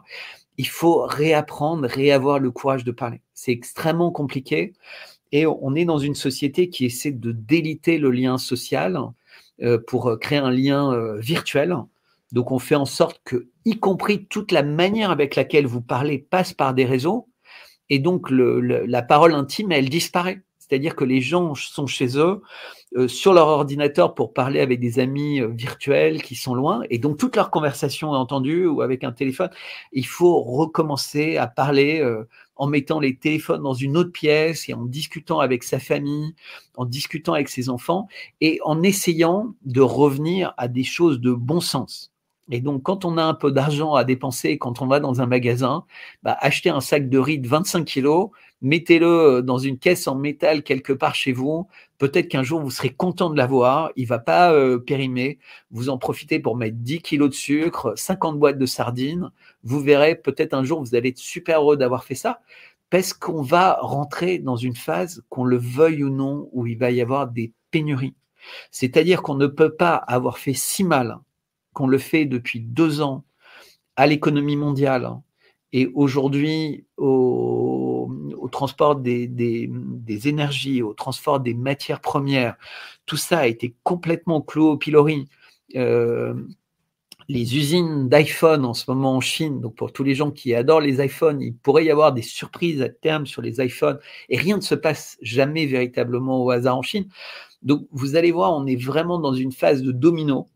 Il 0.58 0.68
faut 0.68 1.04
réapprendre, 1.06 1.88
réavoir 1.88 2.40
le 2.40 2.52
courage 2.52 2.84
de 2.84 2.92
parler. 2.92 3.22
C'est 3.34 3.52
extrêmement 3.52 4.12
compliqué 4.12 4.74
et 5.32 5.46
on 5.48 5.74
est 5.76 5.86
dans 5.86 5.98
une 5.98 6.16
société 6.16 6.70
qui 6.70 6.86
essaie 6.86 7.12
de 7.12 7.32
déliter 7.32 7.98
le 7.98 8.12
lien 8.12 8.38
social 8.38 9.00
euh, 9.62 9.80
pour 9.88 10.20
créer 10.20 10.40
un 10.40 10.52
lien 10.52 11.16
virtuel. 11.18 11.76
Donc 12.34 12.52
on 12.52 12.60
fait 12.60 12.76
en 12.76 12.86
sorte 12.86 13.22
que, 13.24 13.48
y 13.64 13.80
compris 13.80 14.26
toute 14.26 14.52
la 14.52 14.64
manière 14.64 15.12
avec 15.12 15.36
laquelle 15.36 15.68
vous 15.68 15.82
parlez 15.82 16.18
passe 16.18 16.54
par 16.54 16.74
des 16.74 16.86
réseaux, 16.86 17.30
Et 17.90 18.00
donc, 18.00 18.30
la 18.32 19.02
parole 19.04 19.34
intime, 19.36 19.72
elle 19.72 19.90
disparaît. 19.90 20.42
C'est-à-dire 20.58 20.96
que 20.96 21.04
les 21.04 21.22
gens 21.22 21.54
sont 21.56 21.88
chez 21.88 22.18
eux, 22.18 22.42
euh, 22.96 23.08
sur 23.08 23.34
leur 23.34 23.48
ordinateur 23.48 24.16
pour 24.16 24.34
parler 24.34 24.62
avec 24.62 24.80
des 24.80 25.00
amis 25.00 25.42
euh, 25.42 25.48
virtuels 25.48 26.22
qui 26.24 26.36
sont 26.36 26.56
loin, 26.56 26.84
et 26.90 27.00
donc 27.00 27.18
toute 27.18 27.36
leur 27.36 27.52
conversation 27.52 28.14
est 28.16 28.18
entendue 28.18 28.66
ou 28.66 28.82
avec 28.82 29.04
un 29.04 29.12
téléphone. 29.12 29.50
Il 29.92 30.08
faut 30.08 30.42
recommencer 30.42 31.38
à 31.38 31.48
parler 31.48 32.00
euh, 32.02 32.28
en 32.56 32.68
mettant 32.68 33.00
les 33.00 33.18
téléphones 33.18 33.62
dans 33.62 33.74
une 33.74 33.98
autre 33.98 34.12
pièce 34.12 34.70
et 34.70 34.74
en 34.74 34.86
discutant 34.86 35.40
avec 35.40 35.64
sa 35.64 35.80
famille, 35.80 36.34
en 36.78 36.86
discutant 36.86 37.34
avec 37.34 37.50
ses 37.50 37.70
enfants, 37.70 38.08
et 38.42 38.60
en 38.64 38.82
essayant 38.84 39.54
de 39.66 39.82
revenir 39.82 40.54
à 40.58 40.68
des 40.68 40.86
choses 40.86 41.20
de 41.20 41.34
bon 41.34 41.62
sens. 41.62 42.13
Et 42.52 42.60
donc, 42.60 42.84
quand 42.84 43.06
on 43.06 43.18
a 43.18 43.24
un 43.24 43.34
peu 43.34 43.52
d'argent 43.52 43.94
à 43.94 44.04
dépenser, 44.04 44.58
quand 44.58 44.82
on 44.82 44.88
va 44.88 45.00
dans 45.00 45.22
un 45.22 45.26
magasin, 45.26 45.86
bah, 46.24 46.38
acheter 46.42 46.70
un 46.70 46.82
sac 46.82 47.08
de 47.10 47.18
riz 47.18 47.40
de 47.40 47.48
25 47.48 47.86
kilos, 47.86 48.32
mettez-le 48.62 49.08
euh, 49.08 49.42
dans 49.42 49.58
une 49.58 49.78
caisse 49.78 50.08
en 50.08 50.16
métal 50.16 50.64
quelque 50.64 50.92
part 50.92 51.16
chez 51.16 51.32
vous. 51.32 51.68
Peut-être 52.00 52.28
qu'un 52.28 52.44
jour, 52.44 52.60
vous 52.62 52.70
serez 52.72 52.90
content 52.90 53.30
de 53.30 53.38
l'avoir. 53.38 53.92
Il 53.96 54.08
va 54.08 54.20
pas 54.20 54.52
euh, 54.52 54.78
périmer. 54.78 55.40
Vous 55.72 55.90
en 55.90 55.98
profitez 55.98 56.40
pour 56.40 56.58
mettre 56.58 56.78
10 56.78 57.02
kilos 57.02 57.30
de 57.30 57.36
sucre, 57.36 57.94
50 57.96 58.38
boîtes 58.38 58.58
de 58.58 58.66
sardines. 58.66 59.32
Vous 59.64 59.80
verrez, 59.80 60.16
peut-être 60.16 60.54
un 60.54 60.66
jour, 60.66 60.82
vous 60.82 60.96
allez 60.96 61.10
être 61.10 61.18
super 61.18 61.62
heureux 61.62 61.78
d'avoir 61.78 62.04
fait 62.04 62.16
ça. 62.16 62.42
Parce 62.90 63.14
qu'on 63.14 63.42
va 63.42 63.78
rentrer 63.82 64.38
dans 64.40 64.58
une 64.58 64.76
phase, 64.76 65.24
qu'on 65.30 65.46
le 65.46 65.58
veuille 65.58 66.04
ou 66.04 66.10
non, 66.10 66.50
où 66.52 66.68
il 66.68 66.78
va 66.78 66.92
y 66.92 67.02
avoir 67.02 67.28
des 67.28 67.54
pénuries. 67.72 68.16
C'est-à-dire 68.70 69.22
qu'on 69.22 69.36
ne 69.36 69.48
peut 69.48 69.74
pas 69.74 69.96
avoir 69.96 70.38
fait 70.38 70.54
si 70.54 70.84
mal 70.84 71.20
qu'on 71.74 71.88
le 71.88 71.98
fait 71.98 72.26
depuis 72.26 72.60
deux 72.60 73.02
ans 73.02 73.24
à 73.96 74.08
l'économie 74.08 74.56
mondiale 74.56 75.18
et 75.74 75.88
aujourd'hui 75.96 76.86
au, 76.98 78.10
transport 78.52 78.96
des, 78.96 79.28
énergies, 80.26 80.84
au 80.84 80.94
transport 80.94 81.40
des 81.40 81.56
matières 81.56 82.02
premières, 82.02 82.56
tout 83.08 83.18
ça 83.18 83.40
a 83.40 83.48
été 83.48 83.76
complètement 83.84 84.42
clos 84.42 84.74
au 84.74 84.78
pilori. 84.78 85.28
Euh, 85.76 86.36
les 87.30 87.58
usines 87.58 88.10
d'iPhone 88.10 88.66
en 88.66 88.74
ce 88.74 88.90
moment 88.92 89.16
en 89.16 89.22
Chine, 89.22 89.62
donc 89.62 89.76
pour 89.76 89.92
tous 89.94 90.04
les 90.04 90.14
gens 90.14 90.30
qui 90.30 90.54
adorent 90.54 90.82
les 90.82 91.04
iPhones, 91.04 91.42
il 91.42 91.56
pourrait 91.56 91.86
y 91.86 91.90
avoir 91.90 92.14
des 92.14 92.22
surprises 92.22 92.82
à 92.82 92.90
terme 92.90 93.26
sur 93.26 93.42
les 93.42 93.64
iPhones 93.64 93.98
et 94.30 94.38
rien 94.38 94.58
ne 94.58 94.62
se 94.62 94.76
passe 94.76 95.18
jamais 95.22 95.66
véritablement 95.66 96.44
au 96.44 96.52
hasard 96.52 96.78
en 96.78 96.82
Chine. 96.82 97.08
Donc 97.62 97.88
vous 97.92 98.16
allez 98.16 98.32
voir, 98.32 98.54
on 98.54 98.68
est 98.68 98.76
vraiment 98.76 99.20
dans 99.20 99.34
une 99.34 99.54
phase 99.54 99.82
de 99.82 99.92
domino 99.92 100.50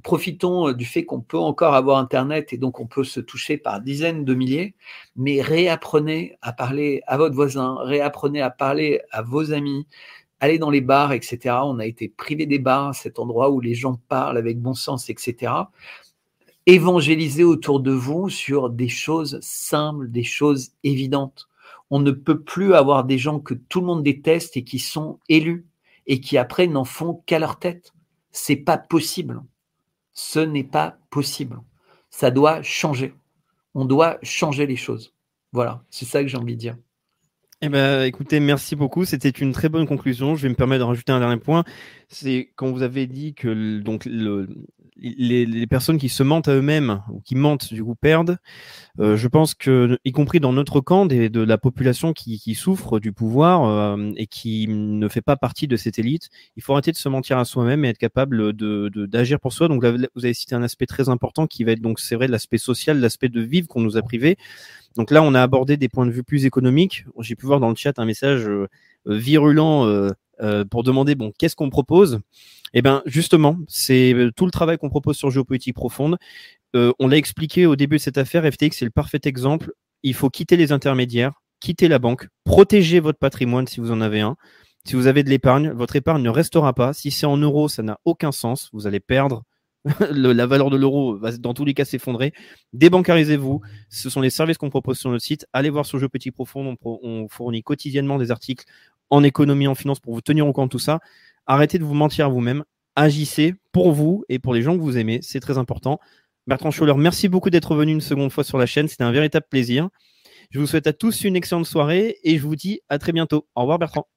profitons 0.00 0.68
euh, 0.68 0.74
du 0.74 0.84
fait 0.84 1.04
qu'on 1.04 1.20
peut 1.20 1.38
encore 1.38 1.74
avoir 1.74 1.98
Internet 1.98 2.52
et 2.52 2.58
donc 2.58 2.80
on 2.80 2.86
peut 2.86 3.04
se 3.04 3.20
toucher 3.20 3.58
par 3.58 3.80
dizaines 3.80 4.24
de 4.24 4.34
milliers, 4.34 4.74
mais 5.16 5.42
réapprenez 5.42 6.36
à 6.40 6.52
parler 6.52 7.02
à 7.06 7.16
votre 7.16 7.34
voisin, 7.34 7.76
réapprenez 7.80 8.40
à 8.40 8.50
parler 8.50 9.00
à 9.10 9.22
vos 9.22 9.52
amis, 9.52 9.86
allez 10.40 10.58
dans 10.58 10.70
les 10.70 10.80
bars, 10.80 11.12
etc. 11.12 11.56
On 11.64 11.78
a 11.78 11.86
été 11.86 12.08
privé 12.08 12.46
des 12.46 12.58
bars, 12.58 12.94
cet 12.94 13.18
endroit 13.18 13.50
où 13.50 13.60
les 13.60 13.74
gens 13.74 14.00
parlent 14.08 14.38
avec 14.38 14.60
bon 14.60 14.74
sens, 14.74 15.10
etc. 15.10 15.52
Évangélisez 16.66 17.44
autour 17.44 17.80
de 17.80 17.92
vous 17.92 18.28
sur 18.28 18.70
des 18.70 18.88
choses 18.88 19.38
simples, 19.42 20.08
des 20.10 20.24
choses 20.24 20.72
évidentes. 20.84 21.48
On 21.90 22.00
ne 22.00 22.12
peut 22.12 22.40
plus 22.40 22.74
avoir 22.74 23.04
des 23.04 23.18
gens 23.18 23.40
que 23.40 23.54
tout 23.54 23.80
le 23.80 23.86
monde 23.86 24.02
déteste 24.02 24.56
et 24.56 24.64
qui 24.64 24.78
sont 24.78 25.18
élus 25.28 25.66
et 26.06 26.20
qui 26.20 26.38
après 26.38 26.66
n'en 26.66 26.84
font 26.84 27.22
qu'à 27.26 27.38
leur 27.38 27.58
tête. 27.58 27.92
C'est 28.30 28.56
pas 28.56 28.78
possible. 28.78 29.42
Ce 30.12 30.40
n'est 30.40 30.64
pas 30.64 30.98
possible. 31.10 31.58
Ça 32.10 32.30
doit 32.30 32.62
changer. 32.62 33.14
On 33.74 33.84
doit 33.84 34.18
changer 34.22 34.66
les 34.66 34.76
choses. 34.76 35.14
Voilà, 35.52 35.82
c'est 35.90 36.04
ça 36.04 36.22
que 36.22 36.28
j'ai 36.28 36.36
envie 36.36 36.54
de 36.54 36.60
dire. 36.60 36.76
Eh 37.64 37.68
ben, 37.68 38.02
écoutez, 38.02 38.40
merci 38.40 38.74
beaucoup. 38.74 39.04
C'était 39.04 39.28
une 39.30 39.52
très 39.52 39.68
bonne 39.68 39.86
conclusion. 39.86 40.34
Je 40.34 40.42
vais 40.42 40.48
me 40.48 40.54
permettre 40.54 40.80
de 40.80 40.88
rajouter 40.88 41.12
un 41.12 41.20
dernier 41.20 41.38
point. 41.38 41.62
C'est 42.08 42.50
quand 42.56 42.70
vous 42.72 42.82
avez 42.82 43.06
dit 43.06 43.34
que 43.34 43.78
donc 43.78 44.04
le, 44.04 44.48
les, 44.96 45.66
personnes 45.66 45.98
qui 45.98 46.08
se 46.08 46.22
mentent 46.22 46.48
à 46.48 46.54
eux-mêmes 46.54 47.02
ou 47.10 47.20
qui 47.20 47.34
mentent 47.34 47.72
du 47.72 47.82
coup 47.82 47.94
perdent. 47.94 48.38
Euh, 49.00 49.16
je 49.16 49.28
pense 49.28 49.54
que, 49.54 49.98
y 50.04 50.12
compris 50.12 50.40
dans 50.40 50.52
notre 50.52 50.80
camp, 50.80 51.06
des, 51.06 51.28
de 51.28 51.40
la 51.40 51.58
population 51.58 52.12
qui, 52.12 52.38
qui 52.38 52.54
souffre 52.54 53.00
du 53.00 53.12
pouvoir 53.12 53.64
euh, 53.64 54.10
et 54.16 54.26
qui 54.26 54.66
ne 54.68 55.08
fait 55.08 55.22
pas 55.22 55.36
partie 55.36 55.66
de 55.66 55.76
cette 55.76 55.98
élite, 55.98 56.28
il 56.56 56.62
faut 56.62 56.72
arrêter 56.72 56.92
de 56.92 56.96
se 56.96 57.08
mentir 57.08 57.38
à 57.38 57.44
soi-même 57.44 57.84
et 57.84 57.88
être 57.88 57.98
capable 57.98 58.52
de 58.52 58.90
d'agir 59.06 59.40
pour 59.40 59.52
soi. 59.52 59.68
Donc 59.68 59.82
là, 59.82 59.92
vous 59.92 60.24
avez 60.24 60.34
cité 60.34 60.54
un 60.54 60.62
aspect 60.62 60.86
très 60.86 61.08
important 61.08 61.46
qui 61.46 61.64
va 61.64 61.72
être 61.72 61.80
donc 61.80 61.98
c'est 62.00 62.14
vrai 62.14 62.28
l'aspect 62.28 62.58
social, 62.58 63.00
l'aspect 63.00 63.28
de 63.28 63.40
vivre 63.40 63.68
qu'on 63.68 63.80
nous 63.80 63.96
a 63.96 64.02
privé. 64.02 64.36
Donc 64.96 65.10
là, 65.10 65.22
on 65.22 65.34
a 65.34 65.42
abordé 65.42 65.76
des 65.76 65.88
points 65.88 66.06
de 66.06 66.10
vue 66.10 66.22
plus 66.22 66.44
économiques. 66.44 67.06
J'ai 67.20 67.34
pu 67.34 67.46
voir 67.46 67.60
dans 67.60 67.70
le 67.70 67.74
chat 67.76 67.98
un 67.98 68.04
message 68.04 68.46
euh, 70.42 70.64
pour 70.64 70.82
demander 70.82 71.16
qu'est-ce 71.38 71.56
qu'on 71.56 71.70
propose? 71.70 72.20
Eh 72.74 72.82
bien, 72.82 73.02
justement, 73.06 73.58
c'est 73.68 74.14
euh, 74.14 74.30
tout 74.34 74.44
le 74.44 74.50
travail 74.50 74.78
qu'on 74.78 74.88
propose 74.88 75.16
sur 75.16 75.30
géopolitique 75.30 75.74
profonde. 75.74 76.16
Euh, 76.74 76.92
on 76.98 77.08
l'a 77.08 77.16
expliqué 77.16 77.66
au 77.66 77.76
début 77.76 77.96
de 77.96 78.02
cette 78.02 78.18
affaire. 78.18 78.44
FTX, 78.50 78.76
c'est 78.78 78.84
le 78.84 78.90
parfait 78.90 79.20
exemple. 79.24 79.72
Il 80.02 80.14
faut 80.14 80.30
quitter 80.30 80.56
les 80.56 80.72
intermédiaires, 80.72 81.42
quitter 81.60 81.88
la 81.88 81.98
banque, 81.98 82.28
protéger 82.44 82.98
votre 83.00 83.18
patrimoine 83.18 83.66
si 83.66 83.80
vous 83.80 83.92
en 83.92 84.00
avez 84.00 84.20
un. 84.20 84.36
Si 84.84 84.96
vous 84.96 85.06
avez 85.06 85.22
de 85.22 85.30
l'épargne, 85.30 85.70
votre 85.70 85.94
épargne 85.96 86.22
ne 86.22 86.30
restera 86.30 86.72
pas. 86.72 86.92
Si 86.92 87.10
c'est 87.10 87.26
en 87.26 87.36
euros, 87.36 87.68
ça 87.68 87.82
n'a 87.82 88.00
aucun 88.04 88.32
sens. 88.32 88.68
Vous 88.72 88.86
allez 88.86 89.00
perdre. 89.00 89.44
la 90.10 90.46
valeur 90.46 90.70
de 90.70 90.76
l'euro 90.76 91.16
va 91.16 91.36
dans 91.36 91.54
tous 91.54 91.64
les 91.64 91.74
cas 91.74 91.84
s'effondrer. 91.84 92.32
Débancarisez-vous. 92.72 93.60
Ce 93.88 94.10
sont 94.10 94.20
les 94.20 94.30
services 94.30 94.58
qu'on 94.58 94.70
propose 94.70 94.98
sur 94.98 95.10
notre 95.10 95.24
site. 95.24 95.46
Allez 95.52 95.70
voir 95.70 95.86
sur 95.86 95.98
Géopolitique 95.98 96.34
Profonde. 96.34 96.76
On, 96.84 96.98
on 97.02 97.28
fournit 97.28 97.62
quotidiennement 97.62 98.18
des 98.18 98.30
articles 98.30 98.64
en 99.12 99.22
économie, 99.22 99.68
en 99.68 99.74
finance 99.74 100.00
pour 100.00 100.14
vous 100.14 100.22
tenir 100.22 100.46
au 100.46 100.52
courant 100.54 100.66
de 100.66 100.70
tout 100.70 100.78
ça. 100.78 101.00
Arrêtez 101.46 101.78
de 101.78 101.84
vous 101.84 101.94
mentir 101.94 102.26
à 102.26 102.28
vous-même. 102.30 102.64
Agissez 102.96 103.54
pour 103.70 103.92
vous 103.92 104.24
et 104.30 104.38
pour 104.38 104.54
les 104.54 104.62
gens 104.62 104.74
que 104.74 104.82
vous 104.82 104.96
aimez. 104.96 105.20
C'est 105.22 105.38
très 105.38 105.58
important. 105.58 106.00
Bertrand 106.46 106.70
Schuller, 106.70 106.94
merci 106.96 107.28
beaucoup 107.28 107.50
d'être 107.50 107.74
venu 107.74 107.92
une 107.92 108.00
seconde 108.00 108.32
fois 108.32 108.42
sur 108.42 108.56
la 108.56 108.64
chaîne. 108.64 108.88
C'était 108.88 109.04
un 109.04 109.12
véritable 109.12 109.46
plaisir. 109.50 109.90
Je 110.50 110.58
vous 110.58 110.66
souhaite 110.66 110.86
à 110.86 110.94
tous 110.94 111.24
une 111.24 111.36
excellente 111.36 111.66
soirée 111.66 112.16
et 112.24 112.38
je 112.38 112.42
vous 112.42 112.56
dis 112.56 112.80
à 112.88 112.98
très 112.98 113.12
bientôt. 113.12 113.46
Au 113.54 113.60
revoir 113.60 113.78
Bertrand. 113.78 114.08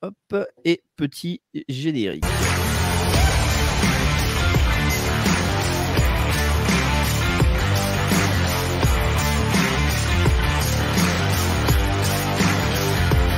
Hop, 0.00 0.36
et 0.64 0.82
petit 0.94 1.42
générique. 1.68 2.24